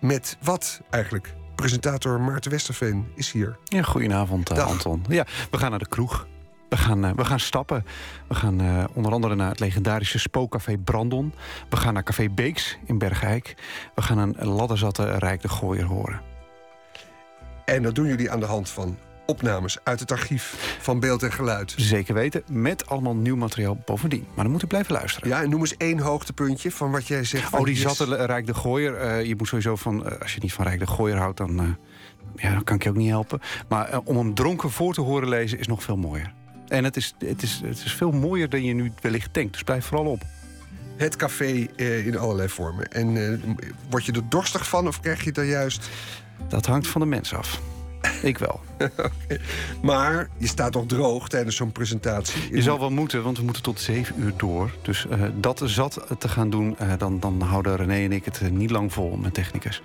Met 0.00 0.36
wat 0.42 0.80
eigenlijk? 0.90 1.34
Presentator 1.54 2.20
Maarten 2.20 2.50
Westerveen 2.50 3.06
is 3.14 3.32
hier. 3.32 3.58
Ja, 3.64 3.82
goedenavond, 3.82 4.50
uh, 4.50 4.66
Anton. 4.66 5.04
Ja, 5.08 5.26
we 5.50 5.58
gaan 5.58 5.70
naar 5.70 5.78
de 5.78 5.88
kroeg. 5.88 6.26
We 6.72 6.78
gaan, 6.78 7.04
uh, 7.04 7.10
we 7.16 7.24
gaan 7.24 7.40
stappen. 7.40 7.84
We 8.28 8.34
gaan 8.34 8.62
uh, 8.62 8.84
onder 8.92 9.12
andere 9.12 9.34
naar 9.34 9.48
het 9.48 9.60
legendarische 9.60 10.18
spookcafé 10.18 10.78
Brandon. 10.78 11.32
We 11.68 11.76
gaan 11.76 11.94
naar 11.94 12.02
Café 12.02 12.28
Beeks 12.28 12.78
in 12.86 12.98
Bergijk. 12.98 13.54
We 13.94 14.02
gaan 14.02 14.18
een 14.18 14.48
ladderzatte 14.48 15.18
Rijk 15.18 15.42
de 15.42 15.48
Gooier 15.48 15.84
horen. 15.84 16.20
En 17.64 17.82
dat 17.82 17.94
doen 17.94 18.06
jullie 18.06 18.30
aan 18.30 18.40
de 18.40 18.46
hand 18.46 18.68
van 18.68 18.96
opnames 19.26 19.78
uit 19.82 20.00
het 20.00 20.10
archief 20.10 20.76
van 20.80 21.00
beeld 21.00 21.22
en 21.22 21.32
geluid. 21.32 21.74
Zeker 21.76 22.14
weten, 22.14 22.42
met 22.50 22.86
allemaal 22.86 23.16
nieuw 23.16 23.36
materiaal 23.36 23.78
bovendien. 23.84 24.26
Maar 24.34 24.44
dan 24.44 24.52
moet 24.52 24.62
u 24.62 24.66
blijven 24.66 24.92
luisteren. 24.92 25.28
Ja, 25.28 25.42
en 25.42 25.50
noem 25.50 25.60
eens 25.60 25.76
één 25.76 25.98
hoogtepuntje 25.98 26.70
van 26.70 26.90
wat 26.90 27.06
jij 27.06 27.24
zegt. 27.24 27.52
Oh, 27.52 27.64
die 27.64 27.76
zatte 27.76 28.26
Rijk 28.26 28.46
de 28.46 28.54
Gooier. 28.54 29.02
Uh, 29.02 29.24
je 29.24 29.36
moet 29.36 29.48
sowieso 29.48 29.76
van, 29.76 30.06
uh, 30.06 30.20
als 30.20 30.34
je 30.34 30.40
niet 30.42 30.52
van 30.52 30.64
Rijk 30.64 30.78
de 30.78 30.86
Gooier 30.86 31.16
houdt, 31.16 31.38
dan, 31.38 31.60
uh, 31.60 31.68
ja, 32.36 32.52
dan 32.52 32.64
kan 32.64 32.76
ik 32.76 32.82
je 32.82 32.88
ook 32.88 32.96
niet 32.96 33.10
helpen. 33.10 33.40
Maar 33.68 34.00
om 34.04 34.16
hem 34.16 34.34
dronken 34.34 34.70
voor 34.70 34.94
te 34.94 35.00
horen 35.00 35.28
lezen 35.28 35.58
is 35.58 35.66
nog 35.66 35.82
veel 35.82 35.96
mooier. 35.96 36.40
En 36.68 36.84
het 36.84 36.96
is, 36.96 37.14
het 37.18 37.42
is, 37.42 37.60
het 37.64 37.84
is 37.84 37.94
veel 37.94 38.10
mooier 38.10 38.48
dan 38.48 38.64
je 38.64 38.74
nu 38.74 38.92
wellicht 39.00 39.34
denkt. 39.34 39.52
Dus 39.52 39.62
blijf 39.62 39.84
vooral 39.84 40.06
op. 40.06 40.22
Het 40.96 41.16
café 41.16 41.50
in 41.76 42.18
allerlei 42.18 42.48
vormen. 42.48 42.88
En 42.88 43.40
word 43.90 44.04
je 44.04 44.12
er 44.12 44.28
dorstig 44.28 44.68
van 44.68 44.86
of 44.86 45.00
krijg 45.00 45.20
je 45.20 45.28
het 45.28 45.38
er 45.38 45.44
juist... 45.44 45.88
Dat 46.48 46.66
hangt 46.66 46.86
van 46.86 47.00
de 47.00 47.06
mens 47.06 47.34
af. 47.34 47.60
Ik 48.22 48.38
wel. 48.38 48.60
okay. 48.78 49.40
Maar 49.82 50.28
je 50.38 50.46
staat 50.46 50.72
toch 50.72 50.86
droog 50.86 51.28
tijdens 51.28 51.56
zo'n 51.56 51.72
presentatie? 51.72 52.54
Je 52.54 52.62
zal 52.62 52.78
wel 52.78 52.90
moeten, 52.90 53.22
want 53.22 53.38
we 53.38 53.44
moeten 53.44 53.62
tot 53.62 53.80
zeven 53.80 54.14
uur 54.18 54.32
door. 54.36 54.70
Dus 54.82 55.06
uh, 55.10 55.22
dat 55.34 55.62
zat 55.64 56.06
te 56.18 56.28
gaan 56.28 56.50
doen, 56.50 56.76
uh, 56.82 56.92
dan, 56.98 57.20
dan 57.20 57.40
houden 57.40 57.76
René 57.76 58.04
en 58.04 58.12
ik 58.12 58.24
het 58.24 58.40
uh, 58.42 58.50
niet 58.50 58.70
lang 58.70 58.92
vol 58.92 59.16
met 59.16 59.34
technicus. 59.34 59.82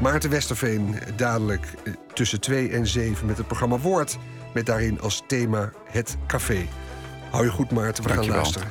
Maarten 0.00 0.30
Westerveen 0.30 0.94
dadelijk 1.16 1.74
tussen 2.12 2.40
twee 2.40 2.70
en 2.70 2.86
zeven 2.86 3.26
met 3.26 3.36
het 3.36 3.46
programma 3.46 3.78
Woord. 3.78 4.18
Met 4.58 4.66
daarin 4.66 5.00
als 5.00 5.22
thema 5.26 5.72
het 5.90 6.16
café. 6.26 6.68
Hou 7.30 7.44
je 7.44 7.50
goed 7.50 7.70
Maarten, 7.70 8.04
we 8.04 8.10
gaan 8.10 8.26
luisteren. 8.26 8.70